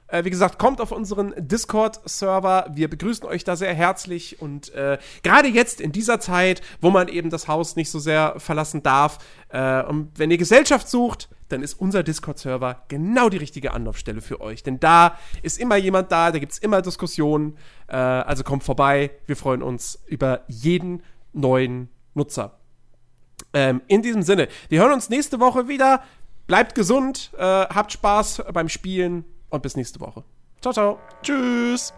Äh, 0.09 0.25
wie 0.25 0.29
gesagt, 0.29 0.57
kommt 0.57 0.81
auf 0.81 0.91
unseren 0.91 1.33
Discord-Server. 1.37 2.67
Wir 2.73 2.89
begrüßen 2.89 3.25
euch 3.25 3.43
da 3.43 3.55
sehr 3.55 3.73
herzlich. 3.73 4.41
Und 4.41 4.73
äh, 4.73 4.97
gerade 5.23 5.47
jetzt 5.47 5.79
in 5.81 5.91
dieser 5.91 6.19
Zeit, 6.19 6.61
wo 6.81 6.89
man 6.89 7.07
eben 7.07 7.29
das 7.29 7.47
Haus 7.47 7.75
nicht 7.75 7.91
so 7.91 7.99
sehr 7.99 8.35
verlassen 8.37 8.83
darf, 8.83 9.19
äh, 9.49 9.83
und 9.83 10.11
wenn 10.17 10.31
ihr 10.31 10.37
Gesellschaft 10.37 10.89
sucht, 10.89 11.29
dann 11.49 11.63
ist 11.63 11.73
unser 11.73 12.03
Discord-Server 12.03 12.83
genau 12.87 13.29
die 13.29 13.37
richtige 13.37 13.73
Anlaufstelle 13.73 14.21
für 14.21 14.39
euch. 14.41 14.63
Denn 14.63 14.79
da 14.79 15.17
ist 15.41 15.59
immer 15.59 15.77
jemand 15.77 16.11
da, 16.11 16.31
da 16.31 16.39
gibt 16.39 16.53
es 16.53 16.59
immer 16.59 16.81
Diskussionen. 16.81 17.57
Äh, 17.87 17.95
also 17.95 18.43
kommt 18.43 18.63
vorbei. 18.63 19.11
Wir 19.25 19.35
freuen 19.35 19.61
uns 19.61 19.99
über 20.07 20.41
jeden 20.47 21.03
neuen 21.33 21.89
Nutzer. 22.13 22.59
Ähm, 23.53 23.81
in 23.87 24.01
diesem 24.01 24.21
Sinne, 24.21 24.47
wir 24.69 24.81
hören 24.81 24.93
uns 24.93 25.09
nächste 25.09 25.39
Woche 25.39 25.67
wieder. 25.67 26.03
Bleibt 26.47 26.73
gesund, 26.75 27.31
äh, 27.37 27.43
habt 27.43 27.91
Spaß 27.91 28.43
beim 28.53 28.69
Spielen 28.69 29.25
und 29.49 29.61
bis 29.61 29.75
nächste 29.75 29.99
Woche. 29.99 30.23
Ciao, 30.61 30.73
ciao. 30.73 30.99
Tschüss. 31.21 31.93